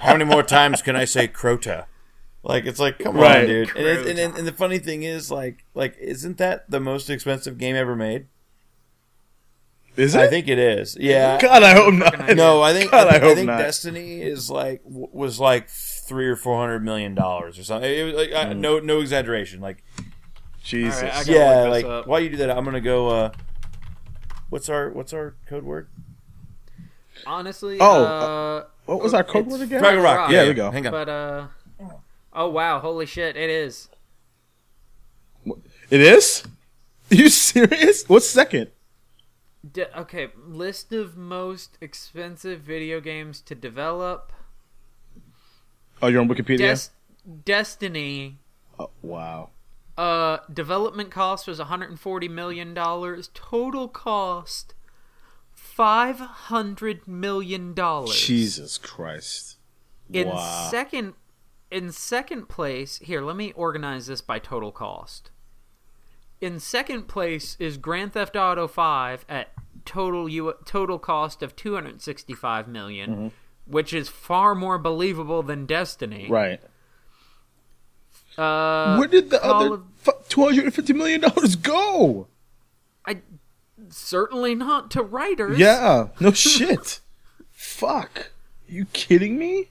How 0.00 0.12
many 0.12 0.24
more 0.24 0.42
times 0.44 0.80
can 0.82 0.94
I 0.94 1.06
say 1.06 1.26
Crota? 1.26 1.86
Like 2.42 2.64
it's 2.66 2.80
like 2.80 2.98
come 2.98 3.16
Right. 3.16 3.40
on, 3.42 3.46
dude. 3.46 3.68
And, 3.76 3.86
it, 3.86 4.06
and, 4.06 4.18
and, 4.18 4.38
and 4.38 4.46
the 4.48 4.52
funny 4.52 4.78
thing 4.78 5.02
is, 5.02 5.30
like, 5.30 5.64
like 5.74 5.96
isn't 5.98 6.38
that 6.38 6.70
the 6.70 6.80
most 6.80 7.10
expensive 7.10 7.58
game 7.58 7.76
ever 7.76 7.94
made? 7.94 8.26
Is 9.96 10.14
it? 10.14 10.20
I 10.20 10.28
think 10.28 10.48
it 10.48 10.58
is. 10.58 10.96
Yeah. 10.98 11.38
God, 11.40 11.62
I 11.62 11.74
hope 11.74 11.92
not. 11.92 12.36
No, 12.36 12.62
I 12.62 12.72
think 12.72 12.90
God, 12.92 13.08
I, 13.08 13.10
I 13.10 13.12
think, 13.12 13.22
I 13.22 13.26
hope 13.26 13.34
think 13.36 13.46
not. 13.48 13.58
Destiny 13.58 14.22
is 14.22 14.48
like 14.50 14.80
was 14.84 15.38
like 15.40 15.68
three 15.68 16.26
or 16.28 16.36
four 16.36 16.58
hundred 16.58 16.82
million 16.84 17.14
dollars 17.14 17.58
or 17.58 17.64
something. 17.64 17.90
It 17.90 18.04
was 18.04 18.14
like, 18.14 18.32
I- 18.32 18.52
no, 18.54 18.78
no 18.78 19.00
exaggeration. 19.00 19.60
Like, 19.60 19.82
Jesus. 20.62 21.02
All 21.02 21.08
right, 21.08 21.26
yeah, 21.26 21.62
like 21.64 21.84
up. 21.84 22.06
why 22.06 22.20
you 22.20 22.30
do 22.30 22.36
that? 22.38 22.50
I'm 22.50 22.64
gonna 22.64 22.80
go. 22.80 23.08
uh 23.08 23.30
What's 24.48 24.68
our 24.68 24.90
What's 24.90 25.12
our 25.12 25.34
code 25.46 25.64
word? 25.64 25.88
Honestly, 27.26 27.76
Oh, 27.80 28.04
uh, 28.04 28.64
what 28.86 29.02
was 29.02 29.12
our 29.12 29.24
code 29.24 29.46
word 29.46 29.60
again? 29.60 29.82
Fraggle 29.82 30.02
Rock. 30.02 30.16
Rock. 30.16 30.30
Yeah, 30.30 30.36
There 30.38 30.44
yeah. 30.44 30.50
we 30.50 30.54
go. 30.54 30.70
Hang 30.70 30.86
on. 30.86 30.92
but 30.92 31.08
uh, 31.08 31.46
oh 32.32 32.48
wow, 32.48 32.78
holy 32.78 33.06
shit, 33.06 33.36
it 33.36 33.50
is. 33.50 33.88
It 35.90 36.00
is? 36.00 36.44
Are 37.10 37.14
you 37.16 37.28
serious? 37.30 38.08
What's 38.08 38.28
second? 38.28 38.70
D- 39.68 39.84
okay, 39.96 40.28
list 40.46 40.92
of 40.92 41.16
most 41.16 41.76
expensive 41.80 42.60
video 42.60 43.00
games 43.00 43.40
to 43.42 43.54
develop. 43.54 44.32
Oh, 46.00 46.06
you're 46.08 46.20
on 46.20 46.28
Wikipedia? 46.28 46.58
Des- 46.58 47.32
Destiny. 47.44 48.38
Oh, 48.78 48.90
wow. 49.02 49.50
Uh, 49.98 50.38
development 50.50 51.10
cost 51.10 51.46
was 51.46 51.58
140 51.58 52.28
million 52.28 52.72
dollars. 52.72 53.28
Total 53.34 53.86
cost 53.86 54.72
500 55.52 57.06
million 57.06 57.74
dollars. 57.74 58.18
Jesus 58.18 58.78
Christ. 58.78 59.56
In 60.12 60.28
wow. 60.28 60.68
second, 60.70 61.14
in 61.70 61.92
second 61.92 62.48
place, 62.48 62.98
here 62.98 63.20
let 63.20 63.36
me 63.36 63.52
organize 63.52 64.06
this 64.06 64.20
by 64.20 64.38
total 64.38 64.72
cost. 64.72 65.30
In 66.40 66.58
second 66.58 67.06
place 67.06 67.56
is 67.58 67.76
Grand 67.76 68.14
Theft 68.14 68.34
Auto 68.36 68.66
5 68.66 69.24
at 69.28 69.48
total 69.84 70.28
U- 70.28 70.54
total 70.64 70.98
cost 70.98 71.42
of 71.42 71.54
265 71.54 72.66
million, 72.66 73.10
Mm-hmm. 73.10 73.28
which 73.66 73.92
is 73.92 74.08
far 74.08 74.54
more 74.54 74.78
believable 74.78 75.42
than 75.42 75.66
Destiny. 75.66 76.26
right. 76.30 76.60
Uh, 78.38 78.96
Where 78.96 79.08
did 79.08 79.30
the 79.30 79.38
Call 79.38 79.54
other 79.66 79.74
of- 79.74 79.84
fu- 79.96 80.12
$250 80.48 80.94
million 80.94 81.22
go? 81.62 82.28
I 83.04 83.18
certainly 83.90 84.54
not 84.54 84.90
to 84.92 85.02
writers. 85.02 85.58
Yeah. 85.58 86.08
No 86.20 86.30
shit. 86.32 87.00
Fuck. 87.50 88.30
you 88.66 88.86
kidding 88.86 89.38
me? 89.38 89.70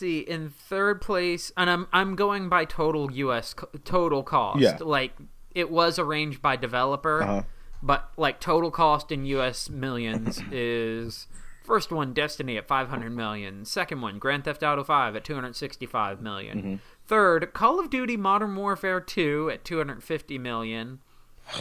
See 0.00 0.18
in 0.20 0.48
third 0.50 1.00
place 1.00 1.52
and 1.56 1.68
i'm 1.70 1.86
i'm 1.92 2.16
going 2.16 2.48
by 2.48 2.64
total 2.64 3.08
us 3.12 3.54
co- 3.54 3.68
total 3.84 4.22
cost 4.22 4.60
Yeah. 4.60 4.76
like 4.80 5.12
it 5.54 5.70
was 5.70 5.98
arranged 5.98 6.40
by 6.42 6.56
developer 6.56 7.22
Uh-huh. 7.22 7.42
but 7.82 8.10
like 8.16 8.40
total 8.40 8.70
cost 8.70 9.10
in 9.12 9.24
us 9.26 9.68
millions 9.70 10.40
is 10.52 11.26
first 11.62 11.92
one 11.92 12.12
destiny 12.12 12.56
at 12.56 12.66
500 12.66 13.10
million 13.12 13.64
second 13.64 14.00
one 14.00 14.18
grand 14.18 14.44
theft 14.44 14.62
auto 14.62 14.82
5 14.82 15.14
at 15.16 15.24
265 15.24 16.20
million. 16.20 16.58
Mm-hmm. 16.58 16.74
Third, 17.06 17.52
call 17.52 17.80
of 17.80 17.90
duty 17.90 18.16
modern 18.16 18.54
warfare 18.56 19.00
2 19.00 19.50
at 19.52 19.64
250 19.64 20.38
million 20.38 21.00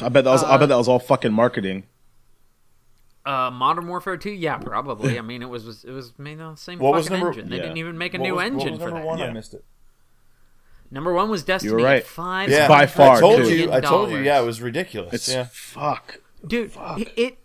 I 0.02 0.10
bet 0.10 0.24
that 0.24 0.32
was. 0.32 0.44
I 0.44 0.57
bet 0.57 0.70
that 0.70 0.78
was 0.78 0.88
all 0.88 0.99
fucking 0.99 1.34
marketing. 1.34 1.84
Uh, 3.30 3.52
Modern 3.52 3.88
Warfare 3.88 4.18
2, 4.18 4.32
yeah, 4.32 4.58
probably. 4.58 5.18
I 5.18 5.22
mean, 5.30 5.42
it 5.42 5.50
was 5.50 5.66
was 5.66 5.84
it 5.84 5.92
was 5.92 6.18
made 6.18 6.40
on 6.42 6.54
the 6.56 6.60
same 6.60 6.80
What 6.80 6.94
was 6.94 7.08
fucking 7.08 7.20
number- 7.20 7.32
engine. 7.32 7.50
They 7.50 7.58
yeah. 7.58 7.62
didn't 7.64 7.78
even 7.78 7.98
make 7.98 8.14
a 8.14 8.18
What 8.18 8.24
new 8.24 8.34
was- 8.36 8.38
what 8.38 8.46
engine 8.54 8.72
was 8.74 8.80
for 8.82 8.86
number 8.86 9.00
that. 9.02 9.06
one? 9.08 9.22
I 9.22 9.32
missed 9.32 9.54
it. 9.54 9.64
Number 10.92 11.14
one 11.14 11.30
was 11.30 11.44
Destiny. 11.44 11.72
You 11.72 11.78
were 11.78 11.84
right. 11.84 12.04
Five 12.04 12.50
Yeah, 12.50 12.68
By 12.68 12.88
far, 12.88 13.18
I 13.18 13.20
told 13.20 13.46
you. 13.48 13.72
I 13.72 13.80
told 13.80 14.10
you. 14.10 14.18
Yeah, 14.18 14.42
it 14.42 14.46
was 14.46 14.60
ridiculous. 14.62 15.14
It's 15.14 15.32
yeah. 15.32 15.48
fuck. 15.52 16.20
dude. 16.46 16.72
It, 16.98 17.12
it 17.16 17.38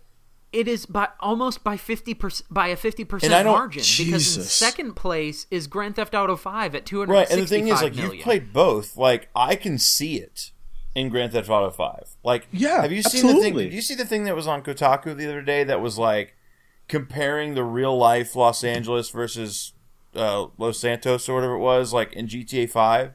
it 0.51 0.67
is 0.69 0.85
by 0.87 1.09
almost 1.19 1.63
by 1.63 1.77
fifty 1.77 2.13
percent 2.15 2.47
by 2.49 2.69
a 2.69 2.75
fifty 2.75 3.03
percent 3.03 3.33
And 3.33 3.39
I 3.39 3.43
don't- 3.43 3.53
margin 3.53 3.83
because 3.83 4.37
in 4.37 4.43
second 4.43 4.93
place 4.95 5.45
is 5.51 5.67
Grand 5.67 5.95
Theft 5.97 6.15
Auto 6.15 6.35
Five 6.35 6.73
at 6.73 6.85
two 6.87 6.99
hundred 6.99 7.13
Right, 7.13 7.29
and 7.29 7.41
the 7.43 7.47
sixty-five 7.47 7.67
thing 7.67 7.67
is, 7.75 7.81
like, 7.83 7.93
million. 7.95 8.13
you've 8.15 8.23
played 8.23 8.51
both. 8.53 8.97
Like, 8.97 9.29
I 9.35 9.55
can 9.55 9.77
see 9.77 10.15
it 10.15 10.51
in 10.95 11.09
Grand 11.09 11.33
Theft 11.33 11.49
Auto 11.49 11.69
Five. 11.69 12.15
Like, 12.23 12.47
Yeah, 12.51 12.81
have 12.81 12.91
you 12.91 13.03
seen 13.03 13.21
the 13.27 13.27
thing? 13.33 13.35
absolutely. 13.37 13.63
Did 13.65 13.73
you 13.73 13.81
see 13.81 13.95
the 13.95 14.05
thing 14.05 14.23
that 14.23 14.35
was 14.35 14.47
on 14.47 14.63
Kotaku 14.63 15.15
the 15.15 15.25
other 15.27 15.41
day 15.41 15.63
that 15.65 15.81
was 15.81 15.97
like 15.97 16.35
comparing 16.87 17.53
the 17.53 17.63
real 17.63 17.97
life 17.97 18.35
Los 18.35 18.63
Angeles 18.63 19.09
versus 19.09 19.73
uh, 20.15 20.47
Los 20.57 20.79
Santos 20.79 21.27
or 21.27 21.35
whatever 21.35 21.53
it 21.55 21.59
was, 21.59 21.93
like 21.93 22.13
in 22.13 22.27
GTA 22.27 22.69
Five? 22.69 23.13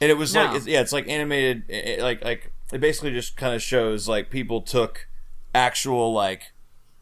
And 0.00 0.10
it 0.10 0.14
was 0.14 0.34
No. 0.34 0.44
like, 0.46 0.56
it's, 0.56 0.66
yeah, 0.66 0.80
it's 0.80 0.92
like 0.92 1.06
animated, 1.08 1.64
it, 1.68 1.86
it- 1.98 2.02
like 2.02 2.24
like 2.24 2.50
it 2.72 2.80
basically 2.80 3.10
just 3.12 3.36
kind 3.36 3.54
of 3.54 3.62
shows 3.62 4.08
like 4.08 4.30
people 4.30 4.62
took 4.62 5.06
actual 5.54 6.12
like 6.12 6.52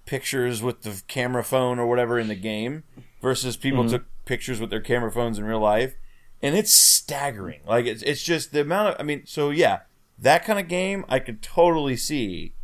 pictures 0.06 0.60
with 0.62 0.82
the 0.82 1.00
camera 1.06 1.44
phone 1.44 1.78
or 1.78 1.86
whatever 1.86 2.18
in 2.18 2.26
the 2.26 2.34
game 2.34 2.82
versus 3.22 3.56
people 3.56 3.84
Mm-hmm. 3.84 3.92
took 3.92 4.04
pictures 4.24 4.60
with 4.60 4.70
their 4.70 4.80
camera 4.80 5.10
phones 5.12 5.38
in 5.38 5.44
real 5.44 5.60
life 5.60 5.94
and 6.42 6.56
it's 6.56 6.72
staggering 6.72 7.60
like 7.66 7.86
it's, 7.86 8.02
it's 8.02 8.22
just 8.22 8.52
the 8.52 8.60
amount 8.62 8.88
of 8.88 8.96
i 8.98 9.02
mean 9.02 9.24
so 9.26 9.50
yeah 9.50 9.80
that 10.18 10.44
kind 10.44 10.58
of 10.58 10.68
game 10.68 11.04
i 11.08 11.18
could 11.18 11.42
totally 11.42 11.96
see 11.96 12.54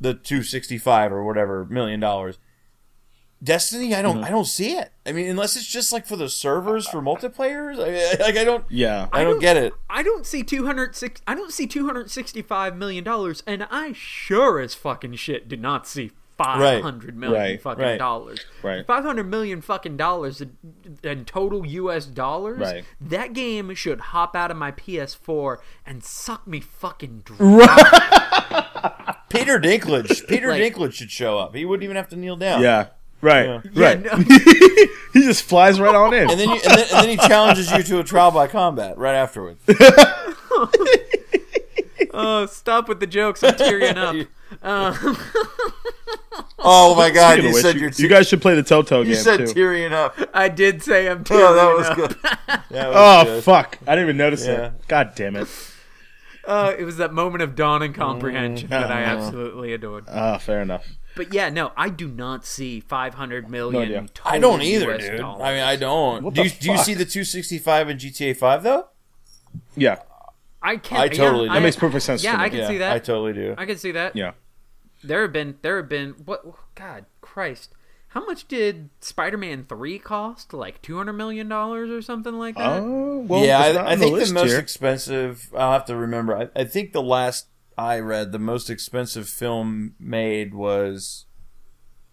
the 0.00 0.14
265 0.14 1.12
or 1.12 1.24
whatever 1.24 1.64
million 1.66 2.00
dollars 2.00 2.38
destiny 3.42 3.92
i 3.94 4.02
don't 4.02 4.16
Mm-hmm. 4.16 4.24
i 4.24 4.30
don't 4.30 4.44
see 4.46 4.72
it 4.74 4.92
i 5.04 5.10
mean 5.12 5.28
unless 5.28 5.56
it's 5.56 5.66
just 5.66 5.92
like 5.92 6.06
for 6.06 6.14
the 6.16 6.28
servers 6.28 6.86
for 6.88 7.00
multiplayers 7.02 7.74
I, 7.78 8.22
like 8.22 8.36
i 8.36 8.44
don't 8.44 8.64
Yeah. 8.70 9.08
i 9.12 9.24
don't 9.24 9.40
get 9.40 9.56
it 9.56 9.72
I 9.90 10.02
don't 10.02 10.24
see 10.24 10.42
two 10.42 10.64
hundred 10.64 10.96
six. 10.96 11.20
I 11.26 11.34
don't 11.34 11.52
see 11.52 11.66
two 11.66 11.84
hundred 11.84 12.10
sixty-five 12.10 12.76
million 12.76 13.04
dollars, 13.04 13.42
and 13.46 13.66
I 13.70 13.92
sure 13.92 14.58
as 14.58 14.74
fucking 14.74 15.14
shit 15.16 15.46
do 15.48 15.56
not 15.56 15.86
see 15.86 16.12
five 16.44 16.82
hundred 16.82 17.16
million 17.16 17.40
Right, 17.40 17.62
fucking 17.62 17.82
right. 17.84 17.98
dollars. 17.98 18.44
Right. 18.62 18.86
Five 18.86 19.04
hundred 19.04 19.28
million 19.28 19.60
fucking 19.60 19.96
dollars 19.96 20.40
in, 20.40 20.56
in 21.02 21.24
total 21.24 21.66
U.S. 21.66 22.06
dollars. 22.06 22.58
Right. 22.60 22.84
That 23.00 23.32
game 23.32 23.74
should 23.74 24.00
hop 24.00 24.34
out 24.36 24.50
of 24.50 24.56
my 24.56 24.72
PS4 24.72 25.58
and 25.86 26.02
suck 26.04 26.46
me 26.46 26.60
fucking 26.60 27.22
dry. 27.24 29.16
peter 29.30 29.58
dinklage 29.58 30.26
peter 30.28 30.48
Like- 30.48 30.60
dinklage 30.74 30.92
should 30.92 31.10
show 31.10 31.38
up 31.38 31.54
he 31.54 31.64
wouldn't 31.64 31.84
even 31.84 31.96
have 31.96 32.08
to 32.10 32.16
kneel 32.16 32.36
down 32.36 32.60
Yeah. 32.60 32.88
Right. 33.22 33.46
Yeah, 33.46 33.60
Right. 33.74 34.02
no. 34.02 34.16
he 35.12 35.20
just 35.22 35.44
flies 35.44 35.78
right 35.80 35.94
on 35.94 36.12
in. 36.12 36.28
and 36.28 36.40
then, 36.40 36.48
you, 36.48 36.54
and, 36.56 36.62
then, 36.64 36.86
and 36.92 37.02
then 37.04 37.08
he 37.08 37.16
challenges 37.16 37.70
you 37.70 37.82
to 37.84 38.00
a 38.00 38.04
trial 38.04 38.32
by 38.32 38.48
combat 38.48 38.98
right 38.98 39.14
afterwards. 39.14 39.60
Oh, 42.12 42.46
stop 42.46 42.88
with 42.88 43.00
the 43.00 43.06
jokes! 43.06 43.42
I'm 43.42 43.56
tearing 43.56 43.96
up. 43.98 44.16
Uh, 44.62 44.92
Oh 46.64 46.94
my 46.94 47.10
god, 47.10 47.32
Speaking 47.32 47.48
you 47.48 47.54
which, 47.54 47.62
said 47.62 47.74
you, 47.74 47.80
you're 47.80 47.90
you 47.92 48.08
guys 48.08 48.28
should 48.28 48.40
play 48.40 48.54
the 48.54 48.62
Telltale 48.62 48.98
you 48.98 49.04
game 49.04 49.10
You 49.12 49.16
said 49.16 49.36
too. 49.38 49.46
tearing 49.46 49.92
up. 49.92 50.16
I 50.32 50.48
did 50.48 50.82
say 50.82 51.08
I'm 51.08 51.24
tearing 51.24 51.44
up. 51.44 51.50
Oh, 51.50 51.54
that 51.54 51.76
was 51.76 51.86
up. 51.88 51.96
good. 51.96 52.16
That 52.70 52.88
was 52.88 52.96
Oh 52.96 53.24
good. 53.24 53.44
fuck! 53.44 53.78
I 53.86 53.94
didn't 53.94 54.04
even 54.08 54.16
notice 54.18 54.46
Yeah. 54.46 54.66
it. 54.66 54.72
God 54.88 55.12
damn 55.16 55.36
it. 55.36 55.48
Uh, 56.46 56.74
it 56.78 56.84
was 56.84 56.96
that 56.98 57.12
moment 57.12 57.42
of 57.42 57.54
dawn 57.54 57.82
and 57.82 57.94
comprehension 57.94 58.68
that 58.70 58.90
I 58.92 59.02
Mm. 59.02 59.06
absolutely 59.06 59.72
adored. 59.72 60.04
Ah, 60.08 60.38
fair 60.38 60.60
enough. 60.60 60.86
But 61.16 61.32
yeah, 61.34 61.48
no, 61.50 61.72
I 61.76 61.88
do 61.88 62.08
not 62.08 62.44
see 62.46 62.80
500 62.80 63.48
million. 63.50 63.82
idea. 63.82 64.00
total 64.14 64.32
I 64.32 64.38
don't 64.38 64.62
either, 64.62 64.92
US 64.94 65.00
dude. 65.02 65.18
dollars. 65.18 65.42
I 65.42 65.52
mean, 65.52 65.62
I 65.62 65.76
don't. 65.76 66.22
What 66.24 66.34
Do 66.34 66.42
the 66.42 66.48
you, 66.48 66.54
do 66.60 66.70
you 66.72 66.78
see 66.78 66.94
the 66.94 67.04
265 67.04 67.88
in 67.90 67.96
GTA 67.98 68.36
5 68.36 68.62
though? 68.62 68.88
Yeah. 69.76 69.96
I 70.62 70.76
can't. 70.76 71.02
I 71.02 71.08
totally 71.08 71.46
yeah, 71.46 71.52
do. 71.52 71.54
That 71.54 71.62
makes 71.62 71.76
perfect 71.76 72.04
sense 72.04 72.22
Yeah, 72.22 72.32
to 72.32 72.38
me. 72.38 72.44
I 72.44 72.48
can 72.48 72.58
yeah, 72.58 72.68
see 72.68 72.78
that. 72.78 72.92
I 72.92 72.98
totally 72.98 73.32
do. 73.32 73.54
I 73.58 73.66
can 73.66 73.76
see 73.76 73.92
that. 73.92 74.14
Yeah. 74.14 74.32
There 75.02 75.22
have 75.22 75.32
been, 75.32 75.56
there 75.62 75.78
have 75.78 75.88
been. 75.88 76.12
What? 76.24 76.44
God, 76.74 77.06
Christ! 77.20 77.72
How 78.08 78.24
much 78.24 78.46
did 78.46 78.90
Spider-Man 79.00 79.64
Three 79.68 79.98
cost? 79.98 80.52
Like 80.52 80.80
200 80.82 81.14
million 81.14 81.48
dollars 81.48 81.90
or 81.90 82.02
something 82.02 82.34
like 82.38 82.56
that. 82.56 82.82
Oh 82.82 83.24
well. 83.26 83.44
yeah, 83.44 83.58
I, 83.58 83.92
I 83.92 83.96
think 83.96 84.12
the, 84.12 84.20
list 84.20 84.34
most 84.34 84.50
here. 84.50 84.58
expensive. 84.58 85.50
I'll 85.56 85.72
have 85.72 85.86
to 85.86 85.96
remember. 85.96 86.36
I, 86.36 86.60
I 86.60 86.64
think 86.64 86.92
the 86.92 87.02
last 87.02 87.46
I 87.76 87.98
read, 87.98 88.30
the 88.30 88.38
most 88.38 88.70
expensive 88.70 89.28
film 89.28 89.94
made 89.98 90.54
was. 90.54 91.26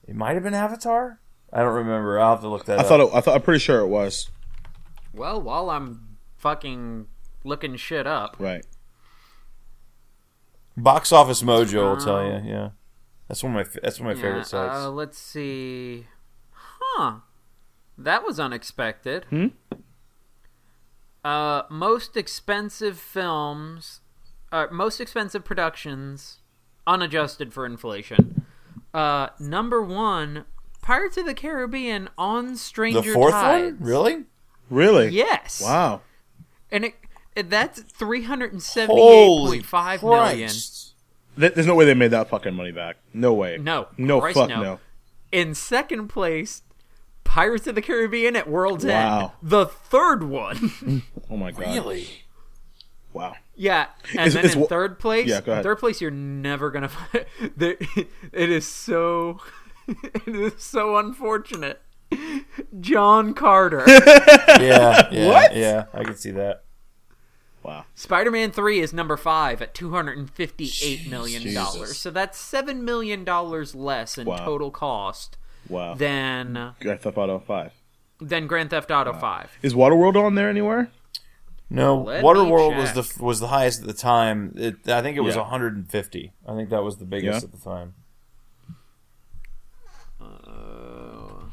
It 0.07 0.15
might 0.15 0.33
have 0.33 0.43
been 0.43 0.55
Avatar. 0.55 1.19
I 1.53 1.59
don't 1.59 1.75
remember. 1.75 2.19
I'll 2.19 2.31
have 2.31 2.41
to 2.41 2.47
look 2.47 2.65
that 2.65 2.79
I 2.79 2.81
up. 2.81 2.87
thought. 2.87 2.99
It, 3.01 3.09
I 3.13 3.21
thought. 3.21 3.35
I'm 3.35 3.41
pretty 3.41 3.59
sure 3.59 3.81
it 3.81 3.87
was. 3.87 4.31
Well, 5.13 5.41
while 5.41 5.69
I'm 5.69 6.17
fucking 6.37 7.07
looking 7.43 7.75
shit 7.75 8.05
up, 8.07 8.35
Right. 8.39 8.65
Box 10.77 11.11
Office 11.11 11.41
Mojo 11.43 11.89
will 11.95 11.97
tell 11.97 12.23
you. 12.25 12.49
Yeah, 12.49 12.69
that's 13.27 13.43
one 13.43 13.55
of 13.55 13.67
my. 13.73 13.79
That's 13.83 13.99
one 13.99 14.11
of 14.11 14.17
my 14.17 14.21
favorite 14.21 14.45
sites. 14.47 14.75
Uh, 14.77 14.89
let's 14.89 15.17
see. 15.17 16.07
Huh. 16.53 17.15
That 17.97 18.23
was 18.25 18.39
unexpected. 18.39 19.25
Hmm? 19.29 19.47
Uh, 21.23 21.63
most 21.69 22.15
expensive 22.15 22.97
films, 22.97 23.99
uh, 24.53 24.67
most 24.71 25.01
expensive 25.01 25.43
productions, 25.43 26.39
unadjusted 26.87 27.51
for 27.53 27.65
inflation. 27.65 28.45
Uh, 28.93 29.27
number 29.37 29.81
one, 29.81 30.45
Pirates 30.81 31.17
of 31.17 31.25
the 31.25 31.33
Caribbean 31.33 32.07
on 32.17 32.55
Stranger 32.55 33.01
the 33.01 33.13
fourth 33.13 33.33
Tides. 33.33 33.77
one, 33.79 33.85
really? 33.85 34.23
Really? 34.69 35.09
Yes. 35.09 35.61
Wow. 35.61 36.01
And 36.71 36.85
it, 36.85 36.95
it 37.03 37.08
that's 37.41 37.81
three 37.81 38.23
hundred 38.23 38.51
and 38.53 38.61
seventy-eight 38.61 39.47
point 39.47 39.65
five 39.65 40.03
million. 40.03 40.47
Christ. 40.49 40.93
There's 41.37 41.65
no 41.67 41.75
way 41.75 41.85
they 41.85 41.93
made 41.93 42.11
that 42.11 42.29
fucking 42.29 42.53
money 42.53 42.71
back. 42.71 42.97
No 43.13 43.33
way. 43.33 43.57
No, 43.57 43.87
No 43.97 44.19
Christ, 44.19 44.37
fuck 44.37 44.49
no. 44.49 44.61
no. 44.61 44.79
In 45.31 45.55
second 45.55 46.07
place, 46.09 46.63
Pirates 47.23 47.65
of 47.67 47.75
the 47.75 47.81
Caribbean 47.81 48.35
at 48.35 48.49
World's 48.49 48.83
Wow. 48.85 49.19
End. 49.41 49.49
The 49.49 49.65
third 49.67 50.23
one. 50.23 51.03
Oh 51.29 51.37
my 51.37 51.51
god. 51.51 51.61
Really? 51.73 52.07
Wow. 53.13 53.35
yeah, 53.55 53.87
and 54.17 54.27
Is- 54.27 54.33
then 54.33 54.45
is 54.45 54.55
in 54.55 54.67
third 54.67 54.99
place, 54.99 55.27
Yeah, 55.27 55.41
go 55.41 55.51
ahead. 55.51 55.63
third 55.63 55.77
place, 55.79 56.01
you're 56.01 56.11
never 56.11 56.71
gonna 56.71 56.89
find. 56.89 57.25
There, 57.55 57.75
it 58.33 58.49
is 58.49 58.67
so, 58.67 59.39
it 59.87 60.27
is 60.27 60.53
so 60.61 60.97
unfortunate. 60.97 61.81
John 62.79 63.33
Carter. 63.35 63.83
Yeah. 63.87 65.07
yeah 65.11 65.27
What? 65.27 65.55
Yeah, 65.55 65.85
I 65.93 66.03
can 66.03 66.15
see 66.15 66.31
that. 66.31 66.63
Wow. 67.69 67.85
Spider-Man 67.93 68.51
Three 68.51 68.79
is 68.79 68.93
number 68.93 69.15
five 69.15 69.61
at 69.61 69.75
two 69.75 69.91
hundred 69.91 70.17
and 70.17 70.27
fifty-eight 70.29 71.07
million 71.07 71.53
dollars. 71.53 71.89
Jesus. 71.89 71.99
So 71.99 72.09
that's 72.09 72.37
seven 72.39 72.83
million 72.83 73.23
dollars 73.23 73.75
less 73.75 74.17
in 74.17 74.25
Wow. 74.25 74.37
total 74.37 74.71
cost 74.71 75.37
Wow. 75.67 75.93
than 75.93 76.73
Grand 76.81 77.01
Theft 77.01 77.17
Auto 77.17 77.37
5. 77.37 77.71
than 78.19 78.47
Grand 78.47 78.71
Theft 78.71 78.89
Auto 78.89 79.13
Five. 79.13 79.51
Is 79.61 79.75
Waterworld 79.75 80.15
on 80.15 80.33
there 80.33 80.49
anywhere? 80.49 80.89
No, 81.69 82.01
Let 82.01 82.23
me 82.23 82.27
Waterworld 82.27 82.75
was 82.77 82.93
the 82.93 83.23
was 83.23 83.39
the 83.39 83.49
highest 83.49 83.81
at 83.81 83.85
the 83.87 83.93
time. 83.93 84.53
It, 84.57 84.89
I 84.89 85.03
think 85.03 85.15
it 85.17 85.21
was 85.21 85.35
Yeah. 85.35 85.41
150. 85.41 86.33
I 86.47 86.55
think 86.55 86.71
that 86.71 86.81
was 86.83 86.97
the 86.97 87.05
biggest 87.05 87.43
Yeah. 87.43 87.45
at 87.45 87.51
the 87.51 87.63
time. 87.63 87.93
Uh, 90.19 91.45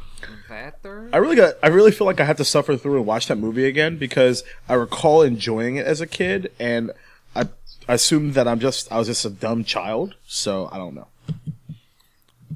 that? 0.56 1.10
I 1.12 1.18
really 1.18 1.36
got. 1.36 1.54
I 1.62 1.68
really 1.68 1.92
feel 1.92 2.06
like 2.06 2.20
I 2.20 2.24
have 2.24 2.36
to 2.38 2.44
suffer 2.44 2.76
through 2.76 2.96
and 2.96 3.06
watch 3.06 3.26
that 3.28 3.36
movie 3.36 3.66
again 3.66 3.96
because 3.98 4.44
I 4.68 4.74
recall 4.74 5.22
enjoying 5.22 5.76
it 5.76 5.86
as 5.86 6.00
a 6.00 6.06
kid, 6.06 6.52
and 6.58 6.90
I, 7.34 7.48
I 7.88 7.94
assume 7.94 8.32
that 8.32 8.48
I'm 8.48 8.60
just 8.60 8.90
I 8.90 8.98
was 8.98 9.06
just 9.08 9.24
a 9.24 9.30
dumb 9.30 9.64
child. 9.64 10.14
So 10.26 10.68
I 10.72 10.78
don't 10.78 10.94
know. 10.94 11.08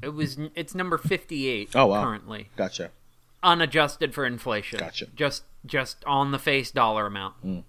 It 0.01 0.13
was. 0.13 0.37
It's 0.55 0.73
number 0.73 0.97
fifty-eight. 0.97 1.75
Oh, 1.75 1.87
wow. 1.87 2.03
Currently 2.03 2.49
Gotcha. 2.55 2.89
unadjusted 3.43 4.13
for 4.13 4.25
inflation. 4.25 4.79
Gotcha. 4.79 5.07
Just 5.15 5.43
just 5.65 6.03
on 6.05 6.31
the 6.31 6.39
face 6.39 6.71
dollar 6.71 7.05
amount. 7.05 7.35
Hmm. 7.41 7.59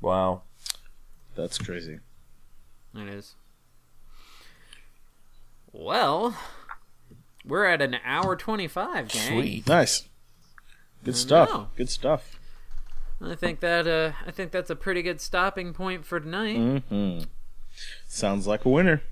Wow. 0.00 0.42
That's 1.36 1.58
crazy. 1.58 2.00
It 2.94 3.08
is. 3.08 3.34
Well, 5.72 6.36
we're 7.44 7.64
at 7.64 7.82
an 7.82 7.96
hour 8.04 8.36
twenty-five, 8.36 9.08
gang. 9.08 9.28
Sweet. 9.28 9.66
Nice. 9.68 10.04
Good 11.04 11.16
stuff. 11.16 11.50
know. 11.50 11.68
Good 11.76 11.90
stuff. 11.90 12.38
I 13.22 13.34
think 13.34 13.60
that 13.60 13.86
uh, 13.86 14.12
I 14.26 14.30
think 14.30 14.50
that's 14.52 14.70
a 14.70 14.76
pretty 14.76 15.02
good 15.02 15.20
stopping 15.20 15.72
point 15.72 16.04
for 16.04 16.20
tonight. 16.20 16.82
hmm 16.88 17.18
Sounds 18.06 18.46
like 18.46 18.64
a 18.64 18.68
winner. 18.68 19.02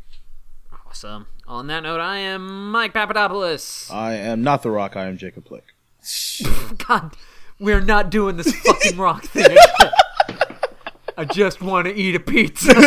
Awesome. 0.87 1.27
On 1.49 1.67
that 1.69 1.83
note, 1.83 2.01
I 2.01 2.19
am 2.19 2.71
Mike 2.71 2.93
Papadopoulos. 2.93 3.91
I 3.91 4.15
am 4.15 4.43
not 4.43 4.63
the 4.63 4.71
Rock. 4.71 4.97
I 4.97 5.07
am 5.07 5.17
Jacob 5.19 5.45
Blick. 5.45 5.65
God, 6.87 7.15
we're 7.59 7.81
not 7.81 8.11
doing 8.11 8.37
this 8.37 8.55
fucking 8.55 8.99
rock 8.99 9.25
thing. 9.25 9.57
I 11.17 11.25
just 11.25 11.61
want 11.61 11.87
to 11.87 11.95
eat 11.95 12.15
a 12.15 12.21
pizza. 12.21 12.73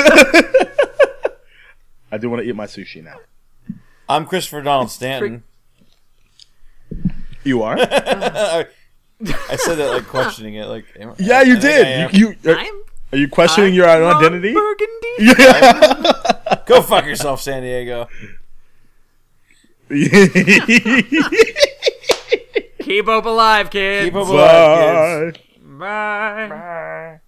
I 2.11 2.17
do 2.17 2.29
want 2.29 2.41
to 2.43 2.47
eat 2.49 2.55
my 2.55 2.65
sushi 2.65 3.03
now. 3.03 3.17
I'm 4.07 4.25
Christopher 4.25 4.61
Donald 4.61 4.91
Stanton. 4.91 5.43
You 7.43 7.63
are? 7.63 7.77
I 7.79 8.65
said 9.55 9.75
that 9.75 9.91
like 9.91 10.07
questioning 10.07 10.55
it. 10.55 10.65
Like, 10.65 10.85
am- 10.99 11.15
yeah, 11.17 11.41
you 11.41 11.57
I 11.57 11.59
did. 11.59 12.13
You, 12.13 12.35
you 12.43 12.51
are, 12.51 12.57
I'm, 12.57 12.81
are 13.13 13.17
you 13.17 13.29
questioning 13.29 13.69
I'm 13.71 13.75
your 13.75 13.89
own 13.89 14.15
identity? 14.15 14.53
Burgundy. 14.53 15.15
Go 16.65 16.81
fuck 16.81 17.05
yourself, 17.05 17.41
San 17.41 17.63
Diego. 17.63 18.07
Keep 22.79 23.05
hope 23.05 23.25
alive, 23.25 23.69
kids. 23.69 24.05
Keep 24.05 24.15
up 24.15 24.27
alive, 24.27 25.33
kids. 25.33 25.45
Bye. 25.61 26.47
Bye. 26.49 27.19
Step 27.19 27.24